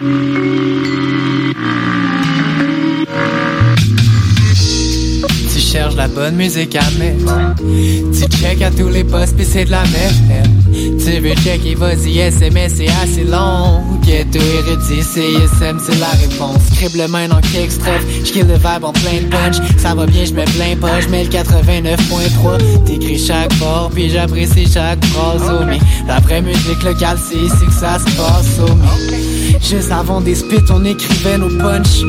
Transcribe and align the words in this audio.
Tu 0.00 0.04
cherches 5.58 5.96
la 5.96 6.06
bonne 6.06 6.36
musique 6.36 6.76
à 6.76 6.88
mettre. 7.00 7.24
Tu 7.58 8.20
check 8.38 8.62
à 8.62 8.70
tous 8.70 8.88
les 8.90 9.02
postes 9.02 9.36
pis 9.36 9.44
c'est 9.44 9.64
de 9.64 9.72
la 9.72 9.82
merde. 9.82 10.14
Tu 10.72 11.18
veux 11.18 11.34
checker, 11.34 11.74
vas-y, 11.74 12.18
SMS, 12.18 12.74
c'est 12.76 12.86
assez 13.02 13.24
long. 13.24 13.82
Ghetto 14.06 14.38
érudit, 14.38 15.02
CSM, 15.02 15.80
c'est 15.84 15.98
la 15.98 16.10
réponse. 16.10 16.62
Scribble 16.74 17.08
main 17.08 17.26
dans 17.26 17.40
extrait, 17.60 17.98
j'kill 18.24 18.46
le 18.46 18.54
vibe 18.54 18.84
en 18.84 18.92
plein 18.92 19.24
punch. 19.28 19.56
Ça 19.78 19.96
va 19.96 20.06
bien, 20.06 20.24
j'mets 20.24 20.44
plein 20.44 20.76
pas, 20.76 21.00
j'mets 21.00 21.24
le 21.24 21.30
89.3. 21.30 22.84
T'écris 22.84 23.18
chaque 23.18 23.52
fort, 23.54 23.90
puis 23.92 24.10
j'apprécie 24.10 24.70
chaque 24.72 25.04
phrase, 25.06 25.42
oh 25.50 25.64
mais 25.66 25.80
La 26.06 26.20
vraie 26.20 26.40
musique 26.40 26.84
locale, 26.84 27.18
c'est 27.18 27.38
ici 27.38 27.66
que 27.66 27.72
ça 27.72 27.98
se 27.98 28.04
passe, 28.16 28.60
oh 28.60 28.70
mais 29.10 29.37
Juste 29.60 29.92
avant 29.92 30.20
des 30.20 30.34
spits, 30.34 30.64
on 30.70 30.84
écrivait 30.84 31.38
nos 31.38 31.50
punch. 31.58 32.02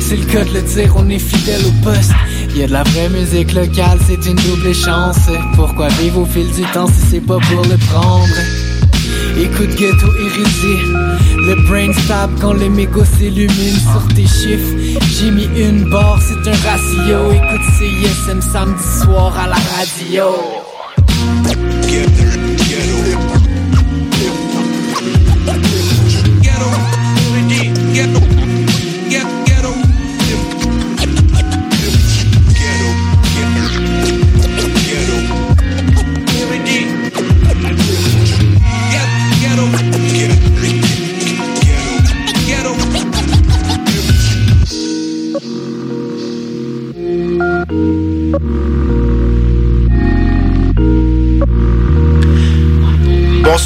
C'est 0.00 0.16
le 0.16 0.24
cas 0.24 0.44
de 0.44 0.54
le 0.54 0.62
dire, 0.62 0.94
on 0.96 1.08
est 1.08 1.18
fidèle 1.18 1.60
au 1.66 1.84
poste. 1.84 2.12
Y'a 2.54 2.66
de 2.66 2.72
la 2.72 2.82
vraie 2.82 3.08
musique 3.10 3.52
locale, 3.52 3.98
c'est 4.06 4.24
une 4.26 4.36
double 4.36 4.74
chance. 4.74 5.18
Pourquoi 5.54 5.88
vivre 5.88 6.20
au 6.20 6.26
fil 6.26 6.50
du 6.52 6.62
temps 6.72 6.86
si 6.86 7.06
c'est 7.10 7.20
pas 7.20 7.38
pour 7.38 7.62
le 7.64 7.76
prendre? 7.90 8.34
Écoute 9.38 9.76
ghetto 9.76 10.06
érudit, 10.06 10.82
le 11.36 11.54
brain 11.68 11.92
stab 11.92 12.30
quand 12.40 12.54
les 12.54 12.68
mégots 12.68 13.04
s'illuminent 13.04 13.78
sur 13.92 14.08
tes 14.14 14.26
chiffres. 14.26 14.74
J'ai 15.18 15.30
mis 15.30 15.48
une 15.56 15.88
barre, 15.90 16.18
c'est 16.20 16.48
un 16.48 16.56
ratio. 16.68 17.32
Écoute 17.32 17.66
CISM 17.78 18.40
samedi 18.40 18.82
soir 19.02 19.38
à 19.38 19.46
la 19.46 19.56
radio. 19.76 20.24
perdiendo. 27.98 28.37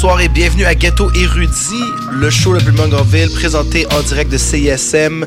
Bonsoir 0.03 0.19
et 0.19 0.27
bienvenue 0.27 0.65
à 0.65 0.75
Ghetto 0.75 1.09
Érudit, 1.15 1.81
le 2.11 2.29
show 2.29 2.51
le 2.51 2.59
plus 2.59 2.73
présenté 3.33 3.87
en 3.93 4.01
direct 4.01 4.29
de 4.29 4.37
CISM, 4.37 5.25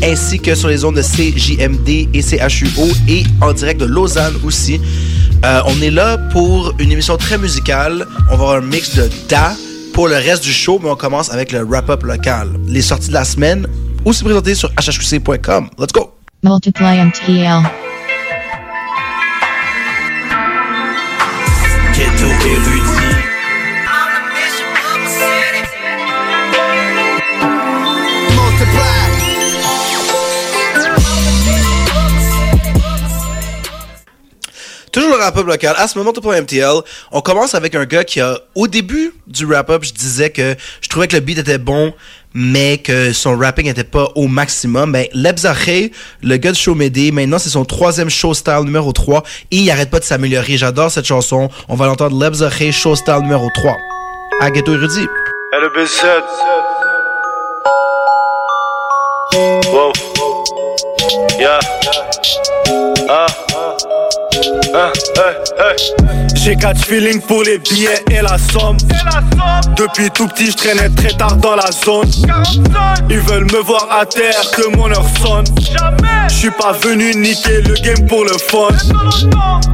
ainsi 0.00 0.38
que 0.38 0.54
sur 0.54 0.68
les 0.68 0.84
ondes 0.84 0.94
de 0.94 1.02
CJMD 1.02 2.08
et 2.14 2.22
CHUO, 2.22 2.86
et 3.08 3.24
en 3.40 3.52
direct 3.52 3.80
de 3.80 3.84
Lausanne 3.86 4.34
aussi. 4.44 4.80
Euh, 5.44 5.60
on 5.66 5.82
est 5.82 5.90
là 5.90 6.18
pour 6.30 6.72
une 6.78 6.92
émission 6.92 7.16
très 7.16 7.36
musicale. 7.36 8.06
On 8.30 8.36
va 8.36 8.44
avoir 8.44 8.56
un 8.58 8.60
mix 8.60 8.94
de 8.94 9.10
Da 9.28 9.56
pour 9.92 10.06
le 10.06 10.14
reste 10.14 10.44
du 10.44 10.52
show, 10.52 10.78
mais 10.80 10.88
on 10.88 10.94
commence 10.94 11.32
avec 11.32 11.50
le 11.50 11.64
wrap-up 11.64 12.04
local. 12.04 12.48
Les 12.68 12.82
sorties 12.82 13.08
de 13.08 13.14
la 13.14 13.24
semaine, 13.24 13.66
aussi 14.04 14.22
présentées 14.22 14.54
sur 14.54 14.70
hhqc.com. 14.78 15.68
Let's 15.80 15.92
go! 15.92 16.14
Multiply 16.44 17.06
MTL. 17.06 17.62
Ghetto 21.92 22.26
Érudit. 22.46 22.81
Wrap-up 35.22 35.46
local. 35.46 35.74
À 35.78 35.88
ce 35.88 35.98
moment, 35.98 36.12
pour 36.12 36.32
MTL, 36.32 36.82
on 37.10 37.20
commence 37.20 37.54
avec 37.54 37.74
un 37.74 37.84
gars 37.84 38.04
qui 38.04 38.20
a, 38.20 38.38
au 38.54 38.68
début 38.68 39.14
du 39.26 39.46
wrap-up, 39.46 39.84
je 39.84 39.92
disais 39.92 40.30
que 40.30 40.54
je 40.80 40.88
trouvais 40.88 41.08
que 41.08 41.16
le 41.16 41.20
beat 41.20 41.38
était 41.38 41.58
bon, 41.58 41.94
mais 42.34 42.78
que 42.78 43.12
son 43.12 43.36
rapping 43.36 43.66
était 43.66 43.84
pas 43.84 44.08
au 44.14 44.26
maximum. 44.26 44.92
Ben, 44.92 45.06
Lebzache, 45.12 45.90
le 46.22 46.36
gars 46.36 46.52
de 46.52 46.56
Show 46.56 46.74
Médé, 46.74 47.12
maintenant 47.12 47.38
c'est 47.38 47.50
son 47.50 47.64
troisième 47.64 48.10
show 48.10 48.34
style 48.34 48.62
numéro 48.64 48.92
3 48.92 49.22
et 49.50 49.56
il 49.56 49.70
arrête 49.70 49.90
pas 49.90 49.98
de 49.98 50.04
s'améliorer. 50.04 50.56
J'adore 50.56 50.90
cette 50.90 51.06
chanson. 51.06 51.48
On 51.68 51.76
va 51.76 51.86
l'entendre 51.86 52.18
Lebzache, 52.18 52.70
show 52.70 52.96
style 52.96 53.20
numéro 53.22 53.48
3. 53.54 53.76
À 54.40 54.50
Ghetto 54.50 54.74
Érudit. 54.74 55.06
LBZ. 55.52 56.02
Wow. 59.72 59.92
Yeah. 61.38 61.58
Ah. 63.08 63.26
Ah, 63.28 63.41
hey, 65.72 65.94
hey. 66.04 66.21
J'ai 66.44 66.56
quatre 66.56 66.84
feeling 66.84 67.20
pour 67.20 67.44
les 67.44 67.58
billets 67.58 68.02
et 68.10 68.20
la 68.20 68.36
somme. 68.36 68.76
Depuis 69.76 70.10
tout 70.10 70.26
petit, 70.26 70.50
je 70.50 70.56
traînais 70.56 70.88
très 70.88 71.16
tard 71.16 71.36
dans 71.36 71.54
la 71.54 71.70
zone. 71.70 72.10
Ils 73.08 73.20
veulent 73.20 73.44
me 73.44 73.60
voir 73.60 73.86
à 73.90 74.04
terre, 74.04 74.50
que 74.50 74.76
mon 74.76 74.90
heure 74.90 75.06
sonne. 75.24 75.44
Je 76.28 76.34
suis 76.34 76.50
pas 76.50 76.72
venu 76.72 77.14
niquer 77.14 77.62
le 77.62 77.74
game 77.74 78.08
pour 78.08 78.24
le 78.24 78.32
fun. 78.32 78.74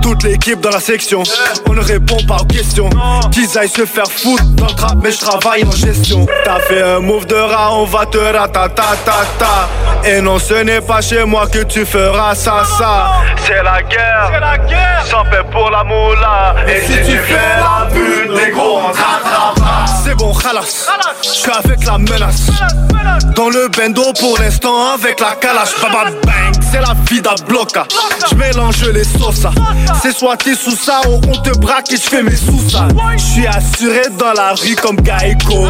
Toute 0.03 0.25
l'équipe 0.25 0.61
dans 0.61 0.69
la 0.69 0.81
section, 0.81 1.23
on 1.69 1.73
ne 1.73 1.81
répond 1.81 2.19
pas 2.27 2.37
aux 2.37 2.45
questions. 2.45 2.91
Qu'ils 3.33 3.57
aillent 3.57 3.69
se 3.69 3.87
faire 3.87 4.11
foutre 4.11 4.45
dans 4.51 4.67
le 4.67 4.73
trap, 4.73 4.97
mais 5.03 5.11
je 5.11 5.21
travaille 5.21 5.65
en 5.65 5.71
gestion. 5.71 6.27
T'as 6.45 6.61
fait 6.61 6.83
un 6.83 7.01
move 7.01 7.27
de 7.27 7.35
rat, 7.35 7.73
on 7.73 7.85
va 7.85 8.05
te 8.05 8.19
ratatatata. 8.19 9.69
Et 10.05 10.21
non, 10.21 10.39
ce 10.39 10.55
n'est 10.55 10.83
pas 10.83 11.01
chez 11.01 11.25
moi 11.25 11.47
que 11.47 11.63
tu 11.65 11.87
feras 11.87 12.35
ça, 12.35 12.63
ça. 12.79 13.13
C'est 13.47 13.63
la 13.63 13.83
guerre, 13.83 14.31
c'est 14.33 14.41
la 14.41 14.59
guerre. 14.59 15.05
Sans 15.07 15.25
paix 15.25 15.43
pour 15.51 15.71
la 15.71 15.83
moula. 15.83 16.55
Et 16.67 16.81
si 16.81 16.93
tu 17.11 17.19
fais 17.19 17.35
la 17.61 17.89
pute, 17.93 18.31
les 18.31 18.51
gros, 18.51 18.79
on 18.79 18.91
t'attrapera. 18.91 19.85
C'est 20.05 20.15
bon, 20.15 20.35
khalas. 20.35 20.87
Je 21.23 21.29
suis 21.29 21.51
avec 21.51 21.85
la 21.85 21.99
menace. 21.99 22.51
Dans 23.35 23.49
le 23.51 23.69
bendo 23.69 24.13
pour 24.19 24.39
l'instant 24.39 24.95
avec 24.95 25.21
la 25.21 25.35
calache. 25.37 25.81
Baba 25.81 26.11
bang, 26.25 26.55
c'est 26.71 26.81
la 26.81 26.95
vie 27.09 27.21
d'Abloca. 27.21 27.87
Je 28.29 28.35
mélange 28.35 28.83
les 28.85 29.05
sauces. 29.05 29.47
C'est 30.03 30.17
soit 30.17 30.37
t'es 30.37 30.55
sous 30.55 30.77
ça 30.77 31.01
ou 31.09 31.21
on 31.29 31.37
te 31.43 31.57
braque 31.59 31.93
et 31.93 31.97
je 31.97 32.03
fais 32.03 32.23
mes 32.23 32.35
sous 32.35 32.69
ça. 32.69 32.89
Je 33.17 33.23
suis 33.23 33.47
assuré 33.47 34.03
dans 34.19 34.33
la 34.33 34.55
rue 34.55 34.75
comme 34.75 34.97
Geico. 34.97 35.69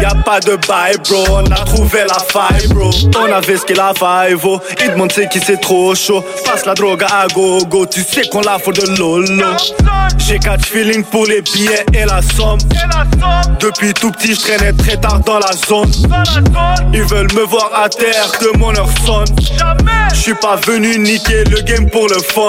Y'a 0.00 0.14
pas 0.24 0.40
de 0.40 0.56
bail, 0.68 0.96
bro. 1.08 1.24
On 1.30 1.50
a 1.50 1.64
trouvé 1.64 2.04
la 2.08 2.18
faille, 2.18 2.68
bro. 2.68 2.90
On 3.18 3.32
avait 3.32 3.56
ce 3.56 3.64
qu'il 3.64 3.80
a 3.80 3.92
faille, 3.94 4.34
vaut. 4.34 4.60
Il 4.84 4.92
demande 4.92 5.12
c'est 5.12 5.28
qui 5.28 5.40
c'est 5.40 5.60
trop 5.60 5.94
chaud. 5.94 6.24
Passe 6.44 6.64
la 6.64 6.74
drogue 6.74 7.04
à 7.04 7.26
go-go. 7.28 7.86
Tu 7.86 8.02
sais 8.02 8.22
qu'on 8.30 8.40
la 8.40 8.58
faut 8.58 8.72
de 8.72 8.96
lolo. 8.98 9.56
J'ai 10.18 10.38
catch 10.38 10.66
feeling 10.66 11.04
pour 11.04 11.26
les 11.26 11.42
billets 11.42 11.84
et 11.92 12.04
la 12.04 12.22
somme. 12.22 12.58
Depuis 13.60 13.92
tout 13.92 14.10
petit, 14.10 14.34
je 14.34 14.40
traînais 14.40 14.72
très 14.72 14.96
tard 14.96 15.20
dans 15.20 15.38
la 15.38 15.52
zone. 15.52 15.90
Ils 16.92 17.02
veulent 17.02 17.32
me 17.34 17.44
voir 17.44 17.70
à 17.74 17.88
terre, 17.88 18.32
que 18.38 18.56
mon 18.56 18.74
heure 18.74 18.88
sonne. 19.04 19.34
Je 20.10 20.16
suis 20.16 20.34
pas 20.34 20.56
venu 20.56 20.98
niquer 20.98 21.44
le 21.44 21.60
game 21.60 21.88
pour 21.90 22.08
le 22.08 22.18
fun. 22.20 22.48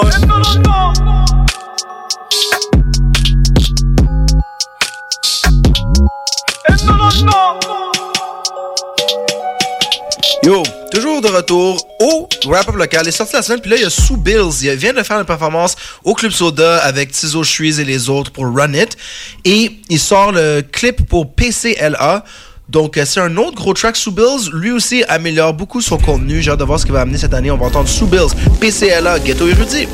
Yo, 10.46 10.62
toujours 10.92 11.20
de 11.22 11.26
retour 11.26 11.84
au 11.98 12.28
wrap-up 12.46 12.76
local. 12.76 13.00
Il 13.02 13.08
est 13.08 13.10
sorti 13.10 13.34
la 13.34 13.42
semaine, 13.42 13.60
puis 13.60 13.68
là, 13.68 13.78
il 13.78 13.82
y 13.82 13.84
a 13.84 13.90
Sue 13.90 14.16
Bills. 14.16 14.62
Il 14.62 14.70
vient 14.76 14.92
de 14.92 15.02
faire 15.02 15.18
une 15.18 15.26
performance 15.26 15.74
au 16.04 16.14
Club 16.14 16.30
Soda 16.30 16.76
avec 16.84 17.10
Tizo 17.10 17.42
Shreeze 17.42 17.80
et 17.80 17.84
les 17.84 18.08
autres 18.08 18.30
pour 18.30 18.44
Run 18.44 18.72
It. 18.74 18.96
Et 19.44 19.72
il 19.88 19.98
sort 19.98 20.30
le 20.30 20.60
clip 20.60 21.08
pour 21.08 21.34
PCLA. 21.34 22.22
Donc, 22.68 22.96
euh, 22.96 23.04
c'est 23.04 23.18
un 23.18 23.36
autre 23.38 23.56
gros 23.56 23.74
track. 23.74 23.96
Sue 23.96 24.12
Bills, 24.12 24.52
lui 24.52 24.70
aussi, 24.70 25.02
améliore 25.08 25.52
beaucoup 25.52 25.80
son 25.80 25.98
contenu. 25.98 26.40
J'ai 26.40 26.52
hâte 26.52 26.60
de 26.60 26.64
voir 26.64 26.78
ce 26.78 26.84
qu'il 26.84 26.94
va 26.94 27.00
amener 27.00 27.18
cette 27.18 27.34
année. 27.34 27.50
On 27.50 27.56
va 27.56 27.66
entendre 27.66 27.88
Sue 27.88 28.04
Bills, 28.04 28.30
PCLA, 28.60 29.18
Ghetto 29.18 29.48
Érudit. 29.48 29.88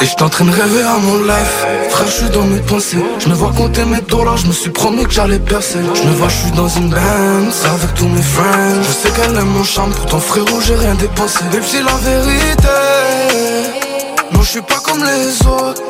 Et 0.00 0.04
je 0.04 0.22
en 0.22 0.28
train 0.28 0.44
de 0.44 0.50
rêver 0.50 0.82
à 0.82 0.98
mon 0.98 1.18
life. 1.22 1.66
Frère 1.90 2.06
je 2.06 2.12
suis 2.12 2.30
dans 2.30 2.44
mes 2.44 2.60
pensées. 2.60 2.98
Je 3.18 3.28
me 3.28 3.34
vois 3.34 3.52
compter 3.56 3.84
mes 3.84 4.00
dollars 4.02 4.36
Je 4.36 4.46
me 4.46 4.52
suis 4.52 4.70
promis 4.70 5.04
que 5.04 5.10
j'allais 5.10 5.38
percer. 5.38 5.78
Je 5.94 6.02
me 6.02 6.12
vois 6.12 6.28
je 6.28 6.36
suis 6.36 6.50
dans 6.50 6.68
une 6.68 6.90
band 6.90 7.48
Avec 7.74 7.94
tous 7.94 8.08
mes 8.08 8.22
friends. 8.22 8.82
Je 8.82 8.92
sais 8.92 9.10
qu'elle 9.10 9.36
aime 9.36 9.46
mon 9.46 9.64
charme 9.64 9.92
Pourtant 9.92 10.20
frérot 10.20 10.60
j'ai 10.60 10.74
rien 10.74 10.94
dépensé. 10.94 11.38
Et 11.52 11.58
puis 11.58 11.82
la 11.82 11.96
vérité. 12.10 12.76
Non 14.32 14.42
je 14.42 14.50
suis 14.50 14.60
pas 14.60 14.80
comme 14.84 15.02
les 15.02 15.46
autres. 15.46 15.82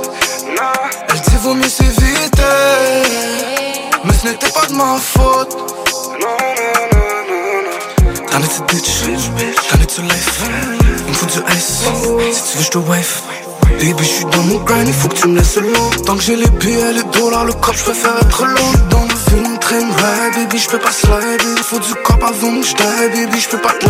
Elle 1.08 1.20
dit 1.20 1.36
vaut 1.42 1.54
mieux 1.54 1.68
s'éviter. 1.68 2.42
Mais 4.04 4.12
ce 4.12 4.28
n'était 4.28 4.50
pas 4.50 4.66
de 4.66 4.74
ma 4.74 4.98
faute. 5.00 5.56
T'en 8.30 8.38
es 8.38 8.46
cette 8.46 8.66
bitch, 8.68 9.02
t'en 9.70 9.78
es 9.78 9.88
ce 9.88 10.00
life? 10.02 10.42
Il 11.06 11.08
me 11.08 11.14
faut 11.14 11.26
du 11.26 11.38
ice, 11.56 11.82
si 12.32 12.52
tu 12.52 12.58
veux 12.58 12.64
je 12.64 12.70
te 12.70 12.78
wife 12.78 13.22
Baby, 13.78 13.98
je 13.98 14.04
suis 14.04 14.24
dans 14.24 14.42
mon 14.44 14.58
grind, 14.64 14.86
il 14.86 14.94
faut 14.94 15.08
que 15.08 15.14
tu 15.14 15.28
me 15.28 15.36
laisses 15.36 15.56
long. 15.56 15.90
Tant 16.04 16.16
que 16.16 16.22
j'ai 16.22 16.36
les 16.36 16.50
billets, 16.50 16.92
les 16.92 17.18
dollars, 17.18 17.44
le 17.44 17.52
cop, 17.52 17.74
je 17.76 17.84
préfère 17.84 18.16
être 18.20 18.44
long. 18.44 18.72
Dans 18.90 19.02
le 19.02 19.16
film, 19.30 19.58
train 19.58 19.80
baby, 20.34 20.58
je 20.58 20.68
peux 20.68 20.78
pas 20.78 20.92
slide. 20.92 21.42
Il 21.56 21.62
faut 21.62 21.78
du 21.78 21.94
cop 22.04 22.22
avant 22.22 22.60
que 22.60 22.66
je 22.66 22.74
baby, 22.74 23.40
je 23.40 23.48
peux 23.48 23.58
pas 23.58 23.72
te. 23.72 23.86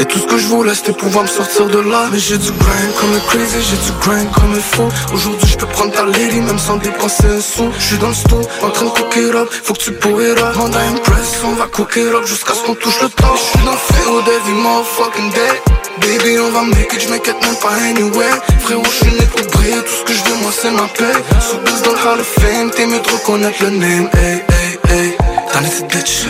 Et 0.00 0.06
tout 0.06 0.18
ce 0.18 0.24
que 0.24 0.38
je 0.38 0.46
voulais 0.46 0.74
c'était 0.74 0.94
pouvoir 0.94 1.24
me 1.24 1.28
sortir 1.28 1.66
de 1.66 1.78
là. 1.78 2.08
Mais 2.10 2.18
j'ai 2.18 2.38
du 2.38 2.50
grind 2.52 2.94
comme 2.98 3.12
un 3.12 3.20
crazy, 3.28 3.58
j'ai 3.60 3.76
du 3.76 3.92
grind 4.00 4.30
comme 4.32 4.54
un 4.54 4.60
fou. 4.60 4.88
Aujourd'hui 5.12 5.46
je 5.46 5.58
peux 5.58 5.66
prendre 5.66 5.92
ta 5.92 6.06
lady 6.06 6.40
même 6.40 6.58
sans 6.58 6.78
dépenser 6.78 7.26
un 7.26 7.40
sou. 7.40 7.70
Je 7.78 7.84
suis 7.84 7.98
dans 7.98 8.08
le 8.08 8.14
sto, 8.14 8.40
en 8.62 8.70
train 8.70 8.86
de 8.86 8.90
cook 8.90 9.16
it 9.16 9.34
up. 9.34 9.48
Faut 9.62 9.74
que 9.74 9.78
tu 9.78 9.92
pour 9.92 10.22
it 10.22 10.38
up, 10.38 10.56
Manda 10.56 10.78
impress 10.80 11.42
On 11.44 11.52
va 11.52 11.66
cook 11.66 11.96
it 11.96 12.14
up 12.14 12.24
jusqu'à 12.24 12.54
ce 12.54 12.62
qu'on 12.62 12.74
touche 12.76 13.02
le 13.02 13.10
top. 13.10 13.36
Je 13.36 13.58
suis 13.58 13.66
dans 13.66 13.72
le 13.72 13.76
field 13.76 14.28
every 14.28 14.54
motherfucking 14.54 15.32
day. 15.32 15.60
Baby 16.00 16.38
on 16.38 16.50
va 16.50 16.62
make 16.62 16.94
it, 16.94 17.00
j'm'inquiète 17.02 17.42
même 17.44 17.56
pas 17.56 17.74
anyway. 17.90 18.32
Frérot 18.60 18.82
je 18.84 19.04
suis 19.04 19.14
né 19.14 19.26
pour 19.26 19.46
briller, 19.52 19.82
tout 19.82 19.96
ce 20.00 20.04
que 20.04 20.14
je 20.14 20.24
veux 20.24 20.36
moi 20.40 20.50
c'est 20.50 20.70
ma 20.70 20.88
paix. 20.96 21.20
Sous 21.40 21.56
dans 21.84 21.92
le 21.92 21.98
Hall 21.98 22.20
of 22.20 22.26
Fame, 22.40 22.70
t'es 22.70 22.86
mieux 22.86 23.00
de 23.00 23.10
reconnaître 23.10 23.62
le 23.64 23.70
name. 23.70 24.08
Hey 24.14 24.42
hey 24.48 24.78
hey, 24.88 25.16
t'en 25.52 25.60
es 25.60 25.82
bitch, 25.92 26.24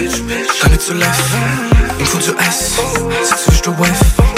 t'en 0.61 0.67
es 0.73 0.95
life 0.99 1.80
il 2.01 2.05
me 2.05 2.09
faut 2.09 2.19
du 2.19 2.31
S, 2.49 2.81
si 3.23 3.35
tu 3.35 3.51
veux 3.51 3.57
je 3.57 3.61
te 3.61 3.71
wife 3.71 4.01
Baby 4.17 4.21
je 4.21 4.21
suis 4.21 4.30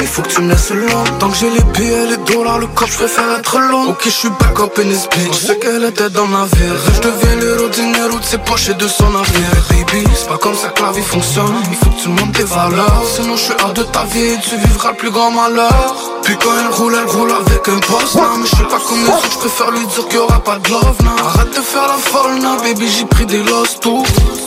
il 0.00 0.06
faut 0.06 0.22
que 0.22 0.28
tu 0.28 0.40
me 0.40 0.50
laisses 0.50 0.70
long 0.70 1.04
Tant 1.18 1.28
que 1.28 1.36
j'ai 1.36 1.50
les 1.50 1.62
billets, 1.72 2.06
les 2.06 2.32
dollars, 2.32 2.58
le 2.58 2.66
cop, 2.68 2.88
je 2.88 2.96
préfère 2.96 3.38
être 3.38 3.58
long. 3.58 3.90
Ok 3.90 4.02
je 4.04 4.10
suis 4.10 4.28
back 4.30 4.58
up 4.60 4.78
in 4.78 4.88
this 4.88 5.08
bitch, 5.08 5.32
je 5.32 5.46
sais 5.46 5.58
qu'elle 5.58 5.84
était 5.84 6.10
dans 6.10 6.26
ma 6.26 6.44
vie. 6.44 6.72
Je 6.94 7.00
deviens 7.00 7.36
l'héros 7.36 7.68
d'une 7.68 7.92
de 7.92 8.24
ses 8.24 8.38
poches 8.38 8.68
et 8.68 8.74
de 8.74 8.88
son 8.88 9.06
avenir. 9.06 9.48
Baby, 9.70 10.04
c'est 10.14 10.28
pas 10.28 10.38
comme 10.38 10.54
ça 10.54 10.68
que 10.68 10.82
la 10.82 10.92
vie 10.92 11.02
fonctionne. 11.02 11.54
Il 11.70 11.76
faut 11.76 11.90
que 11.90 12.02
tu 12.02 12.08
montes 12.08 12.32
tes 12.32 12.44
valeurs. 12.44 13.02
Sinon 13.14 13.36
je 13.36 13.42
suis 13.42 13.54
hors 13.62 13.72
de 13.72 13.82
ta 13.82 14.04
vie 14.04 14.20
et 14.20 14.38
tu 14.40 14.56
vivras 14.56 14.90
le 14.90 14.96
plus 14.96 15.10
grand 15.10 15.30
malheur. 15.30 15.94
Puis 16.22 16.36
quand 16.36 16.50
elle 16.60 16.72
roule, 16.72 16.94
elle 16.94 17.10
roule 17.10 17.32
avec 17.32 17.68
un 17.68 17.78
poste. 17.80 18.16
Non 18.16 18.36
mais 18.38 18.46
je 18.46 18.56
suis 18.56 18.64
pas 18.64 18.80
comme 18.88 19.04
les 19.04 19.08
autres, 19.08 19.32
je 19.32 19.38
préfère 19.38 19.70
lui 19.70 19.86
dire 19.86 20.08
qu'il 20.08 20.16
y 20.16 20.22
aura 20.22 20.40
pas 20.42 20.58
de 20.58 20.70
love 20.70 20.96
non. 21.04 21.26
Arrête 21.26 21.50
de 21.50 21.60
faire 21.60 21.86
la 21.86 21.98
folle, 21.98 22.38
non 22.40 22.56
baby 22.62 22.88
j'ai 22.88 23.04
pris 23.04 23.26
des 23.26 23.42
lost 23.42 23.80
tout. 23.80 24.04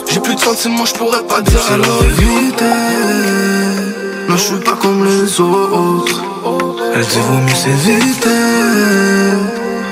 J'ai 0.08 0.20
plus 0.20 0.34
de 0.34 0.40
sentiments, 0.40 0.86
je 0.86 0.94
pourrais 0.94 1.22
pas 1.22 1.40
dire 1.40 1.60
c'est 1.66 1.76
la 1.76 1.86
vérité 2.14 3.55
Non 4.36 4.42
je 4.42 4.48
suis 4.48 4.64
pas 4.64 4.76
comme 4.82 5.02
les 5.02 5.40
autres. 5.40 6.22
Elle 6.94 7.06
dit 7.06 7.20
vaut 7.20 7.38
mieux 7.38 7.54
s'éviter. 7.54 8.28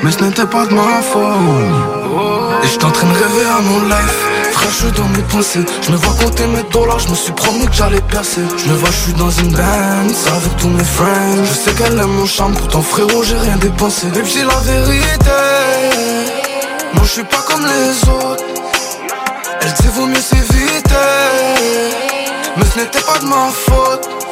Mais 0.02 0.10
ce 0.10 0.22
n'était 0.22 0.44
pas 0.44 0.66
de 0.66 0.74
ma 0.74 1.00
faute. 1.00 1.22
Et 2.62 2.84
en 2.84 2.90
train 2.90 3.06
de 3.06 3.12
rêver 3.14 3.46
à 3.48 3.62
mon 3.62 3.80
life. 3.84 4.18
Frère 4.52 4.70
je 4.70 4.76
suis 4.84 4.92
dans 4.92 5.08
mes 5.16 5.22
pensées. 5.32 5.64
Je 5.80 5.92
me 5.92 5.96
vois 5.96 6.12
compter 6.22 6.46
mes 6.46 6.62
dollars. 6.64 6.98
Je 6.98 7.08
me 7.08 7.14
suis 7.14 7.32
promis 7.32 7.66
que 7.68 7.72
j'allais 7.72 8.02
percer. 8.02 8.42
Je 8.58 8.68
me 8.68 8.74
vois 8.74 8.90
je 8.90 9.04
suis 9.04 9.12
dans 9.14 9.30
une 9.30 9.50
band 9.50 10.12
Avec 10.36 10.56
tous 10.58 10.68
mes 10.68 10.84
friends. 10.84 11.44
Je 11.44 11.54
sais 11.54 11.72
qu'elle 11.72 11.98
aime 11.98 12.12
mon 12.12 12.26
charme. 12.26 12.52
Pourtant 12.52 12.82
frérot 12.82 13.22
j'ai 13.22 13.38
rien 13.38 13.56
dépensé. 13.56 14.08
Et 14.08 14.10
puis 14.10 14.42
la 14.42 14.58
vérité. 14.58 15.40
Non 16.92 17.02
je 17.02 17.12
suis 17.12 17.24
pas 17.24 17.42
comme 17.48 17.64
les 17.64 18.10
autres. 18.10 18.44
Elle 19.62 19.72
dit 19.72 19.88
vaut 19.94 20.06
mieux 20.06 20.20
s'éviter. 20.20 20.94
Mais 22.58 22.64
ce 22.66 22.78
n'était 22.80 23.00
pas 23.00 23.18
de 23.20 23.24
ma 23.24 23.48
faute 23.50 24.23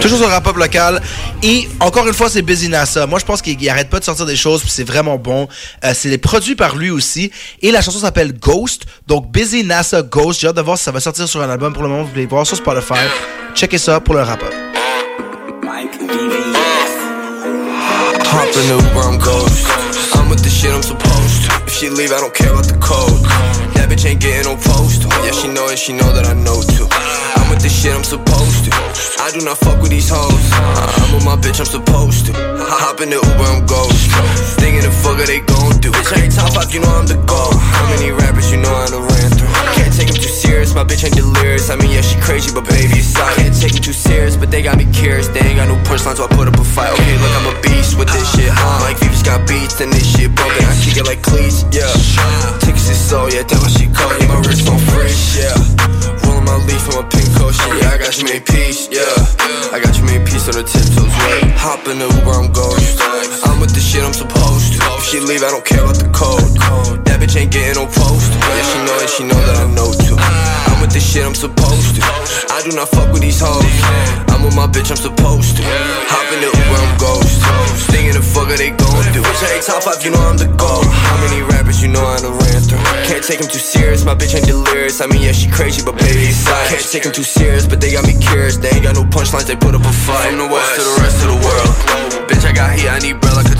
Toujours 0.00 0.18
sur 0.18 0.28
rap-up 0.28 0.56
local. 0.56 1.00
Et 1.42 1.68
encore 1.80 2.06
une 2.06 2.12
fois, 2.12 2.28
c'est 2.28 2.42
Busy 2.42 2.68
NASA. 2.68 3.06
Moi, 3.06 3.18
je 3.18 3.24
pense 3.24 3.40
qu'il 3.40 3.70
arrête 3.70 3.88
pas 3.88 4.00
de 4.00 4.04
sortir 4.04 4.26
des 4.26 4.36
choses, 4.36 4.60
puis 4.60 4.70
c'est 4.70 4.84
vraiment 4.84 5.16
bon. 5.16 5.48
Euh, 5.84 5.92
c'est 5.94 6.16
produit 6.18 6.54
par 6.54 6.76
lui 6.76 6.90
aussi. 6.90 7.30
Et 7.62 7.70
la 7.70 7.80
chanson 7.80 7.98
s'appelle 7.98 8.38
Ghost. 8.38 8.82
Donc, 9.06 9.32
Busy 9.32 9.64
NASA 9.64 10.02
Ghost. 10.02 10.40
J'ai 10.40 10.48
hâte 10.48 10.56
de 10.56 10.62
voir 10.62 10.76
si 10.76 10.84
ça 10.84 10.92
va 10.92 11.00
sortir 11.00 11.28
sur 11.28 11.42
un 11.42 11.48
album 11.48 11.72
pour 11.72 11.82
le 11.82 11.88
moment. 11.88 12.02
Vous 12.02 12.10
pouvez 12.10 12.26
voir 12.26 12.46
sur 12.46 12.56
Spotify. 12.56 13.06
Checkez 13.54 13.78
ça 13.78 14.00
pour 14.00 14.14
le 14.14 14.22
rap-up. 14.22 14.52
Hop 18.36 18.56
in 18.56 18.68
That 23.84 23.92
bitch 23.92 24.08
ain't 24.08 24.16
getting 24.16 24.48
no 24.48 24.56
post. 24.56 25.04
Yeah, 25.28 25.36
she 25.36 25.44
know 25.52 25.68
it, 25.68 25.76
she 25.76 25.92
know 25.92 26.08
that 26.16 26.24
I 26.24 26.32
know 26.32 26.64
too. 26.64 26.88
I'm 27.36 27.52
with 27.52 27.60
the 27.60 27.68
shit 27.68 27.92
I'm 27.92 28.00
supposed 28.00 28.64
to. 28.64 28.72
I 29.20 29.28
do 29.28 29.44
not 29.44 29.60
fuck 29.60 29.76
with 29.84 29.92
these 29.92 30.08
hoes. 30.08 30.40
I'm 30.56 31.12
with 31.12 31.28
my 31.28 31.36
bitch, 31.36 31.60
I'm 31.60 31.68
supposed 31.68 32.24
to. 32.24 32.32
I 32.32 32.80
Hop 32.80 33.04
in 33.04 33.12
the 33.12 33.20
Uber, 33.20 33.44
I'm 33.44 33.68
ghost. 33.68 34.08
Thinking 34.56 34.88
the 34.88 34.94
fuck 35.04 35.20
are 35.20 35.28
they 35.28 35.44
gon' 35.44 35.76
do? 35.84 35.92
Bitch, 35.92 36.16
I 36.16 36.24
ain't 36.24 36.32
top 36.32 36.56
five, 36.56 36.72
you 36.72 36.80
know 36.80 36.88
I'm 36.96 37.04
the 37.04 37.20
GOAT. 37.28 37.52
How 37.60 37.84
many 37.92 38.08
rappers 38.08 38.48
you 38.48 38.56
know 38.56 38.72
I 38.72 38.88
done 38.88 39.04
ran 39.04 39.28
through? 39.36 39.52
Can't 39.76 39.92
take 39.92 40.08
him 40.08 40.16
too 40.16 40.32
serious, 40.32 40.72
my 40.72 40.80
bitch 40.80 41.04
ain't 41.04 41.12
delirious. 41.12 41.68
I 41.68 41.76
mean, 41.76 41.92
yeah, 41.92 42.00
she 42.00 42.16
crazy, 42.24 42.56
but 42.56 42.64
baby, 42.64 43.04
it's 43.04 43.12
solid. 43.12 43.36
Can't 43.36 43.52
take 43.52 43.76
him 43.76 43.84
too 43.84 43.92
serious, 43.92 44.32
but 44.32 44.48
they 44.48 44.64
got 44.64 44.80
me 44.80 44.88
curious. 44.96 45.28
They 45.28 45.44
ain't 45.44 45.60
got 45.60 45.68
no 45.68 45.76
punchlines, 45.84 46.16
so 46.16 46.24
I 46.24 46.32
put 46.32 46.48
up 46.48 46.56
a 46.56 46.64
fight. 46.64 46.88
Okay, 46.96 47.20
look, 47.20 47.36
I'm 47.36 47.52
a 47.52 47.56
beast 47.60 48.00
with 48.00 48.08
this 48.08 48.24
shit. 48.32 48.48
Like 48.80 48.96
Vivas 48.96 49.20
got 49.20 49.44
beats, 49.44 49.76
and 49.84 49.92
this 49.92 50.08
shit 50.08 50.32
broken. 50.32 50.64
I 50.64 50.72
kick 50.80 50.96
it 50.96 51.04
like 51.04 51.20
cleats, 51.20 51.68
yeah. 51.68 51.92
Tickets 52.64 52.73
is 52.88 52.98
so, 52.98 53.26
yeah, 53.28 53.42
damn, 53.42 53.60
my 53.62 53.68
she 53.68 53.86
call 53.88 54.10
me, 54.18 54.26
my 54.26 54.40
wrist 54.46 54.68
on 54.68 54.78
fresh, 54.90 55.38
yeah. 55.38 55.54
Rolling 56.24 56.44
my 56.44 56.56
leaf 56.66 56.82
from 56.82 57.02
my 57.02 57.08
pink 57.08 57.24
shit. 57.54 57.80
Yeah, 57.80 57.94
I 57.94 57.98
got 57.98 58.18
you 58.18 58.24
made 58.24 58.44
peace, 58.46 58.88
yeah. 58.90 59.72
I 59.72 59.80
got 59.80 59.96
you 59.96 60.04
made 60.04 60.26
peace 60.26 60.46
on 60.48 60.54
the 60.58 60.64
tiptoes, 60.66 61.12
wait. 61.24 61.48
Hop 61.56 61.86
in 61.88 61.98
the 61.98 62.08
Uber, 62.08 62.34
I'm 62.34 62.50
going. 62.52 62.82
I'm 63.46 63.60
with 63.60 63.72
the 63.72 63.80
shit 63.80 64.02
I'm 64.02 64.12
supposed 64.12 64.74
to. 64.74 64.78
If 64.98 65.04
she 65.06 65.20
leave, 65.20 65.42
I 65.42 65.50
don't 65.50 65.64
care 65.64 65.82
about 65.82 65.96
the 65.96 66.10
code. 66.10 66.44
That 67.06 67.20
bitch 67.20 67.36
ain't 67.38 67.52
getting 67.52 67.80
no 67.80 67.86
post. 67.86 68.32
Yeah, 68.34 68.64
she 68.68 68.78
know 68.84 68.96
it, 69.00 69.10
she 69.10 69.22
know 69.24 69.40
that 69.48 69.56
I 69.62 69.66
know 69.72 69.90
too. 70.04 70.18
I'm 70.18 70.80
with 70.80 70.92
the 70.92 71.00
shit 71.00 71.24
I'm 71.24 71.34
supposed 71.34 71.96
to. 71.96 72.02
I 72.52 72.60
do 72.64 72.74
not 72.76 72.88
fuck 72.88 73.12
with 73.12 73.22
these 73.22 73.40
hoes. 73.40 74.33
With 74.44 74.52
my 74.52 74.68
bitch, 74.68 74.92
I'm 74.92 75.00
supposed 75.00 75.56
to. 75.56 75.62
Hop 75.64 76.28
in 76.28 76.44
the 76.44 76.52
Uber, 76.52 76.76
I'm 76.76 76.92
ghost. 77.00 77.40
Thinking 77.88 78.12
the 78.12 78.20
fuck 78.20 78.52
are 78.52 78.60
they 78.60 78.76
gon' 78.76 79.08
do? 79.16 79.24
I 79.24 79.56
top 79.64 79.88
five, 79.88 80.04
you 80.04 80.12
know 80.12 80.20
I'm 80.20 80.36
the 80.36 80.52
GOAT. 80.52 80.84
How 80.84 81.16
many 81.24 81.40
rappers 81.40 81.80
you 81.80 81.88
know 81.88 82.04
I 82.04 82.20
done 82.20 82.36
ran 82.36 82.60
through? 82.60 82.84
Can't 83.08 83.24
take 83.24 83.40
him 83.40 83.48
too 83.48 83.56
serious, 83.56 84.04
my 84.04 84.12
bitch 84.12 84.36
ain't 84.36 84.44
delirious. 84.44 85.00
I 85.00 85.08
mean, 85.08 85.24
yeah, 85.24 85.32
she 85.32 85.48
crazy, 85.48 85.80
but 85.80 85.96
baby, 85.96 86.28
it's. 86.28 86.44
Can't 86.44 86.84
take 86.84 87.08
him 87.08 87.12
too 87.16 87.24
serious, 87.24 87.64
but 87.64 87.80
they 87.80 87.96
got 87.96 88.04
me 88.04 88.12
curious. 88.20 88.60
They 88.60 88.68
ain't 88.68 88.84
got 88.84 89.00
no 89.00 89.08
punchlines, 89.08 89.48
they 89.48 89.56
put 89.56 89.72
up 89.72 89.80
a 89.80 89.94
fight. 90.04 90.28
From 90.28 90.44
the 90.44 90.48
west 90.52 90.76
to 90.76 90.82
the 90.84 90.96
rest 91.00 91.24
of 91.24 91.32
the 91.32 91.40
world. 91.40 91.72
Bitch, 92.28 92.44
I 92.44 92.52
got 92.52 92.76
heat, 92.76 92.92
I 92.92 93.00
need 93.00 93.24
bread 93.24 93.40
like 93.40 93.53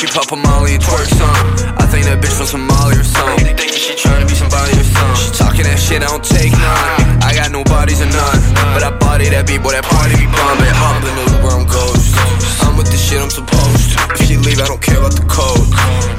She 0.00 0.08
pop 0.08 0.32
a 0.32 0.36
molly 0.36 0.72
and 0.74 0.82
twerk 0.82 1.04
some. 1.12 1.28
I 1.76 1.84
think 1.84 2.08
that 2.08 2.24
bitch 2.24 2.32
from 2.32 2.48
Somalia 2.48 2.96
or 2.96 3.04
something. 3.04 3.52
Thinking 3.52 3.76
she 3.76 3.92
tryna 3.92 4.24
be 4.24 4.32
somebody 4.32 4.72
or 4.72 4.86
something. 4.88 5.20
She 5.20 5.28
talking 5.36 5.64
that 5.68 5.76
shit, 5.76 6.00
I 6.00 6.08
don't 6.08 6.24
take 6.24 6.56
none. 6.56 7.20
I 7.20 7.36
got 7.36 7.52
no 7.52 7.60
bodies 7.68 8.00
or 8.00 8.08
none. 8.08 8.40
But 8.72 8.80
I 8.80 8.96
body 8.96 9.28
that 9.28 9.44
beat, 9.44 9.60
boy, 9.60 9.76
that 9.76 9.84
party 9.84 10.16
be 10.16 10.24
bumpin'. 10.24 10.72
Hop 10.72 11.04
in 11.04 11.12
the 11.12 11.24
Uber, 11.36 11.52
I'm 11.52 11.68
ghost. 11.68 12.16
I'm 12.64 12.80
with 12.80 12.88
the 12.88 12.96
shit 12.96 13.20
I'm 13.20 13.28
supposed 13.28 13.92
to. 13.92 14.00
If 14.16 14.24
she 14.24 14.40
leave, 14.40 14.64
I 14.64 14.72
don't 14.72 14.80
care 14.80 14.96
about 14.96 15.12
the 15.12 15.26
code. 15.28 15.68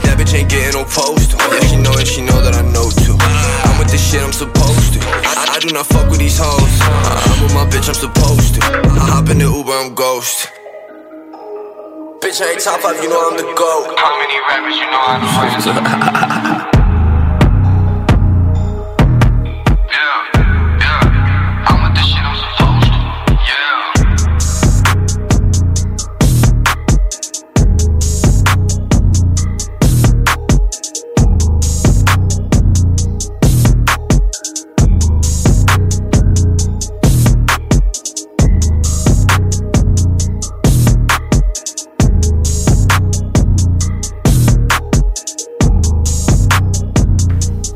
That 0.05 0.13
bitch 0.13 0.37
ain't 0.37 0.45
getting 0.45 0.77
no 0.77 0.85
post. 0.85 1.33
Yeah, 1.33 1.65
she 1.65 1.81
know 1.81 1.97
it, 1.97 2.05
she 2.05 2.21
know 2.21 2.37
that 2.37 2.53
I 2.53 2.61
know 2.61 2.85
too. 3.01 3.17
I'm 3.65 3.81
with 3.81 3.89
the 3.89 3.97
shit 3.97 4.21
I'm 4.21 4.29
supposed 4.29 4.93
to. 4.93 4.99
I, 5.01 5.57
I 5.57 5.57
do 5.57 5.73
not 5.73 5.89
fuck 5.89 6.05
with 6.05 6.21
these 6.21 6.37
hoes. 6.37 6.77
I'm 6.85 7.41
with 7.41 7.57
my 7.57 7.65
bitch, 7.65 7.89
I'm 7.89 7.97
supposed 7.97 8.55
to. 8.55 8.61
I 8.61 9.09
hop 9.09 9.33
in 9.33 9.41
the 9.41 9.49
Uber, 9.49 9.73
I'm 9.73 9.97
ghost. 9.97 10.60
Bitch, 12.21 12.39
I 12.39 12.51
ain't 12.51 12.61
top 12.61 12.81
five, 12.81 13.01
you 13.01 13.09
know 13.09 13.31
I'm 13.31 13.35
the 13.35 13.41
GOAT. 13.41 13.97
How 13.97 14.19
many 14.19 14.37
rappers 14.47 14.77
you 14.77 14.85
know 14.85 15.01
I'm 15.01 16.71
the 16.71 16.77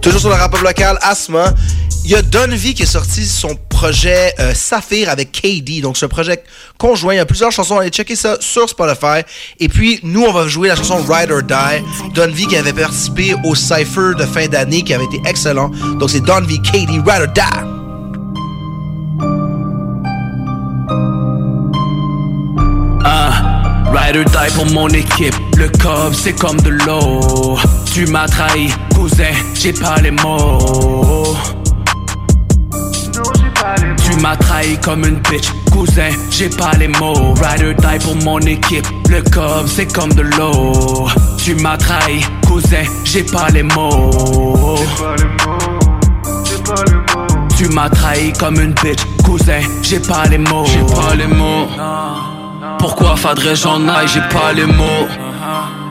Toujours 0.06 0.22
sur 0.22 0.30
le 0.30 0.36
rap 0.36 0.56
local, 0.62 1.00
Asma. 1.02 1.52
Il 2.04 2.12
y 2.12 2.16
a 2.16 2.22
Donvi 2.22 2.76
qui 2.76 2.84
est 2.84 2.86
sorti 2.86 3.26
son 3.26 3.58
projet 3.70 4.36
euh, 4.40 4.54
Saphir 4.54 5.10
avec 5.10 5.32
KD. 5.32 5.82
Donc, 5.82 5.98
un 6.00 6.08
projet 6.08 6.44
conjoint. 6.78 7.16
Il 7.16 7.18
y 7.18 7.20
a 7.20 7.26
plusieurs 7.26 7.52
chansons. 7.52 7.80
Allez 7.80 7.90
checker 7.90 8.16
ça 8.16 8.38
sur 8.40 8.70
Spotify. 8.70 9.24
Et 9.60 9.68
puis, 9.68 10.00
nous, 10.04 10.22
on 10.22 10.32
va 10.32 10.48
jouer 10.48 10.68
la 10.68 10.76
chanson 10.76 10.98
Ride 10.98 11.32
or 11.32 11.42
Die. 11.42 12.14
Donvi 12.14 12.46
qui 12.46 12.56
avait 12.56 12.72
participé 12.72 13.34
au 13.44 13.56
Cypher 13.56 14.12
de 14.16 14.26
fin 14.26 14.46
d'année 14.46 14.84
qui 14.84 14.94
avait 14.94 15.06
été 15.06 15.20
excellent. 15.26 15.70
Donc, 16.00 16.12
c'est 16.12 16.22
Donvi, 16.22 16.62
KD, 16.62 17.02
Ride 17.04 17.22
or 17.22 17.28
Die. 17.34 17.75
Ride 23.96 24.18
or 24.18 24.25
die 24.25 24.52
pour 24.56 24.66
mon 24.74 24.90
équipe. 24.90 25.34
Le 25.58 25.70
cob, 25.82 26.14
c'est 26.14 26.38
comme 26.38 26.60
de 26.60 26.72
l'eau. 26.86 27.58
Tu 27.94 28.06
m'as 28.08 28.28
trahi, 28.28 28.68
cousin, 28.94 29.32
j'ai 29.54 29.72
pas 29.72 29.96
les 30.02 30.12
mots. 30.12 31.34
Tu 34.04 34.16
m'as 34.22 34.36
trahi 34.36 34.78
comme 34.80 35.06
une 35.06 35.20
bitch, 35.30 35.48
cousin, 35.72 36.10
j'ai 36.30 36.50
pas 36.50 36.72
les 36.78 36.90
mots. 36.90 37.34
Ride 37.42 37.64
or 37.68 37.74
die 37.74 38.00
pour 38.04 38.18
mon 38.18 38.40
équipe. 38.40 38.86
Le 39.10 39.22
cob, 39.22 39.66
c'est 39.68 39.92
comme 39.94 40.12
de 40.12 40.24
l'eau. 40.24 41.08
Tu 41.38 41.56
m'as 41.56 41.78
trahi, 41.78 42.20
cousin, 42.46 42.84
j'ai 43.06 43.24
pas 43.24 43.48
les 43.54 43.64
mots. 43.64 44.75
Tu 47.58 47.70
m'as 47.70 47.90
trahi 47.90 48.34
comme 48.34 48.60
une 48.60 48.74
bitch, 48.74 49.00
cousin, 49.24 49.62
j'ai 49.82 50.00
pas 50.02 50.25
les 50.25 50.38
mots. 50.38 50.66
J'ai 50.66 50.94
pas 50.94 51.16
les 51.16 51.28
mots. 51.28 51.70
Pourquoi 52.79 53.15
faudrait 53.15 53.55
j'en 53.55 53.88
aille, 53.88 54.08
j'ai 54.08 54.22
pas 54.22 54.53
les 54.53 54.65
mots. 54.65 55.08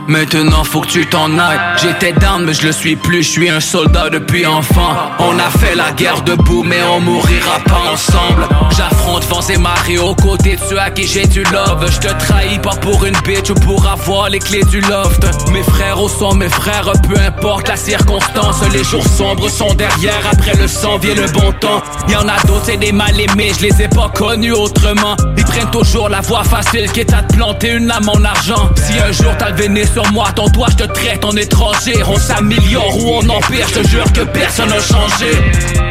Maintenant 0.08 0.64
faut 0.64 0.80
que 0.80 0.88
tu 0.88 1.06
t'en 1.06 1.38
ailles. 1.38 1.58
J'étais 1.80 2.12
down 2.12 2.44
mais 2.44 2.52
je 2.52 2.66
le 2.66 2.72
suis 2.72 2.96
plus. 2.96 3.22
Je 3.22 3.30
suis 3.30 3.48
un 3.48 3.60
soldat 3.60 4.10
depuis 4.10 4.44
enfant. 4.46 4.94
On 5.18 5.38
a 5.38 5.50
fait 5.58 5.74
la 5.74 5.92
guerre 5.92 6.22
debout 6.22 6.62
mais 6.62 6.82
on 6.82 7.00
mourira 7.00 7.58
pas 7.66 7.92
ensemble. 7.92 8.46
J'affronte 8.76 9.24
vents 9.24 9.48
et 9.48 9.56
marées 9.56 9.98
aux 9.98 10.14
côtés 10.14 10.56
de 10.56 10.60
ceux 10.68 10.78
à 10.78 10.90
qui 10.90 11.06
j'ai 11.06 11.26
du 11.26 11.42
love. 11.44 11.90
Je 11.90 12.00
te 12.00 12.12
trahis 12.26 12.58
pas 12.58 12.76
pour 12.76 13.04
une 13.04 13.16
bitch 13.24 13.50
ou 13.50 13.54
pour 13.54 13.86
avoir 13.86 14.28
les 14.28 14.40
clés 14.40 14.64
du 14.64 14.80
loft. 14.82 15.24
Mes 15.50 15.62
frères 15.62 16.00
au 16.00 16.08
sont 16.08 16.34
mes 16.34 16.50
frères 16.50 16.92
Peu 17.08 17.18
importe 17.18 17.68
la 17.68 17.76
circonstance. 17.76 18.62
Les 18.72 18.84
jours 18.84 19.06
sombres 19.06 19.48
sont 19.48 19.72
derrière 19.74 20.20
Après 20.30 20.54
le 20.54 20.68
sang 20.68 20.98
vient 20.98 21.14
le 21.14 21.30
bon 21.32 21.52
temps. 21.60 21.82
Y'en 22.08 22.28
a 22.28 22.38
d'autres 22.46 22.64
c'est 22.64 22.76
des 22.76 22.92
mal 22.92 23.18
aimés 23.18 23.52
Je 23.58 23.66
les 23.66 23.82
ai 23.82 23.88
pas 23.88 24.10
connus 24.14 24.52
autrement. 24.52 25.16
Ils 25.36 25.44
prennent 25.44 25.70
toujours 25.70 26.08
la 26.08 26.20
voie 26.20 26.44
facile 26.44 26.90
Qui 26.92 27.00
est 27.00 27.12
à 27.14 27.22
te 27.22 27.34
planter 27.34 27.72
une 27.72 27.86
lame 27.86 28.08
en 28.08 28.22
argent. 28.22 28.70
Si 28.76 28.98
un 28.98 29.12
jour 29.12 29.34
t'as 29.38 29.50
le 29.50 29.56
sur 29.94 30.12
moi, 30.12 30.26
ton 30.34 30.48
toit, 30.48 30.66
je 30.70 30.84
te 30.84 30.92
traite 30.92 31.24
en 31.24 31.36
étranger. 31.36 31.94
On 32.06 32.16
s'améliore 32.16 32.96
ou 32.98 33.20
on 33.22 33.28
empire, 33.28 33.66
je 33.68 33.80
te 33.80 33.88
jure 33.88 34.12
que 34.12 34.22
personne 34.22 34.68
n'a 34.68 34.80
changé. 34.80 35.30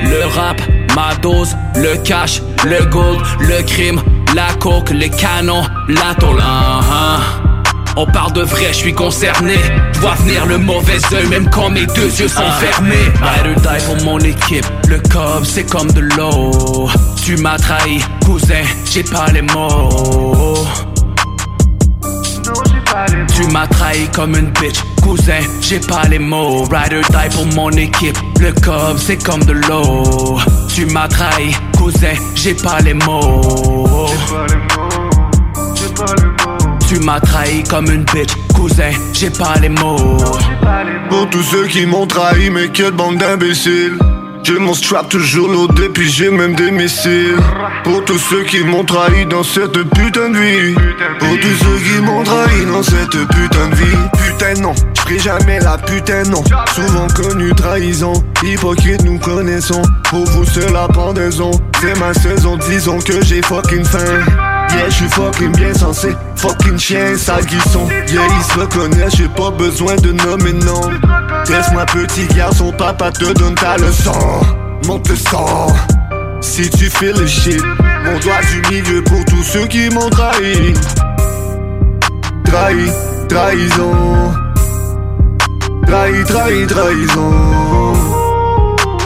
Le 0.03 0.25
rap, 0.25 0.61
ma 0.95 1.15
dose, 1.21 1.55
le 1.75 1.95
cash, 2.03 2.41
le 2.65 2.83
gold, 2.85 3.21
le 3.39 3.63
crime, 3.63 4.01
la 4.35 4.53
coke, 4.59 4.89
les 4.89 5.09
canons, 5.09 5.63
la 5.87 6.13
tôle. 6.19 6.41
hein. 6.41 7.19
On 7.95 8.05
parle 8.07 8.33
de 8.33 8.41
vrai, 8.41 8.67
je 8.69 8.77
suis 8.77 8.93
concerné. 8.93 9.55
Je 9.93 9.99
vois 9.99 10.15
venir 10.15 10.45
le 10.47 10.57
mauvais 10.57 10.97
oeil, 11.13 11.27
même 11.27 11.49
quand 11.49 11.69
mes 11.69 11.85
deux 11.85 12.09
yeux 12.19 12.27
sont 12.27 12.51
fermés. 12.59 12.95
Ride 13.21 13.61
die 13.61 13.85
pour 13.85 14.03
mon 14.03 14.19
équipe. 14.19 14.65
Le 14.89 14.99
cob, 14.99 15.45
c'est 15.45 15.69
comme 15.69 15.91
de 15.91 16.01
l'eau. 16.17 16.89
Tu 17.23 17.37
m'as 17.37 17.57
trahi, 17.57 17.99
cousin, 18.25 18.63
j'ai 18.91 19.03
pas 19.03 19.27
les 19.31 19.43
mots. 19.43 20.65
Tu 23.35 23.47
m'as 23.47 23.65
trahi 23.67 24.07
comme 24.15 24.35
une 24.35 24.51
bitch, 24.51 24.79
cousin, 25.01 25.39
j'ai 25.61 25.79
pas 25.79 26.03
les 26.09 26.19
mots. 26.19 26.63
Ride 26.63 26.93
or 26.93 27.03
die 27.09 27.35
pour 27.35 27.45
mon 27.55 27.71
équipe. 27.71 28.17
Le 28.39 28.51
cob, 28.51 28.97
c'est 28.97 29.23
comme 29.23 29.43
de 29.45 29.53
l'eau. 29.53 30.37
Tu 30.67 30.85
m'as 30.85 31.07
trahi, 31.07 31.55
cousin, 31.77 32.13
j'ai 32.35 32.53
pas 32.53 32.79
les 32.81 32.93
mots. 32.93 34.09
Tu 36.87 36.99
m'as 36.99 37.19
trahi 37.19 37.63
comme 37.63 37.87
une 37.87 38.03
bitch, 38.03 38.35
cousin, 38.55 38.91
j'ai 39.13 39.31
pas 39.31 39.55
les 39.59 39.69
mots. 39.69 40.17
Pour 41.09 41.29
tous 41.31 41.43
ceux 41.43 41.65
qui 41.65 41.85
m'ont 41.87 42.05
trahi, 42.05 42.49
mais 42.51 42.67
que 42.67 42.83
de 42.83 42.91
bande 42.91 43.17
d'imbéciles. 43.17 43.97
J'ai 44.43 44.59
mon 44.59 44.73
strap 44.73 45.07
toujours 45.09 45.47
loadé, 45.47 45.87
puis 45.89 46.09
j'ai 46.09 46.29
même 46.29 46.53
des 46.55 46.69
missiles. 46.69 47.37
Pour 47.83 48.03
tous 48.03 48.19
ceux 48.19 48.43
qui 48.43 48.63
m'ont 48.63 48.83
trahi 48.83 49.25
dans 49.25 49.43
cette 49.43 49.81
putain 49.95 50.29
de 50.29 50.37
vie. 50.37 50.75
Pour 51.19 51.39
tous 51.39 51.63
ceux 51.63 51.79
qui 51.79 52.01
m'ont 52.01 52.23
trahi 52.23 52.65
dans 52.65 52.83
cette 52.83 53.27
putain 53.29 53.69
de 53.69 53.75
vie. 53.75 54.32
Non, 54.59 54.75
j'ferai 54.93 55.19
jamais 55.19 55.59
la 55.61 55.77
putain 55.77 56.23
non. 56.23 56.43
Souvent 56.75 57.07
connu 57.07 57.53
trahison, 57.55 58.13
hypocrite 58.43 59.03
nous 59.03 59.17
connaissons. 59.17 59.81
Pour 60.09 60.25
vous 60.25 60.45
c'est 60.45 60.69
la 60.71 60.87
pendaison, 60.87 61.51
c'est 61.81 61.97
ma 61.97 62.13
saison, 62.13 62.57
disons 62.69 62.99
que 62.99 63.23
j'ai 63.23 63.41
fucking 63.41 63.83
faim. 63.83 64.21
Yeah, 64.69 64.89
je 64.89 64.95
suis 64.95 65.09
fucking 65.09 65.55
bien 65.55 65.73
censé, 65.73 66.15
fucking 66.35 66.77
chien, 66.77 67.17
sale 67.17 67.45
guisson. 67.45 67.87
Yeah, 68.09 68.21
ils 68.37 68.43
se 68.43 68.59
reconnaissent, 68.59 69.15
j'ai 69.15 69.29
pas 69.29 69.49
besoin 69.51 69.95
de 69.95 70.11
nommer 70.11 70.53
non. 70.53 70.89
Laisse-moi 71.49 71.85
petit 71.85 72.27
garçon, 72.35 72.71
papa 72.77 73.11
te 73.11 73.31
donne 73.33 73.55
ta 73.55 73.77
leçon. 73.77 74.11
Monte 74.85 75.09
le 75.09 75.15
sang. 75.15 75.67
Si 76.41 76.69
tu 76.69 76.89
fais 76.89 77.13
le 77.13 77.25
shit, 77.25 77.63
mon 78.05 78.19
doigt 78.19 78.41
du 78.51 78.75
milieu 78.75 79.01
pour 79.03 79.23
tous 79.25 79.43
ceux 79.43 79.65
qui 79.67 79.89
m'ont 79.89 80.09
trahi. 80.09 80.73
Trahi, 82.45 82.91
trahison. 83.27 84.33
Trahi, 85.87 86.23
trahi, 86.25 86.67
trahison. 86.67 87.31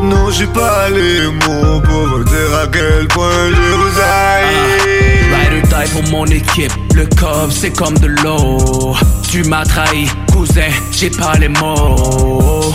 Non, 0.04 0.30
j'ai 0.32 0.48
pas 0.48 0.90
les 0.90 1.28
mots 1.28 1.82
pour 1.82 2.24
dire 2.24 2.56
à 2.64 2.68
quel 2.68 3.08
point 3.08 3.50
je 3.50 3.76
vous 3.76 4.00
haïs. 4.00 5.08
Ride 5.34 5.64
or 5.64 5.68
die 5.68 5.92
pour 5.92 6.04
mon 6.12 6.26
équipe. 6.26 6.72
Le 6.96 7.06
cob, 7.20 7.50
c'est 7.52 7.76
comme 7.76 7.98
de 7.98 8.08
l'eau. 8.08 8.96
Tu 9.30 9.44
m'as 9.44 9.66
trahi, 9.66 10.08
cousin, 10.32 10.72
j'ai 10.92 11.10
pas 11.10 11.34
les 11.34 11.50
mots. 11.50 12.74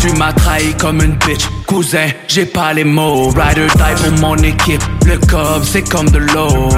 Tu 0.00 0.12
m'as 0.18 0.32
trahi 0.34 0.74
comme 0.74 1.00
une 1.00 1.16
bitch, 1.16 1.48
cousin, 1.66 2.08
j'ai 2.28 2.44
pas 2.44 2.74
les 2.74 2.84
mots. 2.84 3.30
Ride 3.30 3.58
or 3.58 3.70
die 3.76 4.02
pour 4.02 4.20
mon 4.20 4.36
équipe. 4.36 4.82
Le 5.06 5.16
cob, 5.26 5.62
c'est 5.62 5.88
comme 5.88 6.10
de 6.10 6.18
l'eau. 6.18 6.68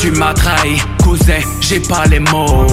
Tu 0.00 0.10
m'as 0.12 0.32
trahi, 0.32 0.80
cousin, 1.02 1.40
j'ai 1.60 1.80
pas 1.80 2.06
les 2.06 2.20
mots. 2.20 2.66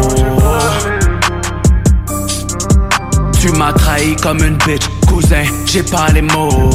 Tu 3.40 3.52
m'as 3.52 3.74
trahi 3.74 4.16
comme 4.16 4.40
une 4.40 4.58
bitch, 4.66 4.88
cousin, 5.08 5.44
j'ai 5.66 5.84
pas 5.84 6.08
les 6.14 6.22
mots. 6.22 6.70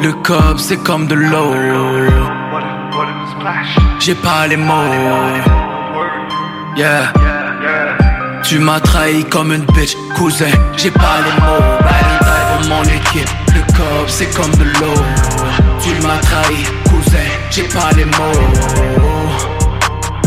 Le 0.00 0.12
cob, 0.24 0.58
c'est 0.58 0.82
comme 0.82 1.06
de 1.06 1.14
l'eau. 1.14 1.54
J'ai 4.00 4.14
pas 4.16 4.48
les 4.48 4.56
mots. 4.56 4.74
Yeah. 6.76 7.37
Tu 8.48 8.58
m'as 8.58 8.80
trahi 8.80 9.24
comme 9.24 9.52
une 9.52 9.66
bitch, 9.74 9.94
cousin, 10.16 10.46
j'ai 10.74 10.90
pas 10.90 11.18
les 11.22 11.32
mots. 11.42 11.60
Die 11.82 12.18
pour 12.48 12.66
mon 12.70 12.82
équipe. 12.82 13.28
Le 13.54 13.60
cob, 13.76 14.06
c'est 14.06 14.34
comme 14.34 14.50
de 14.52 14.64
l'eau. 14.64 14.94
Tu 15.82 15.90
m'as 16.02 16.16
trahi, 16.16 16.64
cousin, 16.88 17.28
j'ai 17.50 17.64
pas 17.64 17.90
les 17.94 18.06
mots. 18.06 18.40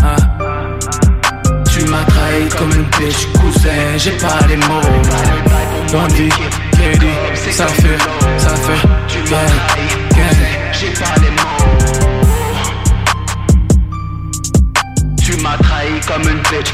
Hein? 0.03 0.17
Tu 1.71 1.83
m'as 1.85 2.03
trahi 2.03 2.47
comme 2.55 2.71
une 2.73 2.85
bitch, 2.99 3.25
cousin, 3.39 3.97
j'ai 3.97 4.11
pas 4.11 4.45
les 4.47 4.57
mots. 4.57 4.81
Dandy, 5.91 6.29
KD, 6.73 7.05
ça 7.49 7.65
fait, 7.65 7.97
ça 8.37 8.49
fait, 8.49 8.87
gang, 9.31 9.49
gang. 10.11 10.37
J'ai 10.73 10.91
pas 10.91 11.15
les 11.21 11.31
mots. 11.31 11.71
Tu 15.23 15.37
m'as 15.37 15.57
trahi 15.57 15.99
comme 16.07 16.29
une 16.29 16.37
bitch, 16.51 16.71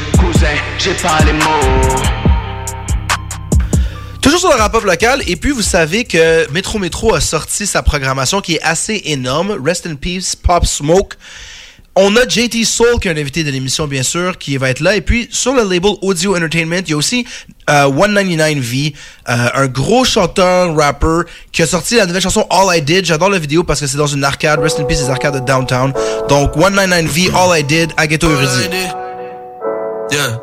Toujours 4.20 4.40
sur 4.40 4.50
le 4.50 4.56
rap-up 4.56 4.84
local, 4.84 5.22
et 5.26 5.36
puis 5.36 5.52
vous 5.52 5.62
savez 5.62 6.04
que 6.04 6.50
Metro 6.52 6.78
Metro 6.78 7.14
a 7.14 7.20
sorti 7.20 7.66
sa 7.66 7.82
programmation 7.82 8.40
qui 8.40 8.56
est 8.56 8.62
assez 8.62 9.00
énorme. 9.06 9.56
Rest 9.64 9.86
in 9.86 9.94
Peace, 9.94 10.36
Pop 10.36 10.66
Smoke. 10.66 11.16
On 11.96 12.14
a 12.16 12.28
JT 12.28 12.64
Soul, 12.64 13.00
qui 13.00 13.08
est 13.08 13.10
un 13.10 13.16
invité 13.16 13.42
de 13.42 13.50
l'émission, 13.50 13.88
bien 13.88 14.04
sûr, 14.04 14.38
qui 14.38 14.56
va 14.56 14.70
être 14.70 14.80
là. 14.80 14.94
Et 14.94 15.00
puis, 15.00 15.28
sur 15.32 15.54
le 15.54 15.62
label 15.62 15.92
Audio 16.02 16.36
Entertainment, 16.36 16.82
il 16.86 16.90
y 16.90 16.92
a 16.92 16.96
aussi 16.96 17.26
euh, 17.70 17.90
199V, 17.90 18.94
euh, 19.28 19.48
un 19.54 19.66
gros 19.66 20.04
chanteur, 20.04 20.76
rapper, 20.76 21.22
qui 21.50 21.62
a 21.62 21.66
sorti 21.66 21.96
la 21.96 22.06
nouvelle 22.06 22.22
chanson 22.22 22.46
All 22.50 22.76
I 22.76 22.82
Did. 22.82 23.04
J'adore 23.04 23.30
la 23.30 23.38
vidéo 23.38 23.64
parce 23.64 23.80
que 23.80 23.86
c'est 23.86 23.96
dans 23.96 24.06
une 24.06 24.22
arcade. 24.22 24.60
Rest 24.60 24.78
in 24.78 24.84
peace, 24.84 25.00
les 25.02 25.10
arcades 25.10 25.34
de 25.34 25.40
Downtown. 25.40 25.92
Donc, 26.28 26.54
199V, 26.56 27.34
All 27.34 27.60
I 27.60 27.64
Did, 27.64 27.92
à 27.96 28.06
Ghetto 28.06 28.30
Érudit. 28.30 29.07
Yeah. 30.10 30.40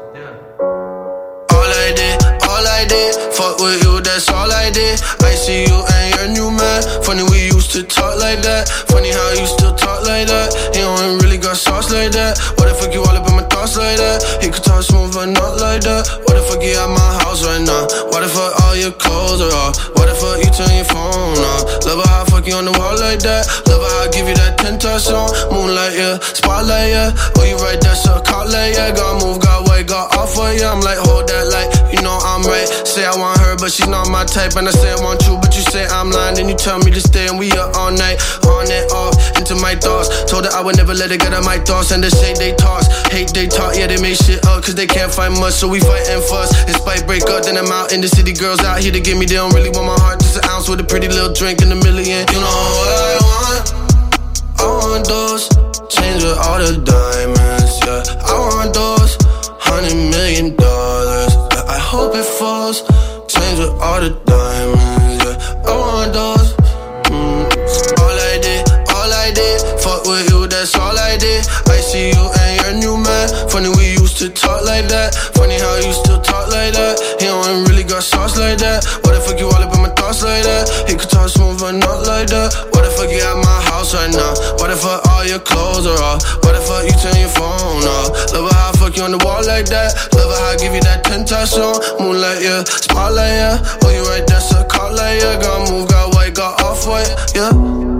All 1.49 1.71
I 1.73 1.89
did, 1.97 2.21
all 2.45 2.65
I 2.65 2.85
did, 2.87 3.15
fuck 3.33 3.57
with 3.57 3.81
you, 3.81 3.99
that's 4.01 4.29
all 4.29 4.51
I 4.51 4.69
did. 4.69 5.01
I 5.25 5.33
see 5.33 5.65
you 5.65 5.77
and 5.89 6.07
your 6.13 6.27
new 6.37 6.49
man. 6.53 6.85
Funny 7.01 7.23
we 7.33 7.49
used 7.49 7.71
to 7.71 7.81
talk 7.81 8.19
like 8.19 8.41
that. 8.45 8.69
Funny 8.93 9.09
how 9.09 9.31
you 9.33 9.47
still 9.47 9.73
talk 9.73 10.05
like 10.05 10.27
that. 10.27 10.53
He 10.69 10.81
don't 10.81 11.17
really 11.23 11.37
got 11.37 11.57
sauce 11.57 11.89
like 11.91 12.11
that. 12.11 12.37
What 12.61 12.69
the 12.69 12.75
fuck 12.77 12.93
you 12.93 13.01
all 13.01 13.17
up 13.17 13.27
in 13.27 13.35
my 13.35 13.43
thoughts 13.49 13.75
like 13.75 13.97
that? 13.97 14.21
He 14.43 14.49
could 14.53 14.63
talk 14.63 14.83
smooth 14.83 15.13
but 15.13 15.33
not 15.33 15.57
like 15.57 15.81
that. 15.81 16.13
What 16.29 16.37
the 16.37 16.43
fuck 16.45 16.61
you 16.61 16.77
at 16.77 16.89
my 16.89 17.09
house 17.25 17.41
right 17.41 17.61
now? 17.65 17.89
Why 18.13 18.21
the 18.21 18.29
fuck 18.29 18.53
all 18.75 18.81
your 18.81 18.91
clothes 18.91 19.41
are 19.41 19.55
off? 19.55 19.79
Why 19.95 20.05
the 20.05 20.15
fuck 20.15 20.37
you 20.43 20.51
turn 20.51 20.75
your 20.75 20.85
phone 20.85 21.39
off? 21.39 21.63
Love 21.85 22.03
how 22.05 22.23
I 22.23 22.25
fuck 22.25 22.47
you 22.47 22.55
on 22.55 22.65
the 22.65 22.75
wall 22.75 22.95
like 22.99 23.19
that. 23.23 23.47
Love 23.67 23.81
how 23.81 24.03
I 24.03 24.07
give 24.11 24.27
you 24.27 24.35
that 24.35 24.57
ten 24.59 24.77
touch 24.79 25.07
on. 25.07 25.31
Moonlight, 25.51 25.95
yeah. 25.95 26.19
Spotlight, 26.19 26.91
yeah. 26.91 27.15
Oh, 27.39 27.43
you 27.47 27.55
right, 27.63 27.79
that's 27.79 28.05
a 28.07 28.19
call 28.21 28.45
like, 28.51 28.75
yeah. 28.75 28.91
Got 28.91 29.23
move, 29.23 29.39
got 29.39 29.67
way, 29.69 29.83
got 29.83 30.11
off, 30.17 30.35
for 30.35 30.51
yeah. 30.51 30.71
I'm 30.71 30.81
like, 30.81 30.99
hold 30.99 31.27
that 31.27 31.47
light. 31.55 31.71
You 31.95 32.03
know 32.03 32.19
I'm 32.19 32.43
right. 32.43 32.67
Say 32.83 33.07
I 33.07 33.15
want 33.15 33.39
her, 33.39 33.55
but 33.55 33.71
she's 33.71 33.87
not 33.87 34.11
my 34.11 34.27
type. 34.27 34.59
And 34.59 34.67
I 34.67 34.71
say 34.75 34.91
I 34.91 34.99
want 34.99 35.23
you, 35.23 35.39
but 35.39 35.55
you 35.55 35.63
say 35.71 35.87
I'm 35.87 36.11
lying. 36.11 36.35
Then 36.35 36.49
you 36.51 36.55
tell 36.55 36.77
me 36.79 36.91
to 36.91 36.99
stay, 36.99 37.27
and 37.31 37.39
we 37.39 37.47
up 37.55 37.71
all 37.79 37.91
night. 37.91 38.19
On 38.51 38.67
and 38.67 38.91
off, 38.91 39.15
into 39.39 39.55
my 39.55 39.75
thoughts. 39.79 40.11
Told 40.27 40.43
her 40.43 40.51
I 40.51 40.59
would 40.59 40.75
never 40.75 40.93
let 40.93 41.09
her 41.11 41.17
get 41.17 41.31
out 41.31 41.45
my 41.47 41.57
thoughts. 41.63 41.91
And 41.91 42.03
they 42.03 42.11
say 42.11 42.35
they 42.35 42.51
toss. 42.55 42.91
Hate 43.07 43.31
they 43.31 43.47
talk, 43.47 43.79
yeah, 43.79 43.87
they 43.87 43.95
make 44.01 44.19
shit 44.19 44.43
up. 44.45 44.63
Cause 44.63 44.75
they 44.75 44.87
can't 44.87 45.13
find 45.13 45.39
much, 45.39 45.53
so 45.53 45.69
we 45.69 45.79
fight 45.79 46.03
and 46.11 46.21
fuss. 46.23 46.51
And 46.67 46.75
spite 46.75 47.07
break 47.07 47.23
up, 47.31 47.47
then 47.47 47.55
I'm 47.55 47.71
out 47.71 47.93
in 47.93 48.01
the 48.01 48.09
city. 48.09 48.33
Girls 48.33 48.59
out 48.59 48.83
here 48.83 48.91
to 48.91 48.99
get 48.99 49.15
me, 49.17 49.25
they 49.25 49.39
don't 49.39 49.53
really 49.53 49.71
want 49.71 49.87
my 49.87 49.95
heart. 49.95 50.19
Just 50.19 50.43
an 50.43 50.49
ounce 50.51 50.67
with 50.67 50.81
a 50.81 50.83
pretty 50.83 51.07
little 51.07 51.31
drink 51.31 51.61
in 51.61 51.71
a 51.71 51.79
million. 51.79 52.27
You 52.27 52.39
know 52.43 52.59
what 52.75 52.91
I 52.91 53.15
want? 53.23 53.85
I 54.59 54.65
want 54.67 55.07
those. 55.07 55.47
Change 55.87 56.23
with 56.23 56.37
all 56.43 56.59
the 56.59 56.75
diamonds, 56.83 57.79
yeah. 57.87 58.03
I 58.19 58.35
want 58.51 58.73
those. 58.73 59.15
Hundred 59.63 59.95
million 60.11 60.55
dollars. 60.55 61.34
Hope 61.95 62.13
it 62.13 62.25
falls. 62.25 62.83
Change 63.31 63.57
with 63.57 63.71
all 63.79 64.01
the 64.03 64.11
diamonds, 64.27 65.23
yeah. 65.23 65.63
I 65.63 65.71
want 65.79 66.11
those. 66.11 66.51
Mm. 67.07 67.47
All 68.03 68.19
I 68.19 68.35
did, 68.43 68.67
all 68.91 69.07
I 69.07 69.31
did. 69.31 69.63
Fuck 69.79 70.03
with 70.03 70.27
you, 70.29 70.45
that's 70.47 70.75
all 70.75 70.91
I 70.91 71.15
did. 71.15 71.47
I 71.71 71.79
see 71.79 72.11
you 72.11 72.23
and 72.43 72.53
your 72.59 72.73
new 72.83 72.95
man. 72.99 73.31
Funny 73.47 73.69
we 73.69 73.95
used 73.95 74.17
to 74.17 74.27
talk 74.27 74.65
like 74.65 74.89
that. 74.91 75.15
Funny 75.39 75.55
how 75.55 75.75
you 75.77 75.93
still 75.93 76.19
talk 76.19 76.51
like 76.51 76.73
that. 76.75 76.99
He 77.17 77.27
don't 77.27 77.63
really 77.69 77.85
got 77.85 78.03
sauce 78.03 78.37
like 78.37 78.57
that. 78.57 78.83
What 79.07 79.15
the 79.15 79.21
fuck 79.21 79.39
you 79.39 79.47
all 79.47 79.63
up 79.63 79.74
thoughts 80.15 80.23
like 80.23 80.43
that? 80.43 80.89
He 80.89 80.95
could 80.95 81.09
talk 81.09 81.29
smooth 81.29 81.59
but 81.59 81.73
not 81.73 82.07
like 82.07 82.27
that. 82.27 82.55
What 82.71 82.85
if 82.85 82.99
I 82.99 83.07
get 83.07 83.23
at 83.23 83.37
my 83.37 83.59
house 83.71 83.93
right 83.93 84.11
now? 84.11 84.33
What 84.55 84.71
fuck 84.77 85.05
all 85.09 85.25
your 85.25 85.39
clothes 85.39 85.85
are 85.85 85.99
off? 86.01 86.23
What 86.43 86.55
fuck 86.63 86.83
you 86.85 86.95
turn 86.95 87.19
your 87.19 87.29
phone 87.29 87.83
off? 87.83 88.31
Love 88.33 88.51
how 88.51 88.69
I 88.69 88.77
fuck 88.77 88.95
you 88.95 89.03
on 89.03 89.11
the 89.11 89.21
wall 89.23 89.43
like 89.45 89.65
that. 89.67 89.93
Love 90.15 90.31
how 90.31 90.53
I 90.53 90.55
give 90.57 90.73
you 90.73 90.81
that 90.81 91.03
ten 91.03 91.25
touch 91.25 91.53
on. 91.57 91.79
Moonlight, 91.99 92.41
yeah. 92.41 92.63
Spotlight, 92.63 93.35
yeah. 93.35 93.77
Oh, 93.83 93.91
you 93.91 94.03
right, 94.07 94.25
that's 94.27 94.53
a 94.53 94.63
call 94.65 94.93
like, 94.95 95.21
yeah. 95.21 95.39
Got 95.41 95.71
move, 95.71 95.87
got 95.89 96.13
white, 96.13 96.33
got 96.33 96.61
off 96.61 96.87
white. 96.87 97.11
Yeah. 97.35 97.94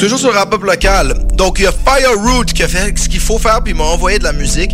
Toujours 0.00 0.18
sur 0.18 0.32
le 0.32 0.38
rap-up 0.38 0.62
local. 0.62 1.26
Donc, 1.34 1.58
il 1.58 1.64
y 1.64 1.66
a 1.66 1.72
Fire 1.72 2.18
Root 2.18 2.46
qui 2.46 2.62
a 2.62 2.68
fait 2.68 2.98
ce 2.98 3.06
qu'il 3.06 3.20
faut 3.20 3.38
faire, 3.38 3.62
puis 3.62 3.74
il 3.74 3.76
m'a 3.76 3.84
envoyé 3.84 4.18
de 4.18 4.24
la 4.24 4.32
musique. 4.32 4.70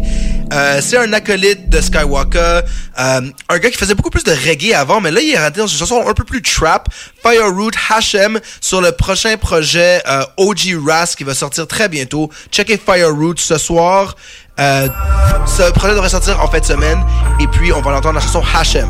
Euh, 0.53 0.81
c'est 0.81 0.99
un 0.99 1.13
acolyte 1.13 1.69
de 1.69 1.81
Skywalker. 1.81 2.61
Euh, 3.01 3.21
un 3.49 3.59
gars 3.59 3.71
qui 3.71 3.77
faisait 3.77 3.97
beaucoup 3.97 4.11
plus 4.11 4.23
de 4.23 4.31
reggae 4.31 4.73
avant, 4.73 5.01
mais 5.01 5.11
là, 5.11 5.21
il 5.21 5.35
est 5.35 5.37
rentré 5.37 5.63
dans 5.63 5.67
une 5.67 5.77
chanson 5.77 6.01
un 6.07 6.15
peu 6.15 6.23
plus 6.23 6.43
trap. 6.43 6.89
Fire 7.25 7.53
Root 7.53 7.73
HM 7.73 8.39
sur 8.61 8.81
le 8.81 8.93
prochain 8.93 9.37
projet 9.37 10.01
euh, 10.07 10.23
OG 10.37 10.79
Ras 10.87 11.15
qui 11.19 11.25
va 11.25 11.35
sortir 11.35 11.67
très 11.67 11.89
bientôt. 11.89 12.31
Checkez 12.53 12.79
Fire 12.79 13.13
Root 13.13 13.35
ce 13.39 13.59
soir. 13.59 14.15
Ce 14.57 15.73
projet 15.73 15.95
devrait 15.95 16.09
sortir 16.09 16.41
en 16.41 16.49
fin 16.49 16.61
de 16.61 16.65
semaine. 16.65 17.05
Et 17.41 17.49
puis, 17.49 17.73
on 17.73 17.81
va 17.81 17.91
l'entendre 17.91 18.15
la 18.15 18.21
chanson 18.21 18.43
HM. 18.43 18.89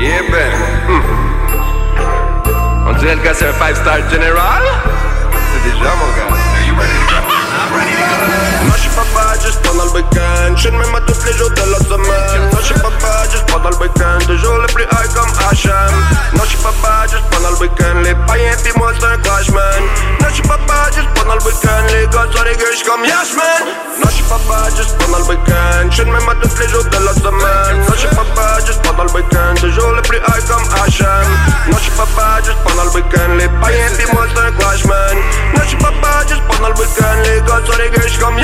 Yeah, 0.00 0.22
ben. 0.30 1.18
On 2.98 3.00
dirait 3.00 3.14
le 3.14 3.22
gars, 3.22 3.32
c'est 3.32 3.46
un 3.46 3.52
5-star 3.52 4.10
general? 4.10 4.62
C'est 5.30 5.62
déjà, 5.70 5.94
mon 5.94 6.10
gars. 6.16 6.26
Non, 8.64 8.72
je 8.74 8.80
suis 8.80 8.90
pas 8.90 8.96
bad 9.02 9.07
juste 9.48 9.62
pendant 9.62 9.84
le 9.84 9.90
week-end. 9.92 10.52
Même 10.70 10.94
à 10.94 11.00
tous 11.00 11.24
les 11.24 11.32
jours 11.32 11.50
de 11.50 11.64
la 11.72 11.78
semaine. 11.78 12.50
Non, 12.52 12.58
je 12.60 12.66
suis 12.66 12.74
pas 12.74 12.92
bad 13.00 13.30
juste 13.32 13.46
pendant 13.46 13.70
le 13.70 13.76
week-end. 13.76 14.18
Toujours 14.26 14.58
le 14.58 14.66
plus 14.74 14.84
high 14.84 15.10
comme 15.16 15.32
HM. 15.32 15.94
Non, 16.36 16.44
je 16.44 16.48
suis 16.48 16.58
pas 16.58 16.74
bad 16.82 17.08
juste 17.10 17.24
pendant 17.30 17.50
le 17.50 17.56
week-end. 17.56 17.96
Les 18.04 18.14
païens 18.26 18.56
pis 18.62 18.72
moi 18.76 18.92
c'est 18.98 19.06
un 19.06 19.16
clash. 19.18 19.48
Non, 19.48 20.28
je 20.28 20.34
suis 20.34 20.42
pas 20.42 20.60
bad 20.68 20.92
juste 20.92 21.08
pendant 21.14 21.34
le 21.34 21.44
week-end. 21.48 21.84
Les 21.92 22.06
gars 22.12 22.28
sont 22.28 22.44
des 22.44 22.56
gueules 22.60 22.82
comme 22.84 23.04
Yash. 23.04 23.32
Non, 24.00 24.08
je 24.08 24.14
suis 24.14 24.28
pas 24.28 24.40
bad 24.48 24.76
juste 24.76 24.96
pendant 24.98 25.18
le 25.18 25.24
week-end. 25.24 26.10
Même 26.12 26.28
à 26.28 26.34
tous 26.42 26.58
les 26.60 26.68
jours 26.68 26.84
de 26.84 27.00
la 27.08 27.14
semaine. 27.14 27.76
Non, 27.88 27.94
je 27.94 28.00
suis 28.04 28.14
pas 28.16 28.28
bad 28.36 28.66
juste 28.66 28.82
pendant 28.82 29.04
le 29.04 29.12
week-end. 29.16 29.54
Toujours 29.60 29.92
le 29.92 30.02
plus 30.02 30.20
high 30.28 30.44
comme 30.44 30.66
HM. 30.68 31.28
Non, 31.72 31.76
je 31.78 31.82
suis 31.88 31.96
pas 31.96 32.08
bad 32.16 32.44
juste 32.44 32.60
pendant 32.64 32.84
le 32.84 32.92
week-end. 32.92 33.30
Les 33.38 33.48
païens 33.64 33.92
pis 33.96 34.06
moi 34.12 34.26
c'est 34.28 34.44
un. 34.44 34.52
Non, 34.52 35.62
je 35.62 35.68
suis 35.68 35.76
pas 35.78 35.94
bad 36.02 36.28
juste 36.28 36.44
pendant 36.48 36.68
le 36.68 36.74
week-end. 36.74 37.16
Les 37.24 37.40
gars 37.40 37.62
sont 37.64 37.78
des 37.78 37.90
gueules 37.96 38.18
comme. 38.20 38.36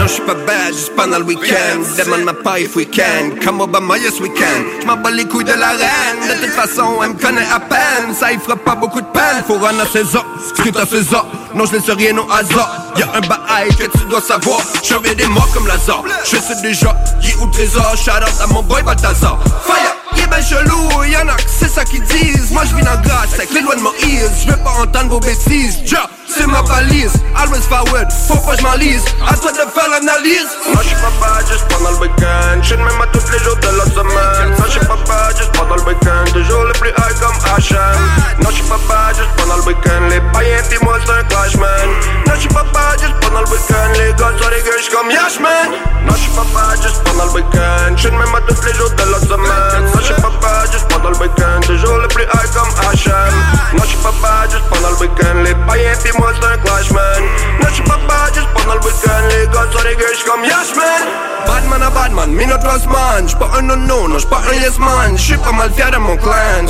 Non, 0.00 0.06
je 0.06 0.12
suis 0.14 0.22
pas 0.22 0.32
bad, 0.32 0.72
juste 0.72 0.96
pendant 0.96 1.18
le 1.18 1.24
week-end. 1.24 1.82
Demande 1.98 2.22
ma 2.22 2.32
pas 2.32 2.58
if 2.58 2.74
we 2.74 2.86
can. 2.86 3.36
Comme 3.44 3.60
Obama, 3.60 3.98
yes 3.98 4.18
we 4.18 4.30
can. 4.30 4.64
J'm'en 4.82 4.96
bats 4.96 5.10
les 5.10 5.26
couilles 5.26 5.44
de 5.44 5.52
la 5.52 5.72
reine. 5.72 6.20
De 6.26 6.42
toute 6.42 6.54
façon, 6.54 7.02
elle 7.02 7.10
me 7.10 7.14
connaît 7.18 7.46
à 7.52 7.60
peine. 7.60 8.14
Ça, 8.18 8.32
il 8.32 8.40
fera 8.40 8.56
pas 8.56 8.74
beaucoup 8.74 9.02
de 9.02 9.06
peine. 9.08 9.44
Faut 9.46 9.58
rendre 9.58 9.82
à 9.82 9.86
César 9.86 10.24
ce 10.56 10.62
que 10.62 10.70
t'as 10.70 10.86
fait 10.86 11.02
ça. 11.02 11.26
Non, 11.54 11.66
je 11.66 11.72
laisse 11.72 11.90
rien 11.90 12.16
au 12.16 12.26
hasard. 12.32 12.70
Y'a 12.96 13.08
un 13.12 13.20
bail 13.20 13.68
que 13.76 13.98
tu 13.98 14.04
dois 14.08 14.22
savoir. 14.22 14.60
Je 14.82 14.94
reviens 14.94 15.12
des 15.12 15.26
morts 15.26 15.50
comme 15.52 15.66
Lazare. 15.66 16.02
Je 16.24 16.36
sais 16.36 16.62
déjà, 16.62 16.96
qui 17.20 17.34
où 17.36 17.46
trésor. 17.48 17.94
Shout 17.94 18.10
out 18.10 18.40
à 18.42 18.46
mon 18.46 18.62
boy 18.62 18.82
Balthazar. 18.82 19.38
Fire! 19.66 20.00
Est 20.16 20.26
ben 20.28 20.42
chelou, 20.42 21.04
y'en 21.04 21.28
a 21.28 21.36
que 21.36 21.42
c'est 21.46 21.68
ça 21.68 21.84
qu'ils 21.84 22.02
disent 22.02 22.50
Moi 22.50 22.62
je 22.68 22.74
vis 22.74 22.82
dans 22.82 23.00
grâce 23.00 23.34
avec 23.34 23.52
les 23.52 23.60
lois 23.60 23.76
de 23.76 23.80
Moïse 23.80 24.30
Je 24.44 24.50
veux 24.50 24.58
pas 24.58 24.72
entendre 24.82 25.08
vos 25.10 25.20
bêtises 25.20 25.78
Ja, 25.84 26.10
c'est 26.30 26.46
ma 26.46 26.62
valise 26.62 27.12
Always 27.36 27.62
forward, 27.62 28.10
faut 28.28 28.36
pas 28.36 28.56
je 28.56 28.62
m'enlise 28.62 29.04
À 29.26 29.36
toi 29.36 29.50
de 29.52 29.58
faire 29.58 29.88
l'analyse 29.90 30.48
Non, 30.66 30.80
je 30.82 30.94
pas 30.94 31.12
bad 31.20 31.46
juste 31.48 31.66
pendant 31.68 31.90
le 31.90 31.96
week-end. 31.96 32.60
Je 32.62 32.74
même 32.74 33.00
à 33.00 33.06
tous 33.12 33.30
les 33.32 33.38
jours 33.38 33.56
de 33.56 33.70
la 33.78 33.84
semaine. 33.84 34.56
Non, 34.58 34.64
je 34.68 34.78
pas 34.80 34.98
bad 35.06 35.36
juste 35.36 35.52
pendant 35.52 35.76
le 35.76 35.82
week-end. 35.82 36.24
Toujours 36.32 36.64
le 36.64 36.72
plus 36.72 36.90
high 36.90 37.16
comme 37.20 37.38
HM. 37.56 38.42
Non, 38.42 38.50
je 38.50 38.54
suis 38.56 38.64
pas 38.64 38.80
bad 38.88 39.16
juste 39.16 39.30
pendant 39.36 39.56
le 39.56 39.62
week-end. 39.62 40.02
Les 40.10 40.20
païens 40.32 40.62
pis 40.68 40.84
moi 40.84 40.98
c'est 41.04 41.12
un 41.12 41.24
clash 41.24 41.56
man. 41.56 41.88
Non, 42.26 42.34
je 42.34 42.40
suis 42.40 42.48
pas 42.48 42.64
bad 42.74 43.00
juste 43.00 43.16
pendant 43.20 43.40
le 43.40 43.48
week-end. 43.48 43.90
Les 43.94 44.12
gars 44.12 44.32
sont 44.36 44.50
des 44.50 44.62
gueules 44.62 44.88
comme 44.92 45.10
Yash 45.10 45.40
man. 45.40 45.70
Non, 46.04 46.14
je 46.14 46.20
suis 46.20 46.32
pas 46.32 46.46
bad 46.52 46.82
juste 46.82 47.02
pendant 47.04 47.24
le 47.24 47.32
week-end. 47.32 47.96
Je 47.96 48.08
même 48.08 48.34
à 48.34 48.40
tous 48.46 48.62
les 48.66 48.74
jours 48.74 48.90
de 48.90 49.04
la 49.10 49.20
semaine. 49.20 49.84
Non, 49.94 50.00
je 50.00 50.12
suis 50.12 50.20
pas 50.20 50.32
bad 50.42 50.72
juste 50.72 50.88
pendant 50.88 51.10
le 51.10 51.18
week-end. 51.18 51.60
Toujours 51.64 51.98
le 51.98 52.08
plus 52.08 52.24
high 52.24 52.50
comme 52.52 52.72
HM. 52.92 53.32
Non, 53.78 53.84
je 53.84 53.88
suis 53.88 54.02
pas 54.04 54.14
bad 54.20 54.50
juste 54.50 54.68
pendant 54.68 54.90
le 54.90 54.98
week-end. 55.00 55.36
Les 55.44 55.54
païens 55.66 55.96
pis 56.04 56.12
c'est 56.40 56.46
un 56.46 56.58
clash 56.58 56.90
man. 56.90 57.22
Je 60.10 60.16
suis 60.16 60.24
comme 60.24 60.44
Yash 60.44 60.76
man. 60.76 61.30
Mon 65.98 66.16
clan. 66.16 66.66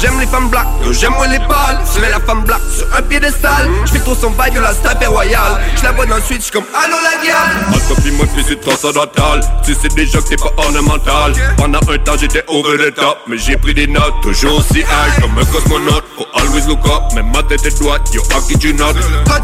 J'aime 0.00 0.20
les 0.20 0.26
femmes 0.26 0.48
black, 0.48 0.66
j'aime 0.90 1.12
les 1.30 1.38
pâles 1.38 1.78
J'mets 1.94 2.10
la 2.10 2.20
femme 2.20 2.42
black 2.42 2.60
sur 2.76 2.86
un 2.96 3.02
piédestal 3.02 3.68
J'fais 3.86 4.00
trop 4.00 4.14
son 4.14 4.30
vibe, 4.30 4.60
la 4.60 4.72
star 4.72 4.94
royale. 5.08 5.60
J'la 5.80 5.92
vois 5.92 6.06
dans 6.06 6.16
le 6.16 6.22
j'suis 6.22 6.50
comme 6.52 6.64
allô 6.74 6.96
la 7.02 7.70
Ma 7.70 7.76
moi 8.16 8.26
puis 8.34 8.44
c'est 8.46 8.60
transcendantal 8.60 9.40
Tu 9.64 9.74
sais 9.74 9.88
déjà 9.88 10.18
que 10.20 10.28
t'es 10.28 10.36
pas 10.36 10.52
ornemental. 10.56 11.32
Pendant 11.56 11.78
un 11.78 11.98
temps 11.98 12.16
j'étais 12.18 12.44
over 12.48 12.78
the 12.78 12.94
top 12.94 13.18
Mais 13.26 13.38
j'ai 13.38 13.56
pris 13.56 13.74
des 13.74 13.86
notes, 13.86 14.14
toujours 14.22 14.58
aussi 14.58 14.80
high 14.80 15.20
Comme 15.20 15.38
un 15.38 15.44
cosmonaute, 15.44 16.04
faut 16.16 16.26
always 16.34 16.66
look 16.66 16.84
up 16.86 17.01
Même 17.14 17.30
ma 17.32 17.42
tête 17.42 17.62
yo 18.12 18.22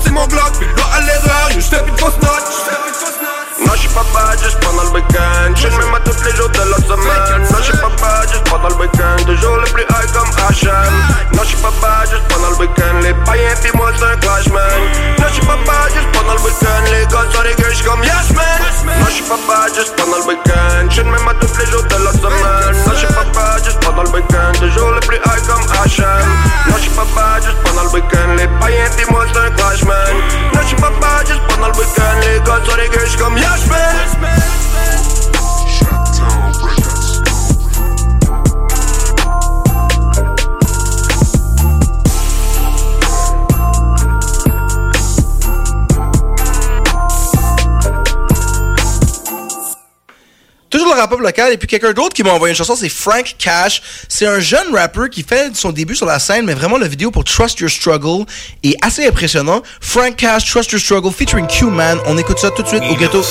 c'est 0.03 0.11
mon 0.11 0.27
bloc, 0.27 0.53
puis 0.59 0.69
à 0.93 1.01
l'erreur 1.01 1.51
Yo 1.55 1.61
plus 1.83 1.95
de 1.95 3.18
Non 3.67 3.73
je 3.75 3.81
suis 3.81 3.89
pas 3.89 4.05
badge 4.15 4.55
pendant 4.61 4.83
le 4.83 4.91
me 4.91 5.93
mets 5.93 6.05
tous 6.05 6.25
les 6.25 6.37
jours 6.37 6.49
de 6.49 6.59
la 6.59 6.77
semaine 6.77 7.43
Non 7.51 7.59
je 7.59 7.65
suis 7.65 7.79
pas 7.79 7.91
badge 8.01 8.39
pendant 8.49 8.69
le 8.69 8.75
week-end 8.77 9.17
Toujours 9.27 9.59
les 9.59 9.71
plus 9.73 9.83
high 9.83 10.11
comme 10.13 10.31
HM 10.31 11.35
Non 11.35 11.43
je 11.43 11.49
suis 11.49 11.57
pas 11.57 11.73
badge 11.83 12.15
pendant 12.29 12.51
le 12.51 12.57
week-end 12.57 12.95
Les 13.03 13.15
paillettes 13.25 13.65
et 13.67 13.77
moi 13.77 13.91
c'est 13.99 14.05
un 14.05 14.17
clashman 14.17 14.63
Non 15.19 15.27
je 15.29 15.35
suis 15.35 15.47
pas 15.47 15.59
badge 15.67 15.99
pendant 16.13 16.35
le 16.35 16.41
week-end 16.41 16.83
Les 16.91 17.07
gars 17.07 17.27
me 21.05 21.19
mets 21.19 21.39
tous 21.41 21.59
les 21.59 21.67
jours 21.67 21.83
de 21.83 22.05
la 22.05 22.13
semaine 22.13 22.85
Non 22.87 22.93
je 22.93 22.99
suis 22.99 23.15
pas 23.15 23.27
badge 23.35 23.75
pendant 23.81 24.03
le 24.03 24.11
week-end 24.11 24.53
Toujours 24.61 24.93
les 24.93 25.07
plus 25.07 25.17
high 25.17 25.47
comme 25.47 25.65
HM 25.67 26.29
Non 26.71 26.77
je 26.77 26.83
suis 26.83 26.91
pas 26.91 27.07
badge 27.15 27.49
pendant 27.65 27.83
le 27.83 27.91
week-end 27.91 28.29
Les 28.37 28.49
paillettes 28.61 29.01
et 29.01 29.11
moi 29.11 29.19
bien 33.49 33.57
je 33.57 35.28
pendant 50.71 50.85
le 50.85 50.91
week-end. 50.91 51.01
rap 51.01 51.21
local. 51.21 51.53
Et 51.53 51.57
puis 51.57 51.69
quelqu'un 51.69 51.93
d'autre 51.93 52.15
qui 52.15 52.23
m'a 52.23 52.31
envoyé 52.31 52.53
une 52.53 52.57
chanson, 52.57 52.77
c'est 52.77 52.89
Frank 52.89 53.35
Cash. 53.39 53.83
C'est 54.09 54.27
un 54.27 54.41
jeune 54.41 54.75
rappeur 54.75 55.11
qui 55.11 55.23
fait 55.23 55.55
son 55.55 55.73
début 55.73 55.95
sur 55.95 56.07
la 56.07 56.19
scène, 56.19 56.47
mais 56.47 56.55
vraiment 56.55 56.79
la 56.79 56.89
vidéo 56.89 57.11
pour 57.11 57.25
Trust 57.25 57.61
Your 57.61 57.71
Struggle 57.71 58.25
est 58.63 58.77
assez 58.83 59.07
impressionnant. 59.07 59.63
Frank 59.81 60.17
Cash, 60.17 60.51
Trust 60.51 60.73
Your 60.73 60.81
Struggle, 60.81 61.13
featuring 61.13 61.47
Q-Man. 61.47 61.99
On 62.07 62.19
écoute 62.19 62.39
ça 62.39 62.51
tout 62.51 62.63
de 62.63 62.69
suite 62.69 62.83
au 62.91 62.95
ghetto. 62.97 63.23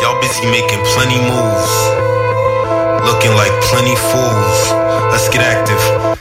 Y'all 0.00 0.20
busy 0.20 0.46
making 0.46 0.78
plenty 0.94 1.18
moves, 1.18 1.74
looking 3.04 3.34
like 3.34 3.50
plenty 3.62 3.96
fools. 3.96 4.72
Let's 5.10 5.28
get 5.28 5.42
active. 5.42 5.80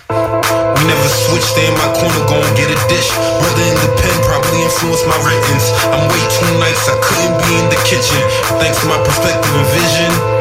We 0.10 0.84
never 0.86 1.08
switch, 1.08 1.44
stay 1.44 1.68
in 1.68 1.74
my 1.74 1.94
corner, 1.94 2.26
go 2.26 2.42
get 2.56 2.72
a 2.72 2.88
dish. 2.90 3.12
Brother 3.40 3.62
in 3.62 4.27
pen 4.48 4.62
influenced 4.62 5.06
my 5.08 5.18
writings. 5.24 5.66
I'm 5.92 6.08
way 6.08 6.24
too 6.32 6.52
nice, 6.60 6.88
I 6.88 6.96
couldn't 7.04 7.38
be 7.44 7.54
in 7.60 7.68
the 7.70 7.80
kitchen. 7.84 8.22
Thanks 8.60 8.80
to 8.82 8.88
my 8.88 9.00
perspective 9.04 9.52
and 9.52 9.68
vision. 9.76 10.37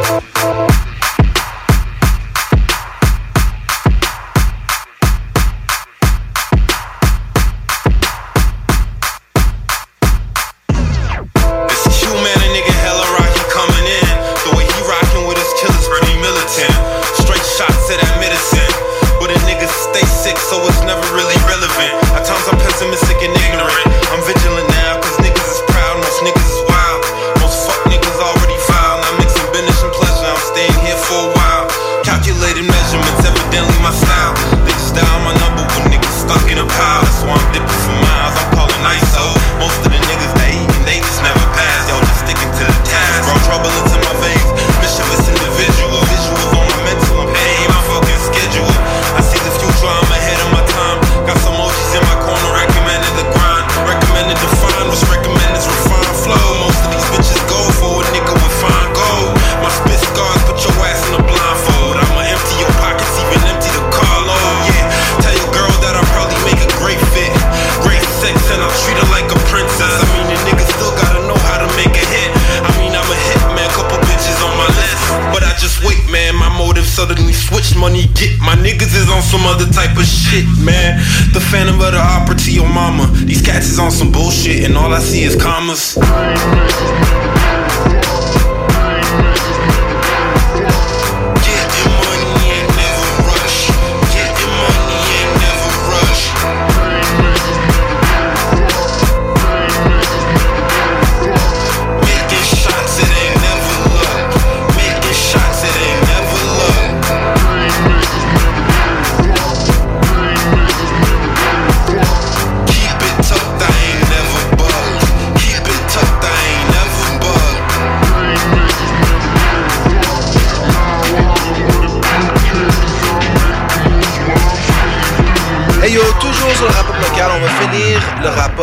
Suddenly 77.07 77.33
switch 77.33 77.77
Money 77.77 78.07
get 78.15 78.39
my 78.41 78.57
niggas 78.57 78.95
is 78.95 79.09
on 79.11 79.23
some 79.23 79.47
other 79.47 79.67
type 79.71 79.97
of 79.97 80.05
shit, 80.05 80.45
man. 80.59 80.99
The 81.33 81.41
phantom 81.41 81.81
of 81.81 81.93
the 81.93 81.99
opera 81.99 82.35
to 82.35 82.53
your 82.53 82.69
mama. 82.69 83.07
These 83.25 83.43
cats 83.43 83.67
is 83.67 83.79
on 83.79 83.91
some 83.91 84.11
bullshit, 84.11 84.65
and 84.65 84.77
all 84.77 84.93
I 84.93 84.99
see 85.01 85.23
is 85.23 85.41
commas. 85.41 85.97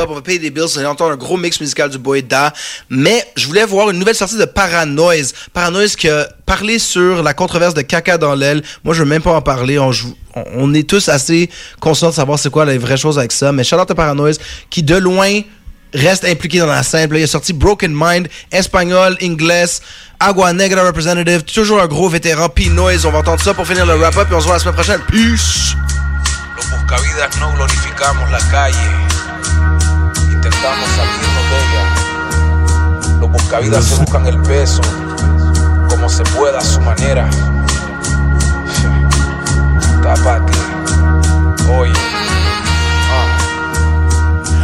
Rap-up, 0.04 0.12
on 0.12 0.16
va 0.16 0.22
payer 0.22 0.39
des 0.39 0.50
bills, 0.50 0.66
on 0.78 0.82
va 0.82 0.89
entendre 0.89 1.12
un 1.12 1.18
gros 1.18 1.38
mix 1.38 1.60
musical 1.60 1.89
du 1.89 1.98
boy 1.98 2.24
Da, 2.24 2.54
mais 2.89 3.26
je 3.36 3.48
voulais 3.48 3.66
voir 3.66 3.89
une 3.89 4.00
nouvelle 4.00 4.16
sortie 4.16 4.38
de 4.38 4.46
Paranoise. 4.46 5.34
Paranoise 5.54 5.96
qui 5.96 6.10
a 6.10 6.28
parlé 6.46 6.80
sur 6.80 7.24
la 7.24 7.34
controverse 7.34 7.74
de 7.74 7.82
caca 7.82 8.18
dans 8.18 8.36
l'aile. 8.36 8.63
Moi, 8.84 8.94
je 8.94 9.04
veux 9.04 9.10
même 9.10 9.22
pas 9.22 9.34
en 9.34 9.42
parler, 9.42 9.80
on, 9.80 10.74
est 10.74 10.88
tous 10.88 11.10
assez 11.10 11.50
conscients 11.80 12.10
de 12.10 12.16
savoir 12.16 12.39
c'est 12.39 12.50
quoi 12.50 12.66
les 12.66 12.78
vraies 12.78 12.98
choses 12.98 13.20
avec 13.20 13.32
ça, 13.32 13.52
mais 13.52 13.63
à 13.74 13.86
Paranoise 13.86 14.39
qui 14.70 14.84
de 14.84 14.96
loin 14.96 15.42
reste 15.94 16.26
impliqué 16.26 16.60
dans 16.60 16.66
la 16.66 16.82
Là, 16.82 17.08
il 17.12 17.24
a 17.24 17.28
sorti 17.28 17.54
Broken 17.54 17.94
Mind, 17.94 18.28
espagnol, 18.52 19.18
anglais, 19.24 19.66
Agua 20.20 20.54
Negra 20.54 20.84
Representative, 20.84 21.44
toujours 21.44 21.82
un 21.82 21.88
gros 21.88 22.10
vétéran, 22.10 22.50
P-Noise. 22.50 23.06
On 23.06 23.12
va 23.12 23.20
entendre 23.20 23.42
ça 23.42 23.54
pour 23.54 23.68
finir 23.68 23.86
le 23.86 23.96
wrap-up 23.96 24.28
et 24.32 24.36
on 24.36 24.39
se 24.39 24.46
voit 24.46 24.56
la 24.56 24.60
semaine 24.60 24.76
prochaine. 24.76 25.02
Peace! 25.10 25.76
Los 26.56 26.70
buscavidas 26.70 27.38
no 27.39 27.52
glorificamos 27.54 28.30
la 28.30 28.39
calle, 28.52 28.76
intentamos 30.63 30.89
salirnos 30.95 31.43
de 31.49 31.58
ella. 31.60 31.84
Los 33.19 33.28
buscavidas 33.32 33.84
se 33.86 33.95
buscan 33.95 34.28
el 34.28 34.39
peso, 34.43 34.82
como 35.89 36.08
se 36.08 36.23
pueda 36.23 36.60
a 36.60 36.62
su 36.62 36.80
manera. 36.80 37.30
Tápate, 40.04 40.54
oye. 41.69 42.03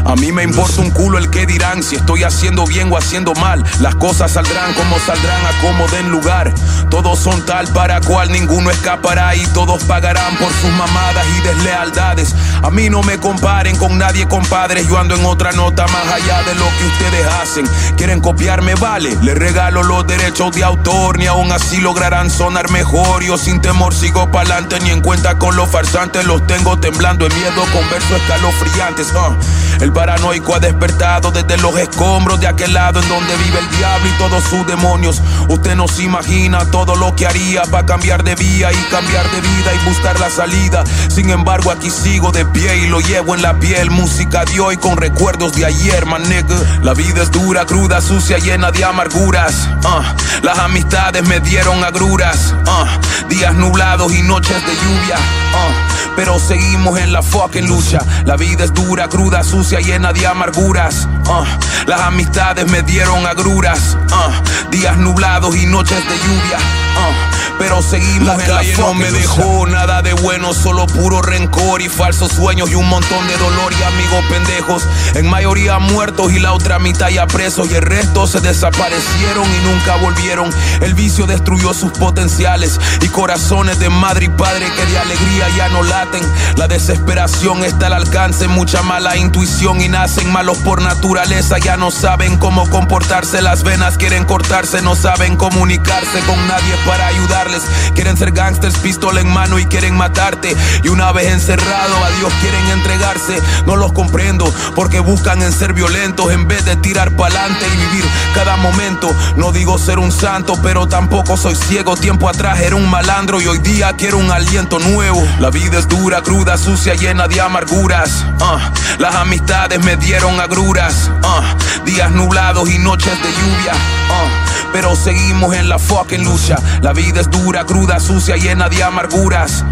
A 0.09 0.15
mí 0.15 0.31
me 0.31 0.41
importa 0.41 0.81
un 0.81 0.89
culo 0.89 1.19
el 1.19 1.29
que 1.29 1.45
dirán 1.45 1.83
si 1.83 1.95
estoy 1.95 2.23
haciendo 2.23 2.65
bien 2.65 2.91
o 2.91 2.97
haciendo 2.97 3.35
mal. 3.35 3.63
Las 3.79 3.93
cosas 3.93 4.31
saldrán 4.31 4.73
como 4.73 4.97
saldrán 4.97 5.45
a 5.45 5.61
como 5.61 5.87
den 5.89 6.09
lugar. 6.09 6.51
Todos 6.89 7.19
son 7.19 7.45
tal 7.45 7.67
para 7.73 8.01
cual 8.01 8.31
ninguno 8.31 8.71
escapará 8.71 9.35
y 9.35 9.45
todos 9.53 9.83
pagarán 9.83 10.35
por 10.37 10.51
sus 10.51 10.71
mamadas 10.71 11.27
y 11.37 11.41
deslealdades. 11.41 12.33
A 12.63 12.71
mí 12.71 12.89
no 12.89 13.03
me 13.03 13.19
comparen 13.19 13.75
con 13.77 13.99
nadie, 13.99 14.27
compadres. 14.27 14.87
Yo 14.87 14.97
ando 14.97 15.13
en 15.13 15.23
otra 15.25 15.51
nota 15.51 15.85
más 15.89 16.07
allá 16.11 16.41
de 16.41 16.55
lo 16.55 16.65
que 16.65 16.85
ustedes 16.87 17.27
hacen. 17.27 17.69
Quieren 17.95 18.19
copiarme, 18.19 18.73
vale. 18.73 19.15
Les 19.21 19.37
regalo 19.37 19.83
los 19.83 20.07
derechos 20.07 20.55
de 20.55 20.63
autor, 20.63 21.19
ni 21.19 21.27
aún 21.27 21.51
así 21.51 21.77
lograrán 21.77 22.31
sonar 22.31 22.71
mejor. 22.71 23.23
Yo 23.23 23.37
sin 23.37 23.61
temor 23.61 23.93
sigo 23.93 24.31
pa'lante, 24.31 24.79
ni 24.79 24.89
en 24.89 25.01
cuenta 25.01 25.37
con 25.37 25.55
los 25.55 25.69
farsantes. 25.69 26.25
Los 26.25 26.47
tengo 26.47 26.79
temblando 26.79 27.27
en 27.27 27.35
miedo 27.35 27.63
con 27.71 27.87
versos 27.91 28.19
escalofriantes. 28.19 29.13
uh. 29.13 29.83
El 29.83 29.91
paranoico 29.99 30.55
ha 30.55 30.61
despertado 30.61 31.29
desde 31.29 31.57
los 31.57 31.77
escombros 31.77 32.39
de 32.39 32.47
aquel 32.47 32.73
lado 32.73 33.01
en 33.01 33.09
donde 33.09 33.35
vive 33.35 33.59
el 33.59 33.69
diablo 33.77 34.07
y 34.07 34.11
todos 34.17 34.41
sus 34.45 34.65
demonios. 34.65 35.21
Usted 35.49 35.75
no 35.75 35.89
se 35.89 36.03
imagina 36.03 36.63
todo 36.71 36.95
lo 36.95 37.13
que 37.17 37.27
haría 37.27 37.63
para 37.63 37.85
cambiar 37.85 38.23
de 38.23 38.33
vía 38.35 38.71
y 38.71 38.77
cambiar 38.89 39.29
de 39.29 39.41
vida 39.41 39.73
y 39.73 39.89
buscar 39.89 40.17
la 40.17 40.29
salida. 40.29 40.85
Sin 41.09 41.29
embargo, 41.29 41.69
aquí 41.69 41.89
sigo 41.89 42.31
de 42.31 42.45
pie 42.45 42.77
y 42.77 42.87
lo 42.87 43.01
llevo 43.01 43.35
en 43.35 43.41
la 43.41 43.59
piel. 43.59 43.91
Música 43.91 44.45
de 44.45 44.61
hoy 44.61 44.77
con 44.77 44.95
recuerdos 44.95 45.51
de 45.51 45.65
ayer, 45.65 46.05
man 46.05 46.23
nigga. 46.29 46.55
La 46.81 46.93
vida 46.93 47.23
es 47.23 47.31
dura, 47.31 47.65
cruda, 47.65 47.99
sucia, 47.99 48.37
llena 48.37 48.71
de 48.71 48.85
amarguras. 48.85 49.67
uh. 49.83 50.45
Las 50.45 50.59
amistades 50.59 51.27
me 51.27 51.41
dieron 51.41 51.83
agruras. 51.83 52.55
uh. 52.65 53.27
Días 53.27 53.53
nublados 53.53 54.13
y 54.13 54.21
noches 54.21 54.65
de 54.65 54.75
lluvia. 54.75 55.17
uh. 55.17 56.15
Pero 56.15 56.39
seguimos 56.39 56.99
en 56.99 57.13
la 57.13 57.21
fucking 57.21 57.67
lucha. 57.67 57.99
La 58.25 58.35
vida 58.35 58.63
es 58.63 58.73
dura, 58.73 59.07
cruda, 59.07 59.43
sucia, 59.43 59.79
llena 59.79 59.88
de 59.97 60.27
amarguras. 60.27 61.07
uh. 61.25 61.45
Las 61.87 62.01
amistades 62.01 62.69
me 62.69 62.83
dieron 62.83 63.25
agruras. 63.25 63.97
uh. 64.11 64.69
Días 64.69 64.97
nublados 64.97 65.55
y 65.55 65.65
noches 65.65 65.97
de 65.97 66.15
lluvia. 66.15 66.57
uh. 66.57 67.39
Pero 67.57 67.81
seguimos 67.81 68.27
La 68.27 68.33
en 68.35 68.39
la 68.39 68.57
calle 68.57 68.77
no 68.77 68.85
fucking 68.85 69.01
me 69.01 69.11
dejó 69.11 69.67
nada 69.67 70.01
de 70.01 70.13
bueno, 70.13 70.53
solo 70.53 70.87
puro 70.87 71.21
rencor 71.21 71.81
y 71.81 71.89
falsos 71.89 72.31
sueños 72.31 72.69
y 72.69 72.75
un 72.75 72.87
montón 72.87 73.27
de 73.27 73.35
dolor 73.35 73.73
y 73.73 73.83
amigos 73.83 74.23
pendejos. 74.29 74.83
En 75.15 75.27
mayoría 75.27 75.77
muertos 75.77 76.31
y 76.31 76.39
la 76.39 76.53
otra 76.53 76.79
mitad 76.79 77.09
ya 77.09 77.27
presos 77.27 77.69
y 77.69 77.73
el 77.73 77.81
resto 77.81 78.27
se 78.27 78.39
desaparecieron 78.39 79.43
y 79.43 79.67
nunca 79.67 79.95
volvieron. 79.95 80.49
El 80.79 80.93
vicio 80.93 81.25
destruyó 81.25 81.73
sus 81.73 81.91
potenciales 81.91 82.79
y 83.01 83.09
corazones 83.09 83.77
de 83.79 83.89
madre 83.89 84.27
y 84.27 84.29
padre 84.29 84.65
que 84.77 84.85
de 84.85 84.97
alegría 84.97 85.49
ya 85.57 85.67
no 85.67 85.83
laten. 85.83 86.21
La 86.55 86.69
desesperación 86.69 87.65
está 87.65 87.87
al 87.87 87.93
alcance, 87.93 88.47
mucha 88.47 88.83
mala 88.83 89.17
intuición 89.17 89.78
y 89.81 89.89
nacen 89.89 90.31
malos 90.31 90.57
por 90.59 90.81
naturaleza. 90.81 91.57
Ya 91.57 91.77
no 91.77 91.91
saben 91.91 92.37
cómo 92.37 92.69
comportarse, 92.69 93.41
las 93.41 93.63
venas 93.63 93.97
quieren 93.97 94.25
cortarse, 94.25 94.81
no 94.81 94.95
saben 94.95 95.37
comunicarse 95.37 96.19
con 96.21 96.47
nadie 96.47 96.75
para 96.85 97.07
ayudarles. 97.07 97.63
Quieren 97.93 98.17
ser 98.17 98.31
gangsters, 98.31 98.77
pistola 98.79 99.21
en 99.21 99.31
mano 99.31 99.59
y 99.59 99.65
quieren 99.65 99.95
matarte. 99.95 100.55
Y 100.83 100.89
una 100.89 101.11
vez 101.11 101.27
encerrado, 101.27 102.03
a 102.03 102.09
Dios 102.17 102.33
quieren 102.41 102.67
entregarse. 102.69 103.41
No 103.65 103.75
los 103.75 103.91
comprendo 103.93 104.51
porque 104.75 104.99
buscan 104.99 105.41
en 105.41 105.53
ser 105.53 105.73
violentos 105.73 106.31
en 106.31 106.47
vez 106.47 106.65
de 106.65 106.75
tirar 106.75 107.11
pa'lante 107.11 107.65
y 107.67 107.77
vivir 107.77 108.05
cada 108.33 108.57
momento. 108.57 109.13
No 109.35 109.51
digo 109.51 109.77
ser 109.77 109.99
un 109.99 110.11
santo, 110.11 110.59
pero 110.61 110.87
tampoco 110.87 111.37
soy 111.37 111.55
ciego. 111.55 111.95
Tiempo 111.95 112.27
atrás 112.29 112.59
era 112.61 112.75
un 112.75 112.89
malandro 112.89 113.41
y 113.41 113.47
hoy 113.47 113.59
día 113.59 113.93
quiero 113.97 114.17
un 114.17 114.31
aliento 114.31 114.79
nuevo. 114.79 115.21
La 115.39 115.49
vida 115.49 115.77
es 115.79 115.87
dura, 115.87 116.21
cruda, 116.21 116.57
sucia, 116.57 116.95
llena 116.95 117.27
de 117.27 117.39
amarguras. 117.41 118.25
Ah, 118.41 118.71
las 118.97 119.15
amistades 119.15 119.68
me 119.77 119.95
dieron 119.97 120.39
agruras. 120.39 121.11
Ah, 121.23 121.55
días 121.85 122.09
nublados 122.11 122.67
y 122.69 122.79
noches 122.79 123.13
de 123.21 123.29
lluvia. 123.31 123.73
Ah, 124.09 124.69
pero 124.73 124.95
seguimos 124.95 125.53
en 125.55 125.69
la 125.69 125.77
fucking 125.77 126.23
lucha. 126.23 126.57
La 126.81 126.93
vida 126.93 127.21
es 127.21 127.29
dura, 127.29 127.65
cruda, 127.65 127.99
sucia, 127.99 128.35
llena 128.35 128.69
de 128.69 128.83
amarguras. 128.83 129.63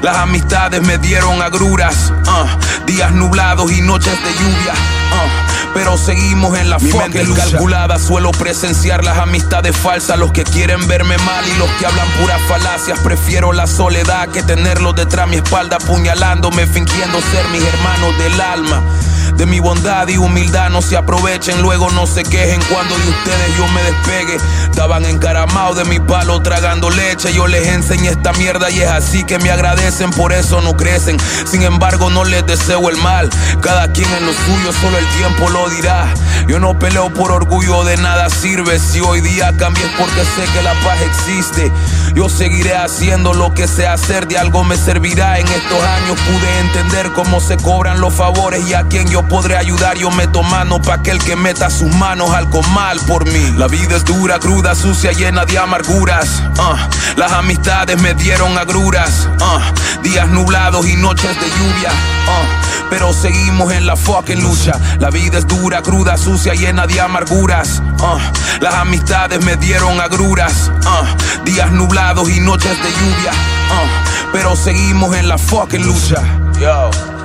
las 0.00 0.16
amistades 0.16 0.80
me 0.82 0.96
dieron 0.98 1.42
agruras. 1.42 2.12
días 2.86 3.12
nublados 3.12 3.70
y 3.70 3.82
noches 3.82 4.16
de 4.24 4.32
lluvia 4.32 4.72
pero 5.74 5.96
seguimos 5.96 6.58
en 6.58 6.70
la 6.70 6.78
Mi 6.78 6.92
mente 6.92 7.24
calculada. 7.34 7.98
Suelo 7.98 8.32
presenciar 8.32 9.04
las 9.04 9.18
amistades 9.18 9.76
falsas, 9.76 10.18
los 10.18 10.32
que 10.32 10.44
quieren 10.44 10.88
verme 10.88 11.16
mal 11.18 11.44
y 11.46 11.58
los 11.58 11.70
que 11.72 11.86
hablan 11.86 12.08
puras 12.20 12.40
falacias. 12.48 12.98
Prefiero 13.00 13.52
la 13.52 13.66
soledad 13.66 14.28
que 14.28 14.42
tenerlos 14.42 14.96
detrás 14.96 15.28
mi 15.28 15.36
espalda 15.36 15.76
apuñalándome, 15.76 16.66
fingiendo 16.66 17.20
ser 17.20 17.46
mis 17.48 17.62
hermanos 17.62 18.18
del 18.18 18.40
alma. 18.40 18.82
De 19.38 19.46
mi 19.46 19.60
bondad 19.60 20.08
y 20.08 20.18
humildad 20.18 20.68
no 20.68 20.82
se 20.82 20.96
aprovechen, 20.96 21.62
luego 21.62 21.92
no 21.92 22.08
se 22.08 22.24
quejen 22.24 22.60
cuando 22.72 22.98
de 22.98 23.08
ustedes 23.08 23.56
yo 23.56 23.68
me 23.68 23.84
despegue. 23.84 24.36
Estaban 24.64 25.04
encaramados 25.04 25.76
de 25.76 25.84
mi 25.84 26.00
palo 26.00 26.42
tragando 26.42 26.90
leche, 26.90 27.32
yo 27.32 27.46
les 27.46 27.68
enseñé 27.68 28.08
esta 28.08 28.32
mierda 28.32 28.68
y 28.68 28.80
es 28.80 28.88
así 28.88 29.22
que 29.22 29.38
me 29.38 29.52
agradecen, 29.52 30.10
por 30.10 30.32
eso 30.32 30.60
no 30.60 30.76
crecen. 30.76 31.18
Sin 31.48 31.62
embargo, 31.62 32.10
no 32.10 32.24
les 32.24 32.44
deseo 32.46 32.90
el 32.90 32.96
mal, 32.96 33.30
cada 33.60 33.86
quien 33.92 34.12
en 34.12 34.26
lo 34.26 34.32
suyo, 34.32 34.72
solo 34.72 34.98
el 34.98 35.06
tiempo 35.10 35.48
lo 35.50 35.68
dirá. 35.68 36.12
Yo 36.48 36.58
no 36.58 36.76
peleo 36.76 37.08
por 37.12 37.30
orgullo, 37.30 37.84
de 37.84 37.96
nada 37.96 38.30
sirve. 38.30 38.78
Si 38.80 39.00
hoy 39.00 39.20
día 39.20 39.52
cambié 39.56 39.84
porque 39.98 40.24
sé 40.24 40.50
que 40.52 40.62
la 40.62 40.72
paz 40.80 40.98
existe. 41.02 41.70
Yo 42.14 42.28
seguiré 42.28 42.74
haciendo 42.74 43.34
lo 43.34 43.52
que 43.54 43.68
sé 43.68 43.86
hacer, 43.86 44.26
de 44.26 44.38
algo 44.38 44.64
me 44.64 44.76
servirá. 44.76 45.38
En 45.38 45.46
estos 45.46 45.84
años 45.84 46.18
pude 46.22 46.58
entender 46.60 47.12
cómo 47.12 47.40
se 47.40 47.56
cobran 47.58 48.00
los 48.00 48.14
favores 48.14 48.66
y 48.66 48.74
a 48.74 48.84
quien 48.84 49.08
yo 49.08 49.27
podré 49.28 49.56
ayudar. 49.56 49.96
Yo 49.96 50.10
meto 50.10 50.42
mano 50.42 50.80
pa' 50.80 50.94
aquel 50.94 51.18
que 51.18 51.36
meta 51.36 51.70
sus 51.70 51.94
manos 51.94 52.30
algo 52.30 52.62
mal 52.62 52.98
por 53.00 53.26
mí. 53.26 53.52
La 53.56 53.68
vida 53.68 53.96
es 53.96 54.04
dura, 54.04 54.38
cruda, 54.38 54.74
sucia, 54.74 55.12
llena 55.12 55.44
de 55.44 55.58
amarguras. 55.58 56.42
Ah, 56.58 56.88
las 57.16 57.32
amistades 57.32 58.00
me 58.00 58.14
dieron 58.14 58.56
agruras. 58.58 59.28
Ah, 59.40 59.60
días 60.02 60.28
nublados 60.28 60.86
y 60.86 60.96
noches 60.96 61.38
de 61.38 61.48
lluvia. 61.48 61.90
Ah, 62.28 62.86
pero 62.90 63.12
seguimos 63.12 63.72
en 63.72 63.86
la 63.86 63.96
fucking 63.96 64.42
lucha. 64.42 64.72
La 64.98 65.10
vida 65.10 65.38
es 65.38 65.46
dura, 65.46 65.82
cruda, 65.82 66.16
sucia, 66.16 66.54
llena 66.54 66.86
de 66.86 67.00
amarguras. 67.00 67.82
las 68.60 68.74
amistades 68.74 69.44
me 69.44 69.56
dieron 69.56 70.00
agruras. 70.00 70.70
días 71.44 71.70
nublados 71.70 72.28
y 72.30 72.40
noches 72.40 72.76
de 72.82 72.90
lluvia. 72.90 73.32
pero 74.32 74.56
seguimos 74.56 75.14
en 75.16 75.28
la 75.28 75.38
fucking 75.38 75.86
lucha. 75.86 76.22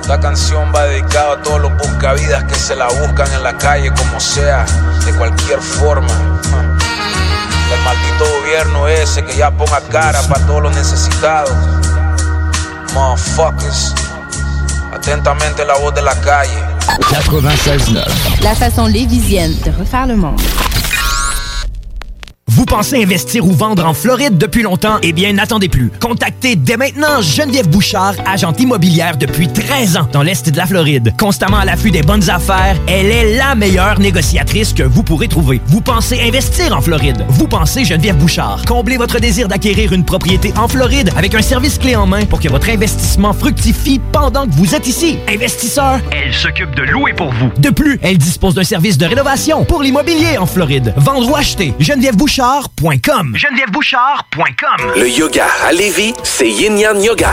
Esta 0.04 0.20
canción 0.20 0.70
va 0.70 0.84
dedicada 0.84 1.32
a 1.32 1.42
todos 1.42 1.62
los 1.62 1.74
buscavidas 1.78 2.44
que 2.44 2.54
se 2.54 2.76
la 2.76 2.88
buscan 2.88 3.32
en 3.32 3.42
la 3.42 3.56
calle 3.56 3.90
como 3.90 4.20
sea, 4.20 4.66
de 5.06 5.14
cualquier 5.14 5.58
forma. 5.62 6.12
El 7.72 7.80
maldito 7.82 8.26
gobierno 8.38 8.86
ese 8.86 9.24
que 9.24 9.34
ya 9.34 9.50
ponga 9.50 9.80
cara 9.80 10.20
para 10.24 10.44
todos 10.44 10.64
los 10.64 10.76
necesitados. 10.76 11.54
Motherfuckers. 12.92 13.94
Atentamente 14.92 15.64
la 15.64 15.78
voz 15.78 15.94
de 15.94 16.02
la 16.02 16.14
calle. 16.20 16.62
96.9. 17.00 18.42
La 18.42 18.54
façon 18.54 18.86
lévisienne 18.86 19.58
de 19.64 19.70
refaire 19.70 20.06
le 20.06 20.16
monde. 20.16 20.42
Vous 22.46 22.66
pensez 22.66 23.02
investir 23.02 23.46
ou 23.46 23.52
vendre 23.52 23.86
en 23.86 23.94
Floride 23.94 24.36
depuis 24.36 24.62
longtemps? 24.62 24.98
Eh 25.02 25.14
bien, 25.14 25.32
n'attendez 25.32 25.70
plus. 25.70 25.90
Contactez 25.98 26.56
dès 26.56 26.76
maintenant 26.76 27.22
Geneviève 27.22 27.68
Bouchard, 27.68 28.14
agente 28.26 28.60
immobilière 28.60 29.16
depuis 29.16 29.48
13 29.48 29.96
ans 29.96 30.08
dans 30.12 30.22
l'Est 30.22 30.50
de 30.50 30.56
la 30.56 30.66
Floride. 30.66 31.14
Constamment 31.18 31.56
à 31.56 31.64
l'affût 31.64 31.90
des 31.90 32.02
bonnes 32.02 32.28
affaires, 32.28 32.76
elle 32.86 33.06
est 33.06 33.36
la 33.38 33.54
meilleure 33.54 33.98
négociatrice 33.98 34.74
que 34.74 34.82
vous 34.82 35.02
pourrez 35.02 35.26
trouver. 35.26 35.62
Vous 35.68 35.80
pensez 35.80 36.20
investir 36.20 36.76
en 36.76 36.82
Floride? 36.82 37.24
Vous 37.30 37.48
pensez 37.48 37.82
Geneviève 37.86 38.18
Bouchard. 38.18 38.62
Comblez 38.66 38.98
votre 38.98 39.18
désir 39.20 39.48
d'acquérir 39.48 39.94
une 39.94 40.04
propriété 40.04 40.52
en 40.58 40.68
Floride 40.68 41.12
avec 41.16 41.34
un 41.34 41.42
service 41.42 41.78
clé 41.78 41.96
en 41.96 42.06
main 42.06 42.26
pour 42.26 42.40
que 42.40 42.48
votre 42.48 42.68
investissement 42.68 43.32
fructifie 43.32 44.02
pendant 44.12 44.46
que 44.46 44.52
vous 44.52 44.74
êtes 44.74 44.86
ici. 44.86 45.16
Investisseur, 45.28 45.98
elle 46.12 46.34
s'occupe 46.34 46.74
de 46.74 46.82
louer 46.82 47.14
pour 47.14 47.32
vous. 47.32 47.50
De 47.58 47.70
plus, 47.70 47.98
elle 48.02 48.18
dispose 48.18 48.54
d'un 48.54 48.64
service 48.64 48.98
de 48.98 49.06
rénovation 49.06 49.64
pour 49.64 49.82
l'immobilier 49.82 50.36
en 50.36 50.44
Floride. 50.44 50.92
Vendre 50.98 51.30
ou 51.30 51.36
acheter, 51.36 51.72
Geneviève 51.80 52.16
Bouchard 52.16 52.33
GenevièveBouchard.com. 52.34 54.92
Le 54.96 55.08
yoga 55.08 55.46
à 55.64 55.72
Lévis, 55.72 56.14
c'est 56.24 56.50
Yin 56.50 56.76
Yang 56.76 57.04
Yoga. 57.04 57.30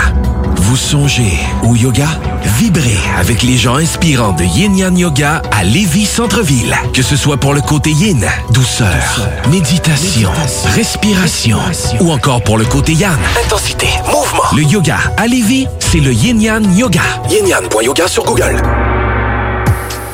Vous 0.57 0.77
songez 0.77 1.39
au 1.63 1.75
yoga? 1.75 2.05
Vibrez 2.59 2.99
avec 3.17 3.41
les 3.41 3.57
gens 3.57 3.77
inspirants 3.77 4.33
de 4.33 4.43
Yin 4.43 4.77
Yang 4.77 4.99
Yoga 4.99 5.41
à 5.51 5.63
Lévis 5.63 6.05
Centre-Ville. 6.05 6.75
Que 6.93 7.01
ce 7.01 7.15
soit 7.15 7.37
pour 7.37 7.55
le 7.55 7.61
côté 7.61 7.89
yin, 7.89 8.23
douceur, 8.51 9.27
méditation, 9.49 10.29
respiration, 10.75 11.57
ou 11.99 12.11
encore 12.11 12.43
pour 12.43 12.59
le 12.59 12.65
côté 12.65 12.93
yang, 12.93 13.17
intensité, 13.43 13.87
mouvement. 14.05 14.43
Le 14.55 14.61
yoga 14.61 14.97
à 15.17 15.25
Lévis, 15.25 15.65
c'est 15.79 15.97
le 15.97 16.13
Yin 16.13 16.39
Yang 16.39 16.77
Yoga. 16.77 17.01
Yin 17.27 17.47
Yang.yoga 17.47 18.07
sur 18.07 18.23
Google. 18.23 18.61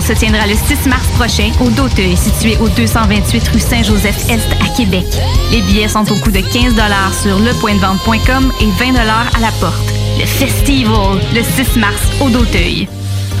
se 0.00 0.12
tiendra 0.12 0.46
le 0.46 0.54
6 0.54 0.88
mars 0.88 1.06
prochain 1.18 1.50
au 1.60 1.68
Doteuil, 1.70 2.16
situé 2.16 2.56
au 2.58 2.68
228 2.68 3.48
rue 3.48 3.60
Saint-Joseph-Est 3.60 4.46
à 4.60 4.76
Québec. 4.76 5.04
Les 5.50 5.62
billets 5.62 5.88
sont 5.88 6.10
au 6.10 6.16
coût 6.16 6.30
de 6.30 6.40
15 6.40 6.74
sur 7.22 7.38
lepointdevente.com 7.38 8.52
et 8.60 8.66
20 8.66 8.94
à 8.96 9.40
la 9.40 9.50
porte. 9.60 9.92
Le 10.18 10.26
Festival, 10.26 11.18
le 11.34 11.42
6 11.42 11.78
mars 11.78 12.02
au 12.20 12.30
Doteuil. 12.30 12.88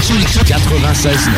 96 0.00 1.28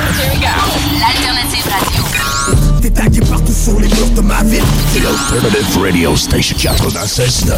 L'alternative 1.00 1.66
radio. 1.66 2.78
T'es 2.80 2.90
tagué 2.90 3.20
partout 3.28 3.52
sur 3.52 3.80
les 3.80 3.88
murs 3.88 4.10
de 4.14 4.20
ma 4.20 4.40
ville. 4.44 4.62
The 4.94 5.04
Alternative 5.04 5.82
Radio 5.82 6.16
Station 6.16 6.56
96.9. 6.56 7.54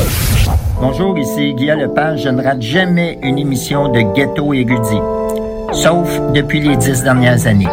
Bonjour, 0.80 1.18
ici 1.18 1.52
Guillaume 1.54 1.80
Lepage. 1.80 2.22
Je 2.22 2.30
ne 2.30 2.42
rate 2.42 2.62
jamais 2.62 3.18
une 3.22 3.38
émission 3.38 3.88
de 3.88 4.00
Ghetto 4.14 4.54
Érudit. 4.54 5.02
Sauf 5.72 6.08
depuis 6.32 6.60
les 6.60 6.76
dix 6.76 7.02
dernières 7.02 7.46
années. 7.46 7.68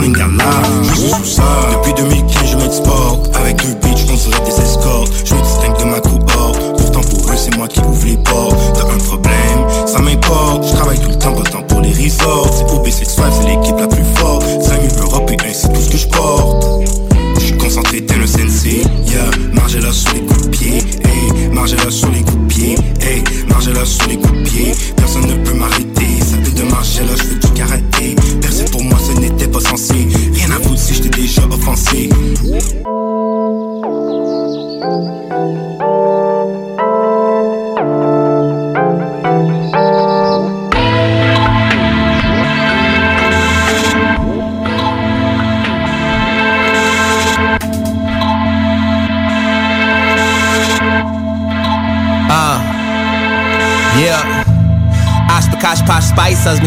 Je 0.00 0.94
suis 0.94 1.26
ça. 1.26 1.42
Depuis 1.72 1.92
2015, 1.94 2.21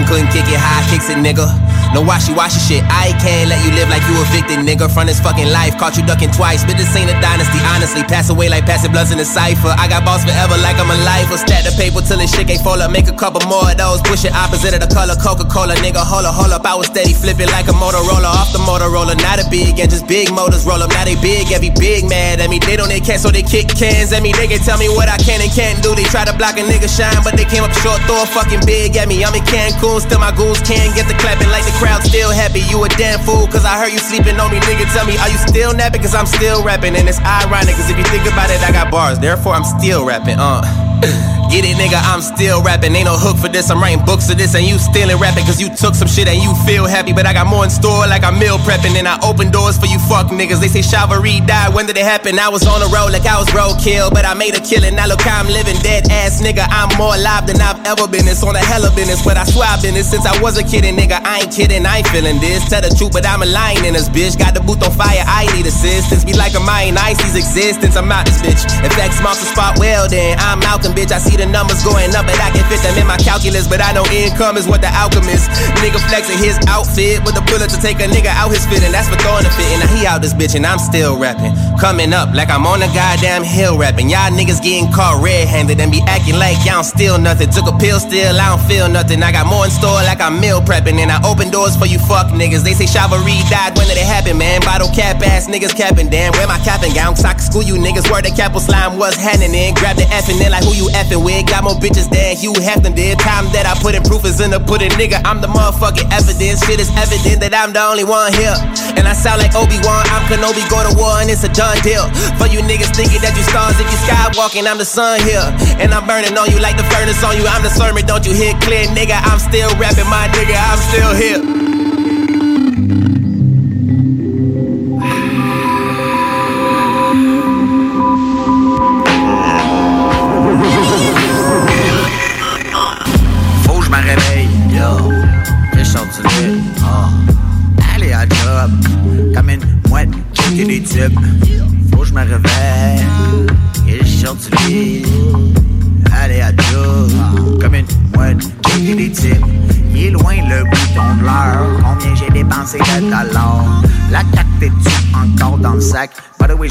couldn't 0.07 0.27
kick 0.27 0.47
it, 0.47 0.59
high 0.59 0.87
kicks 0.89 1.09
it, 1.09 1.17
nigga. 1.17 1.54
No 1.95 2.03
washy 2.03 2.35
washy 2.35 2.59
shit. 2.59 2.83
I 2.91 3.15
can't 3.23 3.47
let 3.47 3.63
you 3.63 3.71
live 3.71 3.87
like 3.87 4.03
you 4.03 4.19
evicted, 4.19 4.59
nigga. 4.67 4.91
From 4.91 5.07
this 5.07 5.23
fucking 5.23 5.47
life, 5.47 5.79
caught 5.79 5.95
you 5.95 6.03
ducking 6.03 6.27
twice. 6.35 6.67
But 6.67 6.75
this 6.75 6.91
ain't 6.91 7.07
a 7.07 7.15
dynasty, 7.23 7.55
honestly. 7.71 8.03
Pass 8.03 8.27
away 8.27 8.51
like 8.51 8.67
passing 8.67 8.91
blunts 8.91 9.15
in 9.15 9.19
a 9.23 9.23
cipher. 9.23 9.71
I 9.79 9.87
got 9.87 10.03
boss 10.03 10.27
forever 10.27 10.59
like 10.59 10.75
I'm 10.75 10.91
a 10.91 10.99
lifer. 11.07 11.39
Stack 11.39 11.63
the 11.63 11.71
paper 11.79 12.03
till 12.03 12.19
this 12.19 12.35
shit 12.35 12.51
ain't 12.51 12.59
fall 12.59 12.83
up. 12.83 12.91
Make 12.91 13.07
a 13.07 13.15
couple 13.15 13.39
more 13.47 13.71
of 13.71 13.79
those. 13.79 14.03
Push 14.03 14.27
it 14.27 14.35
opposite 14.35 14.75
of 14.75 14.83
the 14.83 14.91
color 14.91 15.15
Coca 15.15 15.47
Cola, 15.47 15.71
nigga. 15.79 16.03
Hold 16.03 16.27
up, 16.27 16.35
hold 16.35 16.51
up. 16.51 16.67
I 16.67 16.75
was 16.75 16.91
steady 16.91 17.15
flipping 17.15 17.47
like 17.55 17.71
a 17.71 17.75
Motorola 17.79 18.27
off 18.27 18.51
the 18.51 18.59
Motorola. 18.59 19.15
Not 19.23 19.39
a 19.39 19.47
big 19.47 19.79
and 19.79 19.87
just 19.87 20.03
big 20.03 20.27
motors 20.35 20.67
roll 20.67 20.83
up. 20.83 20.91
Now 20.91 21.07
they 21.07 21.15
big, 21.23 21.47
every 21.55 21.71
big 21.71 22.03
mad 22.11 22.43
at 22.43 22.51
me. 22.51 22.59
They 22.59 22.75
don't 22.75 22.91
they 22.91 22.99
can 22.99 23.23
so 23.23 23.31
they 23.31 23.39
kick 23.39 23.71
cans 23.71 24.11
at 24.11 24.19
me. 24.19 24.35
They 24.35 24.51
can 24.51 24.59
tell 24.59 24.75
me 24.75 24.91
what 24.91 25.07
I 25.07 25.15
can 25.15 25.39
and 25.39 25.51
can't 25.55 25.79
do. 25.79 25.95
They 25.95 26.03
try 26.11 26.27
to 26.27 26.35
block 26.35 26.59
a 26.59 26.63
nigga 26.67 26.91
shine, 26.91 27.23
but 27.23 27.39
they 27.39 27.47
came 27.47 27.63
up 27.63 27.71
short, 27.79 28.03
throw 28.03 28.19
a 28.19 28.27
fucking 28.27 28.67
big 28.67 28.99
at 28.99 29.07
me. 29.07 29.23
I'm 29.23 29.31
in 29.31 29.47
Cancun, 29.47 30.03
still 30.03 30.19
my 30.19 30.35
goons 30.35 30.59
can't 30.59 30.91
get 30.91 31.07
the 31.07 31.15
clapping 31.23 31.47
like 31.55 31.63
the 31.63 31.84
crowd 31.85 32.03
still 32.03 32.31
happy. 32.31 32.61
You 32.61 32.83
a 32.83 32.89
damn 32.89 33.19
fool, 33.19 33.45
cause 33.47 33.63
I 33.63 33.77
heard 33.77 33.93
you 33.93 33.99
sleeping 33.99 34.39
on 34.39 34.49
me, 34.49 34.57
nigga. 34.65 34.91
Tell 34.93 35.05
me, 35.05 35.17
are 35.17 35.29
you 35.29 35.37
still 35.37 35.73
napping? 35.73 36.01
Cause 36.01 36.15
I'm 36.15 36.25
still 36.25 36.63
rapping, 36.63 36.95
and 36.95 37.07
it's 37.07 37.19
ironic, 37.19 37.75
cause 37.75 37.89
if 37.89 37.97
you 37.97 38.03
think 38.05 38.25
about 38.25 38.49
it, 38.49 38.59
I 38.61 38.71
got 38.71 38.89
bars, 38.91 39.19
therefore 39.19 39.53
I'm 39.53 39.63
still 39.63 40.03
rapping, 40.05 40.37
uh. 40.39 41.33
Get 41.55 41.63
it, 41.63 41.79
nigga, 41.79 41.95
I'm 42.03 42.19
still 42.19 42.59
rapping. 42.59 42.91
Ain't 42.99 43.07
no 43.07 43.15
hook 43.15 43.39
for 43.39 43.47
this, 43.47 43.71
I'm 43.71 43.79
writing 43.79 44.03
books 44.03 44.27
of 44.27 44.35
this, 44.35 44.59
and 44.59 44.67
you 44.67 44.75
still 44.75 45.07
in 45.07 45.15
rapping, 45.23 45.47
cause 45.47 45.55
you 45.55 45.71
took 45.71 45.95
some 45.95 46.11
shit 46.11 46.27
and 46.27 46.35
you 46.35 46.51
feel 46.67 46.83
happy. 46.83 47.15
But 47.15 47.23
I 47.23 47.31
got 47.31 47.47
more 47.47 47.63
in 47.63 47.71
store, 47.71 48.03
like 48.11 48.27
I'm 48.27 48.35
meal 48.35 48.59
prepping, 48.67 48.91
and 48.99 49.07
I 49.07 49.15
open 49.23 49.55
doors 49.55 49.79
for 49.79 49.87
you 49.87 49.95
fuck 50.11 50.27
niggas. 50.35 50.59
They 50.59 50.67
say 50.67 50.83
Chivalry 50.83 51.39
died, 51.47 51.71
when 51.71 51.87
did 51.87 51.95
it 51.95 52.03
happen? 52.03 52.35
I 52.43 52.51
was 52.51 52.67
on 52.67 52.83
the 52.83 52.91
road 52.91 53.15
like 53.15 53.23
I 53.23 53.39
was 53.39 53.47
roadkill, 53.55 54.11
but 54.11 54.27
I 54.27 54.35
made 54.35 54.51
a 54.51 54.59
killing. 54.59 54.99
Now 54.99 55.07
look 55.07 55.23
how 55.23 55.39
I'm 55.39 55.47
living, 55.47 55.79
dead 55.79 56.11
ass 56.11 56.43
nigga. 56.43 56.67
I'm 56.67 56.91
more 56.99 57.15
alive 57.15 57.47
than 57.47 57.63
I've 57.63 57.79
ever 57.87 58.03
been. 58.03 58.27
It's 58.27 58.43
on 58.43 58.59
a 58.59 58.59
hell 58.59 58.83
of 58.83 58.91
business, 58.91 59.23
but 59.23 59.39
I 59.39 59.47
swear 59.47 59.71
I've 59.71 59.79
been 59.79 59.95
this 59.95 60.11
since 60.11 60.27
I 60.27 60.35
was 60.43 60.59
a 60.59 60.63
kid, 60.67 60.83
and 60.83 60.99
nigga, 60.99 61.23
I 61.23 61.47
ain't 61.47 61.55
kidding, 61.55 61.87
I 61.87 62.03
ain't 62.03 62.07
feeling 62.11 62.43
this. 62.43 62.67
Tell 62.67 62.83
the 62.83 62.91
truth, 62.91 63.15
but 63.15 63.23
I'm 63.23 63.39
a 63.39 63.47
lying 63.47 63.87
in 63.87 63.95
this 63.95 64.11
bitch. 64.11 64.35
Got 64.35 64.59
the 64.59 64.59
booth 64.59 64.83
on 64.83 64.91
fire, 64.91 65.23
I 65.23 65.47
need 65.55 65.63
assistance. 65.63 66.27
Be 66.27 66.35
like 66.35 66.51
a 66.51 66.59
mine, 66.59 66.99
Icy's 66.99 67.39
existence, 67.39 67.95
I'm 67.95 68.11
out 68.11 68.27
this 68.27 68.43
bitch. 68.43 68.67
In 68.83 68.91
fact, 68.91 69.15
smart 69.15 69.39
to 69.39 69.47
spot 69.47 69.79
well, 69.79 70.11
then 70.11 70.35
I'm 70.43 70.59
Malcolm, 70.59 70.91
bitch. 70.91 71.15
I 71.15 71.23
see 71.23 71.37
the 71.39 71.44
numbers 71.51 71.83
going 71.83 72.13
up, 72.15 72.25
but 72.25 72.37
I 72.39 72.49
can 72.51 72.63
fit 72.69 72.81
them 72.81 72.97
in 72.97 73.07
my 73.07 73.17
calculus. 73.17 73.67
But 73.67 73.81
I 73.81 73.91
know 73.93 74.05
income 74.13 74.57
is 74.57 74.67
what 74.67 74.81
the 74.81 74.89
is. 75.29 75.47
Nigga 75.81 75.99
flexing 76.09 76.37
his 76.37 76.57
outfit 76.67 77.21
with 77.25 77.37
a 77.37 77.43
bullet 77.49 77.69
to 77.71 77.79
take 77.81 77.99
a 77.99 78.07
nigga 78.07 78.31
out 78.31 78.49
his 78.49 78.65
fit, 78.65 78.83
and 78.83 78.93
that's 78.93 79.09
for 79.09 79.17
throwing 79.19 79.45
a 79.45 79.51
fit. 79.51 79.67
And 79.73 79.81
now 79.83 79.89
he 79.91 80.05
out 80.05 80.21
this 80.21 80.33
bitch, 80.33 80.55
and 80.55 80.65
I'm 80.65 80.79
still 80.79 81.17
rapping. 81.17 81.53
Coming 81.79 82.13
up 82.13 82.33
like 82.33 82.49
I'm 82.49 82.65
on 82.65 82.81
a 82.81 82.89
goddamn 82.93 83.43
hill 83.43 83.77
rapping. 83.77 84.09
Y'all 84.09 84.31
niggas 84.31 84.61
getting 84.61 84.91
caught 84.91 85.21
red 85.23 85.47
handed 85.47 85.79
and 85.79 85.91
be 85.91 86.01
acting 86.07 86.37
like 86.37 86.57
y'all 86.63 86.81
don't 86.81 86.87
steal 86.87 87.17
nothing. 87.17 87.49
Took 87.49 87.67
a 87.67 87.75
pill, 87.77 87.99
still 87.99 88.39
I 88.39 88.55
don't 88.55 88.65
feel 88.67 88.87
nothing. 88.87 89.23
I 89.23 89.31
got 89.31 89.47
more 89.47 89.65
in 89.65 89.71
store 89.71 89.99
like 90.05 90.21
I'm 90.21 90.39
meal 90.39 90.61
prepping, 90.61 90.99
and 91.01 91.11
I 91.11 91.19
open 91.27 91.49
doors 91.51 91.75
for 91.75 91.85
you 91.85 91.99
fuck 91.99 92.27
niggas. 92.31 92.63
They 92.63 92.73
say 92.73 92.85
Chivalry 92.85 93.41
died, 93.49 93.77
when 93.77 93.87
did 93.87 93.97
it 93.97 94.07
happen, 94.07 94.37
man? 94.37 94.61
Bottle 94.61 94.89
cap 94.89 95.21
ass 95.25 95.47
niggas 95.47 95.75
capping, 95.75 96.09
damn. 96.09 96.31
Where 96.33 96.47
my 96.47 96.59
capping 96.59 96.93
gown? 96.93 97.15
Cause 97.15 97.25
I 97.25 97.33
can 97.33 97.41
school 97.41 97.63
you 97.63 97.75
niggas. 97.75 98.09
Where 98.09 98.21
the 98.21 98.31
capital 98.31 98.61
slime 98.61 98.97
was 98.97 99.15
handing 99.15 99.53
in. 99.53 99.73
Grab 99.75 99.97
the 99.97 100.07
effing 100.13 100.39
in 100.39 100.51
like 100.51 100.63
who 100.63 100.73
you 100.73 100.87
effing 100.93 101.24
with. 101.25 101.49
Got 101.49 101.65
more 101.65 101.73
bitches 101.81 102.05
than 102.07 102.37
Hugh 102.37 102.53
Hefton 102.61 102.93
did. 102.93 103.17
Time 103.17 103.49
that 103.57 103.65
I 103.65 103.73
put 103.81 103.97
in 103.97 104.05
proof 104.05 104.23
is 104.23 104.39
in 104.39 104.53
the 104.53 104.61
pudding, 104.61 104.93
nigga. 104.93 105.19
I'm 105.25 105.41
the 105.41 105.49
motherfucking 105.49 106.13
evidence. 106.13 106.61
Shit 106.63 106.77
is 106.79 106.93
evident 106.93 107.41
that 107.41 107.57
I'm 107.57 107.73
the 107.73 107.81
only 107.81 108.05
one 108.05 108.29
here. 108.37 108.53
And 108.93 109.09
I 109.09 109.17
sound 109.17 109.41
like 109.41 109.57
Obi-Wan. 109.57 110.05
I'm 110.13 110.23
Kenobi, 110.29 110.61
go 110.69 110.85
to 110.85 110.93
war, 110.93 111.17
and 111.19 111.27
it's 111.27 111.43
a 111.43 111.49
done 111.49 111.81
deal. 111.81 112.05
For 112.37 112.45
you 112.45 112.61
niggas 112.61 112.93
thinking 112.93 113.19
that 113.25 113.33
you 113.33 113.43
stars 113.49 113.75
if 113.81 113.89
you 113.89 113.99
skywalking, 114.05 114.69
I'm 114.69 114.77
the 114.77 114.87
sun 114.87 115.19
here. 115.25 115.43
And 115.81 115.89
I'm 115.91 116.05
burning 116.05 116.37
on 116.37 116.53
you 116.53 116.61
like 116.61 116.77
the 116.77 116.87
furnace 116.93 117.19
on 117.25 117.35
you. 117.35 117.49
I'm 117.49 117.65
the 117.65 117.73
sermon, 117.73 118.05
don't 118.05 118.23
you 118.23 118.31
hear 118.37 118.53
clear, 118.61 118.85
nigga? 118.93 119.17
I'm 119.25 119.41
still 119.41 119.73
rapping, 119.81 120.07
my 120.07 120.29
nigga. 120.29 120.53
I'm 120.53 120.79
still 120.93 121.11
here. 121.17 121.74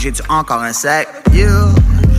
J'ai-tu 0.04 0.22
encore 0.28 0.62
un 0.62 0.74
sac? 0.74 1.08
Yo, 1.32 1.46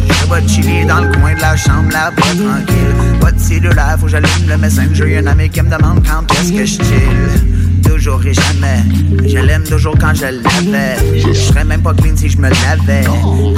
je 0.09 0.33
vais 0.33 0.47
chiller 0.47 0.85
dans 0.85 1.01
le 1.01 1.11
coin 1.19 1.35
de 1.35 1.39
la 1.39 1.55
chambre 1.55 1.91
là-bas 1.91 2.15
tranquille. 2.15 3.19
Pas 3.21 3.31
de 3.31 3.39
cellulaire, 3.39 3.95
faut 3.99 4.07
que 4.07 4.11
j'allume 4.11 4.49
le 4.49 4.57
messenger. 4.57 5.13
Y'en 5.13 5.27
a 5.27 5.47
qui 5.47 5.61
me 5.61 5.69
demande 5.69 6.03
quand 6.03 6.33
est-ce 6.33 6.51
que 6.51 6.65
je 6.65 6.83
chill. 6.83 7.83
Toujours 7.83 8.25
et 8.25 8.33
jamais, 8.33 8.83
je 9.23 9.37
l'aime 9.37 9.63
toujours 9.65 9.95
quand 9.99 10.15
je 10.15 10.23
l'avais. 10.23 11.19
Je 11.19 11.31
serais 11.31 11.63
même 11.63 11.83
pas 11.83 11.93
clean 11.93 12.15
si 12.15 12.27
je 12.27 12.39
me 12.39 12.49
lavais. 12.49 13.05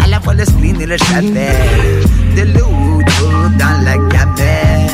À 0.04 0.08
la 0.10 0.20
fois 0.20 0.34
le 0.34 0.44
spleen 0.44 0.82
et 0.82 0.86
le 0.86 0.98
chavet. 0.98 1.56
De 2.36 2.42
l'eau 2.54 3.02
dans 3.58 3.82
la 3.86 3.98
gamelle. 4.10 4.92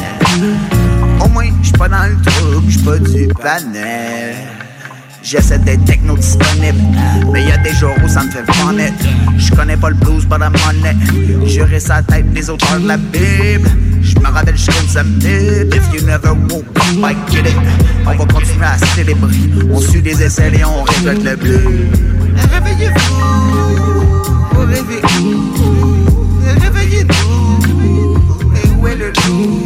Au 1.19 1.27
moins, 1.29 1.49
j'suis 1.63 1.73
pas 1.73 1.89
dans 1.89 2.03
le 2.03 2.21
trouble, 2.21 2.69
j'suis 2.69 2.83
pas 2.83 2.99
du 2.99 3.27
panel. 3.41 4.35
J'essaie 5.23 5.57
d'être 5.57 5.85
techno 5.85 6.17
disponible, 6.17 6.77
mais 7.31 7.45
y 7.45 7.51
a 7.51 7.57
des 7.57 7.73
jours 7.73 7.95
où 8.03 8.09
ça 8.09 8.23
me 8.23 8.29
fait 8.29 8.43
vomir. 8.43 8.91
Je 9.37 9.51
connais 9.51 9.77
pas 9.77 9.89
le 9.89 9.95
blues, 9.95 10.25
pas 10.25 10.37
la 10.37 10.49
monnaie. 10.49 10.97
Jurer 11.45 11.79
sa 11.79 12.03
tête 12.03 12.29
des 12.33 12.49
auteurs 12.49 12.79
de 12.79 12.87
la 12.89 12.97
Bible. 12.97 13.69
Je 14.01 14.19
me 14.19 14.27
rappelle, 14.27 14.55
trouve 14.55 14.89
ça 14.89 15.01
If 15.01 15.93
you 15.93 16.05
never 16.05 16.33
woke 16.49 16.65
up, 16.75 16.97
I 17.01 17.15
get 17.31 17.47
it. 17.49 17.55
On 18.05 18.09
va 18.11 18.25
continuer 18.25 18.65
à 18.65 18.77
célébrer. 18.95 19.31
On 19.71 19.79
suit 19.79 20.01
des 20.01 20.21
essais 20.21 20.51
et 20.53 20.65
on 20.65 20.83
récolte 20.83 21.23
le 21.23 21.35
bleu. 21.37 21.61
Réveillez-vous, 22.51 23.21
réveillez-vous, 24.59 25.53
réveillez-vous. 26.61 27.59
Et 28.57 28.69
où 28.77 28.87
est 28.87 28.95
le 28.97 29.07
loup? 29.07 29.62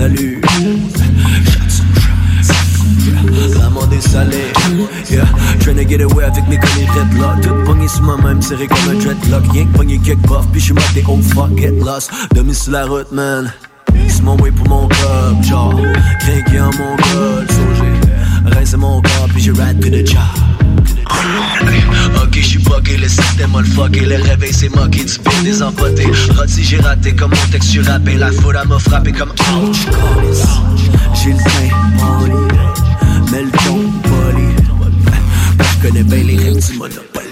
Salut. 0.00 0.40
L'amant 3.58 3.86
des 3.86 4.00
salés 4.00 4.52
Yeah, 5.10 5.24
tryna 5.60 5.84
get 5.86 6.00
away 6.00 6.24
avec 6.24 6.48
mes 6.48 6.58
conneries 6.58 6.86
dreadlock 6.86 7.40
Tout 7.42 7.64
pogné 7.66 7.88
sur 7.88 8.02
moi-même, 8.02 8.40
serré 8.40 8.66
comme 8.66 8.78
un 8.90 8.94
dreadlock. 8.94 9.52
Rien 9.52 9.66
que 9.66 9.76
pogné 9.76 9.98
quelques 9.98 10.26
buff, 10.26 10.46
puis 10.52 10.60
j'suis 10.60 10.72
maté, 10.72 11.04
oh 11.06 11.18
fuck, 11.34 11.56
get 11.58 11.72
lost. 11.84 12.10
Demi 12.34 12.54
sur 12.54 12.72
la 12.72 12.86
route, 12.86 13.12
man. 13.12 13.52
C'est 14.08 14.22
mon 14.22 14.36
way 14.38 14.50
pour 14.50 14.68
mon 14.68 14.88
cop, 14.88 15.42
genre. 15.42 15.80
Crinqué 16.20 16.60
en 16.60 16.70
mon 16.70 16.96
col, 16.96 17.46
songé 17.48 18.56
Rince 18.56 18.76
mon 18.76 19.02
corps, 19.02 19.28
puis 19.34 19.42
je 19.42 19.52
ride 19.52 19.80
to 19.80 19.90
the 19.90 20.06
job 20.06 20.49
Ok, 22.22 22.38
j'suis 22.40 22.58
bugué, 22.58 22.96
le 22.96 23.08
système 23.08 23.54
a 23.54 23.60
le 23.60 23.66
fucké 23.66 24.00
Le 24.00 24.16
réveil 24.22 24.52
c'est 24.52 24.68
moqué, 24.74 25.04
du 25.04 25.18
pire 25.18 25.42
des 25.42 25.62
empotés. 25.62 26.06
Rôti, 26.36 26.64
j'ai 26.64 26.80
raté 26.80 27.14
comme 27.14 27.30
mon 27.30 27.50
texte, 27.50 27.68
j'suis 27.70 27.82
rappé 27.82 28.14
La 28.14 28.30
foule 28.30 28.58
elle 28.60 28.68
m'a 28.68 28.78
frappé 28.78 29.12
comme 29.12 29.30
ouch 29.30 29.86
J'ai 31.14 31.30
le 31.30 31.38
poli 31.98 32.32
Mais 33.32 33.42
le 33.42 33.50
ton 33.50 33.90
poli. 34.02 34.60
J'connais 35.82 36.02
bien 36.02 36.22
les 36.24 36.36
règles 36.36 36.60
du 36.60 36.78
Monopoly 36.78 37.29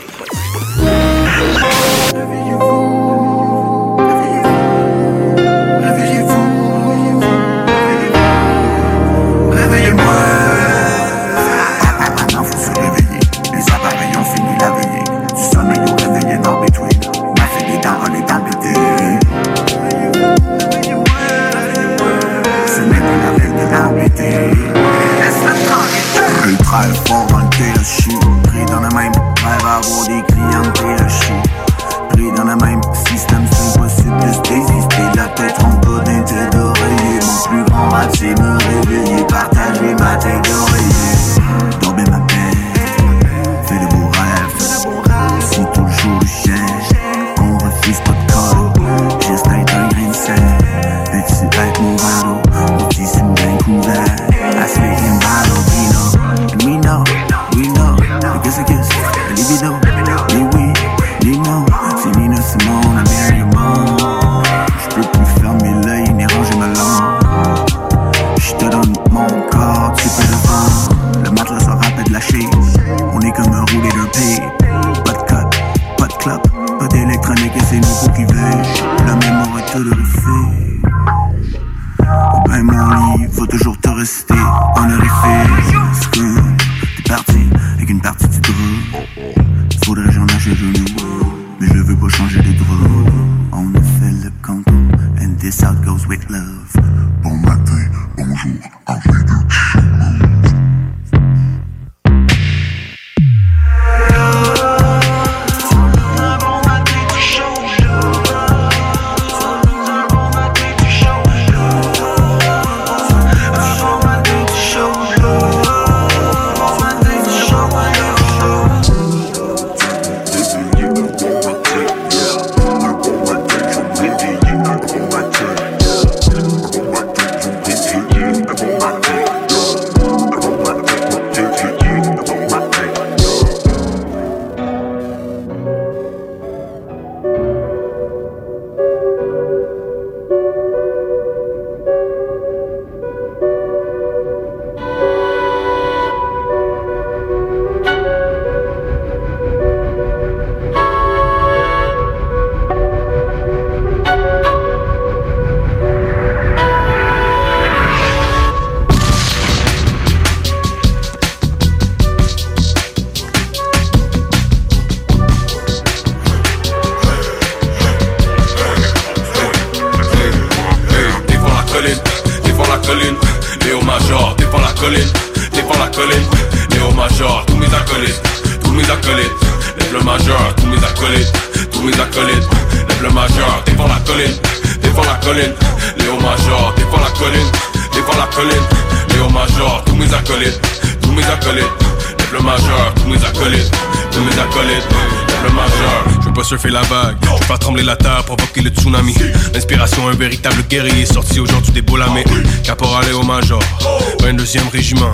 22e 204.48 204.70
régiment. 204.70 205.12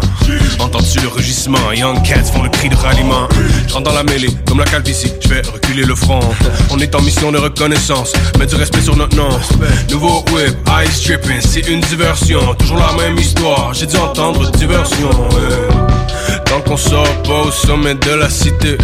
Entends-tu 0.60 1.00
le 1.00 1.08
rugissement? 1.08 1.72
Young 1.72 2.00
Cats 2.02 2.22
font 2.32 2.42
le 2.42 2.48
cri 2.50 2.68
de 2.68 2.76
ralliement. 2.76 3.28
Je 3.66 3.74
dans 3.80 3.92
la 3.92 4.04
mêlée, 4.04 4.30
comme 4.46 4.58
la 4.58 4.64
calvitie, 4.64 5.12
je 5.20 5.28
vais 5.28 5.42
reculer 5.42 5.84
le 5.84 5.96
front. 5.96 6.20
On 6.70 6.78
est 6.78 6.94
en 6.94 7.02
mission 7.02 7.32
de 7.32 7.38
reconnaissance, 7.38 8.12
mets 8.38 8.46
du 8.46 8.54
respect 8.54 8.80
sur 8.80 8.96
notre 8.96 9.16
nom. 9.16 9.28
Nouveau 9.90 10.24
whip, 10.32 10.56
ice 10.86 11.02
tripping, 11.02 11.40
c'est 11.40 11.66
une 11.68 11.80
diversion. 11.80 12.54
Toujours 12.54 12.78
la 12.78 12.92
même 13.02 13.18
histoire, 13.18 13.74
j'ai 13.74 13.86
dû 13.86 13.96
entendre 13.96 14.50
diversion. 14.52 15.10
Tant 16.44 16.60
qu'on 16.60 16.76
sort 16.76 17.22
pas 17.22 17.42
au 17.42 17.50
sommet 17.50 17.94
de 17.94 18.10
la 18.10 18.30
cité 18.30 18.78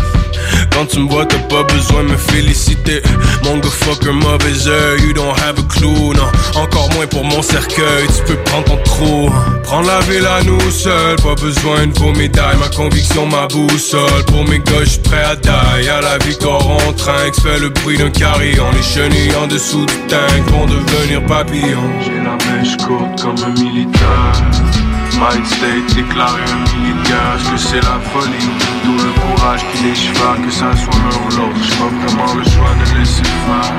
quand 0.72 0.86
tu 0.86 1.00
me 1.00 1.08
vois, 1.08 1.26
t'as 1.26 1.38
pas 1.38 1.62
besoin 1.64 2.04
de 2.04 2.08
me 2.08 2.16
féliciter. 2.16 3.02
Mon 3.44 3.60
fucker, 3.62 4.12
mauvais 4.12 4.68
oeil, 4.68 5.00
you 5.02 5.12
don't 5.12 5.34
have 5.38 5.58
a 5.58 5.62
clue, 5.62 6.12
non. 6.14 6.60
Encore 6.60 6.88
moins 6.94 7.06
pour 7.06 7.24
mon 7.24 7.42
cercueil, 7.42 8.06
tu 8.14 8.22
peux 8.24 8.38
prendre 8.44 8.64
ton 8.64 8.76
trou. 8.84 9.30
Prends 9.64 9.82
la 9.82 10.00
ville 10.00 10.26
à 10.26 10.42
nous 10.42 10.70
seuls, 10.70 11.16
pas 11.16 11.34
besoin 11.34 11.86
de 11.86 11.98
vos 11.98 12.12
médailles. 12.12 12.56
Ma 12.58 12.68
conviction, 12.68 13.26
ma 13.26 13.46
boussole. 13.46 14.24
Pour 14.26 14.44
mes 14.48 14.58
gars, 14.58 14.84
j'suis 14.84 15.00
prêt 15.00 15.22
à 15.22 15.36
die. 15.36 15.88
À 15.88 16.00
la 16.00 16.18
victoire, 16.18 16.60
on 16.66 16.92
trinque, 16.92 17.40
fait 17.42 17.58
le 17.58 17.68
bruit 17.70 17.98
d'un 17.98 18.10
carillon. 18.10 18.66
Les 18.72 18.82
chenilles 18.82 19.34
en 19.36 19.46
dessous 19.46 19.86
du 19.86 19.94
tank 20.08 20.48
vont 20.48 20.66
devenir 20.66 21.24
papillons. 21.26 21.90
J'ai 22.04 22.16
la 22.16 22.36
mèche 22.52 22.76
courte 22.76 23.22
comme 23.22 23.36
un 23.44 23.60
militaire. 23.60 24.89
Mind 25.18 25.46
state 25.46 25.96
un 25.98 26.78
militaire, 26.78 27.36
est-ce 27.36 27.50
que 27.50 27.56
c'est 27.56 27.80
la 27.80 27.98
folie. 28.12 28.48
Tout 28.84 28.96
le 28.96 29.12
courage 29.20 29.64
qui 29.72 29.84
les 29.84 29.94
cheval, 29.94 30.40
que 30.44 30.50
ça 30.50 30.74
soit 30.76 30.92
l'un 30.94 31.16
ou 31.16 31.36
l'autre 31.36 31.58
J'suis 31.62 31.76
pas 31.76 31.88
vraiment 32.06 32.34
le 32.34 32.44
choix 32.44 32.74
de 32.78 32.98
laisser 32.98 33.22
faire. 33.22 33.72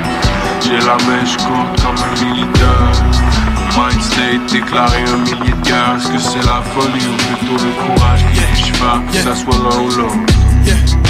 J'ai 0.62 0.86
la 0.86 0.98
mèche 1.10 1.38
courte 1.38 1.82
comme 1.82 1.96
un 1.98 2.26
militaire. 2.26 2.92
Mind 3.78 4.02
state 4.02 4.52
déclaré 4.52 5.04
un 5.04 5.18
militaire, 5.18 5.96
est-ce 5.98 6.12
que 6.12 6.20
c'est 6.20 6.46
la 6.46 6.62
folie. 6.74 7.08
Ou 7.08 7.36
plutôt 7.36 7.64
le 7.64 7.96
courage 7.96 8.26
qui 8.34 8.40
les 8.40 8.56
cheval, 8.66 9.02
que 9.12 9.18
ça 9.18 9.36
soit 9.36 9.56
l'un 9.56 9.80
ou 9.80 9.90
l'autre 9.90 11.01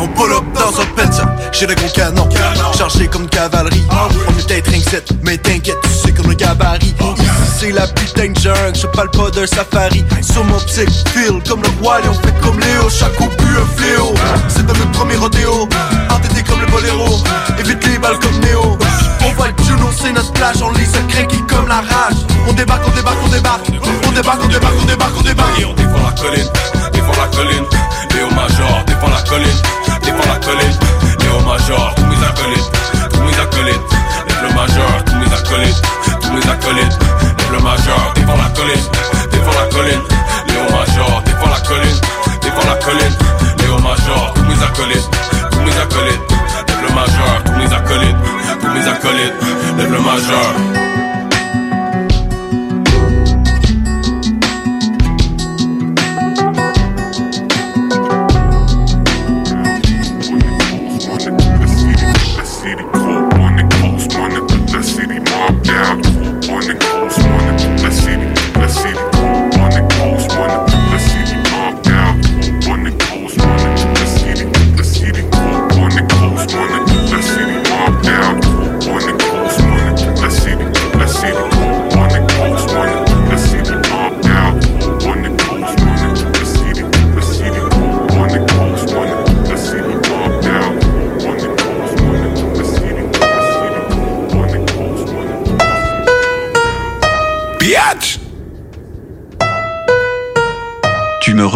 on 0.00 0.08
pull 0.08 0.32
up 0.32 0.44
dans 0.54 0.80
un 0.80 0.86
Penza, 0.96 1.24
j'ai 1.52 1.66
le 1.66 1.74
gros 1.74 1.88
canon, 1.94 2.28
chargé 2.76 3.06
comme 3.06 3.28
cavalerie. 3.28 3.84
On 4.28 4.32
est 4.32 4.46
peut-être 4.46 4.70
ring 4.70 4.84
mais 5.22 5.36
t'inquiète, 5.36 5.80
tu 5.82 5.90
sais 5.90 6.12
comme 6.12 6.28
le 6.28 6.34
gabarit. 6.34 6.94
Ici 7.18 7.26
c'est 7.60 7.72
la 7.72 7.86
putain 7.86 8.32
de 8.32 8.38
jungle, 8.38 8.74
je 8.74 8.86
parle 8.86 9.10
pas 9.10 9.30
d'un 9.30 9.46
safari. 9.46 10.04
Sur 10.22 10.44
mon 10.44 10.58
psych 10.60 10.90
feel 11.08 11.42
comme 11.48 11.62
le 11.62 11.68
roi 11.80 11.98
on 12.08 12.14
fait 12.14 12.34
comme 12.40 12.58
Léo, 12.58 12.88
chaque 12.88 13.14
coup 13.16 13.28
pue 13.28 13.44
un 13.44 13.66
fléau. 13.76 14.14
C'est 14.48 14.66
dans 14.66 14.74
notre 14.74 14.90
premier 14.92 15.16
rodéo, 15.16 15.68
entêté 16.10 16.42
comme 16.42 16.60
le 16.60 16.66
boléro, 16.66 17.18
évite 17.58 17.86
les 17.86 17.98
balles 17.98 18.18
comme 18.18 18.38
Néo. 18.40 18.78
On 19.26 19.32
voit 19.34 19.48
le 19.48 19.64
Juno, 19.64 19.90
c'est 19.96 20.12
notre 20.12 20.32
plage, 20.32 20.62
on 20.62 20.72
lit 20.72 20.86
secret 20.86 21.26
qui 21.26 21.38
comme 21.46 21.68
la 21.68 21.76
rage. 21.76 22.16
On 22.48 22.52
débarque, 22.52 22.82
on 22.86 22.90
débarque, 22.96 23.18
on 23.24 23.28
débarque, 23.28 23.66
on 23.68 24.12
débarque, 24.12 24.40
on 24.44 24.48
débarque, 24.48 24.74
on 24.80 24.86
débarque, 24.86 25.14
on 25.18 25.22
débarque. 25.22 25.60
Et 25.60 25.64
on 25.66 25.74
défend 25.74 26.02
la 26.02 26.12
colline, 26.20 26.48
défend 26.92 27.12
la 27.20 27.28
colline, 27.36 27.66
Léo 28.14 28.28
Major, 28.30 28.84
défend 28.86 29.08
la 29.08 29.22
colline. 29.28 29.62
Défends 30.02 30.28
la 30.28 30.38
colline. 30.44 30.78
Léo 31.20 31.40
Major, 31.46 31.94
tous 31.96 32.06
mes 32.06 32.24
acolytes. 32.26 32.70
Tous 33.12 33.20
mes 33.22 33.38
acolytes. 33.38 34.00
Lève 34.26 34.54
major, 34.54 35.04
tous 35.04 35.16
mes 35.16 35.32
acolytes. 35.32 35.82
Tous 36.20 36.32
mes 36.32 36.50
acolytes. 36.50 36.98
Lève 37.52 37.62
major, 37.62 38.12
défends 38.14 38.36
la 38.36 38.48
colline. 38.50 38.86
Défends 39.30 39.60
la 39.60 39.66
colline. 39.68 40.02
Léo 40.48 40.62
Major, 40.70 41.22
défends 41.24 41.50
la 41.50 41.60
colline. 41.60 42.00
Défends 42.42 42.68
la 42.68 42.76
colline. 42.76 43.16
Léo 43.58 43.78
Major, 43.78 44.34
tous 44.34 44.42
mes 44.42 44.62
acolytes. 44.62 45.10
Tous 45.50 45.60
mes 45.60 45.76
acolytes. 45.76 46.20
Lève 46.68 46.82
le 46.82 46.94
major, 46.94 47.42
tous 47.44 47.52
mes 47.52 47.72
acolytes. 47.72 48.16
Tous 48.60 48.68
mes 48.68 48.88
acolytes. 48.88 49.34
Lève 49.78 49.92
le 49.92 50.00
major 50.00 51.09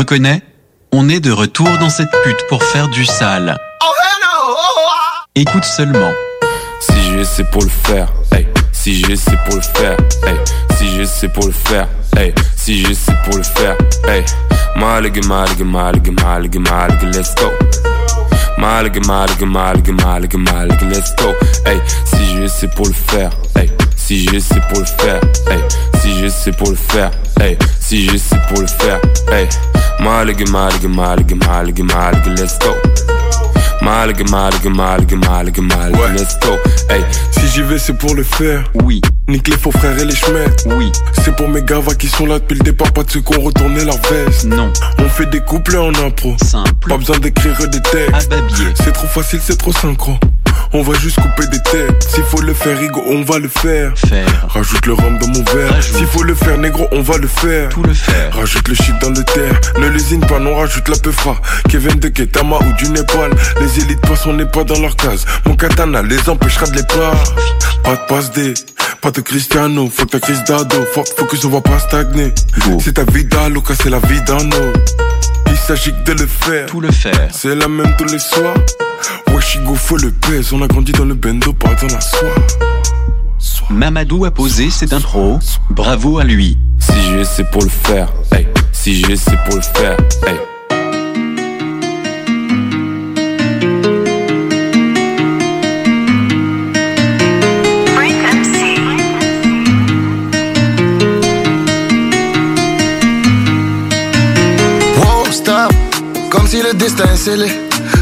reconnais 0.04 0.42
On 0.92 1.08
est 1.08 1.20
de 1.20 1.32
retour 1.32 1.66
dans 1.80 1.88
cette 1.88 2.10
pute 2.24 2.46
pour 2.50 2.62
faire 2.62 2.88
du 2.88 3.06
sale. 3.06 3.56
Écoute 5.34 5.64
seulement. 5.64 6.12
Si 6.80 6.92
j'ai 7.04 7.20
essayé 7.20 7.48
pour 7.50 7.62
le 7.62 7.70
faire, 7.70 8.08
hey. 8.32 8.46
Si 8.72 8.94
j'ai 8.96 9.12
essayé 9.12 9.38
pour 9.46 9.54
le 9.56 9.62
faire. 9.62 9.96
Si 10.76 10.88
j'ai 10.90 11.02
essayé 11.02 11.32
pour 11.32 11.46
le 11.46 11.52
faire, 11.52 11.88
hey. 12.18 12.34
Si 12.54 12.82
j'ai 12.82 12.90
essayé 12.90 13.16
pour 13.24 13.38
le 13.38 13.42
faire, 13.42 13.76
hey. 14.06 14.24
Malig, 14.76 15.24
malig, 15.26 15.62
malig, 15.64 16.12
malig, 16.22 16.58
malig, 16.58 17.02
let's 17.02 17.34
go. 21.16 21.32
Hey, 21.64 21.80
si 22.04 22.26
j'ai 22.26 22.44
essayé 22.44 22.70
pour 22.76 22.86
le 22.86 22.92
faire. 22.92 23.30
Si 24.06 24.18
j'ai 24.18 24.36
essayé 24.36 24.60
pour 24.68 24.80
le 24.80 24.84
faire, 24.84 25.20
hey. 25.50 25.60
Si 26.02 26.18
j'ai 26.18 26.26
essayé 26.26 26.54
pour 26.54 26.68
le 26.68 26.76
faire, 26.76 27.10
hey. 27.40 27.56
Si 27.80 28.04
j'ai 28.04 28.16
essayé 28.16 28.38
pour 28.48 28.60
le 28.60 28.66
faire, 28.66 29.00
hey. 29.32 29.48
Malig, 29.98 30.46
malig, 30.50 30.86
malig, 30.86 31.34
malig, 31.34 31.82
malig, 31.82 32.38
let's 32.38 32.58
go. 32.58 32.74
Malig, 33.80 34.28
malig, 34.28 34.62
malig, 34.66 35.16
malig, 35.16 35.58
malig, 35.58 35.96
let's 36.18 36.38
go. 36.40 36.58
Hey, 36.90 37.02
si 37.30 37.48
j'y 37.48 37.62
vais, 37.62 37.78
c'est 37.78 37.94
pour 37.94 38.14
le 38.14 38.24
faire. 38.24 38.64
Oui. 38.82 39.00
Nique 39.26 39.48
les 39.48 39.56
faux 39.56 39.72
frères 39.72 39.98
et 39.98 40.04
les 40.04 40.14
chemins. 40.14 40.52
Oui. 40.66 40.92
C'est 41.24 41.34
pour 41.34 41.48
mes 41.48 41.62
gavas 41.62 41.94
qui 41.94 42.08
sont 42.08 42.26
là 42.26 42.38
depuis 42.38 42.58
le 42.58 42.64
départ, 42.64 42.92
pas 42.92 43.04
de 43.04 43.10
ceux 43.10 43.20
qui 43.20 43.38
ont 43.38 43.40
retourné 43.40 43.86
leur 43.86 43.96
veste. 44.10 44.44
Non. 44.44 44.70
On 44.98 45.08
fait 45.08 45.30
des 45.30 45.40
couples 45.40 45.78
en 45.78 45.94
impro. 46.04 46.36
Simple. 46.44 46.90
Pas 46.90 46.98
besoin 46.98 47.18
d'écrire 47.20 47.56
des 47.68 47.80
textes. 47.80 48.34
C'est 48.84 48.92
trop 48.92 49.06
facile, 49.06 49.40
c'est 49.42 49.56
trop 49.56 49.72
synchro. 49.72 50.18
On 50.76 50.82
va 50.82 50.92
juste 50.98 51.20
couper 51.20 51.46
des 51.46 51.60
têtes. 51.60 52.02
S'il 52.02 52.24
faut 52.24 52.40
le 52.40 52.52
faire, 52.52 52.76
Rigo, 52.76 53.00
on 53.06 53.22
va 53.22 53.38
le 53.38 53.46
faire. 53.46 53.92
Faire. 53.96 54.46
Rajoute 54.48 54.84
le 54.86 54.94
rhum 54.94 55.18
dans 55.18 55.28
mon 55.28 55.44
verre. 55.44 55.80
S'il 55.80 56.04
faut 56.04 56.24
le 56.24 56.34
faire, 56.34 56.58
négro, 56.58 56.88
on 56.90 57.00
va 57.00 57.16
le 57.16 57.28
faire. 57.28 57.68
Tout 57.68 57.84
le 57.84 57.94
faire. 57.94 58.34
Rajoute 58.34 58.66
le 58.66 58.74
shit 58.74 58.98
dans 59.00 59.10
le 59.10 59.22
terre. 59.22 59.60
Ne 59.78 59.86
lésine 59.88 60.26
pas, 60.26 60.40
non, 60.40 60.56
rajoute 60.56 60.88
la 60.88 60.96
peufra. 60.96 61.36
Kevin 61.68 62.00
de 62.00 62.08
Ketama 62.08 62.56
ou 62.56 62.72
du 62.72 62.88
Népal. 62.88 63.30
Les 63.60 63.84
élites 63.84 64.00
passent, 64.00 64.26
on 64.26 64.32
n'est 64.32 64.46
pas 64.46 64.64
dans 64.64 64.80
leur 64.80 64.96
case. 64.96 65.24
Mon 65.46 65.54
katana 65.54 66.02
les 66.02 66.28
empêchera 66.28 66.66
de 66.66 66.74
les 66.74 66.82
pas. 66.82 67.14
Pas 67.84 67.94
de 67.94 68.06
passe 68.08 68.32
des. 68.32 68.54
Pas 69.00 69.12
de 69.12 69.20
Cristiano, 69.20 69.88
faut 69.94 70.06
que 70.06 70.12
ta 70.12 70.18
crise 70.18 70.42
d'ado, 70.44 70.76
faut, 70.92 71.04
faut 71.16 71.26
que 71.26 71.36
je 71.36 71.46
vois 71.46 71.62
pas 71.62 71.78
stagner. 71.78 72.32
C'est 72.82 72.94
ta 72.94 73.04
vie 73.04 73.24
d'Aloca, 73.24 73.74
c'est 73.80 73.90
la 73.90 74.00
vie 74.00 74.20
d'un 74.22 74.46
autre. 74.46 74.80
Il 75.50 75.56
s'agit 75.56 75.92
que 75.92 76.12
de 76.12 76.20
le 76.20 76.26
faire. 76.26 76.66
Tout 76.66 76.80
le 76.80 76.90
faire. 76.90 77.28
C'est 77.32 77.54
la 77.54 77.68
même 77.68 77.94
tous 77.96 78.04
les 78.04 78.18
soirs. 78.18 78.54
Washigo, 79.32 79.74
faut 79.74 79.96
le 79.96 80.10
pèse. 80.10 80.52
On 80.52 80.62
a 80.62 80.66
grandi 80.66 80.92
dans 80.92 81.04
le 81.04 81.14
bendo, 81.14 81.52
pas 81.52 81.74
dans 81.74 81.94
la 81.94 82.00
soie. 82.00 82.34
Mamadou 83.70 84.24
a 84.24 84.30
posé 84.30 84.70
cette 84.70 84.92
intro. 84.92 85.38
Bravo 85.70 86.18
à 86.18 86.24
lui. 86.24 86.58
Si 86.78 86.92
j'ai 87.08 87.20
essayé 87.20 87.48
pour 87.50 87.62
le 87.62 87.68
faire, 87.68 88.12
hey. 88.32 88.46
Si 88.72 88.94
j'ai 88.94 89.12
essayé 89.12 89.38
pour 89.46 89.56
le 89.56 89.62
faire, 89.62 89.96
hey. 90.26 90.38
Si 106.54 106.62
le 106.62 106.72
destin 106.74 107.04
est 107.12 107.16
scellé. 107.16 107.48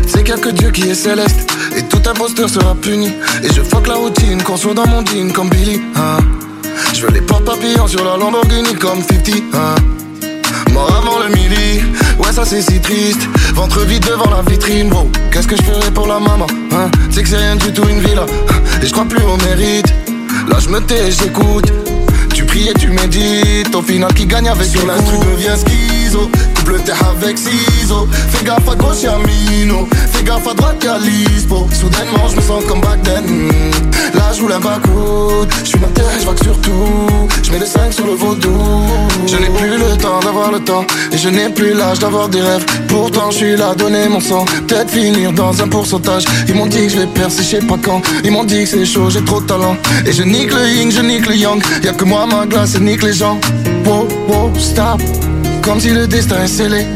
C'est 0.07 0.25
quelque 0.25 0.51
Dieu 0.51 0.71
qui 0.71 0.83
est 0.83 0.95
céleste. 0.95 1.51
Et 1.75 1.83
tout 1.85 2.03
imposteur 2.07 2.51
sera 2.51 2.75
puni. 2.75 3.09
Et 3.43 3.49
je 3.55 3.63
fuck 3.63 3.87
la 3.87 3.95
routine, 3.95 4.43
qu'on 4.43 4.59
soit 4.59 4.75
dans 4.75 4.87
mon 4.87 5.03
jean 5.07 5.33
comme 5.33 5.49
Billy. 5.49 5.81
Hein. 5.97 6.19
Je 6.93 7.01
veux 7.03 7.13
les 7.13 7.23
portes 7.23 7.47
papillons 7.47 7.89
sur 7.89 8.05
la 8.05 8.17
Lamborghini 8.19 8.75
comme 8.75 9.01
50. 9.01 9.43
Hein. 9.55 9.75
Mort 10.73 10.95
avant 10.95 11.19
le 11.21 11.29
midi, 11.35 11.83
ouais 12.19 12.33
ça 12.33 12.45
c'est 12.47 12.63
si 12.63 12.81
triste 12.81 13.29
Ventre 13.55 13.81
vide 13.81 14.07
devant 14.07 14.31
la 14.31 14.41
vitrine, 14.49 14.89
bro 14.89 15.11
Qu'est-ce 15.31 15.47
que 15.47 15.57
je 15.57 15.63
ferais 15.63 15.91
pour 15.91 16.07
la 16.07 16.19
maman, 16.19 16.47
hein? 16.73 16.91
C'est 17.11 17.23
que 17.23 17.29
c'est 17.29 17.37
rien 17.37 17.57
du 17.57 17.71
tout 17.75 17.87
une 17.87 18.01
villa 18.01 18.25
Et 18.83 18.87
je 18.87 18.93
crois 18.93 19.05
plus 19.05 19.23
au 19.23 19.37
mérite 19.49 19.93
Là 20.49 20.57
je 20.61 20.71
me 20.71 20.81
tais, 20.81 21.11
j'écoute 21.11 21.71
Tu 22.33 22.47
pries 22.47 22.69
et 22.69 22.75
tu 22.75 22.89
médites 22.89 23.75
Au 23.75 23.83
final 23.83 24.15
qui 24.15 24.25
gagne 24.25 24.49
avec 24.49 24.67
Sur 24.67 24.87
l'instru 24.87 25.19
devient 25.19 25.59
schizo 26.13 26.31
Double 26.65 26.81
terre 26.85 27.03
avec 27.17 27.39
ciseaux 27.39 28.07
Fais 28.31 28.45
gaffe 28.45 28.69
à 28.69 28.75
gauche 28.75 29.03
y'a 29.03 29.17
Mino 29.19 29.89
Fais 30.13 30.23
gaffe 30.23 30.47
à 30.49 30.55
droite 30.55 30.83
y'a 30.85 30.99
Lispo 30.99 31.69
Soudainement 31.73 32.29
je 32.31 32.37
me 32.37 32.43
sens 32.43 32.65
comme 32.69 32.81
back 32.81 33.03
then 33.03 33.25
hmm. 33.25 34.15
Là 34.15 34.33
je 34.35 34.43
roule 34.43 34.53
un 34.53 34.61
backwood 34.61 35.49
Je 35.65 35.69
suis 35.69 35.79
terre, 35.79 36.05
je 36.19 36.45
sur 36.45 36.61
tout 36.61 37.29
Je 37.43 37.51
mets 37.51 37.59
les 37.59 37.67
5 37.67 37.93
sur 37.93 38.07
le 38.07 38.13
vaudou 38.13 38.59
Je 39.27 39.37
n'ai 39.37 39.49
plus 39.49 39.79
le 39.79 39.97
temps 39.97 40.21
d'avoir 40.21 40.51
le 40.53 40.61
temps. 40.61 40.85
Et 41.13 41.19
je 41.19 41.29
n'ai 41.29 41.49
plus 41.49 41.75
l'âge 41.75 41.99
d'avoir 41.99 42.29
des 42.29 42.41
rêves. 42.41 42.65
Pourtant, 42.89 43.31
je 43.31 43.37
suis 43.37 43.57
là 43.57 43.75
donner 43.75 44.09
mon 44.09 44.21
sang. 44.21 44.45
Peut-être 44.67 44.91
finir 44.91 45.33
dans 45.33 45.63
un 45.63 45.69
pourcentage. 45.69 46.25
Ils 46.49 46.55
m'ont 46.55 46.67
dit 46.67 46.87
que 46.87 46.89
je 46.89 46.99
vais 46.99 47.07
percer, 47.07 47.43
je 47.43 47.49
sais 47.49 47.67
pas 47.67 47.79
quand. 47.83 48.03
Ils 48.25 48.31
m'ont 48.31 48.45
dit 48.45 48.65
que 48.65 48.69
c'est 48.69 48.85
chaud, 48.85 49.11
j'ai 49.11 49.25
trop 49.25 49.41
de 49.41 49.47
talent. 49.47 49.77
Et 50.07 50.13
je 50.13 50.23
nique 50.23 50.53
le 50.53 50.67
yin, 50.69 50.91
je 50.91 51.01
nique 51.01 51.27
le 51.27 51.37
yang. 51.37 51.63
Y'a 51.83 51.93
que 51.93 52.05
moi, 52.05 52.27
ma 52.27 52.47
glace, 52.47 52.75
et 52.75 52.81
nique 52.81 53.03
les 53.03 53.13
gens. 53.13 53.39
Wow, 53.87 54.09
wow, 54.29 54.53
stop. 54.59 55.01
Comme 55.63 55.81
si 55.81 55.91
le 55.91 56.07
destin 56.07 56.43
est 56.45 56.49
scellé. 56.49 56.87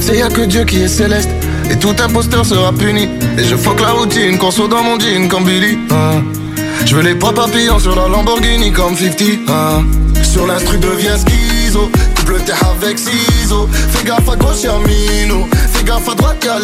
C'est 0.00 0.16
y'a 0.16 0.28
que 0.28 0.42
Dieu 0.42 0.64
qui 0.64 0.82
est 0.82 0.88
céleste. 0.88 1.28
Et 1.70 1.76
tout 1.76 1.94
imposteur 2.02 2.44
sera 2.44 2.72
puni. 2.72 3.08
Et 3.38 3.44
je 3.44 3.56
fuck 3.56 3.80
la 3.80 3.90
routine, 3.92 4.38
qu'on 4.38 4.50
soit 4.50 4.68
dans 4.68 4.82
mon 4.82 4.98
jean 4.98 5.28
comme 5.28 5.44
Billy. 5.44 5.78
hein. 5.90 6.22
Je 6.86 6.94
veux 6.96 7.02
les 7.02 7.14
pas 7.14 7.32
papillons 7.32 7.78
sur 7.78 7.96
la 7.96 8.08
Lamborghini 8.08 8.70
comme 8.72 8.96
50. 8.96 9.20
hein. 9.48 9.84
Sur 10.22 10.46
l'instru 10.46 10.78
devient 10.78 11.16
schizo. 11.18 11.90
Double 12.16 12.40
terre 12.44 12.60
avec 12.82 12.98
ciseaux. 12.98 13.68
Fais 13.90 14.04
gaffe 14.04 14.28
à 14.28 14.36
gauche, 14.36 14.62
y'a 14.64 14.72
gaffe 15.84 16.08
à 16.08 16.14
droite, 16.14 16.44
y'a. 16.44 16.58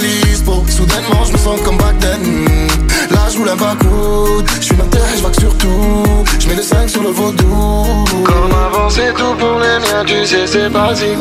Soudainement, 0.69 1.25
je 1.27 1.33
me 1.33 1.39
sens 1.39 1.61
comme 1.65 1.77
back 1.77 1.99
then. 2.01 2.21
Hmm. 2.21 3.15
Là, 3.15 3.21
je 3.31 3.39
un 3.39 3.57
backwood. 3.57 4.47
Je 4.61 4.65
suis 4.65 4.77
ma 4.77 4.85
terre, 4.85 5.03
je 5.17 5.23
vague 5.23 5.39
sur 5.39 5.57
tout. 5.59 6.05
Je 6.39 6.49
mets 6.49 6.55
le 6.55 6.63
5 6.63 6.89
sur 6.89 7.03
le 7.03 7.11
vaudou. 7.11 8.05
Comme 8.25 8.53
avant, 8.53 8.89
c'est 8.89 9.13
tout 9.15 9.35
pour 9.39 9.59
les 9.59 9.79
miens, 9.79 10.05
tu 10.07 10.25
sais, 10.27 10.47
c'est 10.47 10.71
basique. 10.71 11.19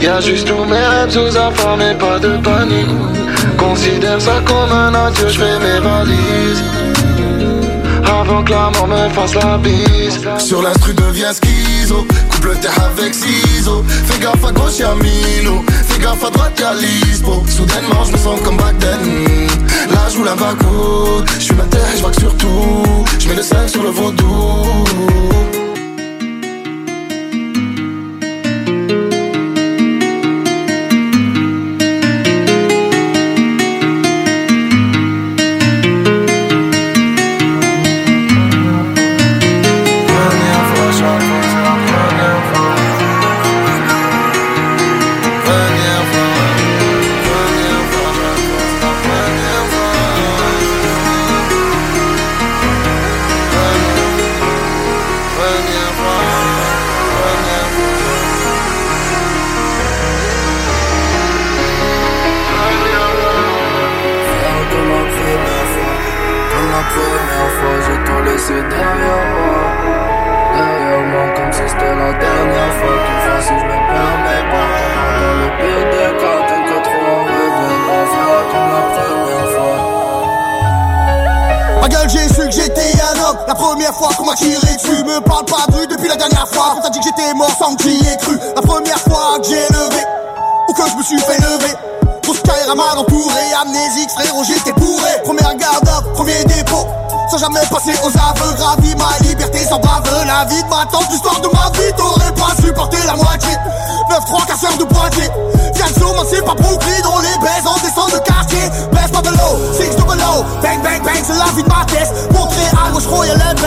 Y'a 0.00 0.20
juste 0.20 0.46
tous 0.46 0.64
mes 0.64 0.76
rêves 0.76 1.10
sous 1.10 1.36
informe 1.36 1.82
et 1.82 1.94
pas 1.94 2.18
de 2.18 2.36
panique. 2.38 2.90
Considère 3.58 4.20
ça 4.20 4.42
comme 4.46 4.72
un 4.72 4.94
adieu, 4.94 5.28
je 5.28 5.38
fais 5.38 5.58
mes 5.58 5.80
valises. 5.80 6.62
Avant 8.06 8.42
que 8.42 8.50
la 8.50 8.70
mort 8.70 8.88
me 8.88 9.08
fasse 9.10 9.34
la 9.34 9.58
bise. 9.58 10.20
Sur 10.38 10.62
l'instru 10.62 10.94
devient 10.94 11.32
schizo. 11.32 12.06
Coupe 12.30 12.44
le 12.44 12.54
terre 12.56 12.78
avec 12.96 13.14
ciseaux. 13.14 13.84
Fais 14.06 14.20
gaffe 14.20 14.44
à 14.44 14.52
gauche 14.52 14.78
y'a 14.78 14.94
Mino 14.94 15.64
Fais 15.68 16.00
gaffe 16.00 16.24
à 16.24 16.30
droite 16.30 16.58
y'a 16.60 16.74
Lisbo. 16.74 17.42
Soudainement 17.48 18.04
je 18.04 18.12
me 18.12 18.18
sens 18.18 18.40
comme 18.44 18.56
back 18.56 18.78
then. 18.78 19.00
Là 19.90 20.08
je 20.10 20.18
roule 20.18 20.28
un 20.28 20.36
backwood 20.36 21.26
Je 21.38 21.44
suis 21.44 21.54
ma 21.54 21.64
terre 21.64 21.86
et 21.92 21.98
je 21.98 22.02
vague 22.02 22.18
sur 22.18 22.34
tout. 22.36 23.04
Je 23.18 23.28
mets 23.28 23.36
le 23.36 23.42
5 23.42 23.68
sur 23.68 23.82
le 23.82 23.90
vaudou 23.90 24.24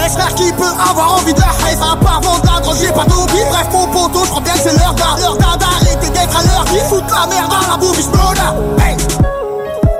royal 0.08 0.14
et 0.14 0.14
baisse. 0.14 0.14
Frère 0.14 0.36
qui 0.36 0.52
peut 0.54 0.64
avoir 0.90 1.16
envie 1.16 1.34
de 1.34 1.40
la 1.40 1.48
à 1.48 1.96
part 1.96 2.22
vendre 2.22 2.76
j'ai 2.80 2.92
pas 2.92 3.06
d'oubli. 3.06 3.40
Bref, 3.50 3.68
mon 3.72 3.88
poteau, 3.88 4.24
je 4.24 4.30
crois 4.30 4.42
bien 4.42 4.54
que 4.54 4.60
c'est 4.60 4.78
l'heure 4.78 4.94
d'arrêter 4.94 6.10
d'être 6.10 6.38
à 6.38 6.44
l'heure. 6.44 6.66
Qui 6.66 6.80
fout 6.80 7.04
la 7.10 7.28
merde 7.28 7.50
dans 7.50 7.72
la 7.72 7.78
bouffe, 7.78 8.00
j'blonde. 8.00 8.78
Bang! 8.78 8.98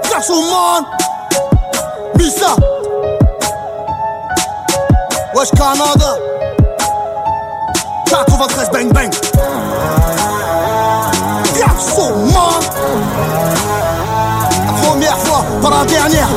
Garçon, 0.10 0.42
man! 0.52 0.86
Missa! 2.18 2.56
Wesh, 5.36 5.52
Canada! 5.52 6.18
93 8.08 8.70
bang 8.72 8.94
bang! 8.94 9.12
Garçon, 11.58 12.16
man! 12.34 12.62
La 14.66 14.74
première 14.82 15.18
fois, 15.18 15.44
pas 15.62 15.70
la 15.70 15.86
dernière! 15.86 16.28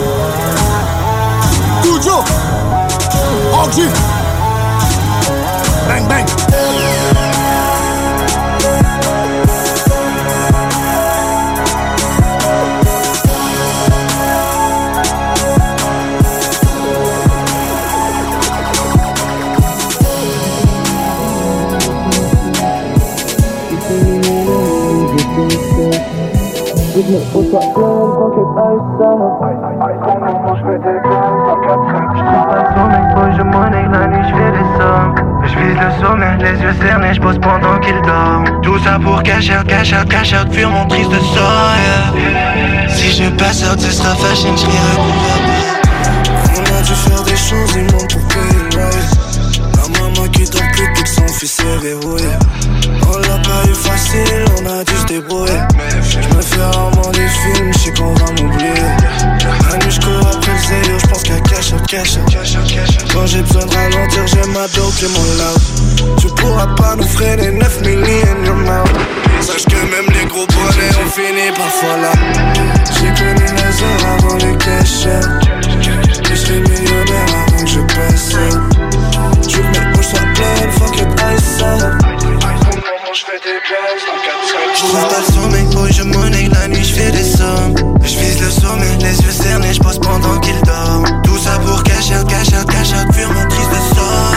Je 33.36 33.42
monnaie 33.42 33.88
la 33.90 34.06
nuit, 34.06 34.24
je 34.28 34.34
fais 34.34 34.50
des. 34.52 34.64
Je 35.46 35.54
le 35.80 35.90
sommet, 36.00 36.36
les 36.38 36.60
yeux 36.60 36.74
cernés, 36.80 37.14
je 37.14 37.20
pose 37.20 37.38
pendant 37.38 37.78
qu'il 37.80 38.00
dort. 38.02 38.44
Tout 38.62 38.78
ça 38.80 38.98
pour 39.02 39.22
cacher, 39.22 39.56
cacher, 39.66 39.96
cacher, 40.10 40.44
fuir 40.50 40.68
mon 40.68 40.86
triste 40.88 41.10
sort. 41.10 41.74
yeah. 42.14 42.88
Si 42.88 43.12
je 43.12 43.30
passe 43.30 43.62
out, 43.62 43.80
ce 43.80 43.90
sera 43.90 44.14
fashion, 44.16 44.54
je 44.56 44.66
On 46.56 46.60
a 46.60 46.82
dû 46.82 46.92
faire 46.92 47.22
des 47.22 47.36
choses 47.36 47.76
immondes 47.76 48.12
pour 48.12 48.22
payer 48.28 48.62
le 48.62 48.76
loyer. 48.76 49.06
La 49.74 49.84
maman 50.00 50.28
qui 50.32 50.44
dort 50.50 50.70
plus 50.72 50.92
que 50.92 51.08
son 51.08 51.28
fils 51.28 51.62
verrouillé. 51.80 52.28
Pas 53.50 53.68
eu 53.68 53.74
facile, 53.74 54.44
on 54.58 54.66
a 54.66 54.84
dû 54.84 54.96
se 54.96 55.06
débrouiller. 55.06 55.60
Je 56.08 56.18
me 56.18 56.40
fais 56.40 56.62
rarement 56.62 57.10
des 57.10 57.28
films, 57.28 57.72
je 57.72 57.78
sais 57.78 57.92
qu'on 57.94 58.14
va 58.14 58.26
m'oublier. 58.30 58.74
La 59.68 59.76
nuit, 59.78 59.90
je 59.90 60.00
cours 60.00 60.28
après 60.28 60.52
le 60.52 60.58
zéro, 60.68 60.98
je 61.00 61.06
pense 61.08 61.22
qu'à 61.24 61.40
cash 61.40 61.72
out, 61.72 61.84
cash. 61.88 62.18
Quand 63.12 63.26
j'ai 63.26 63.42
besoin 63.42 63.66
de 63.66 63.74
ralentir, 63.74 64.26
j'ai 64.28 64.46
ma 64.52 64.68
dope, 64.68 64.94
j'ai 65.00 65.08
mon 65.08 65.24
loud. 65.40 66.16
Tu 66.20 66.28
pourras 66.28 66.68
pas 66.76 66.94
nous 66.94 67.08
freiner 67.08 67.50
9 67.50 67.80
millions 67.80 68.44
your 68.44 68.54
mouth. 68.54 68.88
Sache 69.40 69.64
que 69.64 69.74
même 69.74 70.06
les 70.14 70.26
gros 70.26 70.46
bonnets 70.46 70.94
ont 71.02 71.10
fini 71.10 71.50
parfois 71.56 71.96
là. 71.96 72.12
J'ai 72.94 73.12
connu 73.20 73.46
les 73.46 73.82
heures 73.82 74.06
avant 74.16 74.36
les 74.36 74.56
cash. 74.58 75.06
Et 76.30 76.36
je 76.36 76.52
millionnaire 76.52 77.30
avant 77.48 77.64
que 77.64 77.70
je 77.70 77.80
passe. 77.80 78.36
Je 84.80 84.86
trouve 84.86 85.08
pas 85.08 85.20
le 85.20 85.32
sommeil, 85.34 85.64
boy, 85.74 85.92
je 85.92 86.02
monnaie 86.02 86.48
la 86.48 86.66
nuit, 86.66 86.82
je 86.82 86.94
fais 86.94 87.10
des 87.10 87.22
sommes. 87.22 87.74
Je 88.02 88.18
vise 88.18 88.40
le 88.40 88.50
sommet, 88.50 88.96
les 89.00 89.20
yeux 89.20 89.30
cernés, 89.30 89.74
je 89.74 89.78
pose 89.78 89.98
pendant 89.98 90.40
qu'il 90.40 90.58
dort. 90.62 91.04
Tout 91.22 91.36
ça 91.36 91.58
pour 91.58 91.82
cacher, 91.82 92.14
cacher, 92.26 92.64
cacher, 92.66 93.12
fuir 93.12 93.30
mon 93.30 93.46
triste 93.46 93.94
sort. 93.94 94.34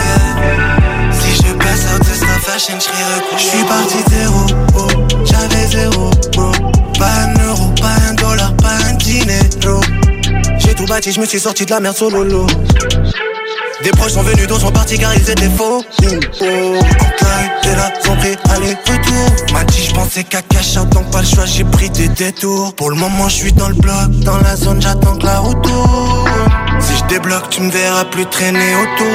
Si 1.13 1.35
je 1.37 1.53
passe 1.53 1.85
out, 1.95 2.03
ce 2.03 2.19
sera 2.19 2.39
fashion, 2.41 2.77
je 2.77 3.37
Je 3.37 3.41
suis 3.41 3.63
parti 3.63 3.97
zéro, 4.09 4.45
oh, 4.77 4.87
j'avais 5.23 5.67
zéro, 5.67 6.09
bro. 6.33 6.51
Pas 6.99 7.11
un 7.21 7.47
euro, 7.47 7.69
pas 7.79 7.95
un 8.09 8.13
dollar, 8.13 8.53
pas 8.57 8.75
un 8.89 8.95
dinero. 8.95 9.79
J'ai 10.59 10.75
tout 10.75 10.85
bâti, 10.85 11.13
je 11.13 11.21
me 11.21 11.25
suis 11.25 11.39
sorti 11.39 11.65
de 11.65 11.71
la 11.71 11.79
merde 11.79 11.95
solo. 11.95 12.47
Des 13.83 13.91
proches 13.91 14.13
sont 14.13 14.23
venus, 14.23 14.47
d'autres 14.47 14.61
sont 14.61 14.71
partis 14.71 14.97
car 14.97 15.13
ils 15.13 15.29
étaient 15.29 15.49
faux. 15.49 15.83
T'es 15.99 17.75
là, 17.75 17.91
sont 18.01 18.15
prêts, 18.15 18.37
allez, 18.55 18.75
retour. 18.87 19.53
M'a 19.53 19.65
dit, 19.65 19.83
j'pensais 19.89 20.23
qu'à 20.23 20.41
cash 20.41 20.75
donc 20.75 21.11
pas 21.11 21.19
le 21.19 21.27
choix, 21.27 21.45
j'ai 21.45 21.65
pris 21.65 21.89
des 21.89 22.07
détours. 22.07 22.73
Pour 22.75 22.91
le 22.91 22.95
moment, 22.95 23.27
je 23.27 23.35
suis 23.35 23.51
dans 23.53 23.67
le 23.67 23.75
bloc, 23.75 24.09
dans 24.23 24.37
la 24.37 24.55
zone, 24.55 24.81
j'attends 24.81 25.17
que 25.17 25.25
la 25.25 25.39
retour. 25.39 26.25
Si 26.79 26.93
je 26.97 27.03
débloque, 27.13 27.49
tu 27.49 27.61
me 27.61 27.71
verras 27.71 28.05
plus 28.05 28.25
traîner 28.27 28.73
autour. 28.75 29.07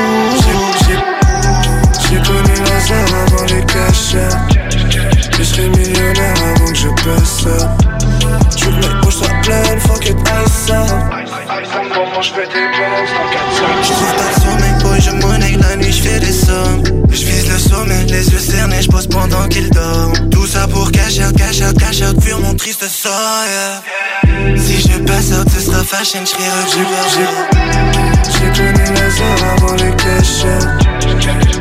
J'ai 2.10 2.16
connu 2.16 2.54
la 2.64 2.80
zone 2.80 3.14
avant 3.26 3.44
les 3.44 3.64
cachettes. 3.64 4.36
Je 5.38 5.42
serai 5.44 5.68
millionnaire 5.70 6.34
avant 6.42 6.66
que 6.66 6.74
je 6.74 6.88
passe 6.88 7.42
ça. 7.44 7.76
Tu 8.54 8.66
veux 8.66 8.72
que 8.72 8.86
mes 8.86 9.00
poches 9.00 9.16
soient 9.16 9.28
pleines, 9.42 9.80
fuck 9.80 10.04
it, 10.06 10.16
ice 10.44 10.70
out. 10.70 11.18
je 12.22 12.32
des 12.34 12.42
Je 13.82 13.92
trouve 13.92 14.14
pas 14.16 14.37
pendant 19.18 19.48
qu'il 19.48 19.68
dort. 19.70 20.12
Tout 20.30 20.46
ça 20.46 20.66
pour 20.68 20.90
cacher, 20.90 21.24
cacher, 21.36 21.72
cacher, 21.78 22.12
fuir 22.20 22.38
mon 22.40 22.54
triste 22.54 22.84
sort. 22.88 23.12
Si 24.56 24.80
je 24.80 24.98
passe 24.98 25.32
out, 25.32 25.48
ce 25.54 25.60
sera 25.60 25.82
fashion, 25.84 26.20
je 26.24 26.34
J'ai 28.32 28.50
connu 28.56 28.84
la 28.94 29.10
zone 29.10 29.44
avant 29.56 29.74
les 29.74 29.94
cachettes. 29.96 30.68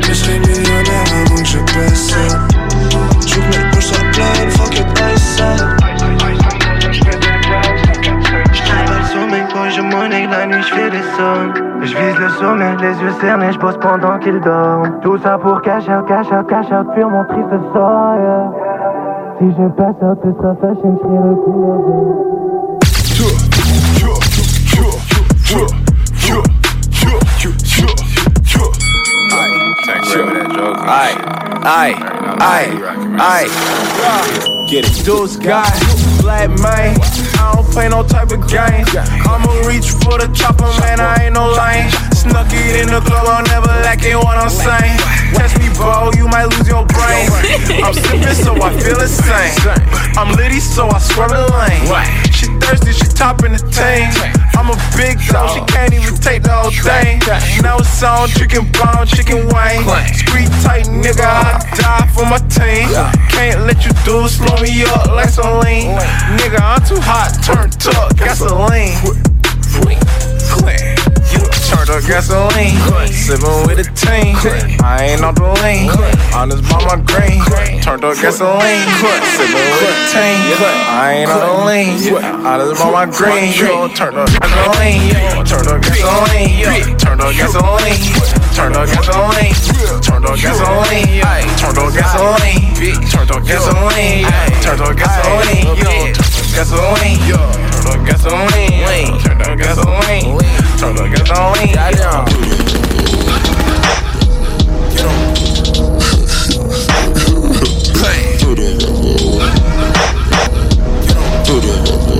Je 0.06 0.14
serai 0.14 0.38
millionnaire 0.40 1.04
avant 1.26 1.42
que 1.42 1.48
je 1.48 1.58
passe 1.58 2.14
que 3.26 3.40
mes 3.40 3.70
poches 3.70 3.86
soient 3.86 4.10
pleines, 4.12 4.50
fuck 4.50 4.74
it, 4.78 4.86
ice 5.14 5.77
monnaie 9.88 10.26
la 10.26 10.46
nuit, 10.46 10.62
je 10.62 10.74
fais 10.74 10.90
des 10.90 11.02
sommes. 11.16 11.52
Je 11.82 11.96
vise 11.96 12.18
le 12.18 12.28
sommet, 12.30 12.76
les 12.80 13.00
yeux 13.02 13.12
cernés, 13.20 13.52
je 13.52 13.58
pose 13.58 13.78
pendant 13.80 14.18
qu'il 14.18 14.40
dort. 14.40 14.82
Tout 15.02 15.18
ça 15.18 15.38
pour 15.38 15.60
cacher, 15.62 15.92
cacher, 16.06 16.36
cacher, 16.48 16.82
fuir 16.94 17.08
mon 17.08 17.24
triste 17.24 17.50
sort. 17.72 18.14
Yeah. 18.18 18.50
Si 19.38 19.44
je 19.56 19.68
passe 19.68 20.02
à 20.02 20.16
tout 20.16 20.34
ça, 20.42 20.56
fashion, 20.60 20.98
je 20.98 21.06
serai 21.06 22.38
Aye, 30.90 31.14
aye, 31.64 31.94
aye, 32.40 32.70
aye. 33.20 33.48
Get 34.68 34.84
it. 34.84 35.04
Dude's 35.04 35.36
got 35.36 36.07
black 36.22 36.50
man. 36.60 36.96
I 37.38 37.52
don't 37.54 37.66
play 37.70 37.88
no 37.88 38.02
type 38.02 38.30
of 38.30 38.46
game. 38.48 38.84
I'ma 39.24 39.66
reach 39.66 39.90
for 39.90 40.18
the 40.18 40.28
chopper, 40.34 40.68
man. 40.80 41.00
I 41.00 41.26
ain't 41.26 41.34
no 41.34 41.48
lame. 41.50 41.90
Snuck 42.14 42.48
it 42.50 42.82
in 42.82 42.88
the 42.88 43.00
club, 43.00 43.26
I'll 43.26 43.44
never 43.44 43.72
lack 43.82 44.02
it 44.04 44.16
what 44.16 44.36
I'm 44.36 44.50
saying. 44.50 44.98
Test 45.34 45.58
me, 45.58 45.68
bro, 45.74 46.10
you 46.16 46.28
might 46.28 46.46
lose 46.46 46.68
your 46.68 46.84
brain. 46.86 47.30
I'm 47.82 47.94
sipping, 47.94 48.34
so 48.34 48.54
I 48.60 48.70
feel 48.80 48.98
the 48.98 49.08
same. 49.08 49.54
I'm 50.18 50.34
litty, 50.36 50.60
so 50.60 50.88
I 50.88 50.98
swerve 50.98 51.30
the 51.30 51.46
lane. 51.52 52.27
She 52.38 52.46
thirsty, 52.62 52.92
she 52.92 53.06
topping 53.18 53.50
the 53.50 53.58
team. 53.74 54.06
I'm 54.54 54.70
a 54.70 54.78
big 54.94 55.18
dog, 55.26 55.58
she 55.58 55.60
can't 55.74 55.92
even 55.92 56.14
take 56.22 56.44
the 56.44 56.54
whole 56.54 56.70
thing. 56.70 57.18
Now 57.66 57.78
it's 57.78 58.00
on 58.00 58.28
chicken 58.28 58.70
bone, 58.78 59.06
chicken 59.10 59.50
wing. 59.50 59.82
Street 60.14 60.46
tight 60.62 60.86
nigga, 60.86 61.26
I 61.26 61.58
die 61.74 62.06
for 62.14 62.22
my 62.30 62.38
team. 62.46 62.86
Can't 63.34 63.66
let 63.66 63.84
you 63.84 63.90
do 64.06 64.28
slow 64.28 64.54
me 64.62 64.84
up 64.84 65.06
like 65.08 65.30
some 65.30 65.58
lean. 65.66 65.98
Nigga, 66.38 66.62
I'm 66.62 66.80
too 66.86 67.00
hot, 67.02 67.34
turned 67.42 67.74
up, 67.96 68.16
gasoline. 68.16 68.94
Turned 71.68 71.90
up 71.90 72.02
gasoline, 72.04 72.80
sipping 73.12 73.66
with 73.68 73.78
a 73.78 73.84
team. 73.92 74.34
I 74.82 75.12
ain't 75.12 75.22
on 75.22 75.34
the 75.34 75.44
lean, 75.60 75.90
honest 76.34 76.64
by 76.64 76.80
my 76.84 76.96
green. 77.04 77.44
Turned 77.82 78.04
up 78.04 78.16
gasoline, 78.16 78.88
sipping 79.36 79.68
with 79.76 79.84
a 79.84 80.08
team. 80.08 80.40
I 80.88 81.22
ain't 81.22 81.30
on 81.30 81.40
the 81.44 81.52
lean, 81.68 81.92
honest 82.44 82.80
by 82.80 82.90
my 82.90 83.04
green. 83.06 83.52
Turned 83.94 84.16
up 84.16 84.28
gasoline, 84.32 85.12
turned 85.44 85.68
up 85.68 85.80
gasoline, 85.84 86.48
turned 87.04 87.28
up 87.32 87.34
gasoline, 87.36 88.16
turned 88.54 88.76
up 88.76 88.76
gasoline, 88.86 90.02
turned 90.02 90.24
up 90.24 90.36
gasoline, 90.38 91.04
turned 91.58 91.78
up 91.78 91.92
gasoline, 91.92 92.72
turned 93.12 93.30
up 93.30 93.44
gasoline, 93.44 94.24
turned 94.62 94.80
up 94.80 94.96
gasoline, 94.96 95.68
gasoline, 95.68 96.14
turned 96.16 96.16
up 96.16 96.48
gasoline, 96.56 97.67
up 97.88 98.06
gasoline. 98.06 98.84
Lean. 98.86 99.20
Turned 99.20 99.42
up 99.42 99.58
gasoline. 99.58 100.36
Lean. 100.36 100.60
Turned 100.78 100.98
up 100.98 101.08
gasoline. 101.10 101.74
Goddamn. 101.74 102.24
Get 104.92 105.04
on. 105.04 105.18
Bang. 108.02 108.38
Get 111.44 112.12
on. 112.12 112.17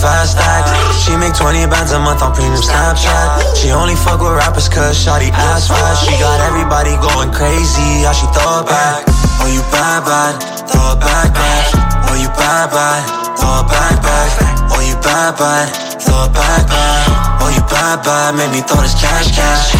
Fast 0.00 0.40
stacks. 0.40 0.72
She 1.04 1.12
make 1.20 1.36
20 1.36 1.68
bands 1.68 1.92
a 1.92 2.00
month 2.00 2.24
on 2.24 2.32
premium 2.32 2.64
Snapchat. 2.64 3.52
She 3.54 3.68
only 3.70 3.94
fuck 3.94 4.24
with 4.24 4.32
rappers 4.32 4.68
cause 4.68 4.96
shawty 4.96 5.28
ass 5.28 5.68
fast. 5.68 6.08
She 6.08 6.16
got 6.16 6.40
everybody 6.48 6.96
going 7.04 7.30
crazy, 7.30 8.08
how 8.08 8.16
she 8.16 8.24
throw 8.32 8.64
it 8.64 8.66
back. 8.66 9.04
Oh, 9.44 9.48
you 9.52 9.60
bad, 9.68 10.08
bad, 10.08 10.34
throw 10.64 10.96
it 10.96 11.00
back, 11.04 11.28
back. 11.36 11.64
Oh, 12.08 12.16
you 12.16 12.32
bad, 12.32 12.72
bad, 12.72 13.00
throw 13.36 13.60
it 13.60 13.68
back, 13.68 13.96
back. 14.00 14.30
Oh, 14.72 14.80
you 14.80 14.96
bad, 15.04 15.36
bad, 15.36 15.68
throw 16.00 16.24
it 16.24 16.32
back, 16.32 16.64
back. 16.64 17.04
Oh, 17.44 17.52
you 17.52 17.62
bad, 17.68 18.00
bad, 18.00 18.32
make 18.40 18.50
me 18.56 18.64
throw 18.64 18.80
this 18.80 18.96
cash, 18.96 19.28
cash. 19.36 19.76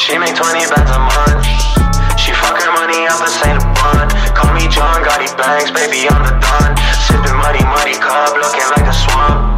She 0.00 0.16
make 0.16 0.34
20 0.34 0.64
bands 0.72 0.90
a 0.90 1.00
month. 1.00 1.44
She 2.16 2.32
fuck 2.40 2.56
her 2.56 2.72
money 2.72 3.04
up 3.06 3.20
say 3.28 3.52
the 3.52 3.64
bun. 3.76 4.08
Call 4.32 4.52
me 4.56 4.64
John 4.72 5.04
Gotti 5.04 5.28
Banks, 5.36 5.70
baby, 5.70 6.08
I'm 6.08 6.24
the 6.24 6.34
Don. 6.40 6.76
Muddy, 7.38 7.62
muddy 7.64 7.94
cup, 7.94 8.36
looking 8.36 8.68
like 8.76 8.86
a 8.86 8.94
swamp. 8.94 9.56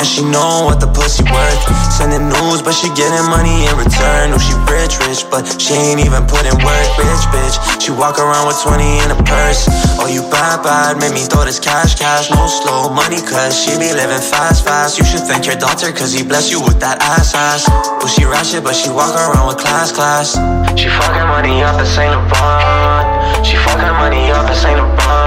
And 0.00 0.08
she 0.08 0.24
know 0.24 0.64
what 0.64 0.80
the 0.80 0.88
pussy 0.88 1.20
worth. 1.28 1.60
Sending 1.92 2.32
news, 2.32 2.64
but 2.64 2.72
she 2.72 2.88
getting 2.96 3.20
money 3.28 3.68
in 3.68 3.76
return. 3.76 4.32
Oh, 4.32 4.40
she 4.40 4.56
rich, 4.64 4.96
rich, 5.04 5.28
but 5.28 5.44
she 5.60 5.76
ain't 5.76 6.00
even 6.00 6.24
put 6.24 6.48
in 6.48 6.56
work, 6.56 6.88
bitch, 6.96 7.24
bitch. 7.28 7.60
She 7.76 7.92
walk 7.92 8.16
around 8.16 8.48
with 8.48 8.56
20 8.64 8.80
in 8.80 9.12
a 9.12 9.20
purse. 9.28 9.68
Oh, 10.00 10.08
you 10.08 10.24
bad, 10.32 10.64
bad, 10.64 10.96
make 10.96 11.12
me 11.12 11.28
throw 11.28 11.44
this 11.44 11.60
cash, 11.60 12.00
cash. 12.00 12.32
No 12.32 12.48
slow 12.48 12.88
money, 12.88 13.20
cause 13.20 13.52
she 13.52 13.76
be 13.76 13.92
living 13.92 14.24
fast, 14.24 14.64
fast. 14.64 14.96
You 14.96 15.04
should 15.04 15.28
thank 15.28 15.44
your 15.44 15.60
doctor, 15.60 15.92
cause 15.92 16.16
he 16.16 16.24
bless 16.24 16.48
you 16.48 16.64
with 16.64 16.80
that 16.80 16.96
ass, 17.04 17.36
ass. 17.36 17.68
Oh, 17.68 18.08
she 18.08 18.24
ratchet, 18.24 18.64
but 18.64 18.72
she 18.72 18.88
walk 18.88 19.12
around 19.12 19.52
with 19.52 19.60
class, 19.60 19.92
class. 19.92 20.32
She 20.80 20.88
fucking 20.88 21.28
money 21.28 21.60
up 21.60 21.76
in 21.76 21.84
Saint 21.84 22.16
Laurent. 22.16 23.44
She 23.44 23.60
fucking 23.68 23.96
money 24.00 24.32
up 24.32 24.48
in 24.48 24.56
Saint 24.56 24.80
Laurent. 24.80 25.19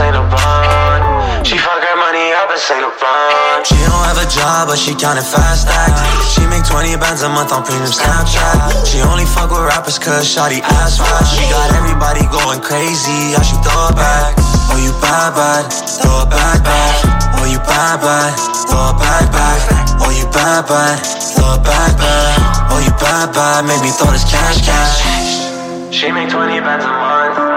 Saint 0.00 0.16
Laurent. 0.16 1.44
She 1.44 1.60
fucking 1.60 1.98
money 2.00 2.32
up 2.32 2.48
in 2.48 2.56
Saint 2.56 2.80
Laurent. 2.80 3.68
She 3.68 3.76
don't 3.84 4.04
have 4.08 4.16
a 4.16 4.24
job, 4.32 4.72
but 4.72 4.80
she 4.80 4.96
counting 4.96 5.28
fast 5.28 5.68
stacks. 5.68 6.00
She 6.32 6.40
make 6.48 6.64
20 6.64 6.96
bands 6.96 7.20
a 7.20 7.28
month 7.28 7.52
on 7.52 7.68
premium 7.68 7.92
Snapchat. 7.92 8.88
She 8.88 9.04
only 9.04 9.28
fuck 9.28 9.52
with 9.52 9.60
rappers 9.60 10.00
cause 10.00 10.24
shawty 10.24 10.64
ass 10.64 10.96
fast. 10.96 11.36
She 11.36 11.44
got 11.52 11.68
everybody 11.76 12.24
going 12.32 12.64
crazy, 12.64 13.36
how 13.36 13.44
she 13.44 13.60
throw 13.60 13.92
it 13.92 13.96
back. 14.00 14.40
Oh, 14.72 14.80
you 14.80 14.96
bad, 15.04 15.36
bad, 15.36 15.68
throw 15.68 16.24
it 16.24 16.32
back, 16.32 16.64
back. 16.64 16.96
Oh, 17.36 17.44
you 17.44 17.60
bad, 17.68 18.00
bad, 18.00 18.32
throw 18.72 18.80
it 18.80 18.96
back, 18.96 19.28
back. 19.28 19.60
Oh, 20.00 20.08
you 20.16 20.24
bad, 20.32 20.64
bad, 20.64 20.96
throw 21.36 21.60
it 21.60 21.62
back, 21.68 21.92
back. 22.00 22.72
Oh, 22.72 22.80
you 22.80 22.92
bad, 22.96 23.36
bad, 23.36 23.68
make 23.68 23.84
me 23.84 23.92
throw 23.92 24.08
this 24.16 24.24
cash, 24.24 24.64
cash. 24.64 25.92
She 25.92 26.08
make 26.08 26.32
20 26.32 26.56
bands 26.64 26.88
a 26.88 26.88
month. 26.88 27.49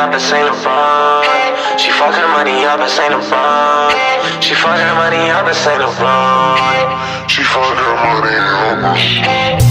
Up 0.00 0.14
and 0.14 0.22
say 0.22 0.42
the 0.42 0.50
bun. 0.64 1.39
She 1.80 1.90
fucking 1.92 2.30
money 2.36 2.66
up 2.66 2.78
and 2.78 2.90
Saint 2.90 3.10
Laurent. 3.10 3.96
She 4.44 4.52
fucking 4.52 4.94
money 5.00 5.30
up 5.32 5.46
and 5.46 5.56
Saint 5.56 5.80
Laurent. 5.80 7.30
She 7.30 7.42
fucking 7.42 7.96
money 7.96 8.36
up. 8.36 8.98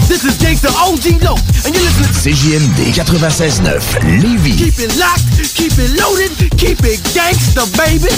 This 0.08 0.24
is 0.24 0.34
Gangsta 0.42 0.74
OG 0.74 1.22
Low, 1.22 1.38
and 1.64 1.70
you're 1.70 1.86
listening 1.86 2.10
to 2.10 2.18
CJMD 2.18 2.98
96.9 2.98 4.02
Lévis. 4.18 4.58
Keep 4.58 4.78
it 4.82 4.98
locked, 4.98 5.54
keep 5.54 5.72
it 5.78 5.94
loaded, 6.02 6.34
keep 6.58 6.82
it 6.82 6.98
gangsta, 7.14 7.62
baby. 7.78 8.10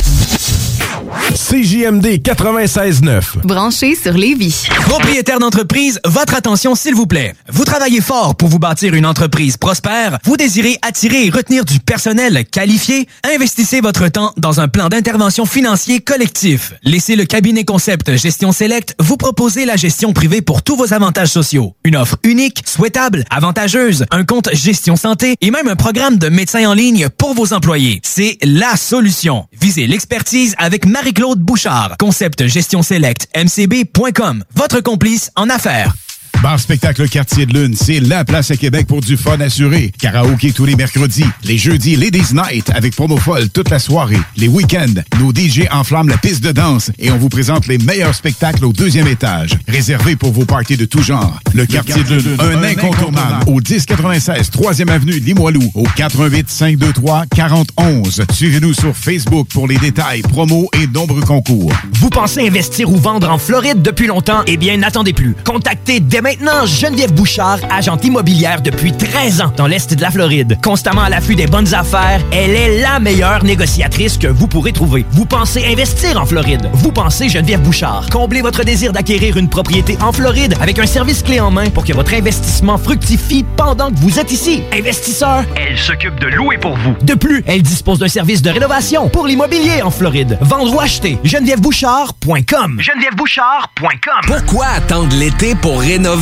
CJMD 1.34 2.20
96.9. 2.22 3.44
Branché 3.44 3.96
sur 3.96 4.12
Lévis. 4.12 4.66
Propriétaire 4.82 5.38
d'entreprise, 5.38 6.00
votre 6.04 6.34
attention 6.34 6.74
s'il 6.74 6.94
vous 6.94 7.06
plaît. 7.06 7.34
Vous 7.48 7.64
travaillez 7.64 8.00
fort 8.00 8.34
pour 8.36 8.48
vous 8.48 8.58
bâtir 8.58 8.94
une 8.94 9.06
entreprise 9.06 9.56
prospère. 9.56 10.18
Vous 10.24 10.36
désirez 10.36 10.78
attirer 10.82 11.26
et 11.26 11.30
retenir 11.30 11.64
du 11.64 11.80
personnel 11.80 12.44
qualifié. 12.44 13.08
Investissez 13.34 13.80
votre 13.80 14.08
temps 14.08 14.32
dans 14.36 14.60
un 14.60 14.68
plan 14.68 14.88
d'intervention 14.88 15.46
financier 15.46 16.00
collectif. 16.00 16.74
Laissez 16.82 17.16
le 17.16 17.24
cabinet 17.24 17.64
concept 17.64 18.14
Gestion 18.16 18.52
Select 18.52 18.94
vous 18.98 19.16
proposer 19.16 19.64
la 19.64 19.76
gestion 19.76 20.12
privée 20.12 20.42
pour 20.42 20.62
tous 20.62 20.76
vos 20.76 20.92
avantages 20.92 21.28
sociaux. 21.28 21.74
Une 21.84 21.96
offre 21.96 22.16
unique, 22.24 22.62
souhaitable, 22.66 23.24
avantageuse, 23.30 24.04
un 24.10 24.24
compte 24.24 24.50
gestion 24.52 24.96
santé 24.96 25.36
et 25.40 25.50
même 25.50 25.68
un 25.68 25.76
programme 25.76 26.18
de 26.18 26.28
médecin 26.28 26.68
en 26.68 26.74
ligne 26.74 27.08
pour 27.08 27.34
vos 27.34 27.52
employés. 27.52 28.00
C'est 28.04 28.38
la 28.42 28.76
solution. 28.76 29.46
Visez 29.58 29.86
l'expertise 29.86 30.54
avec 30.58 30.81
Marie-Claude 30.86 31.40
Bouchard. 31.40 31.96
Concept 31.98 32.46
gestion 32.46 32.82
select 32.82 33.28
mcb.com. 33.34 34.44
Votre 34.54 34.80
complice 34.80 35.30
en 35.36 35.50
affaires. 35.50 36.01
Bar 36.42 36.58
Spectacle 36.58 37.08
Quartier 37.08 37.46
de 37.46 37.54
Lune, 37.56 37.76
c'est 37.76 38.00
la 38.00 38.24
place 38.24 38.50
à 38.50 38.56
Québec 38.56 38.88
pour 38.88 39.00
du 39.00 39.16
fun 39.16 39.38
assuré. 39.40 39.92
Karaoké 40.00 40.50
tous 40.50 40.64
les 40.64 40.74
mercredis. 40.74 41.24
Les 41.44 41.56
jeudis, 41.56 41.94
Ladies 41.94 42.34
Night 42.34 42.68
avec 42.74 42.96
promo 42.96 43.16
folle 43.16 43.48
toute 43.48 43.70
la 43.70 43.78
soirée. 43.78 44.18
Les 44.36 44.48
week-ends, 44.48 45.02
nos 45.20 45.30
DJ 45.30 45.68
enflamment 45.70 46.10
la 46.10 46.16
piste 46.16 46.42
de 46.42 46.50
danse 46.50 46.90
et 46.98 47.12
on 47.12 47.16
vous 47.16 47.28
présente 47.28 47.68
les 47.68 47.78
meilleurs 47.78 48.16
spectacles 48.16 48.64
au 48.64 48.72
deuxième 48.72 49.06
étage. 49.06 49.56
Réservé 49.68 50.16
pour 50.16 50.32
vos 50.32 50.44
parties 50.44 50.76
de 50.76 50.84
tout 50.84 51.02
genre. 51.02 51.38
Le 51.54 51.64
Quartier 51.64 52.02
de 52.02 52.16
Lune, 52.16 52.36
un 52.40 52.64
incontournable. 52.64 53.44
Au 53.46 53.60
1096 53.60 54.50
3e 54.50 54.90
Avenue 54.90 55.20
Limoilou. 55.20 55.70
Au 55.74 55.84
88 55.94 56.50
523 56.50 57.26
4011. 57.26 58.24
Suivez-nous 58.32 58.74
sur 58.74 58.96
Facebook 58.96 59.46
pour 59.52 59.68
les 59.68 59.78
détails, 59.78 60.22
promos 60.22 60.68
et 60.82 60.88
nombreux 60.88 61.22
concours. 61.22 61.72
Vous 62.00 62.10
pensez 62.10 62.44
investir 62.44 62.90
ou 62.90 62.96
vendre 62.96 63.30
en 63.30 63.38
Floride 63.38 63.80
depuis 63.80 64.08
longtemps? 64.08 64.42
Eh 64.48 64.56
bien, 64.56 64.76
n'attendez 64.76 65.12
plus. 65.12 65.36
Contactez 65.44 66.00
dès 66.00 66.20
maintenant 66.32 66.64
Geneviève 66.64 67.12
Bouchard, 67.12 67.58
agente 67.70 68.04
immobilière 68.04 68.62
depuis 68.62 68.92
13 68.92 69.42
ans 69.42 69.52
dans 69.54 69.66
l'Est 69.66 69.92
de 69.92 70.00
la 70.00 70.10
Floride. 70.10 70.58
Constamment 70.62 71.02
à 71.02 71.10
l'affût 71.10 71.34
des 71.34 71.46
bonnes 71.46 71.74
affaires, 71.74 72.22
elle 72.32 72.52
est 72.52 72.80
la 72.80 73.00
meilleure 73.00 73.44
négociatrice 73.44 74.16
que 74.16 74.28
vous 74.28 74.46
pourrez 74.46 74.72
trouver. 74.72 75.04
Vous 75.10 75.26
pensez 75.26 75.64
investir 75.66 76.18
en 76.20 76.24
Floride? 76.24 76.70
Vous 76.72 76.90
pensez 76.90 77.28
Geneviève 77.28 77.60
Bouchard? 77.60 78.06
Comblez 78.10 78.40
votre 78.40 78.64
désir 78.64 78.92
d'acquérir 78.92 79.36
une 79.36 79.48
propriété 79.48 79.98
en 80.00 80.10
Floride 80.12 80.56
avec 80.60 80.78
un 80.78 80.86
service 80.86 81.22
clé 81.22 81.38
en 81.38 81.50
main 81.50 81.68
pour 81.68 81.84
que 81.84 81.92
votre 81.92 82.14
investissement 82.14 82.78
fructifie 82.78 83.44
pendant 83.56 83.90
que 83.90 83.98
vous 83.98 84.18
êtes 84.18 84.32
ici. 84.32 84.62
Investisseur, 84.72 85.44
elle 85.56 85.78
s'occupe 85.78 86.18
de 86.18 86.28
louer 86.28 86.56
pour 86.56 86.76
vous. 86.78 86.94
De 87.02 87.14
plus, 87.14 87.42
elle 87.46 87.62
dispose 87.62 87.98
d'un 87.98 88.08
service 88.08 88.40
de 88.40 88.50
rénovation 88.50 89.10
pour 89.10 89.26
l'immobilier 89.26 89.82
en 89.82 89.90
Floride. 89.90 90.38
Vendre 90.40 90.74
ou 90.74 90.80
acheter, 90.80 91.18
genevièvebouchard.com. 91.24 92.80
genevièvebouchard.com. 92.80 94.20
Pourquoi 94.26 94.66
attendre 94.66 95.14
l'été 95.16 95.54
pour 95.54 95.80
rénover? 95.80 96.21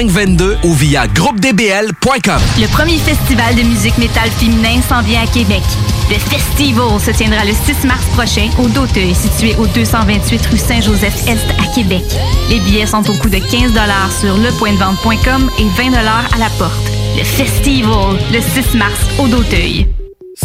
2522 0.01 0.57
ou 0.63 0.73
via 0.73 1.07
groupedbl.com. 1.07 2.41
Le 2.59 2.67
premier 2.67 2.97
festival 2.97 3.55
de 3.55 3.61
musique 3.61 3.97
métal 3.97 4.29
féminin 4.31 4.81
s'en 4.87 5.01
vient 5.01 5.21
à 5.21 5.27
Québec. 5.27 5.61
Le 6.09 6.17
Festival 6.17 6.99
se 6.99 7.11
tiendra 7.11 7.45
le 7.45 7.53
6 7.53 7.85
mars 7.85 8.05
prochain 8.13 8.49
au 8.59 8.67
Doteuil, 8.67 9.13
situé 9.13 9.55
au 9.57 9.67
228 9.67 10.45
rue 10.47 10.57
Saint-Joseph-Est 10.57 11.45
à 11.59 11.73
Québec. 11.73 12.03
Les 12.49 12.59
billets 12.59 12.87
sont 12.87 13.07
au 13.09 13.13
coût 13.13 13.29
de 13.29 13.37
15 13.37 13.71
sur 14.19 14.37
lepointdevente.com 14.37 15.49
et 15.59 15.67
20 15.81 15.93
à 15.93 16.37
la 16.37 16.49
porte. 16.57 16.91
Le 17.17 17.23
Festival, 17.23 18.17
le 18.33 18.41
6 18.41 18.77
mars 18.77 18.99
au 19.19 19.27
Doteuil. 19.27 19.87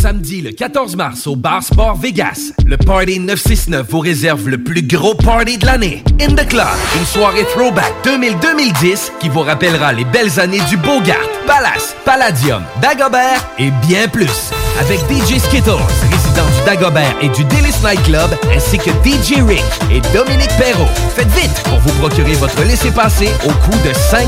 Samedi 0.00 0.42
le 0.42 0.52
14 0.52 0.94
mars 0.96 1.26
au 1.26 1.36
Bar 1.36 1.62
Sport 1.62 1.96
Vegas, 1.96 2.52
le 2.66 2.76
Party 2.76 3.18
969 3.18 3.86
vous 3.88 4.00
réserve 4.00 4.48
le 4.48 4.58
plus 4.58 4.82
gros 4.82 5.14
party 5.14 5.58
de 5.58 5.66
l'année. 5.66 6.04
In 6.20 6.34
the 6.34 6.46
Club, 6.46 6.66
une 6.98 7.06
soirée 7.06 7.44
throwback 7.54 7.92
2000-2010 8.04 9.12
qui 9.20 9.28
vous 9.28 9.40
rappellera 9.40 9.92
les 9.92 10.04
belles 10.04 10.38
années 10.38 10.60
du 10.68 10.76
Bogart, 10.76 11.16
Palace, 11.46 11.96
Palladium, 12.04 12.62
Dagobert 12.82 13.48
et 13.58 13.70
bien 13.86 14.06
plus. 14.08 14.50
Avec 14.80 15.00
DJ 15.10 15.38
Skittles, 15.38 15.70
du 16.44 16.64
Dagobert 16.64 17.14
et 17.22 17.28
du 17.30 17.44
Délice 17.44 17.82
Night 17.82 18.02
Club, 18.02 18.30
ainsi 18.54 18.78
que 18.78 18.90
DJ 19.04 19.42
Rick 19.46 19.64
et 19.90 20.00
Dominique 20.12 20.54
Perrault. 20.58 20.88
Faites 21.14 21.30
vite 21.32 21.62
pour 21.64 21.78
vous 21.80 21.92
procurer 22.00 22.34
votre 22.34 22.62
laissez-passer 22.62 23.30
au 23.44 23.52
coût 23.52 23.78
de 23.86 23.92
5 23.92 24.26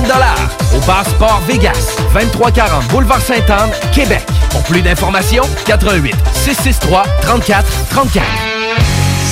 au 0.74 0.80
Bar 0.86 1.04
Sport 1.06 1.42
Vegas, 1.46 1.96
2340 2.14 2.88
Boulevard 2.88 3.20
Sainte-Anne, 3.20 3.70
Québec. 3.92 4.24
Pour 4.50 4.62
plus 4.62 4.82
d'informations, 4.82 5.44
88 5.66 6.14
663 6.32 7.04
34 7.22 7.66
34. 7.90 8.57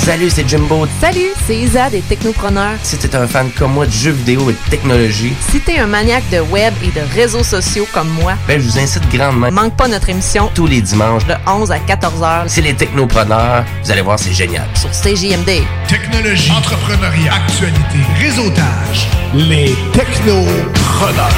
Salut, 0.06 0.30
c'est 0.30 0.48
Jimbo. 0.48 0.86
Salut, 1.00 1.32
c'est 1.48 1.56
Isa 1.56 1.90
des 1.90 2.00
Technopreneurs. 2.00 2.78
Si 2.84 2.96
t'es 2.96 3.12
un 3.16 3.26
fan 3.26 3.50
comme 3.50 3.72
moi 3.72 3.86
de 3.86 3.90
jeux 3.90 4.12
vidéo 4.12 4.48
et 4.50 4.52
de 4.52 4.70
technologie, 4.70 5.32
Si 5.50 5.58
t'es 5.58 5.78
un 5.78 5.88
maniaque 5.88 6.30
de 6.30 6.38
web 6.38 6.72
et 6.84 6.92
de 6.92 7.00
réseaux 7.12 7.42
sociaux 7.42 7.88
comme 7.92 8.10
moi, 8.10 8.34
ben 8.46 8.60
je 8.60 8.68
vous 8.68 8.78
incite 8.78 9.02
grandement. 9.10 9.50
manque 9.50 9.74
pas 9.76 9.88
notre 9.88 10.08
émission 10.08 10.48
tous 10.54 10.68
les 10.68 10.80
dimanches 10.80 11.26
de 11.26 11.34
11 11.48 11.72
à 11.72 11.80
14 11.80 12.22
heures 12.22 12.44
C'est 12.46 12.60
les 12.60 12.74
technopreneurs. 12.74 13.64
Vous 13.82 13.90
allez 13.90 14.02
voir, 14.02 14.16
c'est 14.16 14.32
génial. 14.32 14.68
sur 14.76 14.90
CJMD. 14.90 15.64
Technologie, 15.88 16.52
entrepreneuriat, 16.52 17.34
actualité, 17.34 17.98
réseautage. 18.20 19.08
Les 19.34 19.74
technopreneurs. 19.92 21.34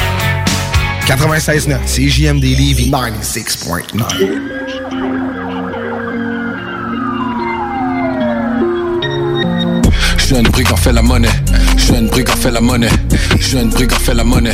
96.9, 1.06 1.78
CJMD 1.86 2.44
Levy 2.44 2.90
96.9. 2.90 4.58
Jeune 10.28 10.42
brigand 10.42 10.76
fait 10.76 10.92
la 10.92 11.00
monnaie, 11.00 11.30
jeune 11.88 12.08
brigand 12.08 12.36
fait 12.36 12.50
la 12.50 12.60
monnaie, 12.60 12.88
jeune 13.40 13.70
brigand 13.70 13.98
fait 13.98 14.14
la 14.14 14.24
monnaie. 14.24 14.52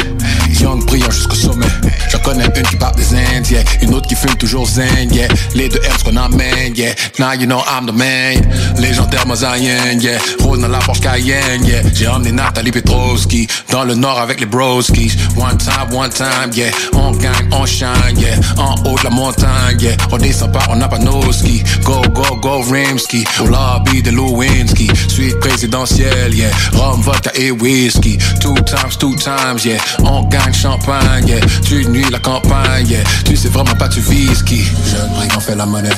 Young 0.60 0.84
brillant 0.86 1.10
jusqu'au 1.10 1.34
sommet. 1.34 1.66
J'en 2.10 2.18
connais 2.20 2.44
une 2.44 2.62
qui 2.62 2.76
parle 2.76 2.94
des 2.94 3.12
Indes, 3.14 3.50
yeah. 3.50 3.62
Une 3.82 3.92
autre 3.94 4.06
qui 4.06 4.14
fume 4.14 4.36
toujours 4.36 4.66
zen, 4.66 5.12
yeah. 5.12 5.26
Les 5.54 5.68
deux 5.68 5.80
R's 5.80 6.02
qu'on 6.04 6.16
emmène, 6.16 6.74
yeah. 6.76 6.94
Now 7.18 7.32
you 7.32 7.46
know 7.46 7.60
I'm 7.66 7.86
the 7.86 7.92
man. 7.92 8.48
Légendaire 8.78 9.26
mosaïen, 9.26 9.98
yeah. 10.00 10.18
Rose 10.40 10.60
dans 10.60 10.68
la 10.68 10.78
Porsche 10.78 11.00
Cayenne, 11.00 11.64
yeah. 11.64 11.82
J'ai 11.94 12.06
emmené 12.06 12.32
Nathalie 12.32 12.70
Petrovski 12.70 13.48
dans 13.70 13.84
le 13.84 13.94
nord 13.94 14.18
avec 14.18 14.40
les 14.40 14.46
broskis. 14.46 15.12
One 15.36 15.58
time, 15.58 15.92
one 15.92 16.10
time, 16.10 16.50
yeah. 16.54 16.70
On 16.94 17.10
gagne, 17.10 17.48
on 17.50 17.66
shine, 17.66 18.16
yeah. 18.16 18.36
En 18.56 18.74
haut 18.84 18.96
de 18.98 19.04
la 19.04 19.10
montagne, 19.10 19.80
yeah. 19.80 19.96
On 20.12 20.18
descend 20.18 20.52
pas, 20.52 20.64
on 20.70 20.76
n'a 20.76 20.88
pas 20.88 20.98
nos 20.98 21.32
skis. 21.32 21.62
Go, 21.82 22.00
go, 22.12 22.36
go, 22.36 22.62
Rimski. 22.62 23.24
Au 23.40 23.46
lobby 23.46 24.02
de 24.02 24.10
Lewinsky. 24.10 24.88
Suite 25.08 25.38
présidentielle, 25.40 26.34
yeah. 26.34 26.50
Rhum, 26.74 27.02
vodka 27.24 27.38
et 27.38 27.50
whisky. 27.50 28.18
Two 28.40 28.54
times, 28.64 28.96
two 28.96 29.14
times, 29.16 29.64
yeah. 29.64 29.78
On 30.04 30.24
gagne 30.28 30.52
champagne, 30.52 31.26
yeah. 31.26 31.40
Tu 31.62 31.84
nuis 31.86 32.08
la 32.10 32.18
campagne, 32.18 32.86
yeah. 32.86 33.02
Tu 33.24 33.36
sais 33.36 33.48
vraiment 33.48 33.74
pas 33.74 33.88
tu 33.88 34.00
vis 34.00 34.42
qui? 34.42 34.64
Jeune 34.90 35.10
brigand 35.14 35.40
fait 35.40 35.54
la 35.54 35.66
monnaie. 35.66 35.90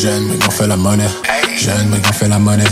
Jeune 0.00 0.28
brigand 0.28 0.50
fait 0.50 0.66
la 0.66 0.76
monnaie. 0.76 1.08
Jeune 1.58 1.88
brigand 1.88 2.12
fait 2.12 2.28
la 2.28 2.38
monnaie. 2.38 2.64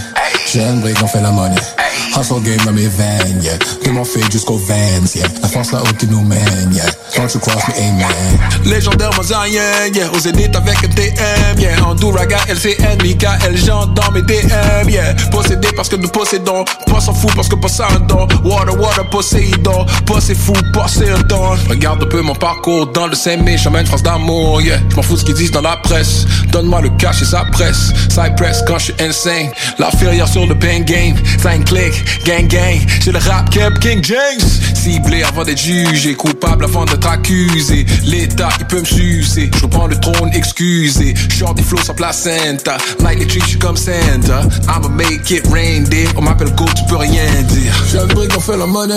Jeune 0.52 0.80
brigand 0.80 1.06
fait 1.06 1.20
la 1.20 1.30
monnaie. 1.30 1.79
Hustle 2.20 2.42
game 2.42 2.60
dans 2.66 2.72
mes 2.72 2.86
veines, 2.86 3.40
yeah. 3.42 3.56
De 3.84 3.90
mon 3.90 4.04
fait 4.04 4.20
jusqu'aux 4.30 4.58
veines, 4.58 5.06
yeah. 5.14 5.26
La 5.42 5.48
force 5.48 5.72
là-haut 5.72 5.94
qui 5.98 6.06
nous 6.06 6.22
mène, 6.22 6.70
yeah. 6.72 6.84
Don't 7.16 7.32
you 7.32 7.40
cross 7.40 7.66
me, 7.68 7.74
amen. 7.78 8.38
Légendaire 8.64 9.10
mosaïen, 9.16 9.62
yeah. 9.94 10.10
Aux 10.12 10.18
zénith 10.18 10.54
avec 10.54 10.76
un 10.84 10.88
TM, 10.88 11.58
yeah. 11.58 11.82
En 11.82 11.94
Douraga, 11.94 12.36
LCN, 12.48 13.02
Michael, 13.02 13.56
Jean 13.56 13.86
dans 13.86 14.10
mes 14.12 14.20
DM, 14.22 14.88
yeah. 14.88 15.14
Possédé 15.30 15.68
parce 15.74 15.88
que 15.88 15.96
nous 15.96 16.08
possédons. 16.08 16.64
Pas 16.86 17.00
s'en 17.00 17.14
fout 17.14 17.34
parce 17.34 17.48
que 17.48 17.56
pas 17.56 17.68
ça 17.68 17.88
un 17.94 18.00
don. 18.00 18.28
Water, 18.44 18.78
water, 18.78 19.08
Poséidon. 19.08 19.86
Pas 20.06 20.20
c'est 20.20 20.34
fou, 20.34 20.52
pas 20.74 20.86
c'est 20.88 21.10
un 21.10 21.20
don. 21.20 21.56
Regarde 21.70 22.02
un 22.02 22.06
peu 22.06 22.20
mon 22.20 22.34
parcours 22.34 22.86
dans 22.88 23.06
le 23.06 23.14
Saint-Mé, 23.14 23.56
chemin 23.56 23.82
de 23.82 23.88
France 23.88 24.02
d'amour, 24.02 24.60
yeah. 24.60 24.78
Je 24.90 24.96
m'en 24.96 25.02
fous 25.02 25.16
ce 25.16 25.24
qu'ils 25.24 25.34
disent 25.34 25.52
dans 25.52 25.62
la 25.62 25.78
presse. 25.78 26.26
Donne-moi 26.52 26.82
le 26.82 26.90
cash 26.90 27.22
et 27.22 27.24
ça 27.24 27.46
presse. 27.50 27.92
Cypress 28.10 28.62
quand 28.66 28.78
je 28.78 28.84
suis 28.84 28.94
insane. 29.00 29.50
La 29.78 29.90
filière 29.90 30.28
sur 30.28 30.46
le 30.46 30.58
pain 30.58 30.80
game. 30.80 31.16
5 31.42 31.64
clics, 31.64 32.04
gang 32.24 32.46
gang. 32.46 32.80
J'ai 33.00 33.12
le 33.12 33.18
rap 33.18 33.50
cap 33.50 33.78
King 33.80 34.02
James. 34.02 34.48
Ciblé 34.74 35.22
avant 35.22 35.44
d'être 35.44 35.58
jugé. 35.58 36.14
Coupable 36.14 36.64
avant 36.64 36.84
d'être 36.84 37.08
accusé. 37.08 37.86
L'état, 38.04 38.48
il 38.58 38.66
peut 38.66 38.80
me 38.80 38.84
sucer. 38.84 39.50
Je 39.56 39.62
reprends 39.62 39.86
le 39.86 39.98
trône, 39.98 40.30
excusez. 40.32 41.14
Short 41.28 41.56
des 41.56 41.62
flots 41.62 41.82
sans 41.82 41.94
placenta. 41.94 42.76
Like 43.00 43.18
les 43.18 43.26
tricks, 43.26 43.44
je 43.44 43.48
suis 43.50 43.58
comme 43.58 43.76
Santa. 43.76 44.42
I'ma 44.68 44.88
make 44.88 45.30
it 45.30 45.46
rain, 45.52 45.82
dear. 45.82 46.08
On 46.16 46.22
m'appelle 46.22 46.54
Go, 46.54 46.64
tu 46.76 46.84
peux 46.88 46.96
rien 46.96 47.24
dire. 47.48 47.72
Jeune 47.92 48.08
brigue, 48.08 48.32
on 48.36 48.40
fait 48.40 48.56
la 48.56 48.66
monnaie. 48.66 48.94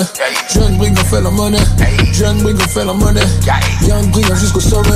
Jeune 0.54 0.78
brigue, 0.78 0.98
on 1.00 1.06
fait 1.06 1.22
la 1.22 1.30
monnaie. 1.30 1.58
Jeune 2.14 2.42
brigue, 2.42 2.58
on 2.64 2.70
fait 2.70 2.86
la 2.86 2.94
monnaie. 2.94 3.22
Young 3.88 4.10
brillant 4.12 4.36
jusqu'au 4.36 4.60
sommet. 4.60 4.90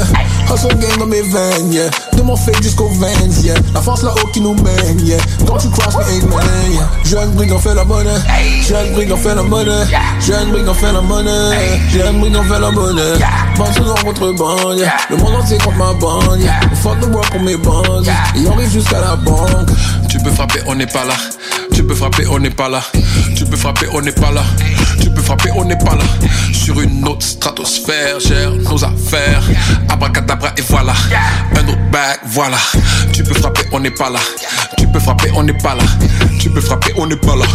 Hustle 0.54 0.78
game 0.80 0.98
dans 1.00 1.06
mes 1.06 1.22
veines, 1.22 1.74
yeah. 1.74 1.90
De 2.16 2.22
mon 2.22 2.36
fake 2.36 2.64
jusqu'aux 2.64 2.90
veines, 2.90 3.34
yeah. 3.44 3.56
La 3.74 3.82
force 3.82 4.04
là-haut 4.04 4.28
qui 4.34 4.42
nous 4.42 4.54
mène, 4.56 5.06
yeah. 5.06 5.18
Don't 5.46 5.62
you 5.64 5.70
cross 5.72 5.96
me, 5.96 6.02
amen, 6.02 6.72
yeah. 6.72 6.90
Jeune 7.04 7.32
brigue, 7.32 7.52
on 7.52 7.60
fait 7.60 7.76
la 7.76 7.84
monnaie. 7.84 7.97
Jeune 8.68 8.94
brigue, 8.94 9.12
on 9.12 9.18
fait 9.18 9.34
la 9.34 9.42
monnaie. 9.42 9.72
Jeune 10.20 10.52
brigue, 10.52 10.68
on 10.68 10.74
fait 10.74 10.92
la 10.92 11.02
monnaie. 11.02 11.80
Jeune 11.90 12.20
brigue, 12.20 12.36
on 12.38 12.44
fait 12.44 12.60
la 12.60 12.72
monnaie. 12.72 13.18
Bande 13.58 13.86
dans 13.86 13.96
votre 14.06 14.32
bande. 14.34 14.86
Le 15.10 15.18
monde 15.18 15.36
entier 15.36 15.58
contre 15.58 15.78
ma 15.78 15.94
bande, 15.94 16.40
yeah. 16.40 16.60
Fuck 16.82 17.00
the 17.00 17.06
world 17.06 17.30
pour 17.32 17.42
mes 17.42 17.58
bandes. 17.58 18.08
Et 18.36 18.48
on 18.48 18.54
arrive 18.54 18.72
jusqu'à 18.72 19.00
la 19.00 19.16
banque. 19.16 19.70
Tu 20.10 20.18
peux 20.20 20.32
frapper, 20.32 20.60
on 20.68 20.76
n'est 20.76 20.86
pas 20.86 21.06
là. 21.06 21.16
Tu 21.74 21.84
peux 21.84 21.96
frapper, 21.96 22.26
on 22.30 22.40
n'est 22.40 22.50
pas 22.50 22.70
là. 22.70 22.82
Tu 23.36 23.46
peux 23.46 23.58
frapper, 23.58 23.88
on 23.94 24.02
n'est 24.02 24.12
pas 24.12 24.32
là. 24.32 24.44
Tu 25.02 25.10
peux 25.10 25.22
frapper, 25.22 25.50
on 25.56 25.66
n'est 25.66 25.78
pas 25.78 25.96
là. 25.96 26.06
Sur 26.54 26.80
une 26.82 27.08
autre 27.08 27.26
stratosphère, 27.26 28.20
gère 28.20 28.52
nos 28.52 28.84
affaires. 28.84 29.44
Abracadabra 29.90 30.50
et 30.58 30.62
voilà. 30.70 30.94
Un 31.56 31.68
autre 31.68 31.90
bac, 31.92 32.20
voilà. 32.26 32.58
Tu 33.14 33.24
peux 33.24 33.34
frapper, 33.34 33.64
on 33.72 33.80
n'est 33.80 33.92
pas 33.92 34.10
là. 34.10 34.20
Tu 34.78 34.88
peux 34.88 35.00
frapper, 35.00 35.32
on 35.34 35.44
n'est 35.44 35.58
pas 35.58 35.76
là. 35.76 35.84
Tu 36.40 36.50
peux 36.50 36.62
frapper, 36.62 36.94
on 36.98 37.08
n'est 37.08 37.16
pas 37.16 37.36
là. 37.36 37.46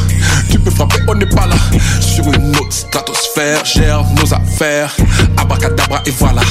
Tu 0.51 0.59
peux 0.59 0.71
frapper, 0.71 0.99
on 1.09 1.15
n'est 1.15 1.27
pas 1.27 1.47
là. 1.47 1.57
Sur 2.01 2.27
une 2.27 2.55
autre 2.57 2.73
stratosphère, 2.73 3.65
gère 3.65 4.05
nos 4.17 4.35
affaires. 4.35 4.95
Abracadabra 5.37 6.03
et 6.07 6.11
voilà. 6.19 6.43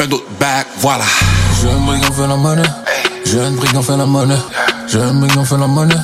Un 0.00 0.10
autre 0.10 0.24
bac, 0.38 0.66
voilà. 0.78 1.04
Jeune 1.62 1.84
brigand 1.86 2.12
fait 2.12 2.26
la 2.26 2.36
monnaie. 2.36 2.62
Jeune 3.24 3.56
brigand 3.56 3.82
fait 3.82 3.96
la 3.96 4.06
monnaie. 4.06 4.34
Jeune 4.88 5.20
brigand 5.20 5.44
fait 5.44 5.58
la 5.58 5.66
monnaie. 5.66 5.94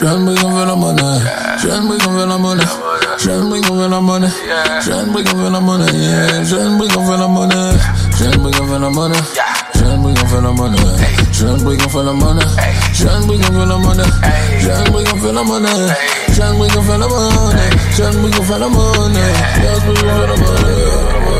Jeune 0.00 0.24
brigand 0.24 0.58
fait 0.58 0.66
la 0.66 0.76
monnaie. 0.76 1.20
Jeune 1.62 1.88
brigand 1.88 2.18
fait 2.18 2.26
la 2.26 2.36
monnaie. 2.38 2.64
Jeune 3.18 3.48
brigand 3.48 3.76
fait 3.76 3.88
la 3.88 4.00
monnaie. 4.00 4.28
Jeune 4.84 5.12
brigand 5.12 5.36
fait 5.36 5.50
la 5.50 5.60
monnaie. 5.60 5.92
Jeune 6.44 6.76
brigand 6.78 7.06
fait 7.06 7.18
la 7.18 7.28
monnaie. 7.28 7.78
Jeune 8.18 8.36
brigand 8.38 8.66
fait 8.66 8.78
la 8.78 8.90
monnaie. 8.90 9.16
Jeune 9.74 10.02
brigand 10.02 10.26
fait 10.26 10.40
la 10.40 10.50
monnaie. 10.50 11.21
Jeune 11.42 11.60
brigand 11.64 11.88
fait 11.88 12.04
la 12.04 12.12
monnaie. 12.12 12.44
Jeune 12.92 13.26
brigand 13.26 13.52
fait 13.52 13.66
la 13.66 13.76
monnaie. 13.76 14.02
Jeune 14.60 14.90
brigand 14.92 15.16
fait 15.16 15.32
la 15.32 15.42
monnaie. 15.42 15.68
Jeune 16.32 16.56
brigand 16.56 16.82
fait 16.82 16.98
la 16.98 17.08
monnaie. 17.08 17.70
Jeune 17.96 18.16
brigand 18.20 18.44
fait 18.44 18.58
la 18.60 18.68
monnaie. 18.68 19.20
Jeune 19.56 19.80
brigand 19.92 20.20
fait 20.20 20.26
la 20.28 20.36
monnaie. 20.36 21.31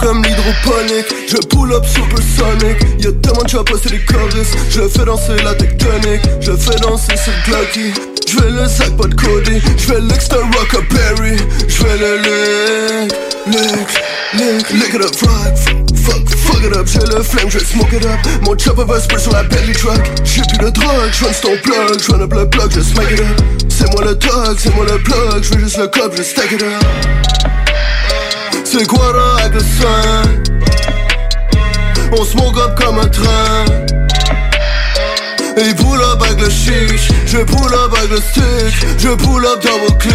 Comme 0.00 0.22
l'hydroponique. 0.22 1.06
Je 1.28 1.36
pull 1.48 1.72
up 1.72 1.84
supersonic 1.84 2.76
Y'a 2.98 3.12
tellement 3.22 3.42
de 3.42 3.78
c'est 3.82 3.90
des 3.90 4.04
choristes. 4.04 4.56
Je 4.70 4.88
fais 4.88 5.04
danser 5.04 5.36
la 5.44 5.54
tectonique. 5.54 6.22
Je 6.40 6.52
fais 6.52 6.78
danser 6.80 7.12
le 7.12 7.50
Glocky 7.50 7.92
Je 8.28 8.40
vais 8.40 8.50
le 8.50 8.68
sac, 8.68 8.96
pas 8.96 9.06
de 9.06 9.14
Cody. 9.14 9.60
Je 9.76 9.92
vais 9.92 10.00
l'extra 10.00 10.36
Rockaberry 10.38 11.36
Je 11.68 11.82
vais 11.82 11.98
le 11.98 12.16
lick, 12.22 13.12
lick, 13.46 13.88
lick. 14.34 14.70
Lick 14.70 14.94
it 14.94 15.04
up, 15.04 15.14
fuck, 15.14 15.56
fuck, 15.96 16.28
fuck 16.28 16.64
it 16.64 16.76
up. 16.76 16.86
J'ai 16.86 17.00
le 17.00 17.22
flame, 17.22 17.50
je 17.50 17.58
smoke 17.58 17.92
it 17.92 18.04
up. 18.04 18.18
Mon 18.42 18.56
chopper 18.58 18.84
va 18.84 19.00
spray 19.00 19.20
sur 19.20 19.32
la 19.32 19.42
belly 19.44 19.72
truck. 19.72 20.00
J'ai 20.24 20.42
plus 20.42 20.58
de 20.58 20.70
drogue, 20.70 21.10
je 21.12 21.40
ton 21.40 21.56
plug. 21.62 22.00
Je 22.00 22.12
up 22.12 22.32
le 22.32 22.48
plug, 22.48 22.70
je 22.74 22.80
smack 22.80 23.10
it 23.10 23.20
up. 23.20 23.26
C'est 23.68 23.92
moi 23.92 24.04
le 24.04 24.14
dog, 24.14 24.56
c'est 24.58 24.74
moi 24.74 24.84
le 24.84 24.98
plug. 24.98 25.42
Je 25.42 25.54
veux 25.54 25.60
juste 25.60 25.78
le 25.78 25.88
cop, 25.88 26.12
je 26.16 26.22
stack 26.22 26.52
it 26.52 26.62
up 26.62 27.57
c'est 28.70 28.86
quoi 28.86 29.12
là 29.14 29.36
avec 29.38 29.54
le 29.54 29.60
sein 29.60 30.22
On 32.12 32.24
smoke 32.24 32.58
up 32.58 32.78
comme 32.78 32.98
un 32.98 33.08
train. 33.08 33.64
Et 35.56 35.74
pull 35.74 36.00
up 36.00 36.22
avec 36.22 36.40
le 36.40 36.50
chiche. 36.50 37.08
Je 37.26 37.38
pull 37.38 37.74
up 37.74 37.94
avec 37.96 38.10
le 38.10 38.20
stick. 38.20 38.86
Je 38.98 39.08
pull 39.08 39.46
up 39.46 39.62
double 39.62 39.96
clip 39.98 40.14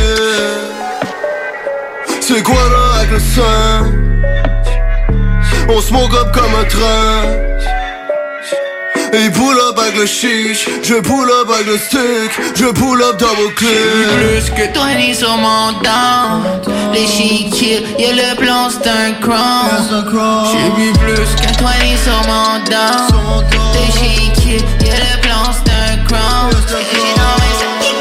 C'est 2.21 2.43
quoi 2.43 2.55
là 2.55 2.99
avec 2.99 3.11
le 3.11 3.19
sein 3.19 3.91
On 5.69 5.81
smoke 5.81 6.13
up 6.15 6.31
comme 6.31 6.53
un 6.59 6.65
train 6.65 7.82
Et 9.16 9.30
pull 9.30 9.55
up 9.70 9.78
avec 9.78 9.95
le 9.95 10.07
chiche 10.07 10.68
Je 10.82 10.95
pull 10.95 11.30
up 11.30 11.47
avec 11.53 11.68
le 11.68 11.78
stick 11.78 12.32
Je 12.55 12.66
pull 12.66 12.99
up 13.03 13.16
double 13.20 13.53
clip 13.55 13.70
plus 13.70 14.49
que 14.49 14.66
toi 14.74 14.88
ni 14.97 15.14
sur 15.14 15.38
mon 15.38 15.74
down 15.84 16.41
chill, 16.95 17.84
y'a 17.99 18.14
le 18.14 18.34
plan 18.36 18.72
c'est 18.72 18.88
un 18.89 19.14
crown 19.22 19.70
J'ai 20.51 20.72
vu 20.82 20.91
plus 20.93 21.36
que 21.36 21.53
toi 21.59 21.70
ni 21.84 21.95
sur 21.95 22.24
mon 22.26 22.57
down 22.68 23.07
chill, 24.43 24.64
y'a 24.84 24.95
le 24.95 25.22
plan 25.22 25.53
c'est 25.53 25.72
un 25.72 25.97
crown 26.05 26.49
J'ai 26.68 27.14
dans 27.16 27.36
mes 27.38 27.53
sacs 27.59 27.93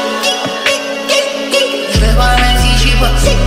J'vais 1.93 2.13
voir 2.15 2.35
même 2.37 2.57
si 2.59 2.69
j'ai 2.87 2.95
pas 2.99 3.09
dans 3.09 3.43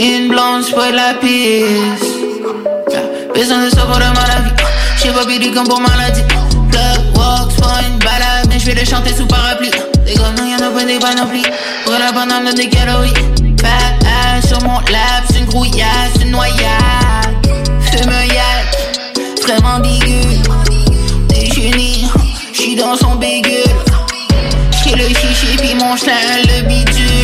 J'ai 0.00 0.16
une 0.16 0.28
blanche, 0.28 0.72
pas 0.76 0.92
de 0.92 0.96
la 0.96 1.14
piste 1.14 2.04
Besoin 3.34 3.64
de 3.64 3.70
savoir 3.70 3.98
de 3.98 4.04
maladie 4.04 4.54
J'ai 4.96 5.10
pas 5.10 5.24
comme 5.52 5.66
pour 5.66 5.80
maladie 5.80 6.22
Plug, 6.70 7.16
walk, 7.16 7.50
c'est 7.52 7.62
pas 7.62 7.80
une 7.82 7.98
balade 7.98 8.46
Mais 8.48 8.60
j'vais 8.60 8.74
le 8.74 8.84
chanter 8.84 9.12
sous 9.12 9.26
parapluie. 9.26 9.72
Des 10.06 10.14
gommes, 10.14 10.36
non 10.36 10.44
y'en 10.44 10.64
a 10.64 10.70
pas 10.70 10.84
des 10.84 11.00
panoplies. 11.00 11.42
Pour 11.84 11.94
la 11.94 12.12
banane 12.12 12.44
de 12.44 12.52
des 12.52 12.68
calories 12.68 13.12
Bad 13.60 14.46
sur 14.46 14.62
mon 14.62 14.78
lap, 14.82 15.24
c'est 15.32 15.40
une 15.40 15.46
grouillasse, 15.46 16.22
une 16.22 16.30
noyade. 16.30 16.54
Fume 17.90 18.12
yak, 18.32 19.42
vraiment 19.42 19.80
dégueu 19.80 20.38
Déjeuner, 21.28 22.04
j'suis 22.52 22.76
dans 22.76 22.96
son 22.96 23.16
bégule 23.16 23.64
J'suis 24.70 24.94
le 24.94 25.08
chichi 25.08 25.56
puis 25.56 25.74
mon 25.74 25.96
chien 25.96 26.14
le 26.44 26.68
bidule 26.68 27.17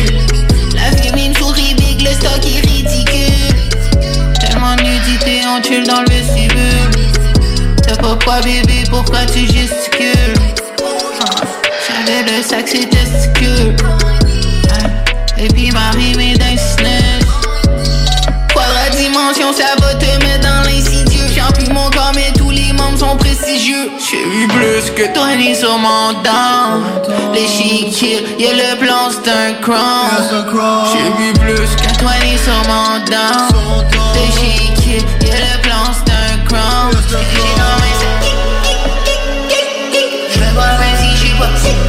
chill 5.65 5.83
dans 5.87 6.01
le 6.01 6.09
vestibule. 6.09 6.91
T'as 7.83 7.95
pas 7.95 8.17
quoi 8.23 8.39
bébé, 8.41 8.83
pourquoi 8.89 9.19
tu 9.25 9.39
gesticules. 9.39 10.33
J'avais 11.87 12.23
le 12.23 12.43
sac, 12.43 12.67
c'est 12.67 12.89
testicule. 12.89 13.75
Et 15.37 15.47
puis 15.47 15.71
ma 15.71 15.91
rime 15.91 16.19
est 16.19 16.37
d'un 16.37 16.55
Quadra 18.53 18.89
dimension, 18.95 19.51
ça 19.53 19.75
va 19.81 19.93
te 19.95 20.05
mettre 20.23 20.41
dans 20.41 20.69
l'insidieux. 20.69 21.25
J'en 21.35 21.51
plus 21.51 21.71
mon 21.73 21.89
corps, 21.89 22.11
mais 22.15 22.31
tous 22.37 22.51
les 22.51 22.71
membres 22.73 22.99
sont 22.99 23.17
prestigieux. 23.17 23.91
J'ai 23.99 24.21
eu 24.21 24.47
plus 24.47 24.91
que 24.95 25.13
toi 25.13 25.35
ni 25.35 25.55
sur 25.55 25.77
mon 25.77 26.13
chic 27.35 27.93
chill, 27.93 28.23
y'a 28.39 28.53
le 28.53 28.77
plan, 28.79 29.09
c'est 29.11 29.29
un 29.29 29.53
crown 29.61 30.09
J'ai 30.91 31.23
vu 31.23 31.33
plus 31.33 31.75
que 31.75 31.99
toi 31.99 32.11
ni 32.23 32.37
sur 32.37 32.53
mon 32.67 33.05
chic 34.31 34.71
chill, 34.81 35.03
y'a 35.27 35.44
chrome. 37.07 37.23
J'ai 37.31 37.55
dans 37.55 37.75
mes 37.81 37.93
sacs. 37.99 38.35
Je 40.29 40.39
vais 40.39 40.51
boire 40.53 40.79
même 40.79 40.97
si 40.97 41.27
j'ai 41.27 41.33
pas. 41.35 41.84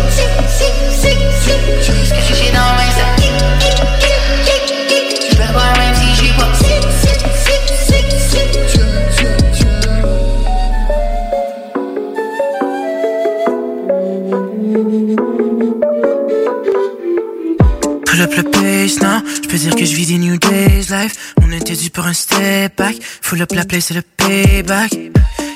Full 23.37 23.43
up 23.43 23.53
la 23.53 23.64
place 23.66 23.84
c'est 23.89 23.95
le 23.95 24.01
payback. 24.16 24.93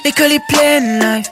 L'école 0.05 0.33
est 0.33 0.47
pleine 0.51 0.99
life 0.99 1.29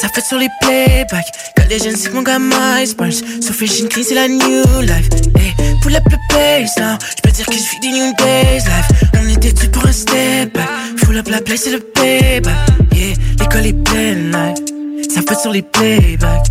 Ça 0.00 0.08
fait 0.08 0.22
sur 0.22 0.38
les 0.38 0.48
playbacks. 0.62 1.26
Collégienne 1.58 1.94
c'est 1.94 2.10
mon 2.14 2.22
gars 2.22 2.38
MySpace 2.38 3.20
fresh 3.52 3.82
and 3.82 3.88
clean 3.88 4.02
c'est 4.02 4.14
la 4.14 4.26
new 4.26 4.80
life. 4.80 5.10
Hey, 5.36 5.52
Pull 5.82 5.94
up 5.94 6.04
le 6.10 6.16
pace, 6.30 6.78
non 6.78 6.96
Je 7.02 7.20
peux 7.22 7.30
dire 7.30 7.44
que 7.44 7.52
je 7.52 7.58
vis 7.58 7.80
des 7.82 7.88
new 7.88 8.14
days 8.16 8.64
life. 8.64 9.10
On 9.22 9.28
était 9.28 9.52
dû 9.52 9.68
pour 9.68 9.84
un 9.84 9.92
step 9.92 10.54
back. 10.54 10.68
Full 11.04 11.18
up 11.18 11.28
la 11.28 11.42
place 11.42 11.64
c'est 11.64 11.72
le 11.72 11.80
payback. 11.80 12.54
Yeah, 12.94 13.14
l'école 13.38 13.66
est 13.66 13.84
pleine 13.84 14.32
life 14.32 15.12
Ça 15.14 15.20
fait 15.20 15.38
sur 15.38 15.52
les 15.52 15.60
playbacks. 15.60 16.46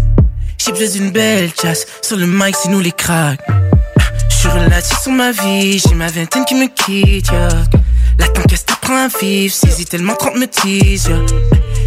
J'ai 0.60 0.74
besoin 0.74 1.02
d'une 1.02 1.10
belle 1.10 1.50
chasse. 1.60 1.88
Sur 2.04 2.18
le 2.18 2.28
mic 2.28 2.56
c'est 2.56 2.70
nous 2.70 2.82
les 2.82 2.92
cracks 2.92 3.40
je 4.50 4.60
relatif 4.60 4.98
sur 5.00 5.12
ma 5.12 5.32
vie, 5.32 5.80
j'ai 5.80 5.96
ma 5.96 6.08
vingtaine 6.08 6.46
qui 6.46 6.56
me 6.56 6.68
quitte, 6.68 7.28
yeah. 7.32 7.50
La 8.18 8.28
qu'est-ce 8.28 8.66
t'apprends 8.66 9.06
à 9.06 9.08
vivre, 9.08 9.54
saisis 9.54 9.86
tellement 9.86 10.16
30 10.16 10.36
me 10.36 10.48
tease, 10.48 11.08
yeah. 11.08 11.20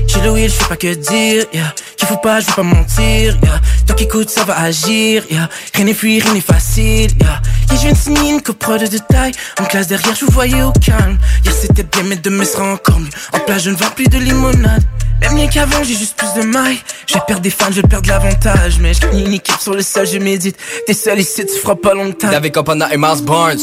J'ai 0.07 0.21
le 0.21 0.37
je 0.37 0.49
fais 0.49 0.65
pas 0.69 0.77
que 0.77 0.95
dire, 0.95 1.47
yeah. 1.53 1.75
Qu'il 1.97 2.09
faut 2.09 2.17
pas, 2.17 2.41
je 2.41 2.47
vais 2.47 2.53
pas 2.53 2.63
mentir, 2.63 3.39
yeah. 3.43 3.61
Toi 3.87 3.97
qui 3.97 4.05
écoutes, 4.05 4.31
ça 4.31 4.45
va 4.45 4.59
agir, 4.59 5.25
yeah. 5.31 5.49
Rien 5.75 5.85
n'est 5.85 5.95
fluide, 5.95 6.25
rien 6.25 6.35
n'est 6.35 6.41
facile, 6.41 7.11
yeah. 7.21 7.41
Yeah, 7.71 7.77
je 7.77 7.77
viens 7.77 7.93
de 7.93 7.97
signer 7.97 8.31
une 8.33 8.43
copro 8.43 8.77
de 8.77 8.87
détail. 8.87 9.33
En 9.61 9.65
classe 9.65 9.87
derrière, 9.87 10.15
je 10.15 10.25
vous 10.25 10.33
voyais 10.33 10.63
au 10.63 10.73
calme. 10.73 11.19
Yeah, 11.45 11.55
c'était 11.55 11.85
bien, 11.85 12.03
mais 12.05 12.17
demain 12.17 12.45
sera 12.45 12.73
encore 12.73 13.01
mieux. 13.01 13.09
En 13.33 13.39
place, 13.41 13.65
je 13.65 13.71
ne 13.71 13.77
vends 13.77 13.91
plus 13.95 14.09
de 14.09 14.19
limonade. 14.19 14.83
Même 15.21 15.37
bien 15.37 15.47
qu'avant, 15.49 15.83
j'ai 15.85 15.95
juste 15.95 16.17
plus 16.17 16.33
de 16.41 16.47
mailles. 16.47 16.79
Je 17.07 17.15
vais 17.15 17.21
perdre 17.27 17.43
des 17.43 17.51
fans, 17.51 17.67
je 17.71 17.81
vais 17.81 17.89
perdre 17.89 18.09
l'avantage. 18.09 18.79
Mais 18.81 18.93
je 18.93 19.07
une 19.17 19.33
équipe 19.33 19.61
sur 19.61 19.75
le 19.75 19.83
sol, 19.83 20.07
je 20.07 20.19
médite. 20.19 20.57
T'es 20.87 20.95
seul 20.95 21.21
ici, 21.21 21.47
tu 21.47 21.61
feras 21.61 21.77
pas 21.77 21.95
longtemps. 21.95 22.31
David 22.31 22.53
Copana 22.53 22.93
et 22.93 22.97
Mars 22.97 23.23
Barnes. 23.23 23.59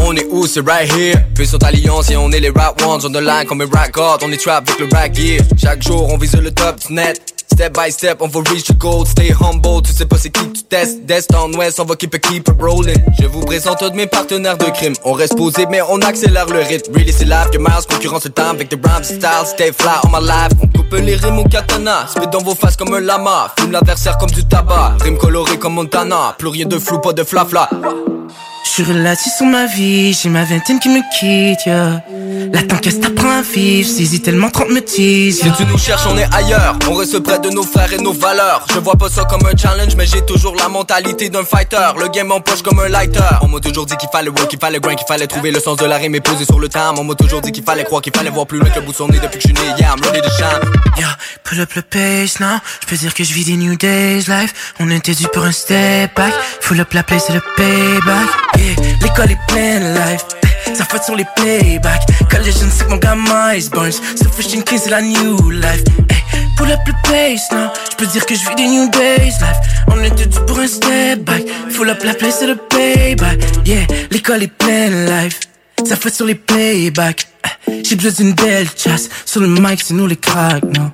On 0.00 0.14
est 0.14 0.26
où, 0.30 0.46
c'est 0.46 0.66
right 0.66 0.90
here. 0.92 1.18
Puis 1.34 1.46
sur 1.46 1.58
alliance 1.64 2.10
et 2.10 2.16
on 2.16 2.30
est 2.30 2.40
les 2.40 2.50
rap 2.50 2.80
ones. 2.82 3.00
On 3.04 3.10
the 3.10 3.20
line 3.20 3.46
comme 3.46 3.60
un 3.60 3.68
rap 3.72 3.92
god, 3.92 4.20
on 4.24 4.30
est 4.30 4.36
trap 4.36 4.68
avec 4.68 4.80
le 4.80 4.96
rap 4.96 5.14
gear. 5.14 5.40
Chaque 5.60 5.82
jour, 5.82 6.08
on 6.12 6.18
vise 6.18 6.34
le 6.34 6.50
top 6.50 6.76
net. 6.90 7.20
Step 7.52 7.72
by 7.74 7.90
step, 7.90 8.18
on 8.20 8.28
va 8.28 8.40
reach 8.50 8.64
the 8.64 8.76
goal, 8.76 9.06
stay 9.06 9.32
humble, 9.32 9.80
tu 9.82 9.90
sais 9.90 10.04
pas 10.04 10.18
c'est 10.18 10.28
qui 10.28 10.46
tu 10.50 10.62
testes, 10.64 11.06
d'est 11.06 11.34
en 11.34 11.50
ouest, 11.54 11.80
on 11.80 11.86
va 11.86 11.96
keep 11.96 12.14
it, 12.14 12.20
keep 12.20 12.48
it 12.48 12.54
rolling. 12.60 12.98
Je 13.18 13.26
vous 13.26 13.40
présente 13.40 13.78
tous 13.78 13.92
mes 13.94 14.06
partenaires 14.06 14.58
de 14.58 14.66
crime, 14.66 14.92
on 15.04 15.12
reste 15.12 15.38
posé 15.38 15.64
mais 15.70 15.80
on 15.88 15.98
accélère 16.00 16.44
le 16.48 16.58
rythme. 16.58 16.92
Really 16.92 17.14
c'est 17.14 17.24
live 17.24 17.48
que 17.50 17.56
Miles, 17.56 17.86
concurrence 17.88 18.24
le 18.24 18.30
temps 18.30 18.50
avec 18.50 18.68
des 18.68 18.76
rhymes 18.76 19.04
style, 19.04 19.46
stay 19.46 19.72
fly 19.72 19.94
on 20.04 20.08
my 20.08 20.26
life. 20.26 20.52
On 20.62 20.66
coupe 20.66 21.00
les 21.00 21.14
rimes 21.14 21.38
au 21.38 21.44
katana, 21.44 22.06
spit 22.08 22.26
dans 22.30 22.42
vos 22.42 22.54
faces 22.54 22.76
comme 22.76 22.92
un 22.92 23.00
lama, 23.00 23.54
fume 23.58 23.72
l'adversaire 23.72 24.18
comme 24.18 24.30
du 24.30 24.44
tabac, 24.44 24.96
rime 25.00 25.16
coloré 25.16 25.56
comme 25.56 25.74
Montana, 25.74 26.34
plus 26.36 26.48
rien 26.48 26.66
de 26.66 26.78
flou, 26.78 26.98
pas 26.98 27.14
de 27.14 27.24
flafla. 27.24 27.70
Je 27.72 28.15
suis 28.82 28.92
relatif 28.92 29.32
sur 29.32 29.46
ma 29.46 29.64
vie, 29.64 30.12
j'ai 30.12 30.28
ma 30.28 30.44
vingtaine 30.44 30.78
qui 30.78 30.90
me 30.90 31.00
quitte. 31.18 31.66
La 32.56 32.62
qu'est-ce 32.62 32.96
t'apprends 32.96 33.40
à 33.40 33.42
vivre, 33.42 33.86
saisis 33.86 34.22
tellement 34.22 34.48
30 34.48 34.70
me 34.70 34.80
Si 34.86 35.42
tu 35.58 35.66
nous 35.66 35.76
cherches, 35.76 36.06
on 36.08 36.16
est 36.16 36.34
ailleurs. 36.34 36.78
On 36.88 36.94
reste 36.94 37.18
près 37.18 37.38
de 37.38 37.50
nos 37.50 37.62
frères 37.62 37.92
et 37.92 37.98
nos 37.98 38.14
valeurs. 38.14 38.64
Je 38.72 38.78
vois 38.78 38.96
pas 38.96 39.10
ça 39.10 39.24
comme 39.24 39.44
un 39.44 39.54
challenge, 39.54 39.94
mais 39.94 40.06
j'ai 40.06 40.24
toujours 40.24 40.56
la 40.56 40.70
mentalité 40.70 41.28
d'un 41.28 41.44
fighter. 41.44 41.92
Le 42.00 42.08
game 42.08 42.32
en 42.32 42.40
poche 42.40 42.62
comme 42.62 42.80
un 42.80 42.88
lighter. 42.88 43.20
On 43.42 43.48
m'a 43.48 43.60
toujours 43.60 43.84
dit 43.84 43.94
qu'il 43.98 44.08
fallait 44.10 44.30
work, 44.30 44.48
qu'il 44.48 44.58
fallait 44.58 44.80
grind, 44.80 44.96
qu'il 44.96 45.06
fallait 45.06 45.26
trouver 45.26 45.50
le 45.50 45.60
sens 45.60 45.76
de 45.76 45.84
la 45.84 45.98
rime 45.98 46.14
et 46.14 46.22
poser 46.22 46.46
sur 46.46 46.58
le 46.58 46.70
time. 46.70 46.94
On 46.96 47.04
m'a 47.04 47.14
toujours 47.14 47.42
dit 47.42 47.52
qu'il 47.52 47.62
fallait 47.62 47.84
croire, 47.84 48.00
qu'il 48.00 48.16
fallait 48.16 48.30
voir 48.30 48.46
plus 48.46 48.58
loin 48.58 48.70
que 48.70 48.76
le 48.76 48.86
bout 48.86 48.92
de 48.92 48.96
son 48.96 49.08
nez 49.08 49.18
depuis 49.18 49.38
que 49.38 49.46
je 49.46 49.48
suis 49.48 49.52
né. 49.52 49.74
Yeah, 49.78 49.92
I'm 49.94 50.02
ready 50.02 50.22
to 50.22 50.30
shine. 50.30 50.72
Yeah, 50.96 51.14
pull 51.44 51.60
up 51.60 51.74
le 51.74 51.82
pace, 51.82 52.40
non? 52.40 52.58
Je 52.80 52.86
peux 52.86 52.96
dire 52.96 53.12
que 53.12 53.22
je 53.22 53.34
vis 53.34 53.44
des 53.44 53.56
new 53.58 53.76
days 53.76 54.24
life 54.28 54.74
On 54.80 54.90
était 54.90 55.12
dû 55.12 55.26
pour 55.28 55.44
un 55.44 55.52
step 55.52 56.16
back 56.16 56.32
Full 56.62 56.80
up 56.80 56.94
la 56.94 57.02
place 57.02 57.24
c'est 57.26 57.34
le 57.34 57.42
payback 57.54 58.28
Yeah, 58.56 58.94
l'école 59.02 59.32
est 59.32 59.38
pleine 59.46 59.94
life 59.94 60.24
ça 60.74 60.84
fait 60.84 61.02
sur 61.02 61.16
les 61.16 61.26
playbacks. 61.36 62.02
Collision 62.30 62.66
c'est 62.70 62.88
mon 62.88 62.96
gars 62.96 63.16
Miles 63.16 63.70
Burns 63.70 64.00
and 64.56 64.62
clean 64.62 64.78
c'est 64.82 64.90
la 64.90 65.02
new 65.02 65.50
life. 65.50 65.84
Hey, 66.10 66.22
Pull 66.56 66.70
up 66.70 66.80
le 66.86 66.92
pace, 67.02 67.50
non 67.52 67.70
Je 67.90 67.96
peux 67.96 68.06
dire 68.06 68.24
que 68.26 68.34
je 68.34 68.48
vis 68.48 68.54
des 68.56 68.66
new 68.68 68.88
days 68.90 69.32
life. 69.40 69.84
On 69.88 70.02
était 70.02 70.26
dû 70.26 70.38
pour 70.46 70.58
un 70.58 70.66
step 70.66 71.20
back. 71.24 71.44
Full 71.70 71.90
up 71.90 72.02
la 72.04 72.14
place 72.14 72.36
c'est 72.40 72.46
le 72.46 72.56
payback. 72.56 73.38
Yeah, 73.64 73.86
l'école 74.10 74.42
est 74.42 74.48
pleine 74.48 75.06
life. 75.06 75.40
Ça 75.84 75.96
fait 75.96 76.14
sur 76.14 76.26
les 76.26 76.34
playbacks. 76.34 77.26
J'ai 77.84 77.96
besoin 77.96 78.12
d'une 78.12 78.32
belle 78.34 78.68
chasse. 78.76 79.08
Sur 79.24 79.40
le 79.40 79.48
mic 79.48 79.80
c'est 79.82 79.94
nous 79.94 80.06
les 80.06 80.16
cracks, 80.16 80.64
non 80.64 80.90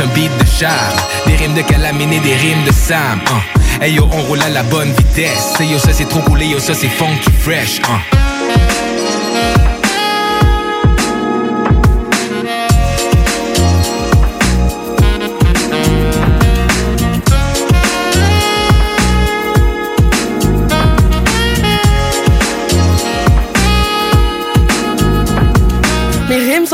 un 0.00 0.06
beat 0.14 0.30
de 0.38 0.46
charme. 0.46 0.96
Des 1.26 1.36
rimes 1.36 1.54
de 1.54 1.62
calamine 1.62 2.12
et 2.12 2.20
des 2.20 2.36
rimes 2.36 2.64
de 2.64 2.72
Sam. 2.72 3.20
Hein. 3.26 3.40
Hey 3.80 3.94
yo, 3.94 4.08
on 4.12 4.22
roule 4.22 4.42
à 4.42 4.48
la 4.48 4.62
bonne 4.62 4.92
vitesse. 4.92 5.54
Hey 5.58 5.68
yo, 5.70 5.78
ça 5.78 5.92
c'est 5.92 6.08
trop 6.08 6.20
coulé, 6.20 6.46
yo, 6.46 6.58
ça 6.58 6.74
c'est 6.74 6.88
funky 6.88 7.30
fresh. 7.40 7.80
Hein. 7.88 8.29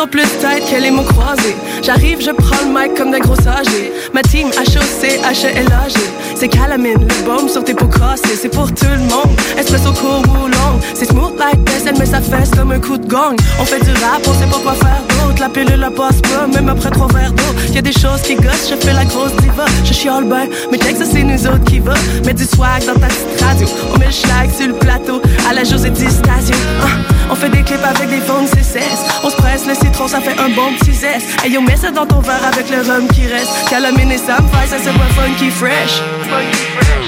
Plus 0.07 0.29
tête 0.41 0.63
que 0.71 0.81
les 0.81 0.91
mots 0.91 1.03
croisés. 1.03 1.57
J'arrive, 1.83 2.21
je 2.21 2.31
prends 2.31 2.63
le 2.65 2.73
mic 2.73 2.95
comme 2.97 3.11
d'un 3.11 3.19
gros 3.19 3.39
âgé. 3.47 3.93
Ma 4.13 4.23
team 4.23 4.49
HOC, 4.49 5.21
H-E-L-A-G. 5.23 5.97
C'est 6.35 6.49
calamine, 6.49 7.01
le 7.01 7.25
baume 7.25 7.49
sur 7.49 7.65
tes 7.65 7.75
peaux 7.75 7.89
crossées. 7.89 8.37
C'est 8.41 8.49
pour 8.49 8.73
tout 8.73 8.87
le 8.87 8.99
monde, 8.99 9.37
espresso 9.59 9.93
court 9.93 10.23
ou 10.35 10.49
long. 10.49 10.81
C'est 10.95 11.07
smooth 11.07 11.39
like 11.39 11.65
this, 11.65 11.85
elle 11.87 11.99
met 11.99 12.07
sa 12.07 12.21
fesse 12.21 12.51
comme 12.51 12.73
un 12.73 12.79
coup 12.79 12.99
de 12.99 13.07
gong. 13.07 13.37
On 13.61 13.65
fait 13.65 13.81
du 13.81 13.91
rap, 13.91 14.23
on 14.27 14.35
sait 14.35 14.51
pas 14.51 14.61
quoi 14.63 14.75
faire 14.75 15.03
d'autre. 15.09 15.41
La 15.41 15.49
pilule 15.49 15.81
la 15.81 15.91
passe 15.91 16.21
pas, 16.23 16.47
même 16.47 16.69
après 16.69 16.91
trois 16.91 17.09
verres 17.09 17.33
d'eau. 17.33 17.73
Y 17.73 17.79
a 17.79 17.83
des 17.83 17.93
choses 17.93 18.23
qui 18.23 18.35
gossent, 18.37 18.71
je 18.71 18.77
fais 18.77 18.93
la 18.93 19.05
grosse 19.05 19.35
diva. 19.37 19.65
Je 19.85 19.93
chiale 19.93 20.25
ben, 20.25 20.49
mais 20.71 20.79
ça 20.79 21.05
c'est 21.11 21.23
nous 21.23 21.47
autres 21.47 21.65
qui 21.65 21.79
va. 21.79 21.95
Mets 22.25 22.35
du 22.35 22.45
swag 22.45 22.85
dans 22.87 22.95
ta 22.95 23.07
petite 23.07 23.41
radio. 23.41 23.67
On 23.95 23.99
met 23.99 24.07
le 24.07 24.13
schlag 24.13 24.51
sur 24.57 24.67
le 24.67 24.75
plateau, 24.75 25.21
à 25.49 25.55
la 25.55 25.65
José 25.65 25.91
Station. 25.95 26.57
Ah, 26.83 27.16
on 27.31 27.35
fait 27.35 27.49
des 27.49 27.63
clips 27.63 27.85
avec 27.85 28.09
des 28.09 28.21
phones 28.21 28.47
CCS. 28.47 29.05
On 29.23 29.31
se 29.31 29.37
presse 29.37 29.67
le 29.67 29.75
citron, 29.75 30.09
ça 30.09 30.21
fait 30.21 30.39
un 30.39 30.49
bon 30.51 30.73
petit 30.79 30.95
zeste. 30.95 31.27
Hey 31.45 31.53
yo, 31.53 31.61
mets 31.61 31.77
ça 31.77 31.91
dans 31.91 32.07
ton 32.07 32.21
verre 32.21 32.45
avec 32.45 32.71
le 32.71 32.83
rhum 32.83 33.09
qui 33.09 33.27
reste. 33.27 33.69
Calamine 33.69 34.13
et 34.13 34.19
Sam 34.19 34.45
ça 34.67 34.79
se 34.79 34.91
voit 34.91 35.07
funky 35.17 35.51
fresh. 35.51 36.03
Funky 36.29 36.65
fresh. 36.79 37.06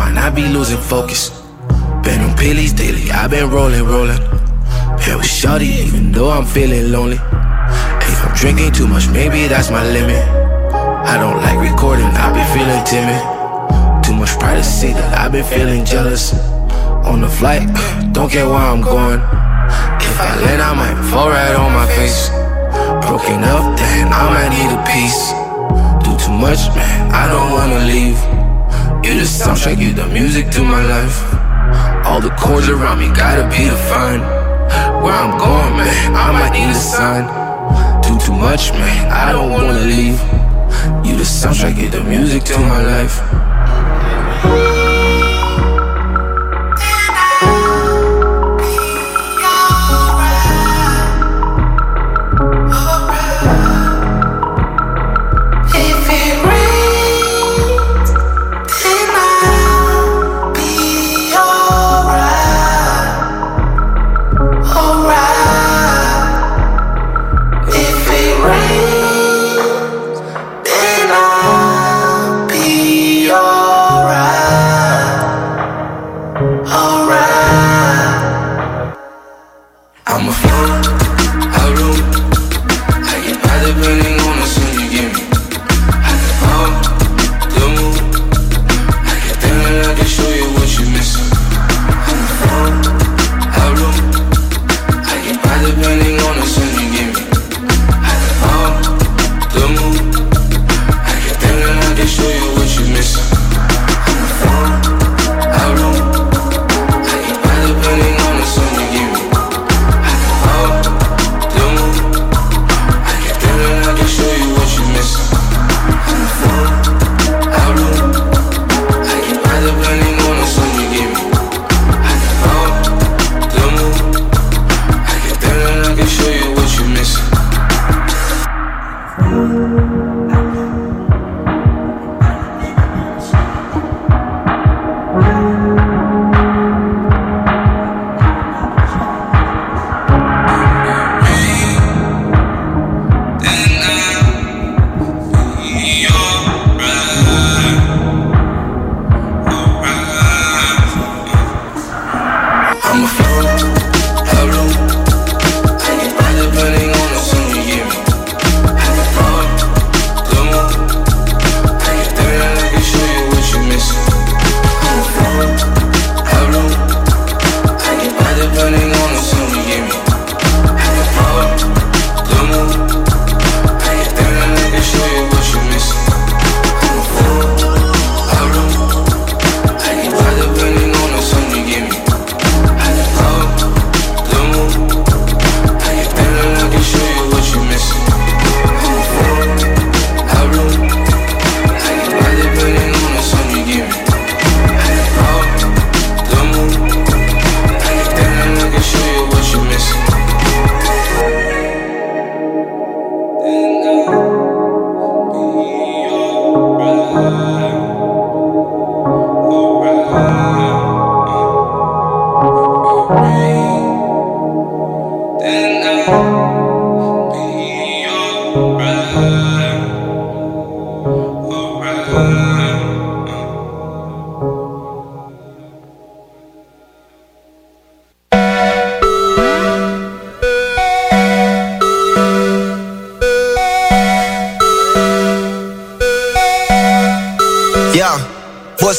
Mind, 0.00 0.18
I 0.18 0.30
be 0.30 0.48
losing 0.48 0.78
focus. 0.78 1.30
Been 2.04 2.20
on 2.24 2.34
pillies 2.36 2.72
daily, 2.72 3.10
I 3.10 3.28
been 3.28 3.50
rolling, 3.50 3.84
rolling. 3.84 4.22
Here 5.02 5.16
with 5.16 5.32
Shorty, 5.38 5.70
even 5.84 6.12
though 6.12 6.30
I'm 6.30 6.46
feeling 6.46 6.90
lonely. 6.90 7.20
If 8.10 8.18
I'm 8.24 8.34
drinking 8.34 8.72
too 8.72 8.88
much, 8.88 9.08
maybe 9.08 9.46
that's 9.46 9.70
my 9.70 9.84
limit. 9.96 10.22
I 11.12 11.14
don't 11.22 11.38
like 11.44 11.58
recording, 11.70 12.10
I 12.24 12.26
be 12.36 12.42
feeling 12.54 12.82
timid. 12.92 13.20
Too 14.04 14.14
much 14.20 14.32
pride 14.40 14.60
to 14.60 14.64
privacy 14.64 14.92
that 14.98 15.10
I 15.18 15.28
been 15.28 15.44
feeling 15.44 15.84
jealous. 15.84 16.32
On 17.10 17.20
the 17.20 17.28
flight, 17.28 17.64
don't 18.12 18.30
care 18.30 18.48
where 18.48 18.64
I'm 18.72 18.80
going. 18.80 19.20
If 20.08 20.16
I 20.28 20.30
land, 20.44 20.62
I 20.68 20.72
might 20.80 20.98
fall 21.10 21.28
right 21.28 21.56
on 21.62 21.70
my 21.80 21.86
face. 21.98 22.30
Broken 23.06 23.44
up, 23.44 23.64
then 23.76 24.08
I 24.20 24.22
might 24.32 24.50
need 24.56 24.70
a 24.78 24.82
piece. 24.92 25.22
Do 26.04 26.10
too 26.24 26.36
much, 26.44 26.60
man, 26.76 26.98
I 27.12 27.28
don't 27.32 27.50
wanna 27.52 27.80
leave. 27.92 28.39
You 29.02 29.14
the 29.14 29.24
soundtrack, 29.24 29.78
you 29.78 29.94
the 29.94 30.06
music 30.08 30.50
to 30.50 30.62
my 30.62 30.82
life. 30.82 31.32
All 32.04 32.20
the 32.20 32.28
chords 32.38 32.68
around 32.68 32.98
me 32.98 33.08
gotta 33.08 33.48
be 33.48 33.64
defined. 33.64 34.20
Where 35.02 35.14
I'm 35.14 35.38
going, 35.38 35.76
man, 35.78 36.14
I 36.14 36.32
might 36.32 36.52
need 36.52 36.68
a 36.68 36.74
sign. 36.74 37.24
Do 38.02 38.18
too 38.18 38.34
much, 38.34 38.72
man, 38.72 39.10
I 39.10 39.32
don't 39.32 39.50
wanna 39.50 39.72
leave. 39.72 40.20
You 41.06 41.16
the 41.16 41.24
soundtrack, 41.24 41.80
you 41.80 41.88
the 41.88 42.04
music 42.04 42.44
to 42.44 42.58
my 42.58 42.82
life. 42.82 44.89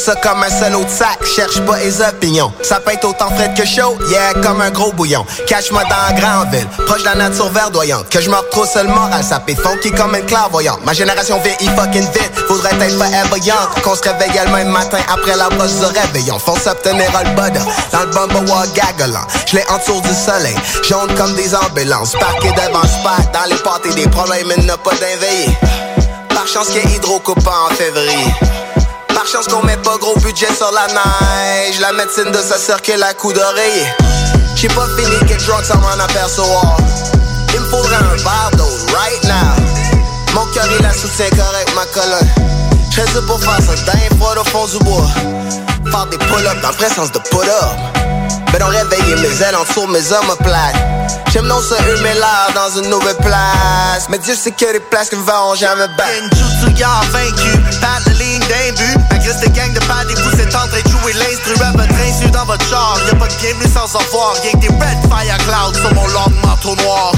Ça 0.02 0.16
comme 0.16 0.42
un 0.42 0.50
seul 0.50 0.74
autre 0.74 0.90
sac, 0.90 1.24
cherche 1.24 1.60
pas 1.60 1.78
les 1.78 2.00
opinions. 2.00 2.52
Ça 2.62 2.80
peut 2.80 2.92
être 2.92 3.04
autant 3.04 3.30
frais 3.30 3.52
que 3.56 3.64
chaud, 3.64 3.96
yeah, 4.08 4.34
comme 4.42 4.60
un 4.60 4.70
gros 4.70 4.92
bouillon. 4.92 5.24
Cache-moi 5.46 5.82
dans 5.84 6.14
la 6.14 6.20
grande 6.20 6.52
ville, 6.52 6.66
proche 6.86 7.02
de 7.02 7.04
la 7.04 7.14
nature 7.14 7.48
verdoyante. 7.50 8.08
Que 8.08 8.20
je 8.20 8.28
me 8.28 8.34
retrouve 8.34 8.66
seul 8.66 8.88
moral, 8.88 9.22
ça 9.22 9.40
fait 9.46 9.54
funky 9.54 9.92
comme 9.92 10.16
une 10.16 10.26
clairvoyante. 10.26 10.84
Ma 10.84 10.92
génération 10.92 11.40
vieillit 11.40 11.70
fucking 11.76 12.02
vite, 12.02 12.32
faudrait 12.48 12.74
être 12.80 12.96
forever 12.96 13.40
young. 13.44 13.82
Qu'on 13.84 13.94
se 13.94 14.02
réveille 14.02 14.40
le 14.44 14.52
même 14.52 14.68
matin 14.70 14.98
après 15.08 15.36
la 15.36 15.48
broche 15.50 15.74
du 15.74 15.84
réveillon. 15.84 16.38
Fonce 16.40 16.66
obtenir 16.66 17.10
le 17.24 17.30
butter, 17.30 17.64
dans 17.92 18.00
le 18.00 18.06
bumble 18.06 18.50
gagolant. 18.74 19.26
Je 19.46 19.56
l'ai 19.56 19.64
entour 19.70 20.00
du 20.02 20.12
soleil, 20.12 20.56
jaune 20.82 21.14
comme 21.14 21.34
des 21.34 21.54
ambulances. 21.54 22.12
Parqué 22.18 22.48
devant 22.50 22.82
spot, 22.82 23.32
dans 23.32 23.48
les 23.48 23.62
pâtés 23.62 23.94
des 23.94 24.08
problèmes, 24.08 24.52
il 24.56 24.66
n'a 24.66 24.76
pas 24.76 24.90
d'inveillé. 24.90 25.56
Par 26.30 26.48
chance 26.48 26.68
qu'il 26.68 26.78
y 26.78 26.92
ait 26.92 26.96
hydrocoupant 26.96 27.68
en 27.70 27.74
février. 27.74 28.34
Par 29.22 29.30
chance 29.30 29.46
qu'on 29.46 29.62
met 29.64 29.76
pas 29.76 29.96
gros 29.98 30.16
budget 30.16 30.52
sur 30.52 30.72
la 30.72 30.84
neige. 30.88 31.78
La 31.78 31.92
médecine 31.92 32.32
de 32.32 32.38
sa 32.38 32.58
circule 32.58 33.00
à 33.04 33.14
coup 33.14 33.32
d'oreiller. 33.32 33.86
J'ai 34.56 34.66
pas 34.66 34.88
fini 34.98 35.16
quelque 35.28 35.46
drunk 35.46 35.64
sans 35.64 35.78
m'en 35.78 35.90
apercevoir 35.90 36.76
Il 37.54 37.60
me 37.60 37.66
faudrait 37.66 37.94
un 37.94 38.16
verre 38.16 38.50
d'eau 38.56 38.66
right 38.92 39.22
now. 39.22 40.34
Mon 40.34 40.44
cœur 40.46 40.66
il 40.76 40.82
la 40.82 40.92
soutient 40.92 41.30
correct 41.30 41.72
ma 41.76 41.84
colonne. 41.86 42.28
J'serais 42.90 43.06
dû 43.12 43.24
pour 43.28 43.38
faire 43.38 43.58
ça 43.62 43.76
d'un 43.86 44.16
fois 44.18 44.34
au 44.40 44.44
fond 44.44 44.66
du 44.66 44.84
bois. 44.84 45.06
Faire 45.88 46.06
des 46.06 46.18
pull-ups 46.18 46.60
dans 46.60 46.70
le 46.70 46.92
sens 46.92 47.12
de 47.12 47.18
put-up 47.20 47.78
Mais 48.52 48.58
non 48.58 48.66
réveiller 48.66 49.14
mes 49.22 49.40
ailes 49.40 49.54
en 49.54 49.62
dessous 49.62 49.86
mes 49.86 50.12
omoplates. 50.12 50.74
J'aime 51.32 51.46
non 51.46 51.60
se 51.60 51.74
humer 51.74 52.14
l'air 52.14 52.48
dans 52.56 52.76
une 52.76 52.90
nouvelle 52.90 53.16
place. 53.18 54.08
Mais 54.08 54.18
Dieu 54.18 54.34
sait 54.34 54.50
que 54.50 54.72
les 54.72 54.80
places 54.80 55.10
qui 55.10 55.16
me 55.16 55.22
vont 55.22 55.54
jamais 55.54 55.86
battre 55.96 56.12
d'un 58.52 58.72
but 58.76 59.12
cette 59.40 59.52
gang 59.54 59.72
de 59.72 59.80
pas 59.80 60.04
des 60.04 60.14
vous 60.14 60.40
êtes 60.40 60.54
en 60.54 60.66
train 60.68 60.82
de 60.84 60.88
jouer 60.88 61.12
l'instru 61.14 61.54
à 61.64 61.72
votre 61.72 61.94
insu 61.94 62.30
dans 62.30 62.44
votre 62.44 62.66
char. 62.68 62.98
Y'a 63.06 63.14
pas 63.14 63.26
de 63.26 63.34
bienvenue 63.34 63.72
sans 63.72 63.94
avoir, 63.96 64.34
y'a 64.44 64.52
que 64.52 64.56
des 64.58 64.68
red 64.68 64.98
fire 65.08 65.38
clouds 65.46 65.74
sur 65.74 65.94
mon 65.94 66.06
long 66.08 66.30
manteau 66.42 66.76
noir. 66.76 67.12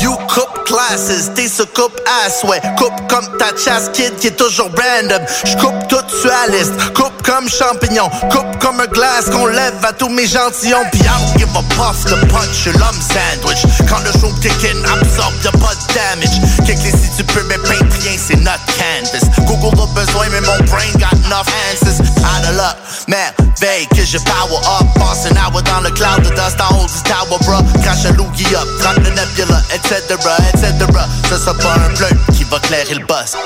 You 0.00 0.16
coupe 0.28 0.64
classes, 0.64 1.30
t'es 1.34 1.48
ce 1.48 1.64
coupe 1.64 2.00
ass, 2.24 2.44
ouais 2.44 2.60
Coupe 2.76 2.94
comme 3.08 3.26
ta 3.36 3.48
chasse 3.56 3.90
kid 3.92 4.14
qui 4.16 4.28
est 4.28 4.36
toujours 4.36 4.70
random. 4.70 5.20
J'coupe 5.44 5.88
tout 5.88 5.96
sur 6.08 6.30
la 6.30 6.56
liste, 6.56 6.72
coupe 6.94 7.20
comme 7.24 7.48
champignon 7.48 8.08
Coupe 8.30 8.58
comme 8.60 8.80
un 8.80 8.86
glace 8.86 9.28
qu'on 9.30 9.46
lève 9.46 9.74
à 9.82 9.92
tous 9.92 10.08
mes 10.08 10.26
gentillons 10.26 10.84
Pis 10.92 10.98
don't 10.98 11.36
give 11.36 11.48
a 11.56 11.62
puff, 11.74 12.04
le 12.10 12.26
punch, 12.28 12.66
l'homme 12.66 13.00
sandwich. 13.02 13.66
Quand 13.88 13.98
le 14.04 14.12
show 14.20 14.32
kick 14.40 14.64
in, 14.64 14.78
absorbe 14.84 15.34
y'a 15.44 15.50
pas 15.52 15.74
de 15.74 15.94
damage. 15.94 16.40
Kick 16.64 16.78
les 16.84 16.92
si 16.92 17.10
tu 17.16 17.24
peux, 17.24 17.42
mais 17.48 17.58
peint 17.58 17.84
rien, 18.00 18.16
c'est 18.16 18.36
notre 18.36 18.64
canvas 18.66 19.27
Google 19.60 19.82
a 19.82 19.86
besoin, 19.94 20.28
mais 20.30 20.40
mon 20.40 20.58
brain 20.66 20.92
got 20.98 21.14
enough 21.26 21.48
answers. 21.70 22.00
Out 22.22 22.44
of 22.48 22.56
luck, 22.56 22.76
merveille 23.08 23.86
que 23.94 24.04
je 24.04 24.18
power 24.18 24.60
up. 24.80 24.86
Passe 24.94 25.26
un 25.26 25.36
hour 25.36 25.62
dans 25.62 25.80
le 25.80 25.90
cloud 25.90 26.22
de 26.22 26.30
dust 26.30 26.60
en 26.60 26.76
haut 26.76 26.86
du 26.86 27.02
tower, 27.02 27.38
bro 27.40 27.62
Crash 27.82 28.04
un 28.06 28.12
loogie 28.12 28.54
up, 28.54 28.68
39 28.80 29.14
nebula, 29.14 29.62
etc, 29.74 30.14
etc 30.52 30.86
Ce 31.28 31.38
sera 31.38 31.54
pas 31.54 31.74
un 31.74 31.94
bleu 31.94 32.08
qui 32.34 32.44
va 32.44 32.58
clairer 32.60 32.94
le 32.94 33.06
boss 33.06 33.36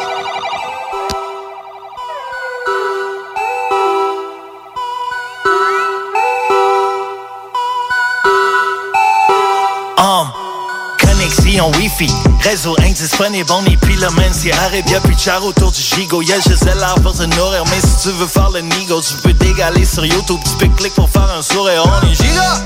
connexion 11.93 12.07
Wi-Fi, 12.07 12.13
réseau 12.43 12.77
indisponible, 12.81 13.51
on 13.53 13.65
est 13.65 13.77
puis 13.77 13.97
le 13.97 14.11
même 14.11 14.33
c'est 14.33 14.53
Arabia 14.53 15.01
puis 15.01 15.17
char 15.19 15.45
autour 15.45 15.71
du 15.71 15.81
gigot. 15.81 16.23
Y'a 16.23 16.37
juste 16.37 16.65
l'art 16.77 17.01
pour 17.03 17.15
se 17.15 17.23
nourrir, 17.23 17.65
mais 17.71 17.81
si 17.81 18.09
tu 18.09 18.15
veux 18.17 18.27
faire 18.27 18.51
le 18.51 18.61
nigo, 18.61 19.01
tu 19.01 19.15
peux 19.23 19.33
dégaler 19.33 19.85
sur 19.85 20.05
YouTube, 20.05 20.41
tu 20.45 20.57
peux 20.59 20.73
cliquer 20.75 20.95
pour 20.97 21.09
faire 21.09 21.29
un 21.37 21.43
sourire, 21.43 21.85
on 21.85 22.07
est 22.07 22.15
giga! 22.15 22.61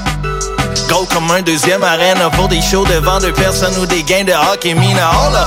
Go 0.88 1.06
comme 1.12 1.30
un 1.30 1.42
deuxième 1.42 1.82
arène 1.82 2.18
pour 2.34 2.48
des 2.48 2.60
shows 2.62 2.84
devant 2.84 3.18
deux 3.18 3.32
personnes 3.32 3.76
ou 3.80 3.86
des 3.86 4.02
gains 4.02 4.24
de 4.24 4.32
hockey 4.32 4.74
mina, 4.74 5.10
oh 5.14 5.32
là! 5.32 5.46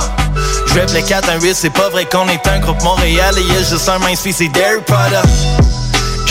J'rap 0.66 0.92
le 0.92 1.00
4 1.00 1.28
1 1.30 1.40
8, 1.40 1.54
c'est 1.54 1.70
pas 1.70 1.88
vrai 1.88 2.04
qu'on 2.04 2.28
est 2.28 2.46
un 2.46 2.60
groupe 2.60 2.82
Montréal 2.82 3.34
et 3.38 3.42
y'a 3.42 3.62
juste 3.62 3.88
un 3.88 3.98
main 3.98 4.14
c'est 4.14 4.48
Dairy 4.48 4.80
Potter. 4.86 5.28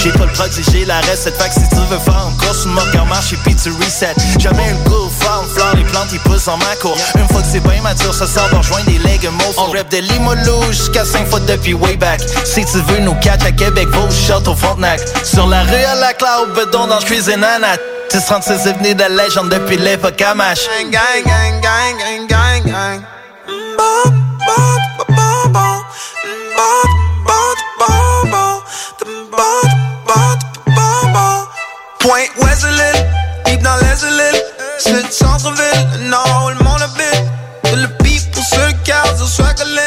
J'ai 0.01 0.11
pas 0.13 0.25
le 0.25 0.31
protéger 0.31 0.85
la 0.85 1.01
recette 1.01 1.35
Fait 1.41 1.49
que 1.49 1.55
si 1.55 1.69
tu 1.69 1.75
veux 1.75 1.99
faire 1.99 2.27
une 2.29 2.37
course 2.37 2.65
ou 2.65 2.69
moque 2.69 2.95
en 2.97 3.05
marche 3.05 3.33
et 3.33 3.37
puis 3.37 3.53
tu 3.53 3.69
reset 3.71 4.13
Jamais 4.39 4.69
un 4.69 4.89
goût 4.89 5.09
farm 5.19 5.45
fleur 5.49 5.75
les 5.75 5.83
plantes 5.83 6.07
ils 6.13 6.19
poussent 6.19 6.47
en 6.47 6.57
ma 6.57 6.75
cour 6.79 6.97
Une 7.17 7.27
fois 7.27 7.41
que 7.41 7.47
c'est 7.51 7.59
bien 7.59 7.81
mature 7.81 8.13
ça 8.13 8.25
sort 8.25 8.47
va 8.47 8.59
rejoindre 8.59 8.85
des 8.85 8.97
legs 8.99 9.29
On 9.57 9.71
rap 9.71 9.89
de 9.91 9.97
Limolo 9.97 10.63
jusqu'à 10.71 11.03
5 11.03 11.27
fois 11.27 11.41
depuis 11.41 11.73
way 11.73 11.97
back 11.97 12.21
Si 12.45 12.63
tu 12.63 12.77
veux 12.77 12.99
nous 12.99 13.15
catch 13.15 13.43
à 13.43 13.51
Québec 13.51 13.89
va 13.89 13.99
au 13.99 14.11
shot 14.11 14.49
au 14.49 14.55
Frontenac 14.55 15.01
Sur 15.25 15.47
la 15.47 15.63
rue 15.63 15.83
à 15.83 15.95
la 15.95 16.13
cloud 16.13 16.53
bedon 16.55 16.87
dans 16.87 16.99
cuisine 16.99 17.43
Anna 17.43 17.75
1036 18.13 18.51
est 18.67 18.73
venu 18.73 18.95
de 18.95 19.03
légende 19.03 19.49
depuis 19.49 19.77
l'époque 19.77 20.21
Amash 20.21 20.59
Gang, 20.83 20.91
gang, 20.91 21.61
gang, 21.61 21.61
gang, 21.61 22.27
gang, 22.27 22.71
gang, 22.71 23.01
Point 31.99 32.29
Wesley, 32.37 32.93
deep 33.45 33.61
dans 33.61 33.77
îles, 33.77 34.43
c'est 34.79 34.93
le 34.93 35.11
centre-ville, 35.11 36.09
non, 36.09 36.49
le 36.49 36.63
monde 36.63 36.81
habite. 36.81 37.23
C'est 37.65 37.75
le 37.75 37.87
pif 38.03 38.31
pour 38.31 38.43
ceux 38.43 38.71
qui 38.83 38.91
gardent 38.91 39.17
soit 39.17 39.53
collé. 39.53 39.78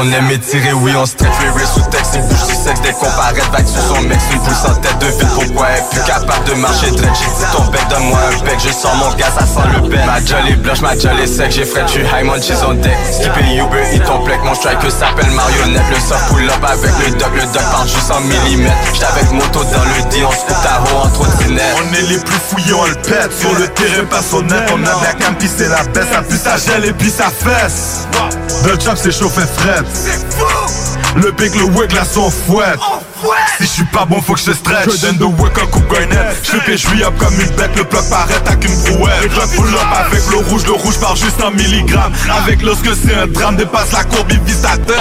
On 0.00 0.12
aime 0.12 0.30
étirer, 0.30 0.72
oui 0.74 0.92
on 0.94 1.04
stress 1.04 1.28
les 1.42 1.66
sous 1.66 1.80
texte 1.90 2.12
taxi 2.12 2.18
bouge 2.18 2.54
sexe 2.54 2.80
dès 2.82 2.92
qu'on 2.92 3.10
paraît 3.10 3.42
vague 3.50 3.66
sur 3.66 3.82
son 3.82 4.02
mec 4.02 4.16
Une 4.32 4.38
boule 4.38 4.54
sans 4.54 4.74
tête 4.76 4.96
de 5.00 5.06
ville. 5.06 5.26
Pourquoi 5.34 5.66
elle 5.74 5.84
plus 5.90 6.06
capable 6.06 6.44
de 6.44 6.54
marcher 6.54 6.90
dread 6.92 7.10
J'ai 7.18 7.56
ton 7.56 7.64
bec 7.72 7.80
donne-moi 7.90 8.16
un 8.16 8.44
bec 8.44 8.60
Je 8.64 8.70
sors 8.70 8.94
mon 8.94 9.10
gaz 9.14 9.32
ça 9.36 9.44
sent 9.44 9.66
le 9.74 9.88
bec. 9.88 9.98
Ma 10.06 10.20
jolie 10.24 10.54
blanche 10.54 10.82
ma 10.82 10.96
jolie 10.96 11.26
sec 11.26 11.50
J'ai 11.50 11.64
frais 11.64 11.84
tu 11.86 11.98
high 11.98 12.22
mon 12.22 12.36
cheese 12.40 12.62
on 12.64 12.74
deck 12.74 12.94
Skippy 13.10 13.58
Uber 13.58 13.82
il 13.92 14.00
ton 14.02 14.22
plec 14.22 14.38
Mon 14.44 14.54
strike 14.54 14.78
s'appelle 14.88 15.32
marionnette. 15.32 15.82
Le 15.90 15.98
soft 15.98 16.28
pull 16.30 16.48
up 16.48 16.62
avec 16.62 16.92
le 17.04 17.18
doc 17.18 17.30
Le 17.34 17.42
doc 17.42 17.66
part 17.72 17.88
juste 17.88 18.12
en 18.12 18.20
millimètres. 18.20 18.76
J'étais 18.94 19.06
avec 19.06 19.32
moto 19.32 19.64
dans 19.64 19.82
le 19.82 20.10
D 20.14 20.22
On 20.22 20.30
se 20.30 20.46
à 20.46 20.78
haut 20.78 21.06
en 21.06 21.10
trottinette 21.10 21.74
On 21.74 21.92
est 21.94 22.06
les 22.06 22.18
plus 22.18 22.38
fouillés 22.38 22.74
on 22.74 22.86
le 22.86 22.94
pète 22.94 23.32
Sur 23.36 23.52
le 23.58 23.66
terrain 23.66 24.04
personnel. 24.04 24.62
On 24.70 24.78
a 24.78 24.94
de 24.94 25.04
la 25.04 25.14
cam 25.14 25.34
c'est 25.40 25.68
la 25.68 25.82
baisse 25.82 26.06
Ça 26.12 26.22
pue 26.22 26.36
ça 26.36 26.56
gèle 26.56 26.84
et 26.84 26.92
puis 26.92 27.10
ça 27.10 27.32
fesse 27.34 28.06
Le 28.64 28.78
chop 28.78 28.96
c'est 28.96 29.12
chauffé 29.12 29.42
fret 29.56 29.82
Le 31.16 31.30
big 31.32 31.54
le 31.54 31.64
wig 31.64 31.92
là 31.92 32.04
son 32.04 32.30
fouette 32.30 32.78
si 33.58 33.64
je 33.64 33.68
suis 33.68 33.84
pas 33.84 34.04
bon, 34.04 34.20
faut 34.22 34.34
que 34.34 34.40
je 34.40 34.52
stretch. 34.52 34.88
Je 34.90 35.06
donne 35.06 35.16
de 35.16 35.24
work 35.24 35.58
un 35.58 35.66
coup 35.66 35.82
garnet. 35.92 36.36
Je 36.42 36.58
fais 36.58 36.76
je 36.76 37.04
up 37.04 37.14
comme 37.18 37.34
une 37.34 37.50
bête. 37.56 37.74
Le 37.76 37.82
bloc 37.82 38.08
paraît 38.08 38.34
à 38.46 38.54
qu'une 38.54 38.74
brouette. 38.82 39.22
Le 39.22 39.28
bloc 39.28 39.50
pull 39.56 39.74
up 39.74 40.06
avec 40.06 40.22
le 40.30 40.36
rouge. 40.48 40.64
Le 40.66 40.72
rouge 40.72 40.98
part 41.00 41.16
juste 41.16 41.42
en 41.42 41.50
milligrammes. 41.50 42.12
Avec 42.30 42.62
lorsque 42.62 42.90
c'est 42.94 43.14
un 43.14 43.26
drame, 43.26 43.56
dépasse 43.56 43.92
la 43.92 44.04
courbe, 44.04 44.30
il 44.30 44.40
vise 44.40 44.60
ta 44.60 44.76
tête. 44.76 44.96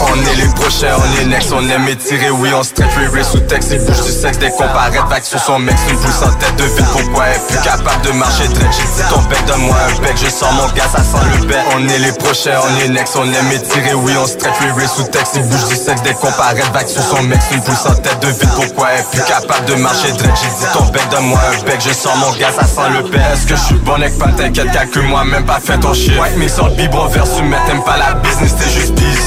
On 0.00 0.14
est 0.16 0.34
les 0.34 0.49
prochains, 0.70 0.96
on 0.96 1.20
est 1.20 1.26
next, 1.26 1.52
on 1.52 1.68
aime 1.68 1.88
étirer, 1.88 2.30
oui 2.30 2.50
on 2.54 2.62
stretch, 2.62 2.94
rire 2.96 3.24
sous 3.24 3.40
texte, 3.40 3.70
il 3.72 3.78
bouge 3.84 4.02
du 4.04 4.12
sexe 4.12 4.38
dès 4.38 4.50
qu'on 4.50 4.68
paraît 4.68 5.00
vague 5.08 5.24
sur 5.24 5.40
son 5.40 5.58
mec, 5.58 5.74
une 5.90 5.96
boule 5.96 6.12
sans 6.12 6.32
tête 6.34 6.56
de 6.56 6.64
ville, 6.64 6.84
pourquoi 6.92 7.26
elle 7.26 7.36
est 7.36 7.46
plus 7.46 7.62
capable 7.62 8.02
de 8.06 8.12
marcher 8.12 8.44
j'ai 8.44 8.54
dit 8.54 9.08
ton 9.08 9.20
bec, 9.22 9.38
donne-moi 9.46 9.74
un 9.74 10.02
bec, 10.02 10.16
je 10.16 10.30
sens 10.30 10.52
mon 10.54 10.68
gaz, 10.74 10.90
ça 10.92 11.02
sent 11.02 11.24
le 11.34 11.46
bec, 11.46 11.58
on 11.74 11.88
est 11.88 11.98
les 11.98 12.12
prochains, 12.12 12.58
on 12.62 12.84
est 12.84 12.88
next, 12.88 13.16
on 13.16 13.24
aime 13.24 13.52
étirer, 13.52 13.94
oui 13.94 14.12
on 14.20 14.26
stretch, 14.26 14.54
rire 14.60 14.90
sous 14.90 15.04
texte, 15.04 15.36
il 15.36 15.42
bouge 15.42 15.68
du 15.68 15.76
sexe 15.76 16.02
dès 16.02 16.14
qu'on 16.14 16.32
paraît 16.32 16.62
vague 16.72 16.88
sur 16.88 17.02
son 17.02 17.22
mec, 17.22 17.40
une 17.52 17.60
boule 17.60 17.76
sans 17.76 17.94
tête 17.96 18.20
de 18.20 18.28
ville, 18.28 18.48
pourquoi 18.54 18.92
elle 18.92 19.00
est 19.00 19.10
plus 19.10 19.22
capable 19.22 19.66
de 19.66 19.74
marcher 19.74 20.12
traite, 20.16 20.38
j'ai 20.40 20.48
dit 20.48 20.72
ton 20.72 20.84
bec, 20.86 21.02
donne-moi 21.10 21.38
un 21.38 21.64
bec, 21.64 21.80
je 21.84 21.92
sens 21.92 22.16
mon 22.18 22.32
gaz, 22.38 22.54
ça 22.54 22.66
sent 22.66 22.90
le 22.94 23.02
bec, 23.08 23.20
est-ce 23.32 23.46
que 23.46 23.56
je 23.56 23.64
suis 23.64 23.80
bon 23.82 23.94
avec 23.94 24.16
pas 24.18 24.28
t'inquiète, 24.36 24.70
calcule-moi 24.72 25.24
même 25.24 25.44
pas 25.44 25.58
fait 25.58 25.78
ton 25.78 25.94
shit, 25.94 26.16
white 26.18 26.36
mix 26.36 26.54
sur 26.54 26.68
le 26.68 26.74
biberon 26.74 27.08
versus 27.08 27.42
mais 27.42 27.56
pas 27.84 27.96
la 27.96 28.14
business, 28.14 28.54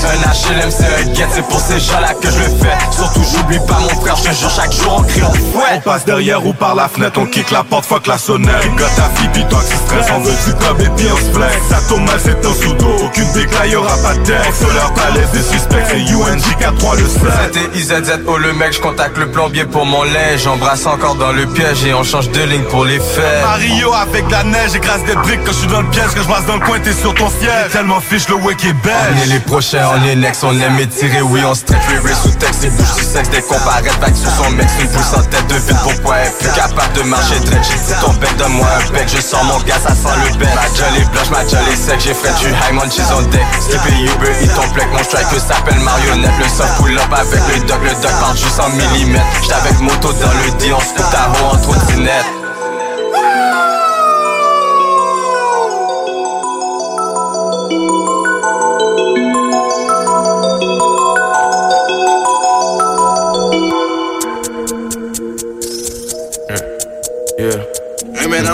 un 0.05 0.59
HLM 0.59 0.71
c'est 0.71 1.23
un 1.23 1.29
c'est 1.33 1.47
pour 1.47 1.59
ces 1.59 1.79
gens-là 1.79 2.13
que 2.13 2.29
je 2.29 2.39
le 2.39 2.45
fais. 2.45 2.77
Surtout 2.91 3.21
j'oublie 3.31 3.59
pas 3.67 3.79
mon 3.79 4.01
frère, 4.01 4.15
je 4.17 4.29
te 4.29 4.33
jure 4.35 4.49
chaque 4.49 4.71
jour 4.71 4.97
on 4.99 5.03
crie 5.03 5.21
fouet 5.21 5.63
On 5.75 5.79
passe 5.79 6.05
derrière 6.05 6.45
ou 6.45 6.53
par 6.53 6.75
la 6.75 6.87
fenêtre, 6.87 7.19
on 7.19 7.25
kick 7.25 7.51
la 7.51 7.63
porte, 7.63 7.85
fuck 7.85 8.07
la 8.07 8.17
sonnette. 8.17 8.61
Kick 8.61 8.77
ta 8.77 9.09
fille 9.15 9.29
pis 9.29 9.45
toi 9.45 9.59
qui 9.61 9.75
stresse, 9.75 10.07
on 10.15 10.19
veut 10.19 10.35
du 10.45 10.53
cob 10.53 10.81
et 10.81 10.89
puis 10.95 11.07
on 11.11 11.17
se 11.17 11.37
flex. 11.37 11.55
Ça 11.69 11.79
tombe 11.87 12.05
mal 12.05 12.19
c'est 12.23 12.31
un 12.31 12.73
dos, 12.75 13.05
aucune 13.05 13.31
décla 13.33 13.67
y'aura 13.67 13.97
pas 13.97 14.13
de 14.15 14.23
texte 14.23 14.63
leur 14.73 14.93
palais 14.93 15.25
des 15.33 15.41
suspects, 15.41 15.83
c'est 15.87 15.97
UNG 15.97 16.41
4-3 16.59 16.97
le 16.97 17.07
7 17.07 17.21
C'était 17.53 17.77
IZZ, 17.77 18.19
oh 18.27 18.37
le 18.37 18.53
mec, 18.53 18.73
je 18.73 18.81
contacte 18.81 19.17
le 19.17 19.29
plombier 19.29 19.65
pour 19.65 19.85
mon 19.85 20.03
lait 20.03 20.37
J'embrasse 20.37 20.85
encore 20.85 21.15
dans 21.15 21.31
le 21.31 21.45
piège 21.45 21.85
et 21.85 21.93
on 21.93 22.03
change 22.03 22.29
de 22.29 22.41
ligne 22.41 22.63
pour 22.63 22.85
les 22.85 22.99
fêtes. 22.99 23.43
Mario 23.43 23.93
avec 23.93 24.29
la 24.29 24.43
neige, 24.43 24.75
écrase 24.75 25.03
des 25.05 25.15
briques. 25.15 25.41
Quand 25.45 25.51
je 25.51 25.57
suis 25.57 25.67
dans 25.67 25.81
le 25.81 25.89
piège 25.89 26.11
Que 26.13 26.21
je 26.21 26.47
dans 26.47 26.55
le 26.55 26.65
coin, 26.65 26.79
t'es 26.79 26.93
sur 26.93 27.13
ton 27.13 27.29
siège. 27.29 27.71
Tellement 27.71 27.99
fiche 27.99 28.27
le 28.29 28.35
wake 28.35 28.65
est 28.65 28.73
belle. 28.73 28.93
On 29.15 29.21
est 29.23 29.27
les 29.27 29.39
prochains, 29.39 29.87
on 29.93 30.03
est 30.03 30.15
next, 30.15 30.43
on 30.43 30.59
aime 30.59 30.79
étirer, 30.79 31.21
oui 31.21 31.41
on 31.45 31.53
stretch, 31.53 31.85
rire 31.87 32.17
sous 32.17 32.31
texte, 32.31 32.63
il 32.63 32.71
bouge 32.71 32.95
du 32.95 33.03
sexe 33.03 33.29
dès 33.29 33.41
qu'on 33.41 33.59
paraît 33.59 33.89
vague 34.01 34.15
sur 34.15 34.29
son 34.31 34.49
mec 34.51 34.67
Une 34.79 34.87
boule 34.87 35.03
sans 35.03 35.23
tête 35.23 35.47
de 35.47 35.55
ville, 35.55 35.77
pourquoi 35.83 36.17
elle 36.17 36.27
est 36.27 36.37
plus 36.39 36.49
capable 36.49 36.93
de 36.93 37.01
marcher. 37.03 37.39
Traite 37.45 37.63
J'ai 37.63 37.95
ton 38.01 38.13
bec, 38.13 38.35
donne-moi 38.37 38.67
un 38.67 38.91
bec, 38.91 39.07
je 39.07 39.21
sens 39.21 39.43
mon 39.43 39.59
gaz, 39.59 39.81
ça 39.83 39.93
sent 39.93 40.15
le 40.25 40.37
bec. 40.37 40.49
Ma 40.55 40.67
jolie 40.73 41.05
blanche, 41.11 41.29
ma 41.31 41.41
jolie 41.47 41.77
sec, 41.77 41.99
j'ai 41.99 42.13
frais 42.13 42.33
tu 42.39 42.49
high, 42.49 42.73
mon 42.73 42.89
cheese 42.89 43.11
on 43.15 43.21
deck 43.29 43.45
Skippy 43.59 44.03
Uber, 44.03 44.33
il 44.41 44.49
ton 44.49 44.67
plec, 44.73 44.87
mon 44.91 45.03
strike 45.03 45.27
s'appelle 45.39 45.79
marionnette. 45.79 46.37
Le 46.39 46.47
soft 46.47 46.77
pull 46.77 46.97
up 46.97 47.13
avec 47.13 47.41
le 47.53 47.59
doc, 47.67 47.79
le 47.83 47.93
doc 48.01 48.11
part 48.19 48.35
juste 48.35 48.59
en 48.59 48.69
millimètres. 48.69 49.25
J'étais 49.41 49.55
avec 49.55 49.79
moto 49.79 50.13
dans 50.13 50.33
le 50.33 50.51
D, 50.59 50.73
on 50.73 50.79
se 50.79 51.01
à 51.01 51.29
haut 51.29 51.53
en 51.53 51.57
trottinette 51.57 52.42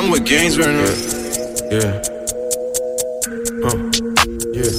Hey 0.09 0.13
with 0.13 0.25
Gaines 0.25 0.57
right 0.57 0.73
now. 0.73 0.85
Yeah. 1.69 2.01
Huh. 3.61 3.77
Yeah. 4.53 4.71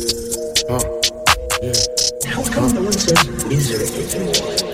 Huh. 0.68 0.74
Uh, 0.74 0.82
yeah. 1.62 2.34
How 2.34 2.42
come 2.52 2.74
no 2.74 2.82
one 2.82 2.92
says 2.92 3.46
misery 3.46 3.86
anymore? 4.18 4.69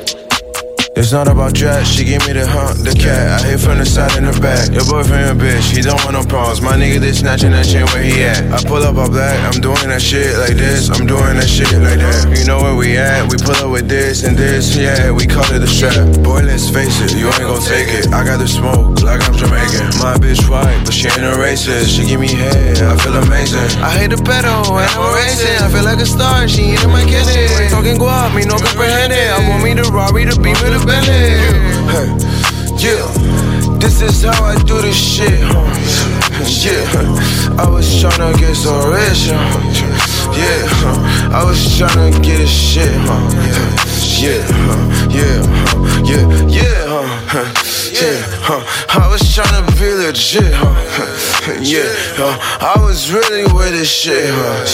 It's 1.06 1.12
not 1.12 1.28
about 1.28 1.54
dress, 1.54 1.86
she 1.86 2.02
gave 2.02 2.26
me 2.26 2.32
the 2.32 2.42
hunt, 2.42 2.82
the 2.82 2.90
cat. 2.90 3.38
I 3.38 3.54
hit 3.54 3.62
from 3.62 3.78
the 3.78 3.86
side 3.86 4.18
and 4.18 4.26
the 4.26 4.34
back. 4.42 4.74
Your 4.74 4.82
boyfriend 4.90 5.30
a 5.30 5.38
bitch, 5.38 5.70
he 5.70 5.78
don't 5.78 6.02
want 6.02 6.18
no 6.18 6.26
problems. 6.26 6.58
My 6.58 6.74
nigga 6.74 6.98
this 6.98 7.22
snatching 7.22 7.54
that 7.54 7.62
shit 7.62 7.86
where 7.94 8.02
he 8.02 8.26
at. 8.26 8.42
I 8.50 8.58
pull 8.66 8.82
up 8.82 8.98
all 8.98 9.06
black, 9.06 9.38
I'm 9.46 9.62
doing 9.62 9.86
that 9.86 10.02
shit 10.02 10.34
like 10.34 10.58
this. 10.58 10.90
I'm 10.90 11.06
doing 11.06 11.38
that 11.38 11.46
shit 11.46 11.70
like 11.78 12.02
that. 12.02 12.34
You 12.34 12.42
know 12.42 12.58
where 12.58 12.74
we 12.74 12.98
at? 12.98 13.30
We 13.30 13.38
pull 13.38 13.54
up 13.54 13.70
with 13.70 13.86
this 13.86 14.26
and 14.26 14.34
this, 14.34 14.74
yeah, 14.74 15.14
we 15.14 15.30
call 15.30 15.46
it 15.54 15.62
a 15.62 15.70
strap. 15.70 15.94
Boy, 16.26 16.42
let's 16.42 16.66
face 16.74 16.98
it, 16.98 17.14
you 17.14 17.30
ain't 17.30 17.46
gon' 17.46 17.62
take 17.62 17.86
it. 17.86 18.10
I 18.10 18.26
got 18.26 18.42
the 18.42 18.50
smoke, 18.50 18.98
like 19.06 19.22
I'm 19.30 19.38
Jamaican. 19.38 20.02
My 20.02 20.18
bitch 20.18 20.42
white, 20.50 20.82
but 20.82 20.90
she 20.90 21.06
ain't 21.06 21.22
a 21.22 21.38
racist. 21.38 21.94
She 21.94 22.02
give 22.02 22.18
me 22.18 22.34
head, 22.34 22.82
I 22.82 22.98
feel 22.98 23.14
amazing. 23.14 23.78
I 23.78 23.94
hate 23.94 24.10
the 24.10 24.18
pedal, 24.18 24.74
and 24.74 24.90
I'm 24.90 25.14
racing. 25.14 25.54
I 25.62 25.70
feel 25.70 25.86
like 25.86 26.02
a 26.02 26.08
star, 26.10 26.50
she 26.50 26.74
in 26.74 26.90
my 26.90 27.06
candy. 27.06 27.46
Talking 27.70 27.94
guap, 27.94 28.34
me 28.34 28.42
no 28.42 28.58
comprehend 28.58 29.14
it. 29.14 29.30
I 29.30 29.38
want 29.46 29.62
me 29.62 29.70
the 29.70 29.86
Rari, 29.86 30.26
the 30.26 30.34
beam, 30.42 30.58
and 30.66 30.74
the 30.74 30.82
Bentley. 30.82 30.95
Hey, 31.05 31.36
yeah, 32.78 33.06
this 33.78 34.01
is 34.01 34.23
how 34.23 34.44
I 34.44 34.55
do 34.64 34.81
this 34.81 34.97
shit. 34.97 35.40
Yeah, 36.64 36.85
I 37.59 37.68
was 37.68 37.86
tryna 38.02 38.39
get 38.39 38.55
so 38.55 38.90
rich. 38.90 39.28
Yeah. 40.36 41.16
I 41.32 41.44
was 41.44 41.59
tryna 41.78 42.10
get 42.23 42.40
a 42.40 42.47
shit. 42.47 42.93
Yeah, 44.18 44.47
yeah, 45.10 45.43
yeah, 46.05 46.47
yeah, 46.48 47.06
huh? 47.28 47.76
Yeah, 48.02 48.23
huh? 48.44 49.01
I 49.01 49.09
was 49.09 49.23
tryna 49.23 49.66
be 49.78 49.93
legit. 49.93 50.52
Huh? 50.55 50.73
Yeah, 51.62 51.86
huh? 52.18 52.36
I 52.60 52.82
was 52.82 53.12
really 53.12 53.44
with 53.44 53.70
this 53.70 53.89
shit. 53.89 54.28
Huh? 54.28 54.64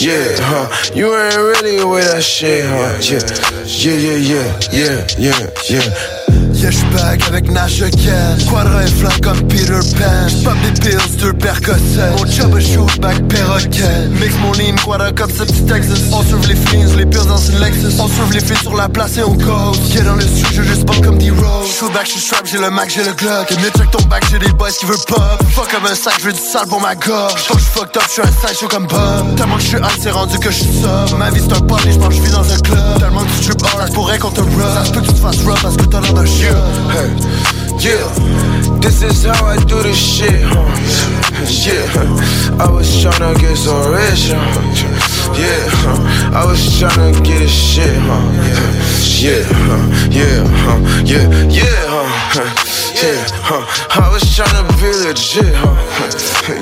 Yeah, 0.00 0.16
yeah, 0.16 0.36
huh? 0.40 0.94
You 0.94 1.14
ain't 1.14 1.36
really 1.36 1.84
with 1.84 2.10
that 2.10 2.22
shit. 2.22 2.64
Huh? 2.64 2.96
Yeah, 3.04 3.20
yeah, 3.66 4.16
yeah, 4.16 4.16
yeah, 4.16 4.70
yeah, 4.72 5.06
yeah, 5.18 5.50
yeah. 5.68 6.19
Yeah, 6.60 6.70
j'suis 6.70 6.84
back 6.92 7.26
avec 7.26 7.50
Nash 7.50 7.78
Ken. 7.78 8.36
Quadra 8.50 8.84
et 8.84 8.86
flingue 8.86 9.20
comme 9.22 9.48
Peter 9.48 9.80
Pan. 9.96 10.28
J'pop 10.28 10.54
des 10.62 10.78
pills, 10.78 11.16
deux 11.18 11.32
percocets. 11.32 12.10
Mon 12.18 12.26
job 12.26 12.54
est 12.58 12.60
shoot 12.60 13.00
back 13.00 13.16
perroquet. 13.28 14.08
Mix 14.20 14.34
mon 14.42 14.52
lean, 14.52 14.76
quadra 14.84 15.10
comme 15.12 15.30
ce 15.30 15.44
petit 15.44 15.64
Texas. 15.64 16.00
On 16.12 16.22
sauve 16.22 16.46
les 16.48 16.56
fiends, 16.56 16.96
les 16.98 17.06
pires 17.06 17.24
dans 17.24 17.38
une 17.38 17.60
Lexus. 17.60 17.98
On 17.98 18.08
sauve 18.08 18.30
les 18.34 18.40
filles 18.40 18.58
sur 18.58 18.76
la 18.76 18.90
place 18.90 19.16
et 19.16 19.22
on 19.22 19.32
cause. 19.32 19.78
Yeah 19.94 20.02
dans 20.02 20.16
le 20.16 20.20
studio, 20.20 20.48
je 20.52 20.62
juste 20.64 20.84
pop 20.84 21.00
comme 21.02 21.16
D-Rose 21.16 21.70
Shoot 21.78 21.92
back, 21.94 22.06
j'suis 22.06 22.20
strap, 22.20 22.44
j'ai 22.44 22.58
le 22.58 22.70
Mac, 22.70 22.90
j'ai 22.90 23.04
le 23.04 23.14
Glock. 23.14 23.50
Et 23.50 23.56
mieux 23.56 23.70
check 23.70 23.90
ton 23.90 24.02
back, 24.08 24.22
j'ai 24.30 24.38
des 24.38 24.52
boys 24.52 24.68
qui 24.70 24.84
veulent 24.84 24.98
pop. 25.08 25.42
Fuck 25.52 25.70
comme 25.70 25.86
un 25.86 25.94
sac, 25.94 26.14
j'veux 26.20 26.32
du 26.32 26.40
sale 26.40 26.68
pour 26.68 26.82
ma 26.82 26.94
gorge. 26.94 27.40
J'suis 27.40 27.64
fucked 27.72 27.96
up, 27.96 28.04
j'suis 28.06 28.20
un 28.20 28.48
sideshow 28.48 28.68
comme 28.68 28.86
Bob. 28.86 29.34
Tellement 29.34 29.56
que 29.56 29.62
j'suis 29.62 29.78
high, 29.78 29.98
c'est 29.98 30.10
rendu 30.10 30.38
que 30.38 30.50
j'suis 30.50 30.82
sobre 30.82 31.16
Ma 31.16 31.30
vie 31.30 31.40
c'est 31.40 31.56
un 31.56 31.60
party, 31.60 31.92
j'pense 31.92 32.14
j'vis 32.14 32.32
dans 32.32 32.52
un 32.52 32.58
club. 32.58 32.98
Tellement 32.98 33.24
que 33.24 33.30
tu 33.30 33.48
trip 33.48 33.62
hard, 33.62 33.88
ça 33.88 33.94
pourrait 33.94 34.18
qu'on 34.18 34.30
te 34.30 34.40
rub 34.40 34.74
Ça 34.74 34.84
se 34.84 34.90
que 34.90 34.98
tu 35.00 35.12
te 35.14 35.18
fasses 35.18 35.42
rub 35.46 35.58
parce 35.62 35.76
que 35.76 35.84
t'as 35.84 36.00
l'air 36.00 36.12
d'un 36.12 36.26
chien 36.26 36.49
Hey, 36.50 37.14
yeah, 37.78 38.69
this 38.80 39.02
is 39.02 39.24
how 39.24 39.44
I 39.44 39.56
do 39.64 39.82
this 39.82 39.96
shit. 39.96 40.42
Huh? 40.42 40.66
Yeah, 41.46 42.64
I 42.64 42.70
was 42.70 42.88
tryna 43.02 43.38
get 43.38 43.56
so 43.56 43.74
rich. 43.90 44.32
Huh? 44.32 44.90
Yeah? 45.36 46.36
I 46.36 46.44
was 46.46 46.60
tryna 46.78 47.12
get 47.24 47.42
a 47.42 47.48
shit. 47.48 47.96
Huh? 47.96 48.20
Yeah, 49.20 49.44
huh? 49.68 50.08
yeah, 50.10 50.44
huh? 50.64 50.78
yeah, 51.04 51.26
yeah, 51.48 51.64
huh? 52.32 52.48
Yeah, 53.00 53.24
huh? 53.42 54.02
I 54.02 54.08
was 54.12 54.22
tryna 54.22 54.64
be 54.80 54.90
legit. 55.04 55.54
Huh? 55.54 55.76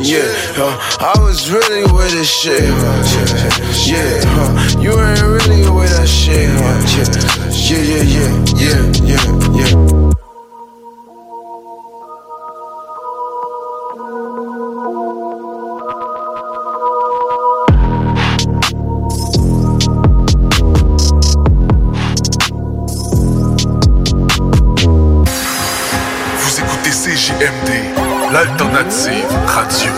Yeah, 0.01 0.33
huh? 0.55 1.15
I 1.15 1.21
was 1.21 1.51
really 1.51 1.83
with 1.93 2.13
this 2.13 2.31
shit. 2.31 2.63
Huh? 2.65 3.03
Yeah, 3.87 4.21
huh? 4.35 4.81
You 4.81 4.93
ain't 5.01 5.23
really 5.23 5.71
with 5.71 5.91
that 5.97 6.09
shit. 6.09 6.51
Huh? 6.51 6.79
Yeah, 7.53 7.83
yeah, 7.83 8.03
yeah, 8.03 8.33
yeah, 8.57 8.83
yeah, 9.05 9.75
yeah. 9.75 9.88
CJMD, 28.69 28.73
l'alternative 28.73 29.29
radio. 29.47 29.93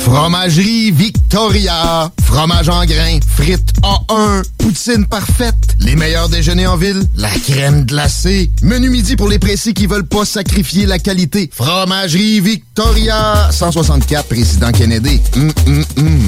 Fromagerie 0.00 0.90
Victoria. 0.90 2.10
Fromage 2.24 2.68
en 2.68 2.84
grains. 2.84 3.20
Frites 3.26 3.72
A1. 3.82 4.42
Poutine 4.58 5.06
parfaite. 5.06 5.76
Les 5.78 5.96
meilleurs 5.96 6.28
déjeuners 6.28 6.66
en 6.66 6.76
ville. 6.76 7.02
La 7.16 7.30
crème 7.30 7.84
glacée. 7.84 8.50
Menu 8.62 8.90
midi 8.90 9.16
pour 9.16 9.28
les 9.28 9.38
pressés 9.38 9.72
qui 9.72 9.86
veulent 9.86 10.06
pas 10.06 10.24
sacrifier 10.24 10.86
la 10.86 10.98
qualité. 10.98 11.50
Fromagerie 11.52 12.40
Victoria. 12.40 13.48
164 13.50 14.28
Président 14.28 14.72
Kennedy. 14.72 15.20
Hum, 15.36 15.52
hum, 15.66 15.84
hum. 15.98 16.20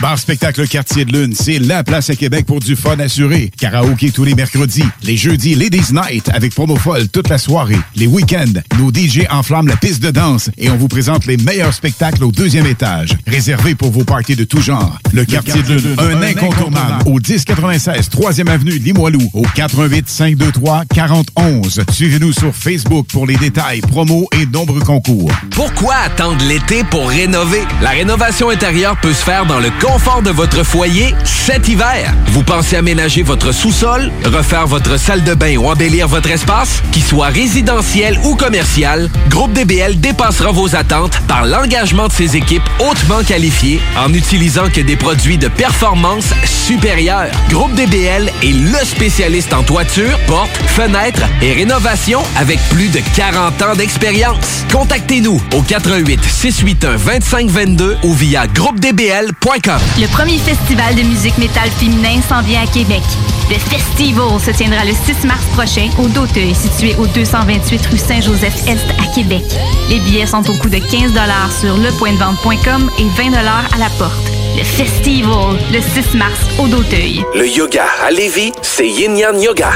Bar 0.00 0.18
Spectacle 0.18 0.66
Quartier 0.66 1.04
de 1.04 1.12
Lune, 1.12 1.34
c'est 1.34 1.58
la 1.58 1.84
place 1.84 2.08
à 2.08 2.16
Québec 2.16 2.46
pour 2.46 2.60
du 2.60 2.74
fun 2.74 2.98
assuré. 3.00 3.50
Karaoké 3.60 4.10
tous 4.10 4.24
les 4.24 4.34
mercredis. 4.34 4.84
Les 5.02 5.16
jeudis, 5.16 5.54
Ladies 5.54 5.92
Night 5.92 6.30
avec 6.32 6.54
promo 6.54 6.76
folle 6.76 7.08
toute 7.08 7.28
la 7.28 7.36
soirée. 7.36 7.78
Les 7.96 8.06
week-ends, 8.06 8.60
nos 8.78 8.90
DJ 8.90 9.26
enflamment 9.30 9.68
la 9.68 9.76
piste 9.76 10.02
de 10.02 10.10
danse 10.10 10.48
et 10.56 10.70
on 10.70 10.76
vous 10.78 10.88
présente 10.88 11.26
les 11.26 11.36
meilleurs 11.36 11.74
spectacles 11.74 12.24
au 12.24 12.32
deuxième 12.32 12.66
étage. 12.66 13.10
Réservé 13.26 13.74
pour 13.74 13.90
vos 13.90 14.04
parties 14.04 14.36
de 14.36 14.44
tout 14.44 14.62
genre. 14.62 14.98
Le, 15.12 15.26
Quartier, 15.26 15.62
de 15.62 15.74
Lune, 15.74 15.96
un, 15.98 16.22
incontournable. 16.22 17.02
Au 17.04 17.18
1096 17.18 18.08
3e 18.08 18.48
Avenue 18.48 18.78
Limoilou. 18.78 19.28
Au 19.34 19.42
88 19.54 20.08
523 20.08 20.84
4011. 20.94 21.82
Suivez-nous 21.92 22.32
sur 22.32 22.54
Facebook 22.54 23.06
pour 23.12 23.26
les 23.26 23.36
détails, 23.36 23.82
promos 23.82 24.26
et 24.32 24.46
nombreux 24.46 24.80
concours. 24.80 25.30
Pourquoi 25.50 25.96
attendre 26.06 26.42
l'été 26.48 26.84
pour 26.84 27.06
rénover? 27.10 27.60
La 27.82 27.90
rénovation 27.90 28.48
intérieure 28.48 28.98
peut 29.02 29.12
se 29.12 29.22
faire 29.22 29.44
dans 29.44 29.60
le 29.60 29.70
confort 29.92 30.22
de 30.22 30.30
votre 30.30 30.62
foyer 30.62 31.16
cet 31.24 31.66
hiver. 31.66 32.14
Vous 32.28 32.44
pensez 32.44 32.76
aménager 32.76 33.24
votre 33.24 33.50
sous-sol, 33.50 34.12
refaire 34.24 34.68
votre 34.68 34.96
salle 34.96 35.24
de 35.24 35.34
bain 35.34 35.56
ou 35.56 35.68
embellir 35.68 36.06
votre 36.06 36.30
espace? 36.30 36.80
Qu'il 36.92 37.02
soit 37.02 37.26
résidentiel 37.26 38.16
ou 38.22 38.36
commercial, 38.36 39.10
Groupe 39.28 39.52
DBL 39.52 39.98
dépassera 39.98 40.52
vos 40.52 40.76
attentes 40.76 41.18
par 41.26 41.44
l'engagement 41.44 42.06
de 42.06 42.12
ses 42.12 42.36
équipes 42.36 42.62
hautement 42.78 43.24
qualifiées 43.24 43.80
en 43.98 44.10
n'utilisant 44.10 44.70
que 44.72 44.80
des 44.80 44.94
produits 44.94 45.38
de 45.38 45.48
performance 45.48 46.26
supérieure. 46.44 47.32
Groupe 47.48 47.74
DBL 47.74 48.30
est 48.44 48.52
le 48.52 48.86
spécialiste 48.86 49.52
en 49.52 49.64
toiture, 49.64 50.16
portes, 50.28 50.56
fenêtres 50.68 51.24
et 51.42 51.52
rénovation 51.52 52.22
avec 52.36 52.60
plus 52.68 52.90
de 52.90 53.00
40 53.16 53.62
ans 53.62 53.74
d'expérience. 53.74 54.64
Contactez-nous 54.72 55.42
au 55.52 55.62
88 55.62 56.22
681 56.22 57.18
2522 57.18 57.96
ou 58.04 58.14
via 58.14 58.46
groupedbl.com. 58.46 59.79
Le 59.98 60.06
premier 60.08 60.38
festival 60.38 60.94
de 60.94 61.02
musique 61.02 61.36
métal 61.38 61.68
féminin 61.78 62.20
s'en 62.28 62.42
vient 62.42 62.62
à 62.62 62.66
Québec. 62.66 63.02
Le 63.50 63.56
Festival 63.58 64.40
se 64.40 64.50
tiendra 64.52 64.84
le 64.84 64.92
6 64.92 65.26
mars 65.26 65.44
prochain 65.54 65.88
au 65.98 66.06
Doteuil, 66.08 66.54
situé 66.54 66.94
au 66.96 67.06
228 67.06 67.86
rue 67.86 67.98
Saint-Joseph-Est 67.98 68.84
à 68.98 69.14
Québec. 69.14 69.42
Les 69.88 69.98
billets 70.00 70.26
sont 70.26 70.48
au 70.48 70.54
coût 70.54 70.68
de 70.68 70.78
15 70.78 71.12
sur 71.60 71.76
lepointdevente.com 71.76 72.90
et 72.98 73.22
20 73.22 73.34
à 73.34 73.78
la 73.78 73.90
porte. 73.98 74.14
Le 74.56 74.64
Festival, 74.64 75.58
le 75.72 75.80
6 75.80 76.16
mars 76.16 76.40
au 76.58 76.68
Doteuil. 76.68 77.24
Le 77.34 77.48
yoga 77.48 77.86
à 78.06 78.10
Lévis, 78.10 78.52
c'est 78.62 78.88
Yin 78.88 79.16
Yang 79.16 79.42
Yoga. 79.42 79.70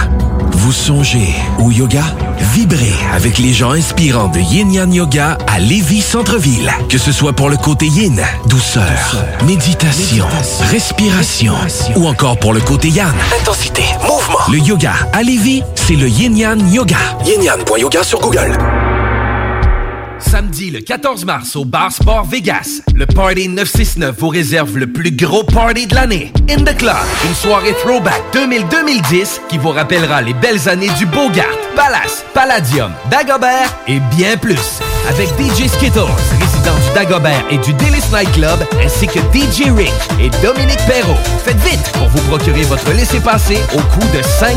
Vous 0.52 0.72
songez 0.72 1.35
au 1.59 1.70
yoga? 1.70 2.05
Vibrez 2.55 2.94
avec 3.12 3.39
les 3.39 3.52
gens 3.52 3.72
inspirants 3.72 4.28
de 4.28 4.39
Yin 4.39 4.72
Yang 4.72 4.94
Yoga 4.94 5.39
à 5.48 5.59
Lévis 5.59 6.02
Centre-Ville. 6.02 6.70
Que 6.89 6.98
ce 6.98 7.10
soit 7.10 7.32
pour 7.32 7.51
le 7.51 7.56
côté 7.56 7.86
yin, 7.86 8.22
douceur, 8.47 9.16
méditation, 9.44 10.24
respiration, 10.70 11.55
ou 11.97 12.06
encore 12.06 12.39
pour 12.39 12.52
le 12.52 12.60
côté 12.60 12.90
yang, 12.90 13.12
intensité, 13.40 13.82
mouvement. 14.02 14.39
Le 14.52 14.59
yoga 14.59 14.93
à 15.12 15.24
Lévis, 15.24 15.64
c'est 15.74 15.97
le 15.97 16.09
Yin 16.09 16.36
Yang 16.36 16.72
Yoga. 16.72 16.97
Yin 17.26 17.43
sur 18.05 18.20
Google. 18.20 18.56
Samedi 20.35 20.70
le 20.70 20.81
14 20.81 21.24
mars 21.27 21.55
au 21.55 21.65
Bar 21.65 21.93
Sport 21.93 22.24
Vegas, 22.24 22.81
le 22.93 23.06
Party 23.06 23.48
969 23.48 24.16
vous 24.19 24.31
réserve 24.31 24.77
le 24.77 24.89
plus 24.89 25.12
gros 25.12 25.44
party 25.44 25.86
de 25.86 25.94
l'année. 25.94 26.32
In 26.51 26.65
the 26.65 26.77
Club, 26.77 26.97
une 27.24 27.35
soirée 27.36 27.73
throwback 27.74 28.20
2000-2010 28.32 29.43
qui 29.48 29.59
vous 29.59 29.69
rappellera 29.69 30.23
les 30.23 30.35
belles 30.35 30.69
années 30.69 30.90
du 30.98 31.06
Bogart, 31.06 31.47
Palace, 31.77 32.24
Palladium, 32.35 32.90
Dagobert 33.12 33.78
et 33.86 34.01
bien 34.16 34.36
plus. 34.36 34.81
Avec 35.09 35.28
DJ 35.39 35.69
Skittles, 35.69 36.01
résident 36.65 36.86
du 36.86 36.95
Dagobert 36.95 37.45
et 37.51 37.59
du 37.59 37.73
Délice 37.74 38.11
Night 38.12 38.31
Club, 38.32 38.59
ainsi 38.82 39.07
que 39.07 39.19
DJ 39.32 39.70
Rick 39.77 39.93
et 40.20 40.31
Dominique 40.43 40.78
Perrault. 40.86 41.19
Faites 41.45 41.61
vite 41.61 41.82
pour 41.93 42.09
vous 42.09 42.20
procurer 42.28 42.62
votre 42.62 42.91
laissez-passer 42.93 43.59
au 43.74 43.81
coût 43.81 44.07
de 44.16 44.23
5 44.23 44.57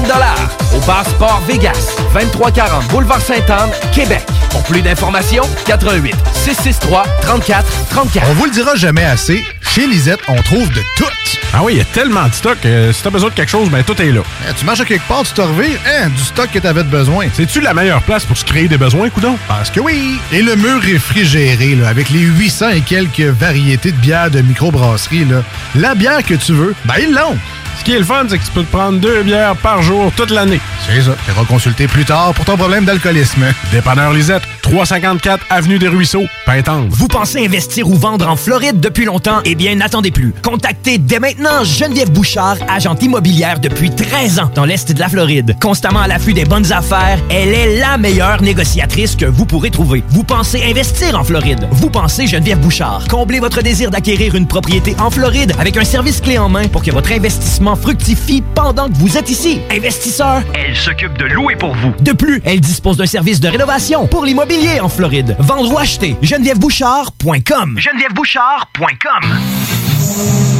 au 0.76 0.80
Bar 0.86 1.06
Sport 1.06 1.42
Vegas, 1.48 1.96
2340 2.14 2.88
Boulevard 2.88 3.22
Sainte-Anne, 3.22 3.72
Québec. 3.94 4.24
Pour 4.52 4.64
plus 4.64 4.82
d'informations, 4.82 5.44
88 5.66 6.16
663 6.34 7.04
34 7.22 7.66
34. 7.90 8.28
On 8.30 8.34
vous 8.34 8.46
le 8.46 8.52
dira 8.52 8.76
jamais 8.76 9.04
assez, 9.04 9.44
chez 9.62 9.88
Lisette, 9.88 10.22
on 10.28 10.42
trouve 10.42 10.70
de 10.70 10.82
tout. 10.96 11.06
Ah 11.54 11.64
oui, 11.64 11.74
il 11.74 11.78
y 11.80 11.82
a 11.82 11.86
tellement 11.86 12.28
de 12.28 12.34
stock. 12.34 12.60
que 12.62 12.92
si 12.92 13.02
t'as 13.02 13.10
besoin 13.10 13.30
de 13.30 13.34
quelque 13.34 13.50
chose, 13.50 13.70
ben 13.70 13.84
tout 13.84 14.00
est 14.00 14.12
là. 14.12 14.22
Eh, 14.48 14.54
tu 14.54 14.66
marches 14.66 14.82
à 14.82 14.86
quelque 14.86 15.08
part, 15.08 15.24
tu 15.24 15.34
te 15.34 15.42
revires, 15.42 15.80
hein, 15.88 16.10
du 16.10 16.22
stock 16.22 16.52
que 16.52 16.60
t'avais 16.60 16.84
besoin. 16.84 17.28
C'est-tu 17.34 17.62
la 17.62 17.74
meilleure 17.74 18.04
place 18.04 18.26
pour 18.26 18.38
se 18.38 18.46
créer 18.46 18.68
des 18.68 18.78
besoins, 18.78 19.10
coudon? 19.10 19.38
Parce 19.48 19.72
que 19.72 19.80
oui! 19.80 20.20
Et 20.32 20.44
le 20.44 20.56
mur 20.56 20.80
réfrigéré, 20.82 21.76
là, 21.76 21.88
avec 21.88 21.97
les 22.06 22.19
800 22.19 22.69
et 22.69 22.82
quelques 22.82 23.19
variétés 23.22 23.91
de 23.91 23.98
bières 23.98 24.30
de 24.30 24.41
microbrasserie, 24.41 25.26
là, 25.26 25.44
la 25.76 25.95
bière 25.95 26.24
que 26.24 26.36
tu 26.36 26.53
veux, 26.53 26.76
ben 26.86 26.94
ils 27.02 27.11
l'ont! 27.11 27.38
Ce 27.80 27.84
qui 27.84 27.94
est 27.94 27.99
le 27.99 28.06
fun, 28.06 28.26
c'est 28.28 28.38
que 28.38 28.44
tu 28.44 28.52
peux 28.52 28.64
te 28.64 28.72
prendre 28.72 28.99
deux 28.99 29.24
bières 29.24 29.56
par 29.56 29.82
jour 29.82 30.12
toute 30.16 30.32
l'année. 30.32 30.60
C'est 30.86 31.02
ça. 31.02 31.12
Tu 31.26 31.45
consulter 31.45 31.88
plus 31.88 32.06
tard 32.06 32.34
pour 32.34 32.45
ton 32.45 32.58
problème 32.58 32.86
d'alcoolisme. 32.86 33.45
Dépanneur 33.72 34.14
Lisette, 34.14 34.44
354 34.62 35.45
Avenue 35.49 35.80
des 35.80 35.88
Ruisseaux, 35.88 36.26
Pintendre. 36.45 36.88
Vous 36.90 37.08
pensez 37.08 37.45
investir 37.45 37.88
ou 37.88 37.95
vendre 37.95 38.28
en 38.28 38.36
Floride 38.36 38.80
depuis 38.80 39.06
longtemps? 39.06 39.40
Eh 39.45 39.56
bien, 39.56 39.76
n'attendez 39.76 40.12
plus. 40.12 40.34
Contactez 40.44 40.98
dès 40.98 41.20
maintenant 41.20 41.64
Geneviève 41.64 42.12
Bouchard, 42.12 42.58
agente 42.68 43.02
immobilière 43.04 43.60
depuis 43.60 43.90
13 43.91 44.40
ans 44.40 44.52
dans 44.54 44.66
l'Est 44.66 44.91
de 44.91 44.99
la 44.99 45.08
Floride. 45.08 45.56
Constamment 45.62 46.02
à 46.02 46.08
l'affût 46.08 46.34
des 46.34 46.45
bonnes 46.45 46.72
affaires, 46.74 47.20
elle 47.30 47.54
est 47.54 47.80
la 47.80 47.98
meilleure 47.98 48.41
négociatrice 48.41 49.16
que 49.16 49.26
vous 49.26 49.45
pourrez 49.45 49.72
trouver. 49.72 50.04
Vous 50.10 50.24
pensez 50.24 50.64
investir 50.64 51.18
en 51.18 51.24
Floride? 51.24 51.68
Vous 51.72 51.90
pensez 51.90 52.28
Geneviève 52.28 52.60
Bouchard. 52.60 53.06
Comblez 53.10 53.40
votre 53.40 53.62
désir 53.62 53.91
d'acquérir 53.91 54.36
une 54.36 54.48
propriété 54.48 54.95
en 54.99 55.10
Floride 55.10 55.54
avec 55.60 55.78
un 55.78 55.86
service 55.86 56.22
clé 56.22 56.38
en 56.38 56.49
main 56.49 56.68
pour 56.68 56.84
que 56.84 56.91
votre 56.91 57.12
investissement 57.12 57.66
fructifie 57.76 58.44
pendant 58.56 58.88
que 58.88 58.95
vous 58.95 59.18
êtes 59.18 59.30
ici. 59.30 59.60
Investisseur, 59.72 60.41
elle 60.53 60.76
s'occupe 60.76 61.18
de 61.18 61.26
louer 61.26 61.56
pour 61.56 61.73
vous. 61.76 61.94
De 61.99 62.11
plus, 62.14 62.41
elle 62.45 62.60
dispose 62.61 62.98
d'un 62.98 63.06
service 63.06 63.39
de 63.39 63.48
rénovation 63.48 64.07
pour 64.07 64.26
l'immobilier 64.26 64.80
en 64.80 64.89
Floride. 64.89 65.35
Vendre 65.39 65.72
ou 65.72 65.77
acheter, 65.77 66.15
genevièvebouchard.com. 66.22 67.77
genevièvebouchard.com. 67.77 69.30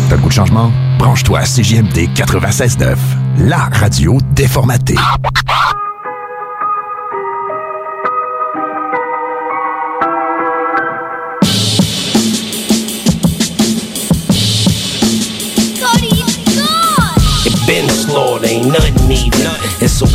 T'as 0.10 0.16
le 0.16 0.22
goût 0.22 0.30
de 0.30 0.34
changement? 0.34 0.72
Branche-toi 1.00 1.40
à 1.40 1.44
CJMD 1.44 2.10
96.9, 2.16 2.96
la 3.40 3.70
radio 3.72 4.18
déformatée. 4.36 4.96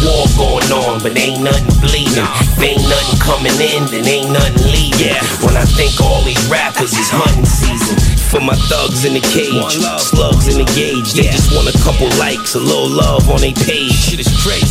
Walk 0.05 0.39
on 0.39 0.52
on, 0.73 0.99
but 1.05 1.13
ain't 1.17 1.45
nothing 1.45 1.69
bleeding. 1.85 2.25
If 2.41 2.59
ain't 2.59 2.83
nothing 2.89 3.19
coming 3.21 3.57
in, 3.61 3.85
then 3.93 4.09
ain't 4.09 4.33
nothing 4.33 4.65
leaving. 4.73 5.15
When 5.45 5.55
I 5.57 5.69
think 5.69 6.01
all 6.01 6.25
these 6.25 6.41
rappers 6.49 6.97
is 6.97 7.09
hunting 7.13 7.47
season. 7.47 8.01
For 8.33 8.41
my 8.41 8.57
thugs 8.73 9.05
in 9.05 9.13
the 9.13 9.21
cage, 9.21 9.77
slugs 10.01 10.49
in 10.49 10.57
the 10.57 10.69
gauge. 10.73 11.13
They 11.13 11.29
just 11.29 11.53
want 11.53 11.69
a 11.69 11.77
couple 11.85 12.09
likes, 12.17 12.57
a 12.57 12.63
little 12.65 12.89
love 12.89 13.29
on 13.29 13.45
their 13.45 13.53
page. 13.53 14.17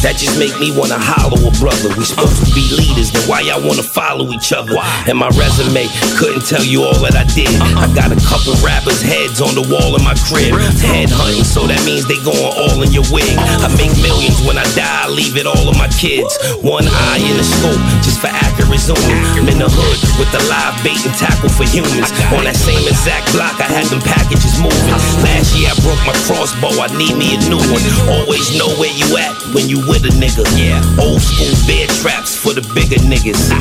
That 0.01 0.17
just 0.17 0.41
make 0.41 0.57
me 0.57 0.73
wanna 0.73 0.97
hollow 0.97 1.37
a 1.37 1.53
brother. 1.61 1.93
We 1.93 2.01
supposed 2.01 2.41
to 2.41 2.49
be 2.57 2.65
leaders, 2.73 3.13
then 3.13 3.21
why 3.29 3.45
y'all 3.45 3.61
wanna 3.61 3.85
follow 3.85 4.25
each 4.33 4.49
other? 4.49 4.73
And 5.05 5.13
my 5.13 5.29
resume 5.37 5.85
couldn't 6.17 6.41
tell 6.49 6.65
you 6.65 6.89
all 6.89 6.97
that 7.05 7.13
I 7.13 7.21
did. 7.37 7.53
I 7.77 7.85
got 7.93 8.09
a 8.09 8.17
couple 8.25 8.57
rappers' 8.65 9.05
heads 9.05 9.45
on 9.45 9.53
the 9.53 9.61
wall 9.69 9.93
in 9.93 10.01
my 10.01 10.17
crib. 10.25 10.57
Head 10.81 11.13
hunting, 11.13 11.45
so 11.45 11.69
that 11.69 11.85
means 11.85 12.09
they 12.09 12.17
going 12.25 12.41
all 12.41 12.81
in 12.81 12.89
your 12.89 13.05
wig. 13.13 13.37
I 13.37 13.69
make 13.77 13.93
millions 14.01 14.41
when 14.41 14.57
I 14.57 14.65
die, 14.73 15.05
I 15.05 15.07
leave 15.13 15.37
it 15.37 15.45
all 15.45 15.69
on 15.69 15.77
my 15.77 15.90
kids. 15.95 16.33
One 16.63 16.87
eye 16.87 17.21
in 17.21 17.35
the 17.37 17.45
scope, 17.45 17.79
just 18.03 18.19
for 18.19 18.31
accurate 18.31 18.79
zooming. 18.79 19.19
I'm 19.37 19.47
in 19.49 19.59
the 19.59 19.69
hood 19.69 19.99
with 20.19 20.31
the 20.31 20.41
live 20.47 20.75
bait 20.83 20.99
and 21.03 21.15
tackle 21.15 21.51
for 21.51 21.67
humans. 21.67 22.11
On 22.35 22.43
that 22.47 22.55
same 22.55 22.83
exact 22.87 23.31
block, 23.35 23.57
I 23.59 23.67
had 23.67 23.87
them 23.91 24.01
packages 24.01 24.57
moving. 24.61 24.95
Last 25.25 25.55
year 25.57 25.71
I 25.71 25.75
broke 25.83 26.01
my 26.07 26.15
crossbow, 26.25 26.73
I 26.79 26.87
need 26.95 27.15
me 27.17 27.35
a 27.35 27.39
new 27.49 27.61
one. 27.61 27.83
Always 28.09 28.53
know 28.57 28.69
where 28.79 28.93
you 28.93 29.07
at 29.17 29.33
when 29.53 29.67
you 29.67 29.83
with 29.87 30.07
a 30.07 30.13
nigga. 30.17 30.43
Yeah, 30.57 30.79
old 31.01 31.21
school 31.21 31.51
bear 31.67 31.87
traps 32.01 32.35
for 32.35 32.53
the 32.53 32.63
bigger 32.73 33.01
niggas. 33.03 33.51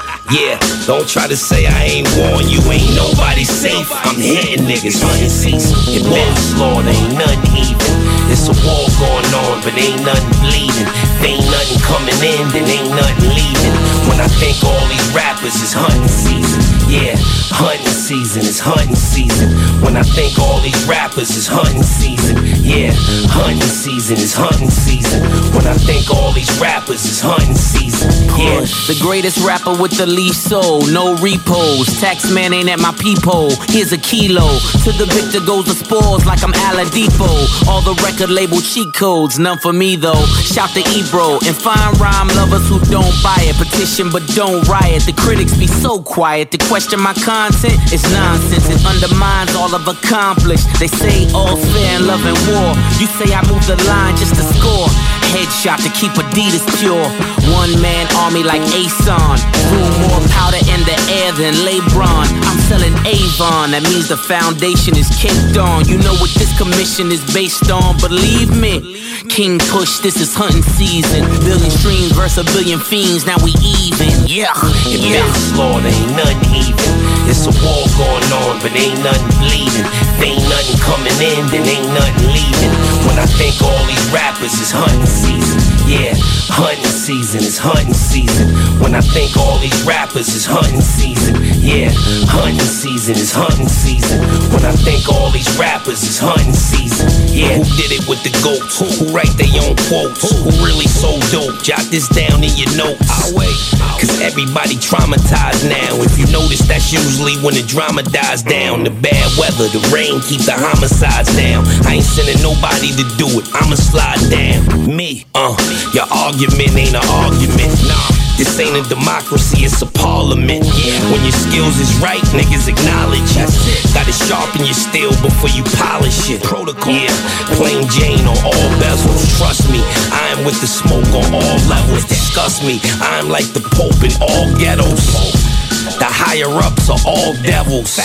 Yeah, 0.32 0.58
don't 0.88 1.08
try 1.08 1.28
to 1.28 1.36
say 1.36 1.66
I 1.66 1.84
ain't 1.84 2.08
warned 2.18 2.50
you, 2.50 2.58
ain't 2.72 2.96
nobody 2.96 3.44
safe. 3.44 3.86
I'm 3.92 4.16
hitting 4.16 4.66
niggas, 4.66 5.00
hunting 5.00 5.30
season. 5.30 5.78
It 5.86 6.02
been 6.02 6.36
slaughtered, 6.36 6.90
ain't 6.90 7.14
nothing 7.14 7.56
even. 7.62 8.05
It's 8.28 8.50
a 8.50 8.56
war 8.66 8.86
going 8.98 9.30
on, 9.46 9.62
but 9.62 9.74
ain't 9.78 10.02
nothing 10.02 10.34
bleeding. 10.42 10.88
If 10.88 11.22
ain't 11.22 11.46
nothing 11.46 11.80
coming 11.82 12.18
in, 12.22 12.44
then 12.50 12.66
ain't 12.66 12.90
nothing 12.90 13.30
leaving. 13.30 13.76
When 14.10 14.18
I 14.20 14.28
think 14.28 14.62
all 14.64 14.86
these 14.88 15.08
rappers 15.14 15.54
is 15.62 15.72
hunting 15.72 16.08
season, 16.08 16.60
yeah, 16.90 17.14
hunting 17.54 17.86
season. 17.86 18.42
is 18.42 18.58
hunting 18.58 18.94
season. 18.96 19.50
When 19.82 19.96
I 19.96 20.02
think 20.02 20.38
all 20.38 20.60
these 20.60 20.78
rappers 20.86 21.36
is 21.36 21.46
hunting 21.46 21.82
season, 21.82 22.36
yeah, 22.66 22.90
hunting 23.30 23.62
season 23.62 24.18
is 24.18 24.34
hunting 24.34 24.70
season. 24.70 25.22
When 25.54 25.66
I 25.70 25.78
think 25.78 26.10
all 26.10 26.32
these 26.32 26.50
rappers 26.58 27.06
is 27.06 27.22
hunting 27.22 27.54
season, 27.54 28.10
yeah. 28.34 28.66
The 28.90 28.98
greatest 29.00 29.38
rapper 29.46 29.70
with 29.78 29.94
the 29.94 30.06
least 30.06 30.50
soul, 30.50 30.82
no 30.90 31.14
repos. 31.22 31.86
Tax 32.02 32.26
man 32.28 32.52
ain't 32.52 32.68
at 32.68 32.80
my 32.82 32.90
peephole. 32.98 33.54
Here's 33.70 33.92
a 33.92 33.98
kilo. 33.98 34.58
To 34.82 34.90
the 34.98 35.06
victor 35.14 35.38
goes 35.46 35.70
the 35.70 35.78
spoils 35.78 36.26
like 36.26 36.42
I'm 36.42 36.52
Aladipo. 36.66 37.30
All 37.70 37.86
the 37.86 37.94
record 38.02 38.34
label 38.34 38.58
cheat 38.58 38.90
codes, 38.94 39.38
none 39.38 39.58
for 39.62 39.72
me 39.72 39.94
though. 39.94 40.26
Shout 40.42 40.74
to 40.74 40.82
Ebro 40.90 41.38
and 41.46 41.54
fine 41.54 41.94
rhyme 42.02 42.28
lovers 42.34 42.66
who 42.66 42.82
don't 42.90 43.14
buy 43.22 43.38
it. 43.46 43.54
Petition 43.62 44.10
but 44.10 44.26
don't 44.34 44.66
riot. 44.66 45.06
The 45.06 45.14
critics 45.14 45.54
be 45.56 45.68
so 45.70 46.02
quiet 46.02 46.50
to 46.50 46.58
question 46.66 46.98
my 46.98 47.14
content. 47.14 47.78
It's 47.94 48.02
nonsense. 48.10 48.66
It 48.66 48.82
undermines 48.82 49.54
all 49.54 49.70
I've 49.70 49.86
accomplished. 49.86 50.66
They 50.82 50.90
say 50.90 51.30
all's 51.30 51.62
fair 51.70 52.02
in 52.02 52.06
love 52.10 52.26
and 52.26 52.36
war. 52.50 52.55
You 52.96 53.06
say 53.20 53.28
I 53.36 53.44
move 53.52 53.60
the 53.68 53.76
line 53.84 54.16
just 54.16 54.34
to 54.36 54.44
score. 54.56 54.88
Headshot 55.36 55.82
to 55.84 55.90
keep 55.92 56.12
Adidas 56.16 56.64
pure. 56.80 57.04
One 57.52 57.76
man 57.82 58.08
army 58.16 58.42
like 58.42 58.62
Ason. 58.72 59.36
Threw 59.68 59.84
more 60.00 60.22
powder 60.32 60.62
in 60.64 60.80
the 60.88 60.96
air 61.20 61.32
than 61.36 61.52
LeBron. 61.66 62.24
I'm 62.48 62.60
selling 62.64 62.96
Avon. 63.04 63.76
That 63.76 63.84
means 63.84 64.08
the 64.08 64.16
foundation 64.16 64.96
is 64.96 65.12
caked 65.20 65.60
on. 65.60 65.84
You 65.84 65.98
know 66.00 66.16
what 66.16 66.32
this 66.40 66.56
commission 66.56 67.12
is 67.12 67.20
based 67.34 67.70
on. 67.70 67.98
Believe 68.00 68.56
me. 68.56 68.80
King 69.28 69.58
Push, 69.68 70.00
this 70.00 70.16
is 70.16 70.32
hunting 70.32 70.62
season. 70.62 71.28
Billion 71.44 71.70
streams 71.70 72.12
versus 72.12 72.40
a 72.40 72.44
billion 72.56 72.80
fiends. 72.80 73.26
Now 73.26 73.36
we 73.44 73.52
even. 73.60 74.24
Yeah. 74.24 74.56
It 74.88 75.04
been 75.04 75.28
slaughter, 75.52 75.92
ain't 75.92 76.16
nothing 76.16 76.40
even. 76.56 77.25
It's 77.26 77.42
a 77.46 77.54
war 77.58 77.82
going 77.98 78.30
on, 78.46 78.62
but 78.62 78.70
ain't 78.78 79.02
nothing 79.02 79.30
bleeding. 79.42 79.82
If 79.82 80.22
ain't 80.22 80.46
nothing 80.46 80.78
coming 80.78 81.18
in, 81.18 81.42
then 81.50 81.66
ain't 81.66 81.90
nothing 81.90 82.30
leaving. 82.30 82.74
When 83.02 83.18
I 83.18 83.26
think 83.26 83.58
all 83.62 83.82
these 83.86 84.06
rappers 84.14 84.54
is 84.62 84.70
hunting 84.70 85.06
season, 85.06 85.58
yeah, 85.90 86.14
hunting 86.50 86.86
season 86.86 87.42
is 87.42 87.58
hunting 87.58 87.94
season. 87.94 88.54
When 88.78 88.94
I 88.94 89.00
think 89.00 89.36
all 89.36 89.58
these 89.58 89.74
rappers 89.82 90.30
is 90.34 90.46
hunting 90.46 90.80
season, 90.80 91.34
yeah, 91.58 91.90
hunting 92.30 92.62
season 92.62 93.18
is 93.18 93.34
hunting 93.34 93.68
season. 93.68 94.22
When 94.54 94.62
I 94.62 94.74
think 94.86 95.08
all 95.10 95.30
these 95.30 95.50
rappers 95.58 96.06
is 96.06 96.18
hunting 96.18 96.54
season, 96.54 97.10
yeah. 97.34 97.58
Who 97.58 97.64
did 97.74 97.90
it 97.90 98.06
with 98.06 98.22
the 98.22 98.34
goats? 98.42 98.78
Who 98.78 99.10
write 99.10 99.34
their 99.34 99.50
own 99.66 99.74
quotes? 99.90 100.22
Who 100.22 100.46
really 100.62 100.86
so 100.86 101.18
dope? 101.34 101.58
Jot 101.62 101.82
this 101.90 102.06
down 102.08 102.46
in 102.46 102.54
your 102.54 102.70
notes. 102.78 103.02
Ah, 103.10 103.30
wait. 103.34 103.56
Cause 103.96 104.20
everybody 104.20 104.76
traumatized 104.76 105.64
now. 105.64 105.96
If 106.04 106.20
you 106.20 106.28
notice, 106.28 106.60
that's 106.68 106.92
usually 106.92 107.15
when 107.16 107.56
the 107.56 107.64
drama 107.64 108.02
dies 108.02 108.42
down. 108.42 108.84
The 108.84 108.90
bad 108.90 109.28
weather, 109.40 109.72
the 109.72 109.80
rain 109.88 110.20
keep 110.20 110.44
the 110.44 110.52
homicides 110.52 111.32
down. 111.32 111.64
I 111.88 111.96
ain't 111.96 112.04
sending 112.04 112.36
nobody 112.44 112.92
to 112.92 113.04
do 113.16 113.24
it. 113.40 113.48
I'ma 113.56 113.76
slide 113.76 114.20
down. 114.28 114.68
Me, 114.84 115.24
uh, 115.32 115.56
your 115.96 116.04
argument 116.12 116.76
ain't 116.76 116.92
an 116.92 117.06
argument. 117.08 117.72
Nah. 117.88 118.26
This 118.36 118.52
ain't 118.60 118.76
a 118.76 118.84
democracy, 118.84 119.64
it's 119.64 119.80
a 119.80 119.88
parliament. 119.88 120.60
When 121.08 121.20
your 121.24 121.32
skills 121.32 121.80
is 121.80 121.88
right, 122.04 122.20
niggas 122.36 122.68
acknowledge 122.68 123.32
it. 123.32 123.48
Gotta 123.96 124.12
sharpen 124.12 124.68
your 124.68 124.76
steel 124.76 125.16
before 125.24 125.48
you 125.56 125.64
polish 125.80 126.28
it. 126.28 126.44
Protocol. 126.44 126.92
Yeah, 126.92 127.16
plain 127.56 127.88
Jane 127.88 128.28
on 128.28 128.36
all 128.44 128.68
bezels. 128.76 129.24
Trust 129.40 129.72
me, 129.72 129.80
I 130.12 130.36
am 130.36 130.44
with 130.44 130.60
the 130.60 130.68
smoke 130.68 131.08
on 131.16 131.32
all 131.32 131.56
levels. 131.64 132.04
Disgust 132.04 132.60
me, 132.60 132.76
I'm 133.00 133.32
like 133.32 133.48
the 133.56 133.64
Pope 133.72 134.04
in 134.04 134.12
all 134.20 134.52
ghettos. 134.60 135.55
The 135.98 136.04
higher 136.04 136.52
ups 136.60 136.90
are 136.90 137.00
all 137.06 137.32
devils. 137.40 137.96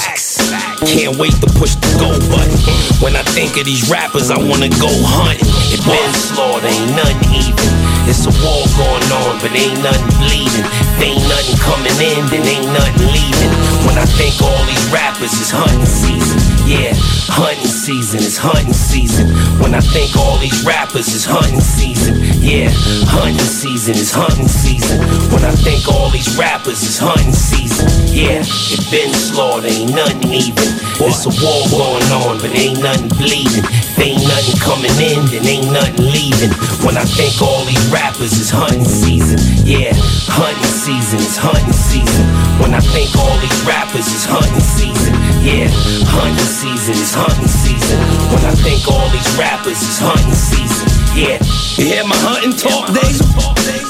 Can't 0.87 1.17
wait 1.17 1.35
to 1.43 1.47
push 1.59 1.75
the 1.75 1.91
go 1.99 2.15
button. 2.31 2.55
When 3.03 3.15
I 3.15 3.23
think 3.35 3.57
of 3.57 3.65
these 3.65 3.89
rappers, 3.89 4.31
I 4.31 4.37
wanna 4.37 4.69
go 4.79 4.91
hunting. 5.03 5.47
It 5.75 5.83
been 5.83 6.13
slaughter, 6.13 6.67
ain't 6.67 6.95
nothing 6.95 7.35
even. 7.35 7.71
It's 8.07 8.23
a 8.25 8.33
war 8.39 8.63
going 8.79 9.07
on, 9.11 9.39
but 9.43 9.51
ain't 9.51 9.83
nothing 9.83 10.07
bleeding. 10.23 10.63
If 10.63 11.03
ain't 11.03 11.23
nothing 11.27 11.57
coming 11.59 11.97
in, 11.99 12.21
then 12.31 12.47
ain't 12.47 12.71
nothing 12.71 13.07
leaving. 13.11 13.70
When 13.87 13.97
I 13.97 14.05
think 14.05 14.41
all 14.41 14.63
these 14.65 14.85
rappers 14.93 15.33
is 15.33 15.49
hunting 15.49 15.85
season, 15.85 16.37
yeah, 16.69 16.93
hunting 17.33 17.65
season 17.65 18.19
is 18.21 18.37
hunting 18.37 18.73
season. 18.73 19.33
When 19.57 19.73
I 19.73 19.81
think 19.81 20.15
all 20.15 20.37
these 20.37 20.63
rappers 20.63 21.09
is 21.09 21.25
hunting 21.25 21.59
season, 21.59 22.21
yeah, 22.39 22.69
hunting 23.09 23.41
season 23.41 23.95
is 23.95 24.11
hunting 24.13 24.47
season. 24.47 25.01
When 25.33 25.43
I 25.43 25.51
think 25.51 25.89
all 25.89 26.09
these 26.09 26.29
rappers 26.37 26.83
is 26.85 27.01
hunting 27.01 27.33
season, 27.33 27.89
yeah, 28.13 28.45
it 28.45 28.81
been 28.93 29.11
slaughter, 29.13 29.67
ain't 29.67 29.95
nothing 29.97 30.29
even. 30.29 30.69
It's 31.01 31.25
a 31.25 31.33
war 31.41 31.65
going 31.73 32.09
on, 32.13 32.37
but 32.37 32.53
ain't 32.53 32.77
nothing 32.79 33.09
bleeding. 33.17 33.65
If 33.65 33.97
ain't 33.97 34.21
nothing 34.21 34.57
coming 34.61 34.95
in, 35.01 35.25
then 35.33 35.43
ain't 35.49 35.73
nothing 35.73 36.05
leaving. 36.05 36.53
When 36.85 36.95
I 36.95 37.05
think 37.09 37.41
all 37.41 37.65
these 37.65 37.81
rappers 37.89 38.37
is 38.37 38.53
hunting 38.53 38.85
season, 38.85 39.41
yeah, 39.65 39.97
hunting 40.29 40.69
season 40.69 41.19
is 41.19 41.35
hunting 41.35 41.73
season. 41.73 42.25
When 42.61 42.77
I 42.77 42.81
think 42.93 43.09
all 43.17 43.33
these 43.41 43.59
rappers 43.65 43.70
is 43.71 44.25
hunting 44.27 44.59
season, 44.59 45.13
yeah, 45.39 45.71
hunting 46.11 46.51
season 46.51 46.95
is 46.95 47.15
hunting 47.15 47.47
season. 47.47 47.99
When 48.27 48.43
I 48.43 48.51
think 48.59 48.83
all 48.91 49.07
these 49.15 49.31
rappers 49.39 49.79
is 49.79 49.95
hunting 49.95 50.35
season, 50.35 50.87
yeah. 51.15 51.39
You 51.79 51.95
hear 51.95 52.03
my 52.03 52.19
hunting 52.19 52.51
talk, 52.51 52.91
Dave? 52.91 53.15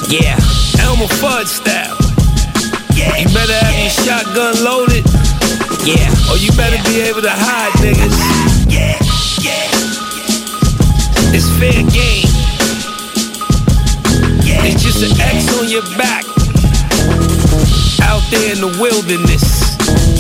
Yeah, 0.05 0.37
Elmer 0.85 1.09
Fudd 1.17 1.49
style. 1.49 1.97
Yeah, 2.93 3.17
you 3.17 3.25
better 3.33 3.57
have 3.57 3.73
your 3.73 3.89
shotgun 3.89 4.53
loaded. 4.61 5.01
Yeah, 5.81 6.13
or 6.29 6.37
you 6.37 6.53
better 6.53 6.77
be 6.85 7.01
able 7.09 7.25
to 7.25 7.33
hide, 7.33 7.73
niggas. 7.81 8.17
Yeah, 8.69 9.01
yeah. 9.41 9.65
It's 11.33 11.49
fair 11.57 11.81
game. 11.89 12.29
It's 14.61 14.83
just 14.83 15.01
an 15.01 15.13
X 15.17 15.49
on 15.57 15.69
your 15.69 15.85
back. 15.97 16.21
Out 18.05 18.21
there 18.29 18.53
in 18.53 18.61
the 18.61 18.77
wilderness. 18.77 19.50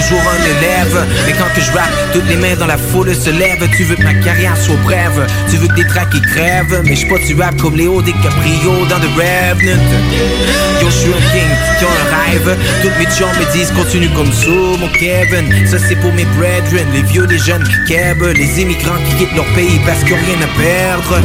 Toujours 0.00 0.22
un 0.22 0.44
élève. 0.44 1.06
Mais 1.26 1.32
quand 1.32 1.52
que 1.54 1.60
je 1.60 1.70
toutes 2.12 2.28
les 2.28 2.36
mains 2.36 2.56
dans 2.58 2.66
la 2.66 2.78
foule 2.78 3.14
se 3.14 3.30
lèvent. 3.30 3.68
Tu 3.76 3.84
veux 3.84 3.96
que 3.96 4.02
ma 4.02 4.14
carrière 4.14 4.56
soit 4.56 4.76
brève. 4.84 5.26
Tu 5.50 5.56
veux 5.56 5.68
que 5.68 5.74
des 5.74 5.86
tracks 5.86 6.10
qui 6.10 6.20
crèvent. 6.22 6.82
Mais 6.84 6.94
je 6.94 7.06
pas 7.06 7.18
du 7.18 7.34
rap 7.34 7.56
comme 7.56 7.76
Léo 7.76 8.00
DiCaprio 8.02 8.86
dans 8.88 8.98
The 8.98 9.10
Revenant. 9.16 9.82
Yo, 10.80 10.88
je 10.88 10.94
suis 10.94 11.10
un 11.10 11.22
king 11.32 11.52
qui 11.78 11.84
a 11.84 11.88
un 11.88 12.32
rêve. 12.32 12.56
Toutes 12.82 12.98
mes 12.98 13.06
chums 13.06 13.36
me 13.38 13.52
disent 13.52 13.72
continue 13.72 14.10
comme 14.10 14.32
ça, 14.32 14.50
mon 14.78 14.88
Kevin. 14.88 15.66
Ça 15.66 15.78
c'est 15.78 15.96
pour 15.96 16.12
mes 16.12 16.26
brethren, 16.36 16.86
les 16.92 17.02
vieux, 17.02 17.26
les 17.26 17.38
jeunes 17.38 17.66
keb, 17.86 18.22
les 18.22 18.62
immigrants 18.62 18.98
qui 19.08 19.16
quittent 19.16 19.34
leur 19.34 19.46
pays 19.54 19.80
parce 19.86 20.02
qu'ils 20.04 20.14
rien 20.14 20.40
à 20.42 20.60
perdre. 20.60 21.20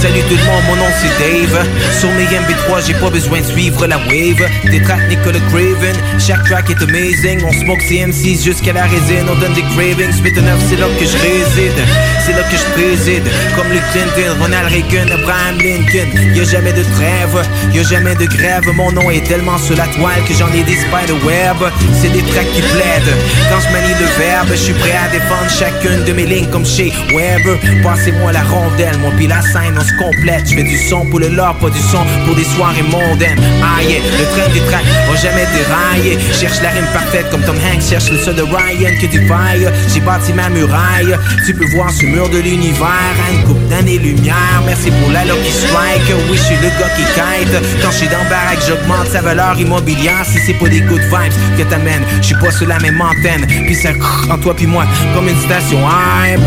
Salut 0.00 0.22
tout 0.28 0.36
le 0.36 0.44
monde, 0.44 0.64
mon 0.68 0.76
nom 0.76 0.90
c'est 1.00 1.14
Dave. 1.18 1.66
Sur 1.98 2.10
mes 2.10 2.24
MP3, 2.24 2.86
j'ai 2.86 2.94
pas 2.94 3.10
besoin 3.10 3.40
de 3.40 3.46
suivre 3.46 3.86
la 3.86 3.96
wave. 3.98 4.44
Des 4.70 4.82
tracks 4.82 5.08
Nicolas 5.08 5.40
Craven, 5.50 5.96
chaque 6.18 6.44
track 6.44 6.70
est 6.70 6.82
amazing. 6.82 7.40
Smoke 7.54 7.82
CM6 7.82 8.44
jusqu'à 8.44 8.72
la 8.72 8.84
résine, 8.84 9.26
on 9.30 9.34
donne 9.40 9.54
des 9.54 9.62
cravings. 9.62 10.12
8 10.22 10.36
9, 10.36 10.60
c'est 10.68 10.76
là 10.76 10.86
que 10.98 11.04
je 11.04 11.16
réside, 11.16 11.80
c'est 12.24 12.32
là 12.32 12.42
que 12.42 12.56
je 12.56 12.66
préside. 12.72 13.24
Comme 13.56 13.68
le 13.70 13.80
Clinton, 13.92 14.36
Ronald 14.40 14.68
Reagan, 14.68 15.12
Abraham 15.12 15.58
Lincoln. 15.58 16.10
Y'a 16.34 16.44
jamais 16.44 16.72
de 16.72 16.82
trêve, 16.82 17.42
y'a 17.72 17.82
jamais 17.82 18.14
de 18.14 18.26
grève. 18.26 18.64
Mon 18.74 18.90
nom 18.92 19.10
est 19.10 19.24
tellement 19.26 19.58
sur 19.58 19.76
la 19.76 19.86
toile 19.86 20.22
que 20.26 20.34
j'en 20.34 20.52
ai 20.52 20.62
des 20.62 20.76
spider-web. 20.76 21.56
C'est 22.00 22.12
des 22.12 22.22
tracks 22.22 22.52
qui 22.54 22.62
plaident. 22.62 23.14
Quand 23.50 23.60
je 23.60 23.72
manie 23.72 23.94
le 24.00 24.06
verbe, 24.18 24.48
je 24.50 24.56
suis 24.56 24.74
prêt 24.74 24.96
à 24.96 25.08
défendre 25.08 25.50
chacune 25.50 26.04
de 26.04 26.12
mes 26.12 26.26
lignes 26.26 26.50
comme 26.50 26.66
chez 26.66 26.92
Weber. 27.14 27.58
Passez-moi 27.82 28.32
la 28.32 28.42
rondelle, 28.42 28.98
mon 28.98 29.10
pile 29.16 29.30
la 29.30 29.42
scène, 29.42 29.78
on 29.78 29.84
se 29.84 29.94
complète. 29.94 30.48
Je 30.48 30.56
fais 30.56 30.62
du 30.62 30.78
son 30.78 31.04
pour 31.06 31.20
le 31.20 31.28
lore, 31.28 31.56
pas 31.56 31.70
du 31.70 31.78
son 31.78 32.04
pour 32.26 32.34
des 32.34 32.44
soirées 32.44 32.82
mondaines. 32.82 33.40
Ah 33.62 33.82
yeah, 33.82 34.00
le 34.00 34.24
train 34.34 34.52
des 34.52 34.60
tracks 34.60 34.84
va 35.08 35.16
jamais 35.16 35.46
dérailler. 35.54 36.18
Cherche 36.32 36.60
la 36.62 36.70
rime 36.70 36.86
parfaite 36.92 37.30
comme 37.30 37.43
Tom 37.46 37.56
Hanks 37.56 37.82
cherche 37.90 38.10
le 38.10 38.18
seul 38.18 38.34
de 38.36 38.42
Ryan 38.42 38.94
que 39.00 39.06
tu 39.06 39.26
failles. 39.26 39.68
J'ai 39.92 40.00
bâti 40.00 40.32
ma 40.32 40.48
muraille, 40.48 41.16
tu 41.46 41.54
peux 41.54 41.66
voir 41.74 41.90
ce 41.90 42.04
mur 42.06 42.28
de 42.28 42.38
l'univers. 42.38 43.14
Une 43.32 43.44
coupe 43.44 43.68
d'années-lumière, 43.68 44.62
merci 44.64 44.90
pour 44.90 45.10
la 45.12 45.24
Lucky 45.24 45.52
Strike. 45.52 46.14
Oui, 46.30 46.36
je 46.36 46.42
suis 46.42 46.56
le 46.56 46.68
gars 46.78 46.90
qui 46.96 47.04
kite. 47.04 47.82
Quand 47.82 47.90
je 47.90 47.96
suis 47.96 48.08
dans 48.08 48.24
baraque, 48.30 48.60
j'augmente 48.66 49.08
sa 49.08 49.20
valeur 49.20 49.58
immobilière. 49.58 50.24
Si 50.24 50.38
c'est 50.46 50.54
pas 50.54 50.68
des 50.68 50.80
good 50.80 51.00
vibes 51.00 51.58
que 51.58 51.62
t'amènes, 51.64 52.04
je 52.20 52.26
suis 52.26 52.36
pas 52.36 52.50
sur 52.50 52.66
la 52.66 52.78
même 52.78 53.00
antenne. 53.00 53.46
Puis 53.46 53.74
ça 53.74 53.90
en 54.30 54.38
toi 54.38 54.54
puis 54.54 54.66
moi 54.66 54.84
comme 55.14 55.28
une 55.28 55.40
station 55.40 55.78
hype. 55.78 56.40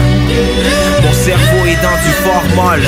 Mon 1.03 1.13
cerveau 1.13 1.65
est 1.65 1.81
dans 1.81 1.97
du 2.03 2.13
formol 2.23 2.81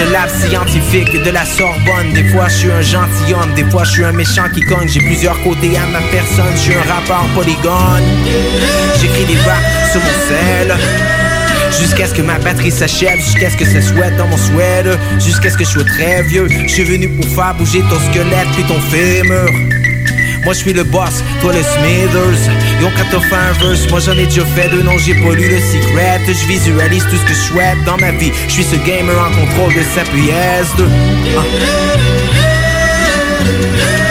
un 0.00 0.10
lab 0.10 0.28
scientifique 0.28 1.22
de 1.22 1.30
la 1.30 1.44
Sorbonne. 1.44 2.12
Des 2.14 2.24
fois, 2.24 2.48
je 2.48 2.54
suis 2.54 2.70
un 2.70 2.80
gentilhomme, 2.80 3.54
des 3.54 3.64
fois, 3.70 3.84
je 3.84 3.90
suis 3.90 4.04
un 4.04 4.12
méchant 4.12 4.48
qui 4.52 4.60
cogne. 4.62 4.88
J'ai 4.88 5.00
plusieurs 5.00 5.40
côtés 5.42 5.76
à 5.76 5.86
ma 5.86 6.00
personne, 6.10 6.52
je 6.54 6.60
suis 6.60 6.74
un 6.74 6.82
rappeur 6.82 7.24
polygone. 7.34 8.02
J'écris 9.00 9.24
des 9.26 9.38
raps 9.40 9.92
sur 9.92 10.00
mon 10.00 10.16
sel. 10.28 10.74
Jusqu'à 11.78 12.06
ce 12.06 12.14
que 12.14 12.22
ma 12.22 12.38
batterie 12.38 12.70
s'achève, 12.70 13.18
jusqu'à 13.18 13.50
ce 13.50 13.56
que 13.56 13.64
ça 13.64 13.82
souhaite 13.82 14.16
dans 14.16 14.26
mon 14.26 14.36
sweat, 14.36 14.86
jusqu'à 15.18 15.50
ce 15.50 15.58
que 15.58 15.64
je 15.64 15.70
sois 15.70 15.84
très 15.84 16.22
vieux. 16.22 16.48
Je 16.48 16.72
suis 16.72 16.84
venu 16.84 17.08
pour 17.08 17.26
faire 17.30 17.54
bouger 17.54 17.80
ton 17.90 17.98
squelette 18.10 18.48
puis 18.54 18.64
ton 18.64 18.80
fémur. 18.80 19.50
Moi 20.44 20.52
je 20.52 20.58
suis 20.58 20.72
le 20.72 20.84
boss, 20.84 21.24
toi 21.40 21.52
le 21.52 21.62
Smithers 21.62 22.50
Yo 22.84 22.90
quand 22.98 23.06
t'as 23.10 23.36
un 23.38 23.52
verse, 23.52 23.88
moi 23.88 23.98
j'en 23.98 24.12
ai 24.12 24.26
déjà 24.26 24.44
fait 24.44 24.68
deux 24.68 24.82
Non 24.82 24.98
j'ai 24.98 25.14
pas 25.14 25.32
lu 25.32 25.48
le 25.48 25.58
secret 25.58 26.20
Je 26.26 26.46
visualise 26.46 27.06
tout 27.08 27.16
ce 27.16 27.22
que 27.22 27.32
je 27.32 27.40
souhaite 27.48 27.82
dans 27.86 27.96
ma 27.96 28.10
vie 28.12 28.30
Je 28.46 28.52
suis 28.52 28.64
ce 28.64 28.76
gamer 28.76 29.18
en 29.18 29.30
contrôle 29.30 29.72
de 29.74 29.82
sa 29.82 30.02
PS2 30.02 30.84
Yeah. 33.76 34.03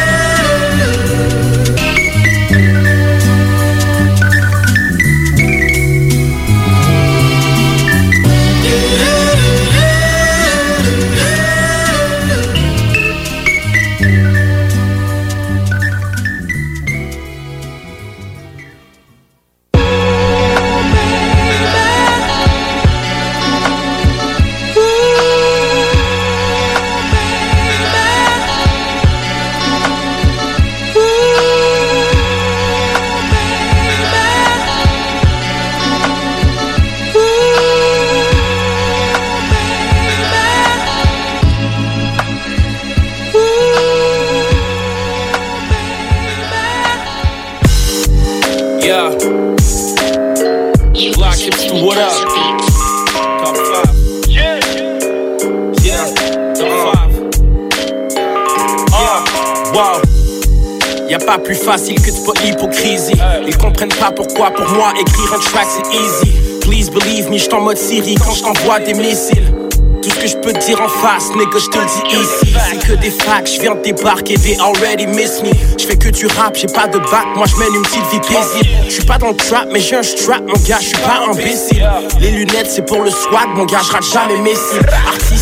Pour 64.34 64.70
moi 64.72 64.94
écrire 65.00 65.34
un 65.34 65.40
track 65.40 65.68
c'est 65.70 65.96
easy. 65.96 66.60
Please 66.62 66.90
believe 66.90 67.30
me, 67.30 67.38
j't'en 67.38 67.62
mode 67.62 67.78
Siri 67.78 68.16
quand 68.16 68.34
j't'envoie 68.34 68.80
des 68.80 68.94
missiles. 68.94 69.54
Tout 70.02 70.10
ce 70.10 70.16
que 70.16 70.28
je 70.28 70.36
peux 70.38 70.52
te 70.52 70.66
dire 70.66 70.82
en 70.82 70.90
face, 70.90 71.30
nigga, 71.30 71.58
je 71.58 71.70
te 71.70 71.78
le 71.78 71.86
dis 71.86 72.16
ici. 72.16 72.56
C'est 72.70 72.88
que 72.88 72.94
des 73.00 73.12
facts, 73.12 73.50
je 73.56 73.62
viens 73.62 73.76
de 73.76 73.82
débarquer, 73.82 74.36
they 74.36 74.58
already 74.60 75.08
miss 75.08 75.42
me. 75.44 75.52
Je 75.80 75.86
fais 75.86 75.96
que 75.96 76.10
du 76.10 76.28
rap, 76.28 76.58
j'ai 76.58 76.68
pas 76.68 76.88
de 76.88 76.98
bac, 76.98 77.26
moi 77.36 77.46
je 77.46 77.56
mène 77.58 77.74
une 77.76 77.84
petite 77.84 78.06
vie 78.12 78.20
paisible. 78.20 78.70
Je 78.86 78.92
suis 78.92 79.06
pas 79.06 79.18
dans 79.18 79.30
le 79.30 79.36
trap, 79.36 79.70
mais 79.72 79.80
j'ai 79.80 79.96
un 79.96 80.04
strap, 80.04 80.42
mon 80.42 80.60
gars, 80.68 80.80
je 80.82 80.88
suis 80.88 80.98
pas 80.98 81.22
imbécile. 81.30 81.90
Les 82.20 82.32
lunettes, 82.32 82.70
c'est 82.70 82.86
pour 82.86 83.02
le 83.02 83.12
swag, 83.12 83.50
mon 83.56 83.66
gars, 83.66 83.82
je 83.82 84.12
jamais 84.12 84.38
Messi. 84.38 84.80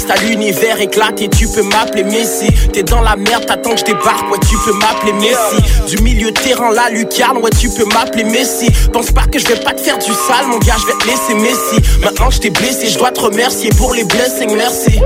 À 0.09 0.17
l'univers 0.23 0.81
éclaté, 0.81 1.29
tu 1.29 1.47
peux 1.47 1.63
m'appeler 1.63 2.03
Messi. 2.03 2.47
T'es 2.73 2.83
dans 2.83 3.01
la 3.01 3.15
merde, 3.15 3.45
t'attends 3.45 3.71
que 3.71 3.79
je 3.79 3.85
débarque, 3.85 4.29
ouais, 4.31 4.39
tu 4.49 4.57
peux 4.57 4.73
m'appeler 4.73 5.13
Messi. 5.13 5.85
Du 5.87 6.01
milieu 6.01 6.33
terrain, 6.33 6.71
la 6.73 6.89
lucarne, 6.89 7.37
ouais, 7.37 7.49
tu 7.51 7.69
peux 7.69 7.85
m'appeler 7.85 8.25
Messi. 8.25 8.67
Pense 8.91 9.11
pas 9.11 9.25
que 9.31 9.39
je 9.39 9.47
vais 9.47 9.59
pas 9.59 9.71
te 9.71 9.81
faire 9.81 9.97
du 9.99 10.11
sale, 10.11 10.47
mon 10.47 10.57
gars, 10.59 10.75
je 10.81 10.87
vais 10.87 10.97
te 10.97 11.07
laisser 11.07 11.33
Messi. 11.35 11.99
Maintenant 12.03 12.29
je 12.29 12.39
t'ai 12.39 12.49
blessé, 12.49 12.87
je 12.87 12.97
dois 12.97 13.11
te 13.11 13.21
remercier 13.21 13.69
pour 13.77 13.93
les 13.93 14.03
blessings, 14.03 14.53
merci. 14.55 14.99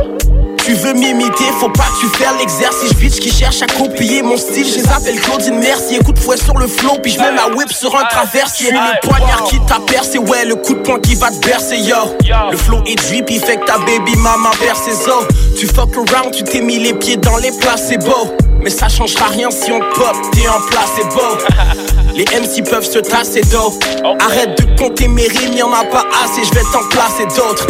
Tu 0.65 0.73
veux 0.73 0.93
m'imiter, 0.93 1.43
faut 1.59 1.69
pas 1.69 1.83
que 1.83 1.99
tu 1.99 2.07
fasses 2.17 2.39
l'exercice. 2.39 2.95
Bitch 2.95 3.19
qui 3.19 3.29
cherche 3.29 3.61
à 3.61 3.67
copier 3.67 4.23
mon 4.23 4.35
style. 4.35 4.65
Je 4.67 4.77
les 4.77 4.87
appelle 4.87 5.19
Claudine 5.19 5.59
Mercier. 5.59 5.99
Coup 5.99 6.11
de 6.11 6.17
fouet 6.17 6.37
sur 6.37 6.57
le 6.57 6.65
flow 6.65 6.97
Puis 7.03 7.11
je 7.11 7.19
mets 7.19 7.31
ma 7.31 7.55
whip 7.55 7.71
sur 7.71 7.95
un 7.95 8.03
traversier. 8.05 8.71
Le 8.71 9.07
poignard 9.07 9.43
qui 9.43 9.59
t'a 9.67 9.79
percé 9.79 10.17
Ouais 10.17 10.43
le 10.43 10.55
coup 10.55 10.73
de 10.73 10.79
poing 10.79 10.99
qui 10.99 11.13
va 11.13 11.29
te 11.29 11.37
bercer 11.45 11.77
yo. 11.77 12.17
Le 12.49 12.57
flow 12.57 12.81
est 12.87 12.95
drip 12.95 13.29
Il 13.29 13.39
fait 13.39 13.57
que 13.57 13.65
ta 13.65 13.77
baby 13.77 14.15
maman 14.15 14.49
perd 14.59 14.75
ses 14.75 15.07
os. 15.07 15.27
Tu 15.55 15.67
fuck 15.67 15.95
around 15.95 16.31
Tu 16.33 16.43
t'es 16.43 16.61
mis 16.61 16.79
les 16.79 16.95
pieds 16.95 17.17
dans 17.17 17.37
les 17.37 17.51
plats 17.51 17.77
C'est 17.77 18.03
beau 18.03 18.35
mais 18.61 18.71
ça 18.71 18.89
changera 18.89 19.25
rien 19.25 19.51
si 19.51 19.71
on 19.71 19.79
pop, 19.79 20.15
t'es 20.31 20.47
en 20.47 20.59
place, 20.71 20.89
c'est 20.95 21.07
beau. 21.09 21.37
Les 22.15 22.23
MC 22.23 22.67
peuvent 22.67 22.83
se 22.83 22.97
tasser 22.97 23.41
d'eau. 23.41 23.77
Arrête 24.19 24.57
de 24.57 24.75
compter 24.75 25.07
mes 25.07 25.27
rimes, 25.27 25.53
y'en 25.53 25.71
a 25.71 25.83
pas 25.83 26.03
assez, 26.23 26.43
je 26.43 26.49
vais 26.49 26.63
t'en 26.73 26.83
placer 26.89 27.27
d'autres. 27.37 27.67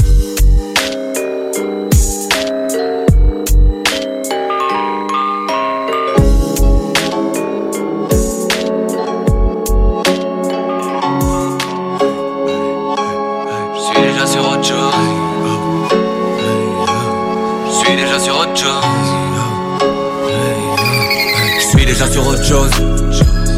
Déjà 22.04 22.22
autre 22.22 22.44
chose. 22.44 22.72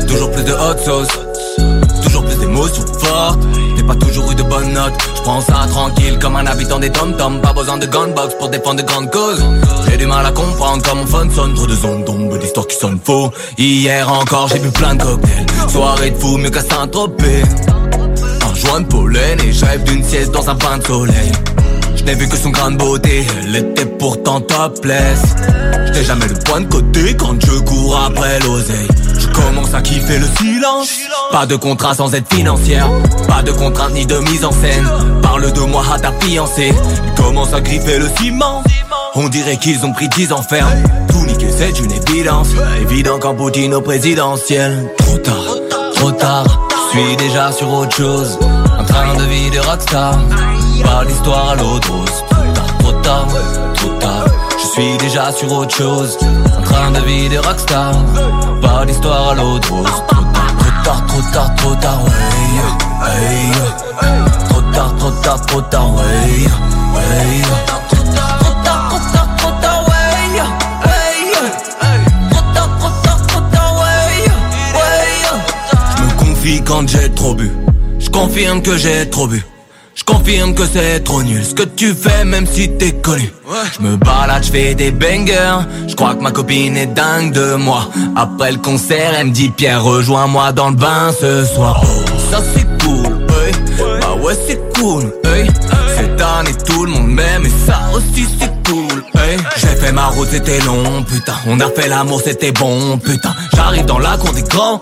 Toujours 0.07 0.31
plus 0.31 0.43
de 0.43 0.53
hot 0.53 0.77
sauce. 0.83 1.07
Toujours 2.03 2.23
plus 2.25 2.35
d'émotions 2.37 2.85
fortes. 2.99 3.39
J'ai 3.75 3.83
pas 3.83 3.95
toujours 3.95 4.31
eu 4.31 4.35
de 4.35 4.43
bonnes 4.43 4.73
notes. 4.73 4.93
Je 5.15 5.21
prends 5.21 5.41
ça 5.41 5.65
tranquille 5.69 6.17
comme 6.19 6.35
un 6.35 6.45
habitant 6.45 6.79
des 6.79 6.89
tom-toms. 6.91 7.41
Pas 7.41 7.53
besoin 7.53 7.77
de 7.77 7.85
gunbox 7.85 8.35
pour 8.39 8.49
défendre 8.49 8.81
de 8.81 8.87
grandes 8.87 9.11
causes. 9.11 9.43
J'ai 9.89 9.97
du 9.97 10.05
mal 10.05 10.25
à 10.25 10.31
comprendre 10.31 10.83
comment 10.87 11.01
mon 11.01 11.07
phone 11.07 11.31
sonne. 11.31 11.53
Trop 11.55 11.67
de 11.67 11.75
zones 11.75 12.03
d'histoires 12.39 12.67
qui 12.67 12.77
sonnent 12.77 12.99
faux. 13.03 13.31
Hier 13.57 14.11
encore, 14.11 14.47
j'ai 14.49 14.59
bu 14.59 14.69
plein 14.69 14.95
de 14.95 15.03
cocktails. 15.03 15.45
Soirée 15.69 16.11
de 16.11 16.17
fou, 16.17 16.37
mieux 16.37 16.49
qu'à 16.49 16.61
Saint-Tropez. 16.61 17.43
Un 18.49 18.55
joint 18.55 18.81
de 18.81 18.85
pollen 18.85 19.39
et 19.41 19.51
je 19.51 19.65
rêve 19.65 19.83
d'une 19.83 20.03
sieste 20.03 20.31
dans 20.31 20.47
un 20.49 20.55
bain 20.55 20.77
de 20.77 20.85
soleil. 20.85 21.31
Je 21.95 22.03
n'ai 22.03 22.13
vu 22.13 22.27
que 22.27 22.37
son 22.37 22.49
grain 22.49 22.71
de 22.71 22.77
beauté, 22.77 23.25
elle 23.43 23.55
était 23.55 23.85
pourtant 23.85 24.41
topless. 24.41 25.21
N'ai 25.97 26.03
jamais 26.03 26.27
le 26.27 26.35
point 26.35 26.61
de 26.61 26.67
côté 26.67 27.15
quand 27.15 27.43
je 27.43 27.59
cours 27.61 27.99
après 27.99 28.39
l'oseille. 28.41 28.87
Je 29.17 29.25
commence 29.29 29.73
à 29.73 29.81
kiffer 29.81 30.19
le 30.19 30.27
silence. 30.37 30.89
Pas 31.31 31.47
de 31.47 31.55
contrat 31.55 31.95
sans 31.95 32.13
aide 32.13 32.31
financière. 32.31 32.87
Pas 33.27 33.41
de 33.41 33.51
contrainte 33.51 33.93
ni 33.93 34.05
de 34.05 34.19
mise 34.19 34.45
en 34.45 34.51
scène. 34.51 34.87
Parle 35.23 35.51
de 35.51 35.59
moi 35.61 35.83
à 35.91 35.97
ta 35.97 36.11
fiancée. 36.19 36.71
Ils 37.07 37.23
commencent 37.23 37.53
à 37.53 37.61
griffer 37.61 37.97
le 37.97 38.07
ciment. 38.15 38.61
On 39.15 39.27
dirait 39.27 39.57
qu'ils 39.57 39.83
ont 39.87 39.91
pris 39.91 40.07
10 40.07 40.33
ans 40.33 40.43
ferme. 40.43 40.69
Tout 41.07 41.25
niquer, 41.25 41.49
c'est 41.57 41.79
une 41.79 41.91
évidence. 41.91 42.49
Évident 42.79 43.17
qu'en 43.17 43.33
Poutine 43.33 43.73
au 43.73 43.81
présidentiel. 43.81 44.91
Trop 44.99 45.17
tard, 45.17 45.55
trop 45.95 46.11
tard. 46.11 46.67
Je 46.93 46.99
suis 46.99 47.15
déjà 47.17 47.51
sur 47.51 47.73
autre 47.73 47.95
chose. 47.95 48.37
Un 48.77 48.83
train 48.83 49.15
de 49.15 49.23
vie 49.23 49.49
de 49.49 49.59
rockstar. 49.61 50.19
Pas 50.83 51.03
l'histoire 51.05 51.49
à 51.49 51.55
l'autre. 51.55 51.91
Trop 52.27 52.43
tard, 52.53 52.77
trop 52.77 52.91
tard, 52.91 53.27
trop 53.73 53.89
tard. 53.99 54.26
Suis 54.77 54.97
déjà 54.99 55.31
sur 55.31 55.51
autre 55.53 55.75
chose. 55.75 56.19
Un 56.55 56.61
train 56.61 56.91
de 56.91 56.99
vie 56.99 57.27
de 57.29 57.39
rockstar. 57.39 57.93
Pas 58.61 58.85
l'histoire 58.85 59.29
à 59.29 59.33
l'autre. 59.33 59.69
Trop 59.69 59.81
tard, 59.83 60.53
trop 60.59 60.71
tard, 60.83 61.05
trop 61.07 61.21
tard, 61.31 61.55
trop 61.55 61.75
tard, 61.75 61.99
Trop 64.49 64.61
tard, 64.71 64.95
trop 64.97 65.11
tard, 65.23 65.45
trop 65.47 65.61
tard, 65.61 65.87
Trop 65.89 66.01
tard, 67.63 67.89
trop 67.89 69.01
tard, 69.13 69.37
trop 69.37 69.51
tard, 69.63 69.83
trop. 73.49 73.87
Je 75.97 76.03
me 76.03 76.19
confie 76.19 76.61
quand 76.63 76.87
j'ai 76.87 77.09
trop 77.15 77.33
bu. 77.33 77.51
Je 77.97 78.09
confirme 78.11 78.61
que 78.61 78.77
j'ai 78.77 79.09
trop 79.09 79.25
bu. 79.25 79.43
Confirme 80.07 80.55
que 80.55 80.65
c'est 80.65 81.01
trop 81.03 81.21
nul 81.21 81.43
ce 81.43 81.53
que 81.53 81.63
tu 81.63 81.93
fais 81.93 82.23
même 82.23 82.47
si 82.47 82.69
t'es 82.77 82.93
connu. 82.93 83.29
Je 83.73 83.81
me 83.85 83.97
balade, 83.97 84.45
je 84.45 84.51
fais 84.51 84.73
des 84.73 84.91
bangers. 84.91 85.59
Je 85.85 85.95
crois 85.95 86.15
que 86.15 86.21
ma 86.21 86.31
copine 86.31 86.77
est 86.77 86.87
dingue 86.87 87.33
de 87.33 87.55
moi. 87.55 87.89
Après 88.15 88.53
le 88.53 88.57
concert 88.57 89.13
elle 89.19 89.27
me 89.27 89.31
dit 89.31 89.49
Pierre 89.49 89.83
rejoins-moi 89.83 90.53
dans 90.53 90.69
le 90.69 90.77
bain 90.77 91.11
ce 91.11 91.43
soir. 91.43 91.81
Ça 92.31 92.41
c'est 92.53 92.65
cool, 92.85 93.05
hey. 93.05 93.51
Bah 93.99 94.15
ouais 94.23 94.37
c'est 94.47 94.79
cool, 94.79 95.13
hey. 95.25 95.45
Cette 95.97 96.21
année 96.21 96.55
tout 96.65 96.85
le 96.85 96.91
monde 96.91 97.09
m'aime 97.09 97.45
et 97.45 97.51
ça 97.69 97.89
aussi 97.93 98.25
c'est 98.39 98.53
cool, 98.71 99.03
hey. 99.21 99.37
J'ai 99.57 99.75
fait 99.75 99.91
ma 99.91 100.05
route 100.05 100.29
c'était 100.31 100.61
long, 100.61 101.03
putain. 101.03 101.35
On 101.47 101.59
a 101.59 101.69
fait 101.69 101.89
l'amour 101.89 102.21
c'était 102.23 102.53
bon, 102.53 102.97
putain. 102.97 103.33
J'arrive 103.53 103.83
dans 103.83 103.99
la 103.99 104.15
cour 104.15 104.31
des 104.31 104.43
grands. 104.43 104.81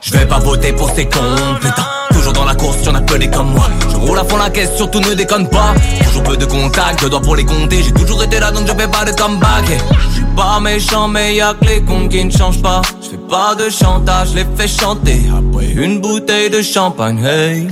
Je 0.00 0.12
vais 0.12 0.26
pas 0.26 0.40
voter 0.40 0.72
pour 0.72 0.90
ces 0.90 1.06
cons, 1.06 1.36
putain 1.60 1.93
Toujours 2.14 2.32
dans 2.32 2.44
la 2.44 2.54
course, 2.54 2.78
y'en 2.84 2.94
a 2.94 3.00
peu 3.00 3.18
des 3.18 3.28
comme 3.28 3.50
moi. 3.50 3.68
Je 3.90 3.96
roule 3.96 4.18
à 4.18 4.24
fond 4.24 4.36
la 4.36 4.48
caisse, 4.50 4.74
surtout 4.76 5.00
ne 5.00 5.14
déconne 5.14 5.48
pas. 5.48 5.74
Toujours 6.04 6.22
peu 6.22 6.36
de 6.36 6.44
contacts, 6.46 7.02
je 7.02 7.08
dois 7.08 7.20
pour 7.20 7.36
les 7.36 7.44
compter. 7.44 7.82
J'ai 7.82 7.92
toujours 7.92 8.22
été 8.22 8.38
là 8.40 8.50
donc 8.50 8.66
je 8.66 8.72
fais 8.72 8.88
pas 8.88 9.04
de 9.04 9.12
comeback. 9.12 9.64
Je 9.66 10.14
suis 10.14 10.24
pas 10.36 10.60
méchant, 10.60 11.08
mais 11.08 11.34
y'a 11.34 11.54
que 11.54 11.66
les 11.66 11.82
comptes 11.82 12.08
qui 12.10 12.24
ne 12.24 12.30
changent 12.30 12.62
pas. 12.62 12.82
Je 13.02 13.10
fais 13.10 13.16
pas 13.28 13.54
de 13.54 13.68
chantage, 13.68 14.34
les 14.34 14.46
fais 14.56 14.68
chanter. 14.68 15.22
Après 15.36 15.66
une 15.72 16.00
bouteille 16.00 16.50
de 16.50 16.62
champagne, 16.62 17.22
hey. 17.24 17.68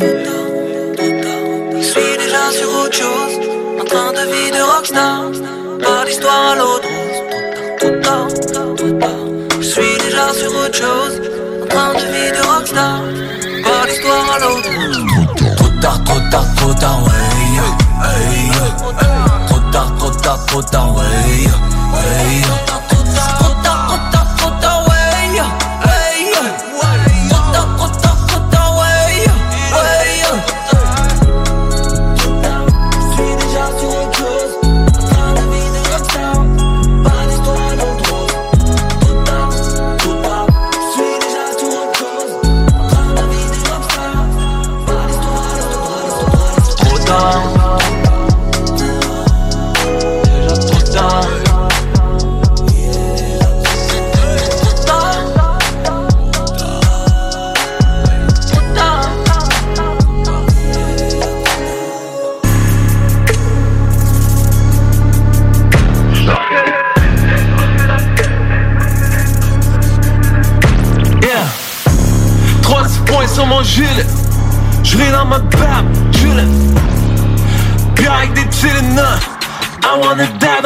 Je 1.78 1.82
suis 1.82 2.16
déjà 2.18 2.50
sur 2.52 2.68
autre 2.82 2.94
chose, 2.94 3.34
en 3.80 3.84
train 3.84 4.12
de 4.12 4.24
vivre 4.32 4.56
de 4.56 4.62
rockstar. 4.74 5.22
Par 5.82 6.04
l'histoire 6.04 6.52
à 6.52 6.54
l'autre. 6.56 6.88
Je 9.60 9.66
suis 9.66 9.98
déjà 10.04 10.32
sur 10.34 10.50
autre 10.50 10.76
chose, 10.76 11.20
en 11.62 11.66
train 11.66 11.92
de 11.94 12.04
vivre 12.12 12.36
de 12.36 12.46
rockstar. 12.46 13.00
Par 13.62 13.86
l'histoire 13.86 14.32
à 14.34 14.38
l'autre. 14.38 14.70
Trop 15.56 15.68
tard, 15.80 16.04
trop 16.04 16.20
tard, 16.30 16.54
trop 16.56 16.74
tard, 16.74 17.02
ouais. 17.04 17.12
Trop 19.46 19.58
tard, 19.70 19.94
trop 19.98 20.10
tard, 20.10 20.46
trop 20.46 20.62
tard, 20.62 20.94
ouais. 20.96 21.02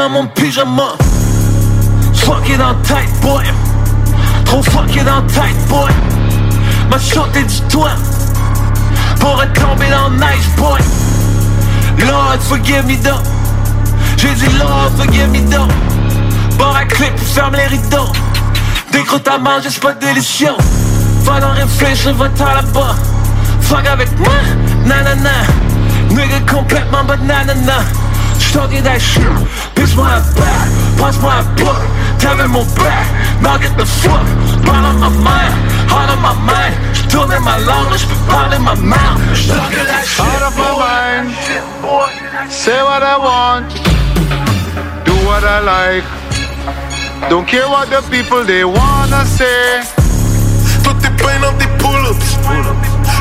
Dans 0.07 0.13
mon 0.13 0.27
pyjama. 0.29 0.95
Fuck 2.15 2.49
it 2.49 2.61
en 2.61 2.75
tight, 2.83 3.11
boy. 3.21 3.45
Trop 4.45 4.63
fuck 4.63 4.95
it 4.95 5.09
en 5.09 5.23
tight, 5.27 5.57
boy. 5.69 5.91
Ma 6.91 6.99
shot 6.99 7.27
est 7.35 7.43
du 7.43 7.61
toit. 7.69 7.97
Pour 9.19 9.43
être 9.43 9.53
tombé 9.55 9.87
dans 9.91 10.11
nice, 10.11 10.49
boy. 10.57 10.81
Lord, 12.07 12.39
forgive 12.41 12.87
me, 12.87 12.97
though. 13.03 13.21
J'ai 14.17 14.33
dit 14.35 14.57
Lord, 14.59 14.93
forgive 14.97 15.29
me, 15.29 15.41
though. 15.51 15.69
Bord 16.57 16.77
à 16.77 16.85
clip, 16.85 17.19
ferme 17.19 17.57
les 17.57 17.67
rideaux. 17.67 18.13
Décroute 18.93 19.27
à 19.27 19.39
manger, 19.39 19.71
c'est 19.71 19.83
pas 19.83 19.95
délicieux. 19.95 20.57
Va 21.23 21.41
dans 21.41 21.51
réfléchir, 21.51 22.15
va-t'en 22.15 22.55
là-bas. 22.55 22.95
Fuck 23.61 23.87
avec 23.87 24.17
moi, 24.21 24.35
nanana. 24.85 25.31
Nigga 26.11 26.41
complètement 26.49 27.03
banana. 27.03 27.83
J'talking 28.39 28.83
that 28.83 29.01
shit. 29.01 29.23
Pisse-moi 29.87 30.09
un 30.09 30.21
back, 30.35 30.69
passe-moi 30.99 31.33
un 31.33 31.63
book. 31.63 31.77
T'avais 32.19 32.49
mon 32.49 32.65
back, 32.75 33.07
now 33.41 33.57
get 33.57 33.71
the 33.79 33.87
fuck. 33.87 34.27
Mal 34.65 34.85
on 34.85 34.99
my 34.99 35.09
mind, 35.23 35.55
heart 35.89 36.11
on 36.11 36.21
my 36.21 36.35
mind. 36.45 36.75
J'tournais 36.93 37.39
ma 37.39 37.57
langue, 37.59 37.91
là 37.93 37.97
j'peux 37.97 38.17
parler 38.29 38.59
my 38.59 38.75
mouth. 38.83 39.21
J'talking 39.33 39.87
that 39.87 40.05
shit. 40.05 40.25
Out 40.25 40.43
of 40.43 40.57
my 40.57 40.73
mind. 40.83 41.31
Say 42.51 42.83
what 42.83 43.05
I 43.05 43.17
want. 43.17 43.69
Do 45.05 45.13
what 45.25 45.45
I 45.45 45.61
like. 45.61 46.05
Don't 47.31 47.47
care 47.47 47.69
what 47.69 47.89
the 47.89 48.03
people 48.11 48.45
they 48.45 48.65
wanna 48.65 49.25
say. 49.25 49.83
Toi 50.83 50.95
t'es 51.01 51.11
pas 51.23 51.39
dans 51.39 51.57
tes 51.59 51.69
pull-ups 51.79 52.39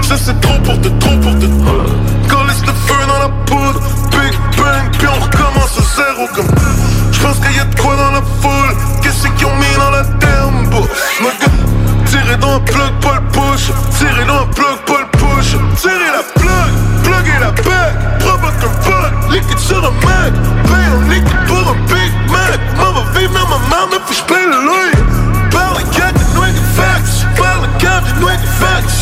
Ça 0.01 0.17
c'est 0.17 0.39
trop 0.41 0.59
pour 0.63 0.81
te, 0.81 0.87
trop 0.87 1.17
pour 1.19 1.39
te 1.39 2.04
collège 2.35 2.61
de 2.61 2.73
feu 2.87 3.01
dans 3.07 3.19
la 3.19 3.29
poudre. 3.45 3.79
Big 4.11 4.33
bang, 4.57 4.85
puis 4.97 5.07
on 5.07 5.19
recommence 5.23 5.77
à 5.79 5.83
zéro. 5.95 6.27
Comme 6.35 6.51
Je 7.11 7.19
pense 7.21 7.37
qu'il 7.39 7.55
y 7.55 7.59
a 7.59 7.65
de 7.65 7.79
quoi 7.79 7.95
dans 7.95 8.11
la 8.11 8.21
foule. 8.41 8.71
Qu'est-ce 9.01 9.27
qu'ils 9.27 9.47
ont 9.47 9.55
mis 9.55 9.75
dans 9.77 9.91
la 9.91 10.03
tempo 10.03 10.87
Ma 11.21 11.31
gueule, 11.39 11.59
tirez 12.05 12.37
dans 12.37 12.55
un 12.55 12.59
plug, 12.59 12.93
pas 13.01 13.15
le 13.19 13.27
push. 13.31 13.71
Tirez 13.97 14.25
dans 14.25 14.41
un 14.43 14.47
plug, 14.47 14.77
pas 14.85 15.01
le 15.03 15.09
push. 15.19 15.51
Tirez 15.81 16.11
la 16.17 16.23
plug, 16.39 16.71
plug 17.03 17.25
et 17.35 17.39
la 17.39 17.51
bague. 17.51 18.19
Provoque 18.19 18.61
un 18.67 18.89
bug, 18.89 19.31
liquide 19.33 19.59
sur 19.59 19.77
un 19.77 19.91
mec 19.91 20.33
Paye 20.65 20.89
un 20.93 21.09
liquide 21.09 21.45
pour 21.47 21.69
un 21.71 21.77
Big 21.87 22.11
Mac. 22.31 22.59
Maman 22.77 23.05
vive, 23.13 23.29
mais 23.33 23.47
ma 23.51 23.75
maman, 23.75 23.97
faut 24.05 24.25
que 24.25 24.35
je 24.35 24.47
le 24.49 24.65
loyer 24.65 25.03
Par 25.51 25.73
les 25.77 25.97
gars, 25.97 26.11
des 26.11 26.33
noix 26.33 26.47
de 26.47 26.63
facts 26.75 27.27
Par 27.37 27.61
les 27.61 27.83
gars, 27.83 28.01
des 28.01 28.19
noix 28.19 28.33
de 28.33 28.47
facts 28.59 28.95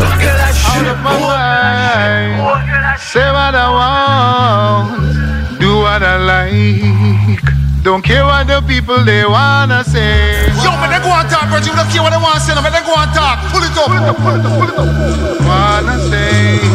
Out 0.00 0.86
of 0.86 0.98
my 1.02 1.18
mind. 1.18 3.00
Say 3.00 3.26
what 3.30 3.54
I 3.54 3.66
want. 3.78 5.58
Do 5.58 5.78
what 5.78 6.02
I 6.02 6.16
like. 6.18 7.42
Don't 7.82 8.02
care 8.02 8.24
what 8.24 8.46
the 8.46 8.60
people 8.62 9.02
they 9.04 9.24
wanna 9.24 9.82
say. 9.82 10.46
Yo, 10.62 10.70
man, 10.78 10.90
they 10.90 11.00
go 11.02 11.10
on 11.10 11.26
talk, 11.28 11.50
Reggie. 11.50 11.70
We 11.70 11.76
don't 11.76 11.90
care 11.90 12.02
what 12.02 12.10
they 12.10 12.22
want 12.22 12.34
to 12.34 12.40
say, 12.40 12.54
no, 12.54 12.62
man, 12.62 12.72
they 12.72 12.82
go 12.84 12.92
on 12.94 13.08
talk. 13.14 13.38
Pull 13.50 13.62
it 13.62 13.76
up. 13.78 13.86
Pull 13.86 13.96
it 13.96 14.02
up, 14.02 14.16
pull 14.16 14.34
it 14.34 14.44
up, 14.44 14.52
pull 14.58 14.68
it 14.68 14.76
up. 14.76 14.86
Wanna 15.46 15.98
say. 16.10 16.67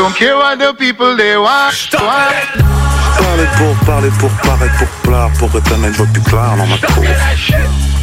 Don't 0.00 0.14
care 0.14 0.34
what 0.34 0.56
the 0.56 0.72
people 0.72 1.14
they 1.14 1.36
want. 1.36 1.74
Parler 1.92 3.46
pour 3.58 3.74
parler 3.84 4.08
pour 4.18 4.30
paraître 4.30 4.78
pour 4.78 4.88
plaire 5.02 5.28
Pour 5.38 5.48
étonner, 5.54 5.88
je 5.92 5.98
vois 5.98 6.06
plus 6.06 6.22
clair 6.22 6.56
dans 6.56 6.66
ma 6.66 6.78
cour 6.78 7.04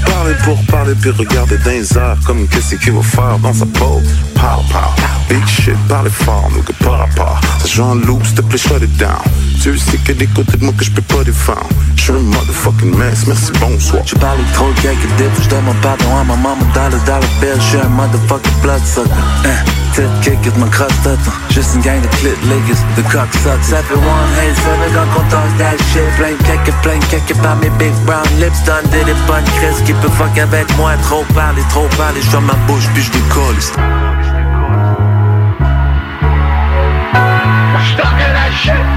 Parler 0.05 0.35
pour 0.43 0.63
parler 0.67 0.93
puis 1.01 1.09
regarder 1.09 1.57
dans 1.57 1.71
les 1.71 1.97
airs 1.97 2.17
Comme 2.23 2.47
qu'est-ce 2.49 2.75
qu'il 2.75 2.93
va 2.93 3.01
faire 3.01 3.39
dans 3.39 3.51
sa 3.51 3.65
peau. 3.65 3.99
Pow 4.35 4.61
pow, 4.71 4.93
big 5.27 5.43
shit, 5.47 5.75
parler 5.87 6.11
fort 6.11 6.47
Nous 6.55 6.61
que 6.61 6.71
par 6.83 6.99
rapport, 6.99 7.41
ça 7.61 7.67
joue 7.67 7.81
en 7.81 7.95
loop 7.95 8.23
S'il 8.27 8.35
te 8.35 8.41
plaît, 8.41 8.59
shut 8.59 8.83
it 8.83 8.95
down 8.97 9.17
Tu 9.63 9.75
sais 9.79 9.97
qu'il 9.97 10.09
y 10.09 10.11
a 10.11 10.13
des 10.13 10.27
côtés 10.27 10.57
de 10.57 10.65
moi 10.65 10.73
que 10.77 10.85
je 10.85 10.91
peux 10.91 11.01
pas 11.01 11.23
défendre. 11.23 11.67
Je 11.95 12.03
suis 12.03 12.11
un 12.11 12.19
motherfucking 12.19 12.95
mess, 12.95 13.25
merci, 13.25 13.51
bonsoir. 13.59 14.03
Je 14.05 14.13
parle 14.17 14.37
trop 14.53 14.69
quelques 14.83 15.07
dips, 15.17 15.41
je 15.41 15.49
demande 15.49 15.75
pardon 15.81 16.15
à 16.15 16.23
ma 16.23 16.35
maman 16.35 16.57
dans 16.75 16.89
le 16.89 16.99
dollar 17.05 17.21
bill, 17.41 17.55
je 17.55 17.61
suis 17.61 17.79
un 17.79 17.89
motherfucking 17.89 18.61
bloodsucker. 18.61 19.09
Hein, 19.45 19.86
tête 19.95 20.09
kickers, 20.21 20.57
mon 20.57 20.67
cross 20.67 20.91
tête, 21.03 21.19
juste 21.49 21.75
une 21.75 21.81
gang 21.81 22.01
de 22.01 22.07
clit 22.17 22.29
lickers, 22.49 22.81
de 22.95 23.01
cocksuckers. 23.03 23.63
Ça 23.63 23.77
fait 23.83 23.93
one 23.93 24.31
hey, 24.39 24.53
seven 24.55 24.91
quand 24.93 25.19
on 25.19 25.29
talk 25.29 25.57
that 25.57 25.77
shit, 25.91 26.03
plein 26.17 26.31
de 26.31 26.43
quelques, 26.43 26.73
plein 26.81 26.99
de 26.99 27.05
quelques 27.05 27.35
par 27.41 27.55
mes 27.57 27.69
big 27.71 27.93
brown 28.05 28.23
lips, 28.39 28.63
done 28.65 28.83
did 28.91 29.07
it, 29.07 29.17
bonne 29.27 29.43
crise 29.57 29.81
qui 29.85 29.93
peut 29.93 30.09
fuck 30.09 30.37
avec 30.37 30.65
moi, 30.77 30.93
trop 31.03 31.23
parler, 31.33 31.61
trop 31.69 31.87
parler, 31.97 32.21
je 32.21 32.37
ma 32.37 32.53
bouche 32.67 32.87
puis 32.93 33.03
je 33.03 33.11
décolle. 33.11 33.61
Stuck 37.93 38.19
in 38.19 38.33
that 38.33 38.51
shit. 38.51 38.96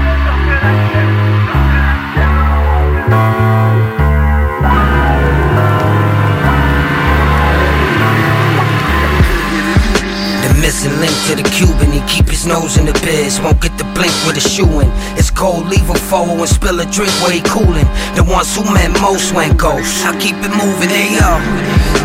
Missing 10.71 11.03
link 11.03 11.11
to 11.27 11.35
the 11.35 11.43
Cuban, 11.51 11.91
he 11.91 11.99
keep 12.07 12.31
his 12.31 12.47
nose 12.47 12.77
in 12.77 12.85
the 12.85 12.95
biz. 13.03 13.41
Won't 13.43 13.59
get 13.59 13.75
the 13.77 13.83
blink 13.91 14.15
with 14.23 14.39
a 14.39 14.39
shoe 14.39 14.79
in. 14.79 14.87
It's 15.19 15.29
cold, 15.29 15.67
leave 15.67 15.89
a 15.89 15.99
foe 16.07 16.31
and 16.31 16.47
spill 16.47 16.79
a 16.79 16.87
drink 16.87 17.11
where 17.19 17.35
he 17.35 17.43
coolin'. 17.43 17.83
The 18.15 18.23
ones 18.23 18.55
who 18.55 18.63
meant 18.71 18.95
most 19.03 19.35
went 19.35 19.59
ghost. 19.59 20.07
I 20.07 20.15
keep 20.15 20.39
it 20.39 20.53
moving, 20.55 20.87
hey 20.87 21.19
yo. 21.19 21.43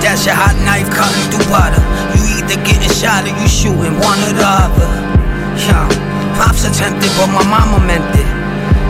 That's 0.02 0.26
your 0.26 0.34
hot 0.34 0.58
knife 0.66 0.90
cutting 0.90 1.30
through 1.30 1.46
butter. 1.46 1.78
You 2.18 2.42
either 2.42 2.58
getting 2.66 2.90
shot 2.90 3.22
or 3.22 3.38
you 3.38 3.46
shooting 3.46 4.02
one 4.02 4.18
or 4.26 4.34
the 4.34 4.42
other. 4.42 4.90
Yeah, 5.62 5.86
pops 6.34 6.66
attempted, 6.66 7.14
but 7.14 7.30
my 7.30 7.46
mama 7.46 7.78
meant 7.86 8.18
it. 8.18 8.45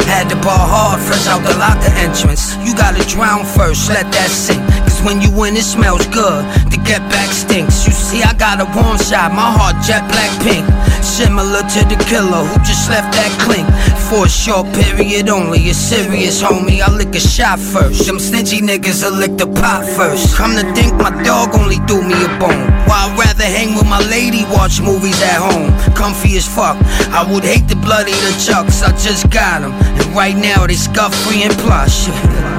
Had 0.06 0.30
to 0.30 0.36
ball 0.38 0.54
hard, 0.54 1.02
fresh 1.02 1.26
out 1.26 1.42
the 1.42 1.58
locker 1.58 1.90
entrance. 1.98 2.54
You 2.62 2.74
gotta 2.74 3.02
drown 3.10 3.44
first, 3.44 3.90
let 3.90 4.06
that 4.14 4.30
sink. 4.30 4.62
Cause 4.86 5.02
when 5.02 5.20
you 5.20 5.30
win, 5.34 5.56
it 5.56 5.66
smells 5.66 6.06
good. 6.14 6.46
To 6.70 6.76
get 6.86 7.02
back 7.10 7.28
stinks. 7.34 7.86
You 7.86 7.92
see, 7.92 8.22
I 8.22 8.32
got 8.34 8.62
a 8.62 8.66
warm 8.70 8.98
shot, 9.02 9.34
my 9.34 9.50
heart 9.50 9.82
jet 9.82 10.06
black 10.06 10.30
pink. 10.46 10.64
Similar 11.02 11.66
to 11.74 11.80
the 11.90 11.98
killer 12.06 12.46
who 12.46 12.56
just 12.62 12.88
left 12.88 13.10
that 13.18 13.32
clink. 13.42 13.66
For 14.06 14.26
a 14.26 14.28
short 14.28 14.70
period 14.72 15.28
only, 15.28 15.58
it's 15.66 15.78
serious, 15.78 16.42
homie. 16.42 16.80
I 16.80 16.90
lick 16.94 17.14
a 17.14 17.20
shot 17.20 17.58
first. 17.58 18.06
Them 18.06 18.18
stingy 18.18 18.62
niggas 18.62 19.02
will 19.02 19.18
lick 19.18 19.36
the 19.36 19.46
pot 19.46 19.84
first. 19.84 20.36
Come 20.36 20.54
to 20.54 20.62
think, 20.74 20.94
my 20.94 21.10
dog 21.24 21.54
only 21.54 21.76
threw 21.90 22.06
me 22.06 22.14
a 22.14 22.30
bone. 22.38 22.75
Why 22.86 23.06
I'd 23.06 23.18
rather 23.18 23.44
hang 23.44 23.74
with 23.74 23.86
my 23.86 24.00
lady, 24.08 24.44
watch 24.44 24.80
movies 24.80 25.20
at 25.22 25.38
home. 25.38 25.70
Comfy 25.94 26.36
as 26.36 26.46
fuck. 26.46 26.76
I 27.10 27.26
would 27.30 27.44
hate 27.44 27.68
the 27.68 27.76
bloody 27.76 28.12
the 28.12 28.32
chucks, 28.44 28.82
I 28.82 28.90
just 28.96 29.30
got 29.30 29.62
them. 29.62 29.72
And 29.72 30.06
right 30.14 30.36
now 30.36 30.66
they 30.66 30.74
scuff 30.74 31.14
free 31.24 31.42
and 31.42 31.54
plush. 31.58 32.08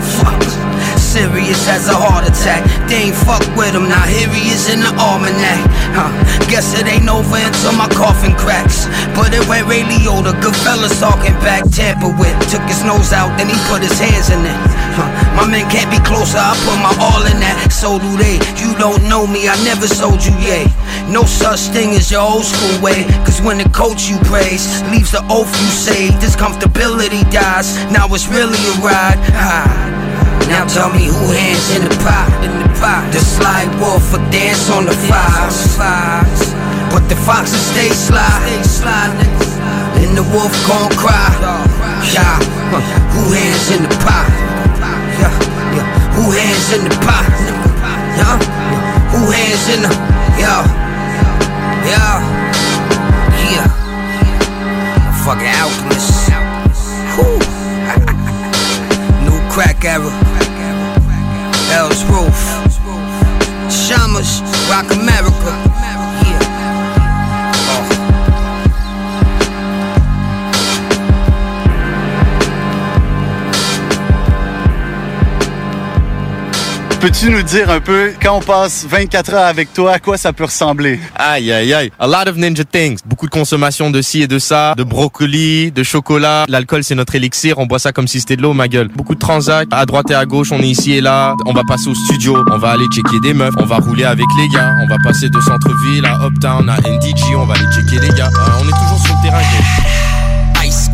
Serious 1.17 1.65
as 1.65 1.89
a 1.89 1.97
heart 1.97 2.29
attack. 2.29 2.61
They 2.85 3.09
ain't 3.09 3.17
fuck 3.17 3.41
with 3.57 3.73
him, 3.73 3.89
now 3.89 4.05
here 4.05 4.29
he 4.29 4.53
is 4.53 4.69
in 4.69 4.85
the 4.85 4.93
almanac. 5.01 5.65
Huh. 5.97 6.13
Guess 6.45 6.77
it 6.77 6.85
ain't 6.85 7.09
over 7.09 7.41
until 7.41 7.73
my 7.73 7.89
coffin 7.89 8.37
cracks. 8.37 8.85
But 9.17 9.33
it 9.33 9.41
went 9.49 9.65
Ray 9.65 9.81
Liotta, 9.81 10.37
good 10.45 10.53
fellas 10.61 10.93
talking 11.01 11.33
back, 11.41 11.65
tamper 11.73 12.13
with. 12.21 12.37
Took 12.53 12.61
his 12.69 12.85
nose 12.85 13.17
out, 13.17 13.33
then 13.33 13.49
he 13.49 13.57
put 13.65 13.81
his 13.81 13.97
hands 13.97 14.29
in 14.29 14.45
it. 14.45 14.61
Huh. 14.93 15.09
My 15.33 15.49
men 15.49 15.65
can't 15.73 15.89
be 15.89 15.97
closer, 16.05 16.37
I 16.37 16.53
put 16.61 16.77
my 16.85 16.93
all 17.01 17.25
in 17.25 17.41
that. 17.41 17.73
So 17.73 17.97
do 17.97 18.13
they. 18.13 18.37
You 18.61 18.77
don't 18.77 19.01
know 19.09 19.25
me, 19.25 19.49
I 19.49 19.57
never 19.65 19.89
sold 19.89 20.21
you, 20.21 20.37
yay. 20.37 20.69
No 21.09 21.25
such 21.25 21.73
thing 21.73 21.97
as 21.97 22.13
your 22.13 22.21
old 22.21 22.45
school 22.45 22.77
way. 22.77 23.09
Cause 23.25 23.41
when 23.41 23.57
the 23.57 23.65
coach 23.73 24.05
you 24.05 24.21
praise 24.29 24.85
leaves 24.93 25.17
the 25.17 25.25
oath 25.33 25.49
you 25.49 25.69
say, 25.73 26.13
this 26.21 26.37
comfortability 26.37 27.25
dies. 27.33 27.73
Now 27.89 28.05
it's 28.13 28.29
really 28.29 28.61
a 28.69 28.75
ride. 28.85 29.17
Ah. 29.33 29.96
Now 30.47 30.65
tell 30.65 30.89
me 30.89 31.05
who 31.11 31.31
hands 31.35 31.75
in 31.75 31.83
the 31.83 31.95
pot, 32.03 32.31
in 32.43 32.55
the 32.63 32.69
pot. 32.79 33.11
The 33.11 33.19
slide 33.19 33.67
wolf 33.79 34.13
or 34.15 34.23
dance 34.31 34.71
on 34.71 34.85
the 34.85 34.95
fox. 34.95 35.75
But 36.91 37.03
the 37.09 37.15
foxes 37.15 37.59
stay 37.67 37.89
sly. 37.91 38.47
And 39.99 40.15
the 40.15 40.23
wolf 40.31 40.55
gon' 40.63 40.89
cry. 40.95 41.35
Yeah, 42.15 42.39
who 43.11 43.33
hands 43.33 43.71
in 43.75 43.83
the 43.83 43.91
pot? 43.99 44.29
Yeah, 45.19 45.35
yeah. 45.75 45.87
Who 46.15 46.31
hands 46.31 46.71
in 46.71 46.83
the 46.87 46.95
pot? 47.03 47.27
Yeah, 48.15 48.39
who 49.11 49.27
hands 49.31 49.67
in 49.67 49.81
the? 49.83 49.91
Yeah, 50.39 50.63
yeah, 51.83 52.23
yeah. 53.51 53.67
Fucking 55.25 55.51
alchemist. 55.59 56.31
Whew. 57.19 57.39
New 59.27 59.39
crack 59.51 59.83
era. 59.83 60.36
Hell's 61.69 62.03
Roof. 62.05 62.39
Shamas, 63.69 64.41
Rock 64.69 64.91
America. 64.91 65.66
Peux-tu 76.99 77.29
nous 77.29 77.43
dire 77.43 77.69
un 77.69 77.79
peu, 77.79 78.11
quand 78.21 78.37
on 78.37 78.41
passe 78.41 78.85
24 78.89 79.33
heures 79.35 79.45
avec 79.45 79.71
toi, 79.71 79.93
à 79.93 79.99
quoi 79.99 80.17
ça 80.17 80.33
peut 80.33 80.45
ressembler? 80.45 80.99
Aïe, 81.15 81.51
aïe, 81.51 81.71
aïe. 81.71 81.91
A 81.99 82.07
lot 82.07 82.27
of 82.27 82.37
ninja 82.37 82.63
things. 82.65 82.97
Beaucoup 83.05 83.27
de 83.27 83.31
consommation 83.31 83.91
de 83.91 84.01
ci 84.01 84.23
et 84.23 84.27
de 84.27 84.39
ça, 84.39 84.73
de 84.75 84.83
brocoli, 84.83 85.71
de 85.71 85.83
chocolat. 85.83 86.45
L'alcool, 86.49 86.83
c'est 86.83 86.95
notre 86.95 87.13
élixir. 87.13 87.59
On 87.59 87.67
boit 87.67 87.77
ça 87.77 87.91
comme 87.91 88.07
si 88.07 88.19
c'était 88.19 88.35
de 88.35 88.41
l'eau, 88.41 88.53
ma 88.53 88.67
gueule. 88.67 88.87
Beaucoup 88.87 89.13
de 89.13 89.19
transacts. 89.19 89.71
À 89.71 89.85
droite 89.85 90.09
et 90.09 90.15
à 90.15 90.25
gauche, 90.25 90.51
on 90.51 90.59
est 90.59 90.67
ici 90.67 90.93
et 90.93 91.01
là. 91.01 91.35
On 91.45 91.53
va 91.53 91.61
passer 91.67 91.87
au 91.87 91.95
studio. 91.95 92.43
On 92.51 92.57
va 92.57 92.71
aller 92.71 92.87
checker 92.91 93.19
des 93.21 93.33
meufs. 93.35 93.53
On 93.59 93.65
va 93.65 93.77
rouler 93.77 94.05
avec 94.05 94.25
les 94.39 94.47
gars. 94.49 94.73
On 94.83 94.87
va 94.87 94.97
passer 95.03 95.29
de 95.29 95.39
centre-ville 95.39 96.05
à 96.05 96.25
Uptown, 96.25 96.67
à 96.67 96.77
NDG. 96.77 97.35
On 97.35 97.45
va 97.45 97.53
aller 97.53 97.67
checker 97.75 97.99
les 98.01 98.13
gars. 98.15 98.29
Euh, 98.35 98.59
on 98.59 98.67
est 98.67 98.71
toujours 98.71 99.05
sur 99.05 99.15
le 99.15 99.21
terrain, 99.21 99.41
gars. 99.41 99.86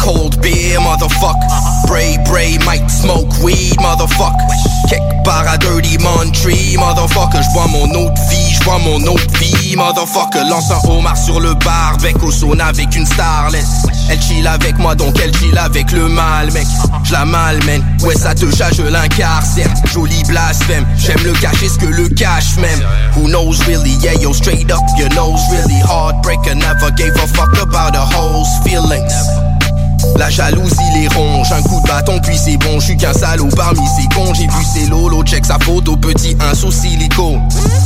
Cold 0.03 0.41
beer, 0.41 0.79
motherfucker. 0.79 1.47
Bray, 1.87 2.17
bray, 2.25 2.57
might 2.65 2.89
smoke 2.91 3.31
weed, 3.41 3.77
motherfucker. 3.79 4.47
Kick 4.89 5.01
bar 5.23 5.47
à 5.47 5.57
Dirty 5.57 5.97
Montry, 5.97 6.75
motherfucker. 6.77 7.41
J'bois 7.41 7.67
mon 7.67 7.89
autre 7.91 8.21
vie, 8.29 8.53
j'bois 8.53 8.79
mon 8.79 9.01
autre 9.07 9.39
vie, 9.39 9.77
motherfucker. 9.77 10.43
Lance 10.49 10.71
un 10.71 10.89
homard 10.89 11.15
sur 11.15 11.39
le 11.39 11.53
bar, 11.53 11.95
avec 11.99 12.21
au 12.21 12.31
sauna 12.31 12.65
avec 12.65 12.93
une 12.95 13.05
starlet. 13.05 13.63
Elle 14.09 14.21
chill 14.21 14.45
avec 14.45 14.77
moi, 14.77 14.93
donc 14.93 15.17
elle 15.23 15.33
chill 15.37 15.57
avec 15.57 15.91
le 15.93 16.09
mal, 16.09 16.51
mec. 16.51 16.67
J'la 17.05 17.23
malmène, 17.23 17.83
ouais, 18.03 18.15
ça 18.15 18.35
te 18.35 18.45
je 18.45 18.83
l'incarcère. 18.83 19.73
Joli 19.93 20.21
blasphème, 20.27 20.85
j'aime 20.97 21.23
le 21.23 21.31
cacher 21.33 21.69
ce 21.69 21.77
que 21.77 21.85
le 21.85 22.09
cache 22.09 22.57
même. 22.57 22.81
Who 23.15 23.29
knows 23.29 23.63
really, 23.67 23.95
yeah, 24.01 24.15
yo, 24.15 24.33
straight 24.33 24.69
up, 24.69 24.81
your 24.97 25.09
nose 25.15 25.41
really. 25.49 25.79
Heartbreaker, 25.81 26.55
never 26.55 26.91
gave 26.91 27.15
a 27.15 27.27
fuck 27.27 27.57
about 27.61 27.95
a 27.95 28.05
hoe's 28.05 28.49
feelings. 28.65 29.13
La 30.17 30.29
jalousie 30.29 30.75
les 30.93 31.07
ronge, 31.07 31.51
un 31.51 31.61
coup 31.61 31.81
de 31.81 31.87
bâton 31.87 32.19
puis 32.21 32.37
c'est 32.37 32.57
bon, 32.57 32.79
je 32.79 32.85
suis 32.85 32.97
qu'un 32.97 33.13
salaud 33.13 33.49
parmi 33.55 33.81
ces 33.97 34.07
cons, 34.15 34.33
j'ai 34.33 34.47
vu 34.47 34.63
ces 34.73 34.85
lolos, 34.87 35.23
check 35.23 35.45
sa 35.45 35.57
photo, 35.59 35.95
petit 35.95 36.35
un 36.39 36.53
sous 36.53 36.71
silico. 36.71 37.37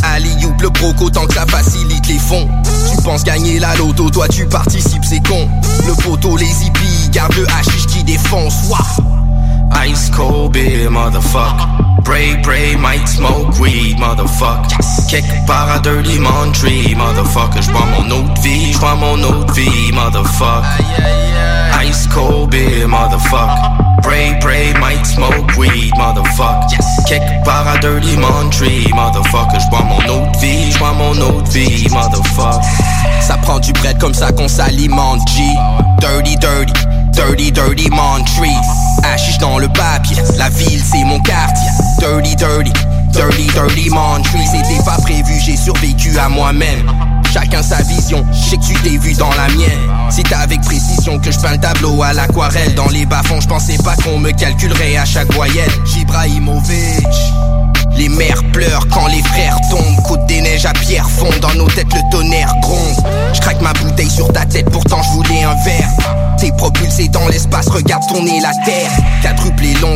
Ali 0.03 0.31
youp 0.41 0.61
le 0.61 0.69
proco 0.69 1.09
tant 1.09 1.25
que 1.25 1.33
ça 1.33 1.45
facilite 1.47 2.07
les 2.07 2.19
fonds. 2.19 2.47
Tu 2.89 3.01
penses 3.03 3.23
gagner 3.23 3.59
la 3.59 3.75
loto, 3.75 4.09
toi 4.09 4.27
tu 4.27 4.45
participes, 4.45 5.05
c'est 5.07 5.25
con. 5.27 5.47
Le 5.85 5.93
poteau, 6.03 6.37
les 6.37 6.45
hippies, 6.45 7.09
garde 7.11 7.35
le 7.35 7.47
hashish 7.59 7.85
qui 7.87 8.03
défonce, 8.03 8.55
wah. 8.69 9.26
Ice 9.73 10.09
cold 10.09 10.53
beer, 10.53 10.89
motherfucker. 10.89 12.03
Bray, 12.03 12.41
bray, 12.41 12.75
might 12.75 13.05
smoke 13.05 13.59
weed, 13.59 13.97
motherfucker. 13.97 14.69
Kick 15.09 15.25
par 15.45 15.69
à 15.69 15.79
Dirty 15.79 16.19
Montry, 16.19 16.95
motherfucker. 16.95 17.61
J'bois 17.61 17.85
mon 17.85 18.09
autre 18.11 18.41
vie, 18.41 18.73
j'bois 18.73 18.95
mon 18.95 19.21
autre 19.23 19.53
vie, 19.53 19.91
motherfucker. 19.91 20.63
Ice 21.83 22.07
cold 22.07 22.49
beer, 22.49 22.87
motherfucker. 22.87 24.01
Bray, 24.03 24.37
bray, 24.39 24.73
might 24.79 25.05
smoke 25.05 25.57
weed, 25.57 25.93
motherfucker. 25.97 26.77
Kick 27.07 27.21
par 27.43 27.67
à 27.67 27.77
Dirty 27.79 28.17
Montry, 28.17 28.87
motherfucker. 28.95 29.59
J'bois 29.59 29.83
mon 29.83 29.99
autre 30.09 30.39
vie, 30.39 30.71
j'bois 30.71 30.93
mon 30.93 31.19
autre 31.21 31.51
vie, 31.51 31.87
motherfucker. 31.89 32.65
Ça 33.21 33.37
prend 33.37 33.59
du 33.59 33.73
bread 33.73 33.97
comme 33.99 34.13
ça 34.13 34.31
qu'on 34.31 34.47
s'alimente, 34.47 35.27
G. 35.27 35.43
Dirty, 35.99 36.37
dirty. 36.37 36.73
Dirty, 37.17 37.51
dirty 37.51 37.89
Montry. 37.89 38.53
Hashish 39.03 39.39
dans 39.39 39.56
le 39.59 39.67
papier, 39.69 40.17
la 40.37 40.49
ville 40.49 40.81
c'est 40.83 41.03
mon 41.03 41.19
quartier. 41.19 41.67
Dirty, 41.99 42.35
dirty, 42.35 42.71
dirty, 43.11 43.47
dirty 43.53 43.89
Montry. 43.89 44.39
C'était 44.45 44.83
pas 44.83 44.97
prévu, 45.01 45.39
j'ai 45.39 45.57
survécu 45.57 46.17
à 46.17 46.29
moi-même. 46.29 46.91
Chacun 47.31 47.61
sa 47.61 47.81
vision, 47.83 48.25
je 48.31 48.49
sais 48.49 48.57
que 48.57 48.63
tu 48.63 48.73
t'es 48.81 48.97
vu 48.97 49.13
dans 49.13 49.31
la 49.31 49.47
mienne. 49.49 49.91
C'est 50.09 50.31
avec 50.33 50.61
précision 50.61 51.19
que 51.19 51.31
je 51.31 51.39
peins 51.39 51.51
le 51.51 51.57
tableau 51.57 52.01
à 52.01 52.13
l'aquarelle. 52.13 52.73
Dans 52.75 52.89
les 52.89 53.05
bas-fonds, 53.05 53.41
je 53.41 53.47
pensais 53.47 53.77
pas 53.77 53.95
qu'on 53.95 54.17
me 54.17 54.31
calculerait 54.31 54.97
à 54.97 55.05
chaque 55.05 55.31
voyelle. 55.33 55.71
Jibrahimovic. 55.85 57.07
Les 57.95 58.09
mères 58.09 58.43
pleurent 58.53 58.87
quand 58.89 59.07
les 59.07 59.21
frères 59.23 59.57
tombent. 59.69 60.03
Côte 60.07 60.25
des 60.27 60.41
neiges 60.41 60.65
à 60.65 60.73
pierre 60.73 61.09
fond. 61.09 61.29
Dans 61.41 61.53
nos 61.55 61.67
têtes, 61.67 61.93
le 61.93 62.01
tonnerre 62.11 62.53
gronde. 62.61 63.05
Je 63.33 63.41
craque 63.41 63.61
ma 63.61 63.73
bouteille 63.73 64.09
sur 64.09 64.31
ta 64.31 64.45
tête, 64.45 64.69
pourtant 64.71 65.01
je 65.03 65.09
voulais 65.09 65.43
un 65.43 65.55
verre. 65.63 65.89
T'es 66.39 66.51
propulsé 66.55 67.07
dans 67.07 67.27
l'espace, 67.27 67.67
regarde 67.67 68.03
tourner 68.07 68.39
la 68.41 68.51
terre. 68.63 68.91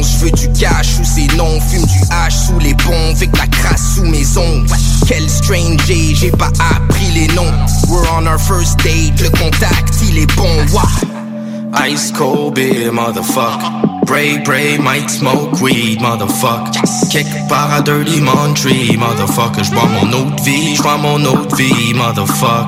Je 0.01 0.25
veux 0.25 0.31
du 0.31 0.59
cash 0.59 0.87
sous 0.87 1.03
ces 1.03 1.27
noms. 1.35 1.59
Fume 1.59 1.85
du 1.85 1.99
hache 2.09 2.33
sous 2.33 2.59
les 2.59 2.73
ponts, 2.73 3.11
avec 3.15 3.35
la 3.37 3.45
crasse 3.47 3.95
sous 3.95 4.05
mes 4.05 4.25
ongles. 4.37 4.67
Quel 5.07 5.29
stranger, 5.29 6.15
j'ai 6.15 6.31
pas 6.31 6.51
appris 6.59 7.11
les 7.13 7.27
noms. 7.35 7.51
We're 7.89 8.07
on 8.17 8.25
our 8.25 8.39
first 8.39 8.77
date, 8.79 9.19
le 9.21 9.29
contact 9.29 9.93
il 10.07 10.17
est 10.19 10.35
bon. 10.35 10.65
Wah. 10.73 11.87
Ice 11.87 12.11
cold 12.11 12.55
beer, 12.55 12.91
motherfucker. 12.91 14.05
Bray, 14.05 14.39
bray, 14.39 14.77
might 14.77 15.09
smoke 15.09 15.61
weed, 15.61 15.99
motherfucker. 16.01 16.71
Kick 17.09 17.27
par 17.47 17.71
à 17.71 17.81
Dirty 17.81 18.21
Montry, 18.21 18.97
motherfucker. 18.97 19.63
J'bois 19.63 19.87
mon 19.87 20.11
autre 20.13 20.43
vie, 20.43 20.75
j'bois 20.75 20.97
mon 20.97 21.23
autre 21.25 21.55
vie, 21.55 21.93
motherfucker. 21.93 22.65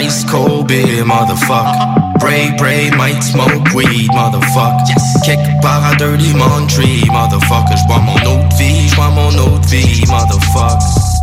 Ice 0.00 0.24
cold 0.30 0.66
beer, 0.66 1.04
motherfucker. 1.04 2.03
Bray, 2.24 2.50
bray, 2.56 2.90
might 2.96 3.20
smoke 3.20 3.74
weed, 3.74 4.08
motherfucker. 4.12 4.96
Kick 5.26 5.38
par 5.60 5.84
à 5.84 5.94
Dirty 5.96 6.32
Montry, 6.32 7.02
motherfucker. 7.12 7.76
J'bois 7.76 7.98
mon 7.98 8.16
autre 8.16 8.56
vie, 8.56 8.88
j'bois 8.88 9.10
mon 9.10 9.28
autre 9.36 9.68
vie, 9.68 10.02
motherfucker. 10.08 11.13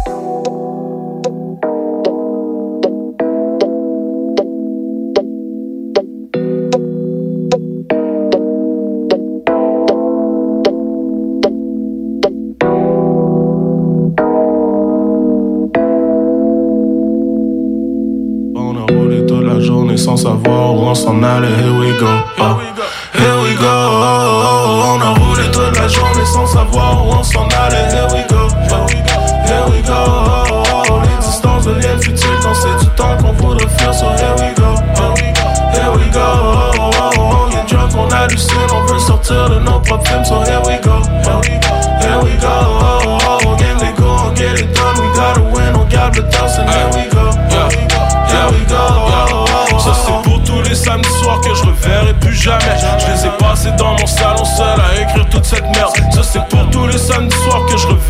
Où 21.42 21.48
on 21.48 21.50
s'en 21.50 21.50
allait. 21.50 21.62
Here 21.62 21.71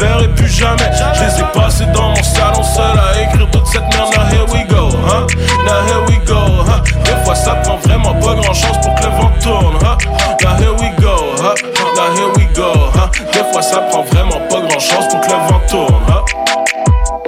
reverrai 0.02 0.28
plus 0.30 0.48
jamais. 0.48 0.90
Je 1.14 1.24
les 1.24 1.42
ai 1.42 1.46
passés 1.54 1.86
dans 1.88 2.10
mon 2.10 2.24
salon 2.24 2.64
seul 2.64 3.00
à 3.00 3.22
écrire 3.22 3.50
toute 3.52 3.68
cette 3.68 3.84
merde. 3.94 4.14
Now 4.16 4.26
here 4.32 4.46
we 4.54 4.66
go, 4.68 4.90
hein. 5.08 5.28
Now 5.66 5.86
here 5.88 6.04
we 6.08 6.20
go, 6.26 6.36
hein. 6.68 6.82
Des 7.04 7.24
fois 7.24 7.36
ça 7.36 7.56
prend 7.56 7.78
vraiment 7.78 8.14
pas 8.16 8.34
grand 8.36 8.54
chose 8.54 8.78
pour 8.82 8.96
que 8.96 9.04
le 9.04 9.10
vent 9.10 9.32
tourne, 9.42 9.78
hein. 9.86 9.98
Now 10.44 10.58
here 10.58 10.74
we 10.74 10.92
go, 11.00 11.16
hein. 11.44 11.54
Now 11.96 12.14
here 12.16 12.32
we 12.36 12.46
go, 12.54 12.72
hein. 12.96 13.10
Des 13.32 13.52
fois 13.52 13.62
ça 13.62 13.82
prend 13.82 14.04
vraiment 14.04 14.40
pas 14.50 14.60
grand 14.62 14.80
chose 14.80 15.08
pour 15.10 15.22
que 15.22 15.28
le 15.28 15.38
vent 15.48 15.62
tourne, 15.70 16.04
hein. 16.10 16.22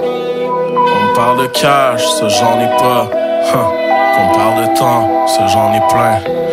On 0.00 1.14
parle 1.14 1.42
de 1.42 1.46
cash, 1.46 2.04
ça 2.18 2.28
j'en 2.28 2.60
ai 2.60 2.68
pas. 2.78 3.08
Qu'on 3.52 4.38
parle 4.38 4.62
de 4.62 4.78
temps, 4.78 5.26
ça 5.26 5.46
j'en 5.46 5.72
ai 5.72 5.80
plein. 5.88 6.43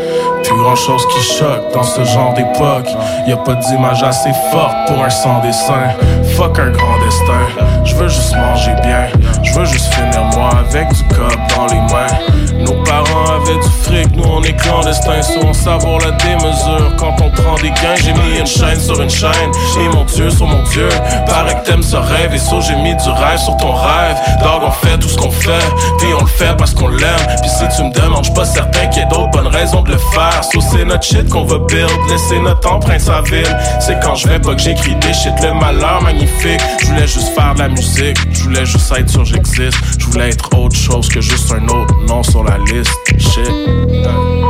Plus 0.52 0.60
grand 0.60 0.76
chose 0.76 1.07
qui 1.07 1.22
choque 1.22 1.73
dans 1.73 1.84
ce 1.84 2.03
genre 2.03 2.34
d'époque. 2.34 2.90
Y 3.26 3.32
a 3.32 3.38
pas 3.38 3.56
d'image 3.56 4.03
assez 4.03 4.32
forte 4.52 4.76
pour 4.86 5.02
un 5.02 5.10
sans 5.10 5.40
dessin. 5.40 5.95
Fuck 6.36 6.60
un 6.60 6.72
grand 6.72 6.99
destin. 7.06 7.64
Je 7.86 7.95
veux 7.95 8.10
juste 8.10 8.36
manger 8.36 8.73
bien. 8.84 9.07
Je 9.44 9.53
veux 9.53 9.64
juste 9.64 9.94
finir 9.94 10.26
moi 10.36 10.49
avec 10.60 10.90
du 10.90 11.03
cop 11.15 11.38
dans 11.56 11.68
les 11.68 11.80
mains. 11.80 12.31
Nous 14.15 14.23
on 14.23 14.41
est 14.43 14.55
clandestins. 14.55 15.22
So 15.22 15.39
on 15.43 15.53
savoure 15.53 15.99
la 15.99 16.11
démesure 16.11 16.95
quand 16.97 17.15
on 17.22 17.30
prend 17.30 17.55
des 17.55 17.69
gains. 17.69 17.95
J'ai 18.03 18.13
mis 18.13 18.39
une 18.39 18.47
chaîne 18.47 18.80
sur 18.80 19.01
une 19.01 19.09
chaîne. 19.09 19.51
Et 19.80 19.89
mon 19.89 20.05
dieu 20.05 20.30
sur 20.30 20.47
mon 20.47 20.63
dieu. 20.63 20.88
Paraît 21.27 21.55
que 21.55 21.65
t'aimes 21.65 21.84
ce 21.84 21.97
rêve. 21.97 22.34
Et 22.34 22.38
so 22.38 22.61
j'ai 22.61 22.76
mis 22.76 22.95
du 22.95 23.09
rêve 23.09 23.38
sur 23.38 23.55
ton 23.57 23.73
rêve. 23.73 24.18
Dog, 24.41 24.61
on 24.63 24.72
fait 24.72 24.97
tout 24.97 25.09
ce 25.09 25.18
qu'on 25.18 25.31
fait. 25.31 25.65
Puis 25.99 26.07
on 26.18 26.22
le 26.22 26.27
fait 26.27 26.55
parce 26.57 26.73
qu'on 26.73 26.88
l'aime. 26.88 27.26
Puis 27.41 27.49
si 27.49 27.63
tu 27.76 27.84
me 27.84 27.93
demandes, 27.93 28.23
j'suis 28.23 28.34
pas 28.34 28.45
certain 28.45 28.88
qu'il 28.88 29.03
y 29.03 29.05
ait 29.05 29.09
d'autres 29.09 29.31
bonnes 29.31 29.47
raisons 29.47 29.81
de 29.81 29.91
le 29.91 29.97
faire. 29.97 30.43
So 30.43 30.61
c'est 30.61 30.85
notre 30.85 31.03
shit 31.03 31.27
qu'on 31.30 31.45
va 31.45 31.57
build. 31.59 31.91
Laisser 32.09 32.39
notre 32.39 32.72
empreinte 32.72 33.01
sa 33.01 33.22
ville. 33.22 33.57
C'est 33.80 33.99
quand 34.01 34.15
je 34.15 34.27
vais 34.27 34.39
pas 34.39 34.55
que 34.55 34.61
j'écris 34.61 34.95
des 34.95 35.13
shit. 35.13 35.34
Le 35.41 35.53
malheur 35.53 36.01
magnifique. 36.01 36.61
Je 36.80 36.88
voulais 36.88 37.07
juste 37.07 37.34
faire 37.35 37.53
de 37.55 37.59
la 37.59 37.68
musique. 37.68 38.18
Je 38.31 38.43
voulais 38.43 38.65
juste 38.65 38.91
être 38.97 39.09
sûr 39.09 39.26
j'existe. 39.26 39.77
Je 39.99 40.05
voulais 40.05 40.30
être 40.30 40.49
autre 40.57 40.76
chose 40.76 41.09
que 41.09 41.22
juste 41.22 41.51
un 41.51 41.63
autre 41.65 41.93
nom 42.07 42.23
sur 42.23 42.43
la 42.43 42.57
liste. 42.57 42.91
Shit. 43.18 43.81
Yeah, 43.88 44.40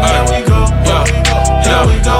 we 0.00 0.42
go. 0.42 0.58
We 1.86 2.00
go. 2.02 2.18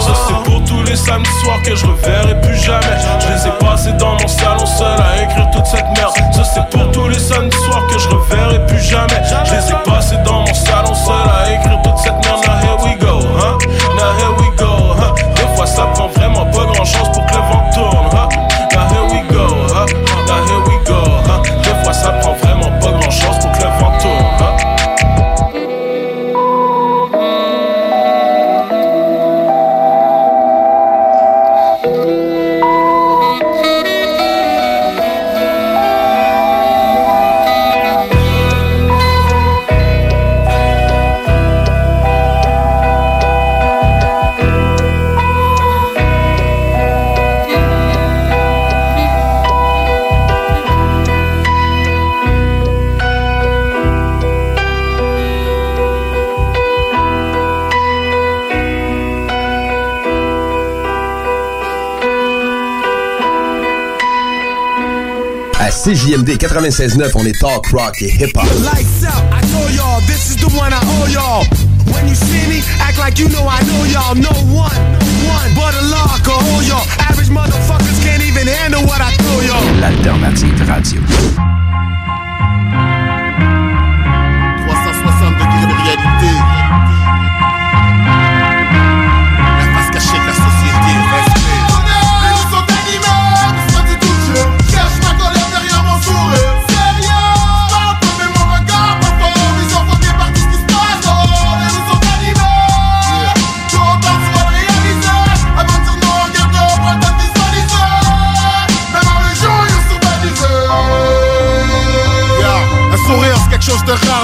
Ça 0.00 0.14
c'est 0.26 0.42
pour 0.44 0.62
tous 0.64 0.82
les 0.84 0.96
samedis 0.96 1.30
soirs 1.42 1.62
que 1.62 1.74
je 1.74 1.86
reverrai 1.86 2.40
plus 2.40 2.56
jamais. 2.56 2.96
Je 3.20 3.28
les 3.28 3.48
ai 3.48 3.52
passés 3.58 3.92
dans 3.94 4.12
mon 4.12 4.28
salon 4.28 4.66
seul 4.66 5.00
à 5.00 5.22
écrire 5.22 5.50
toute 5.50 5.66
cette 5.66 5.86
merde. 5.96 6.14
Ça 6.32 6.44
c'est 6.44 6.68
pour 6.70 6.90
tous 6.92 7.08
les 7.08 7.18
samedis 7.18 7.56
soirs 7.56 7.86
que 7.86 7.98
je 7.98 8.08
reverrai 8.08 8.66
plus 8.66 8.80
jamais. 8.80 9.20
Je 9.24 9.54
les 9.54 9.70
ai 9.70 9.74
passés 9.84 9.97
CJMD 65.88 66.36
96.9, 66.36 67.16
on 67.16 67.24
est 67.24 67.40
talk 67.40 67.66
rock 67.70 68.02
et 68.02 68.10
hip-hop. 68.10 68.44
Lights 68.62 69.04
out, 69.08 69.24
I 69.32 69.40
told 69.40 69.72
y'all, 69.72 70.02
this 70.02 70.28
is 70.28 70.36
the 70.36 70.54
one 70.54 70.70
I 70.70 70.80
owe 70.84 71.08
y'all. 71.08 71.46
When 71.94 72.06
you 72.06 72.14
see 72.14 72.46
me, 72.46 72.60
act 72.78 72.98
like 72.98 73.18
you 73.18 73.26
know 73.30 73.48
I 73.48 73.62
know 73.64 73.84
y'all. 73.88 74.14
No 74.14 74.28
one, 74.52 74.76
no 74.92 75.06
one, 75.32 75.48
but 75.56 75.72
a 75.72 75.80
law 75.88 76.18
can 76.20 76.44
hold 76.44 76.68
y'all. 76.68 76.84
Average 77.08 77.30
motherfuckers 77.30 78.04
can't 78.04 78.22
even 78.22 78.46
handle 78.46 78.82
what 78.82 79.00
I 79.00 79.12
throw 79.16 79.40
y'all. 79.40 79.64
L'alternative 79.80 80.60
radio. 80.68 81.47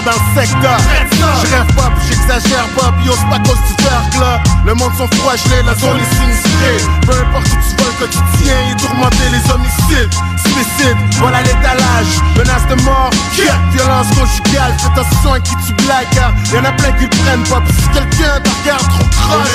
Dans 0.04 0.12
le 0.12 0.40
secteur. 0.40 0.78
Je 1.12 1.50
rêve 1.50 1.74
pas, 1.74 1.90
puis 1.96 2.08
j'exagère 2.08 2.68
pas, 2.76 2.92
puis 2.98 3.08
ose 3.08 3.24
pas 3.30 3.38
cause 3.40 3.60
du 3.68 3.74
verglas. 3.82 4.40
Le 4.66 4.74
monde 4.74 4.92
sont 4.96 5.08
froids, 5.16 5.36
gelés, 5.36 5.62
la 5.64 5.74
zone 5.74 5.96
est 5.96 6.14
sinistrée. 6.16 6.78
Peu 7.06 7.12
importe 7.12 7.46
où 7.48 7.56
tu 7.64 7.72
vas, 7.76 7.88
le 7.88 7.96
quotidien 7.98 8.56
est 8.70 8.76
tourmenté, 8.76 9.24
les 9.32 9.44
homicides, 9.50 10.12
suicides, 10.44 10.98
voilà 11.18 11.42
l'étalage. 11.42 12.12
Menace 12.36 12.66
de 12.68 12.76
mort, 12.82 13.10
yeah. 13.36 13.56
violence 13.72 14.08
conjugale, 14.08 14.74
fais 14.78 14.86
attention 14.92 15.32
à 15.32 15.40
qui 15.40 15.54
tu 15.66 15.72
blagues, 15.84 16.08
car 16.12 16.32
y'en 16.52 16.64
a 16.64 16.72
plein 16.72 16.92
qui 16.92 17.04
le 17.04 17.10
prennent 17.24 17.48
pas. 17.48 17.60
Puis 17.64 17.74
si 17.74 17.88
quelqu'un 17.88 18.40
te 18.40 18.50
regarde 18.60 18.88
trop 18.88 19.08
croche, 19.08 19.54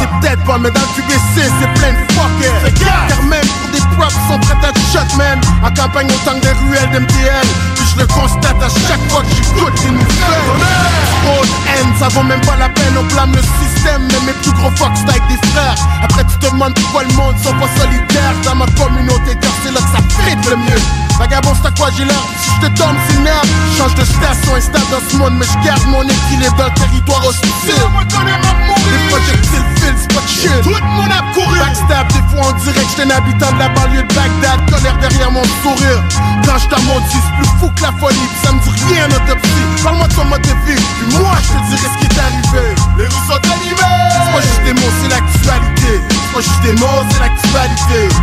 c'est 0.00 0.10
peut-être 0.20 0.44
pas, 0.44 0.58
mais 0.58 0.70
dans 0.70 0.80
le 0.80 0.92
QBC, 0.96 1.36
c'est 1.36 1.72
plein 1.80 1.92
de 1.92 2.02
fuckers. 2.12 3.08
Car 3.08 3.22
même 3.24 3.46
ils 4.06 4.32
sont 4.32 4.38
prêts 4.38 4.58
à 4.62 4.72
shot, 4.92 5.16
man. 5.16 5.40
En 5.64 5.70
campagne, 5.74 6.06
autant 6.06 6.38
que 6.38 6.46
des 6.46 6.52
ruelles 6.52 6.90
d'MTL. 6.92 7.46
Puis 7.74 7.84
je 7.92 8.00
le 8.00 8.06
constate 8.06 8.62
à 8.62 8.68
chaque 8.86 9.10
fois 9.10 9.22
que 9.22 9.34
j'écoute 9.34 9.74
des 9.82 9.90
nouvelles. 9.90 10.98
De 11.24 11.80
haine, 11.80 11.92
ça 11.98 12.08
vaut 12.08 12.22
même 12.22 12.40
pas 12.42 12.56
la 12.56 12.68
peine, 12.68 12.94
on 12.98 13.04
blâme 13.12 13.32
le 13.32 13.42
système. 13.42 14.02
mais 14.08 14.32
mes 14.32 14.38
plus 14.42 14.52
gros 14.52 14.70
c'est 14.76 15.10
avec 15.10 15.22
des 15.28 15.48
frères. 15.48 15.76
Après 16.02 16.24
tu 16.24 16.38
te 16.38 16.50
demandes 16.50 16.74
pourquoi 16.74 17.04
le 17.04 17.12
monde 17.14 17.34
sont 17.42 17.52
pas 17.52 17.68
solidaires 17.80 18.34
dans 18.44 18.54
ma 18.54 18.66
communauté, 18.66 19.36
car 19.40 19.50
c'est 19.62 19.72
là 19.72 19.80
que 19.80 19.96
ça 19.96 20.22
fit 20.22 20.48
le 20.48 20.56
mieux. 20.56 20.97
Vagabond, 21.18 21.52
c'est 21.60 21.66
à 21.66 21.70
quoi 21.72 21.90
j'ai 21.96 22.04
l'air? 22.04 22.22
Si 22.40 22.50
je 22.54 22.66
te 22.66 22.78
tombe, 22.78 22.96
c'est 23.08 23.18
merde. 23.20 23.46
Change 23.76 23.94
de 23.94 24.04
station 24.04 24.56
et 24.56 24.60
stade 24.60 24.88
dans 24.90 25.02
ce 25.10 25.16
monde, 25.16 25.34
mais 25.34 25.46
je 25.46 25.66
garde 25.66 25.84
mon 25.86 26.02
équilibre 26.02 26.54
dans 26.56 26.66
le 26.66 26.74
territoire 26.74 27.26
hostile. 27.26 27.50
Les 27.74 29.08
projectiles 29.10 29.66
filent, 29.76 29.98
c'est 29.98 30.14
pas 30.14 30.22
de 30.22 30.28
shit. 30.28 30.62
Tout 30.62 30.70
le 30.70 30.80
monde 30.94 31.10
a 31.10 31.22
couru. 31.34 31.58
Backstab, 31.58 32.06
des 32.12 32.22
fois 32.30 32.46
on 32.48 32.52
dirait 32.62 32.84
que 32.84 32.90
j'étais 32.90 33.02
un 33.02 33.10
habitant 33.10 33.52
de 33.52 33.58
la 33.58 33.68
banlieue 33.70 34.02
de 34.02 34.14
Bagdad. 34.14 34.70
Colère 34.70 34.98
derrière 34.98 35.30
mon 35.32 35.44
sourire. 35.62 36.02
Quand 36.46 36.58
je 36.58 36.86
monte, 36.86 37.02
c'est 37.10 37.18
plus 37.36 37.50
fou 37.58 37.68
que 37.74 37.82
la 37.82 37.92
folie. 37.98 38.28
Ça 38.42 38.52
me 38.52 38.60
dit 38.60 38.94
rien 38.94 39.06
en 39.06 39.10
autopsie. 39.10 39.82
Parle-moi 39.82 40.06
de 40.06 40.14
ton 40.14 40.24
mode 40.24 40.42
de 40.42 40.54
vie. 40.64 40.78
Puis 40.78 41.18
moi, 41.18 41.34
je 41.42 41.48
te 41.48 41.58
dirai 41.66 41.88
ce 41.92 41.98
qui 41.98 42.06
est 42.06 42.18
arrivé. 42.20 42.74
Les 42.96 43.04
rues 43.04 43.26
sont 43.26 43.42
animées. 43.52 43.98
C'est 44.14 44.32
pas 44.32 44.40
juste 44.40 44.62
des 44.64 44.74
mots, 44.74 44.92
c'est 45.02 45.08
l'actualité. 45.10 45.92
C'est 46.08 46.32
pas 46.32 46.40
juste 46.40 46.62
des 46.62 46.72
mots, 46.80 47.02
c'est 47.10 47.20
l'actualité. 47.20 48.14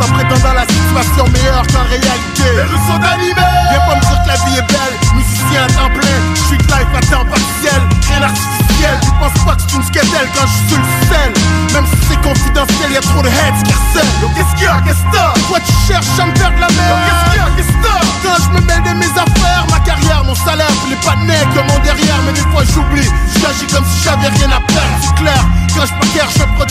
En 0.00 0.08
prétendant 0.12 0.54
la 0.54 0.64
situation 0.64 1.24
meilleure 1.28 1.66
qu'en 1.68 1.84
réalité. 1.84 2.48
Les 2.56 2.62
rues 2.62 2.84
sont 2.88 3.00
animées. 3.00 3.52
Viens 3.70 3.84
pas 3.84 3.96
me 3.96 4.00
dire 4.00 4.20
que 4.24 4.28
la 4.28 4.38
vie 4.44 4.56
est 4.56 4.68
belle. 4.72 4.96
Musicien 5.14 5.64
à 5.64 5.68
temps 5.68 5.92
plein, 5.92 6.18
je 6.34 6.42
suis 6.48 6.58
life 6.58 6.92
à 6.94 7.00
temps 7.12 7.24
partiel. 7.24 7.80
Rien 8.08 8.20
d'artificiel. 8.20 8.96
Tu 9.02 9.10
penses 9.20 9.44
pas 9.44 9.54
que 9.56 9.62
c'est 9.62 9.76
une 9.76 9.84
skatelle 9.84 10.28
quand 10.34 10.46
je 10.46 10.58
suis 10.68 10.80
le 10.80 10.90
sel. 11.08 11.30
Même 11.74 11.86
si 11.86 11.98
c'est 12.08 12.20
confidentiel, 12.22 12.92
y'a 12.92 13.00
trop 13.00 13.22
de 13.22 13.28
heads 13.28 13.60
qui 13.64 13.72
harcèlent. 13.72 14.14
Yo, 14.22 14.28
qu'est-ce 14.34 14.54
qu'il 14.56 14.64
y 14.64 14.72
a, 14.72 14.80
qu'est-ce 14.80 15.04
que 15.04 15.22
Pourquoi 15.40 15.60
tu 15.60 15.74
cherches 15.86 16.18
à 16.18 16.26
me 16.26 16.34
faire 16.34 16.52
de 16.52 16.60
la 16.60 16.70
merde 16.72 16.88
Yo, 16.88 16.96
qu'est-ce 17.04 17.24
qu'il 17.28 17.36
y 17.36 17.44
a, 17.44 17.48
qu'est-ce 17.56 17.76
que 17.76 17.94
Quand 18.24 18.38
je 18.40 18.50
me 18.56 18.60
mêle 18.64 18.82
de 18.82 18.94
mes 18.96 19.12
affaires, 19.12 19.64
ma 19.68 19.80
carrière, 19.80 20.24
mon 20.24 20.34
salaire, 20.34 20.72
puis 20.80 20.96
les 20.96 21.00
pas 21.04 21.16
de 21.16 21.28
que 21.28 21.60
mon 21.60 21.78
derrière. 21.84 22.20
Mais 22.24 22.32
des 22.32 22.46
fois 22.48 22.64
j'oublie, 22.64 23.08
j'agis 23.36 23.68
comme 23.68 23.84
si 23.84 24.04
j'avais 24.04 24.28
rien 24.28 24.48
à 24.48 24.60
perdre. 24.64 24.96
C'est 25.02 25.14
clair, 25.20 25.42
quand 25.76 25.84
je 25.84 25.94
préfère, 26.00 26.28
je 26.30 26.44
produis 26.56 26.69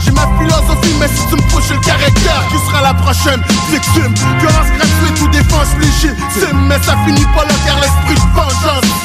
J'ai 0.00 0.10
ma 0.12 0.26
philosophie, 0.38 0.94
mais 1.00 1.08
si 1.08 1.26
tu 1.28 1.36
me 1.36 1.62
j'ai 1.68 1.74
le 1.74 1.80
caractère. 1.80 2.42
Qui 2.50 2.58
sera 2.66 2.82
la 2.82 2.94
prochaine 2.94 3.40
victime 3.70 4.14
Violence 4.40 4.68
gratuite 4.76 5.22
ou 5.22 5.28
défense 5.28 5.68
légitime. 5.80 6.66
Mais 6.68 6.78
ça 6.82 6.96
finit 7.04 7.26
pas 7.34 7.44
là, 7.44 7.54
car 7.66 7.80
l'esprit 7.80 8.14
de 8.14 8.34
vengeance. 8.34 9.04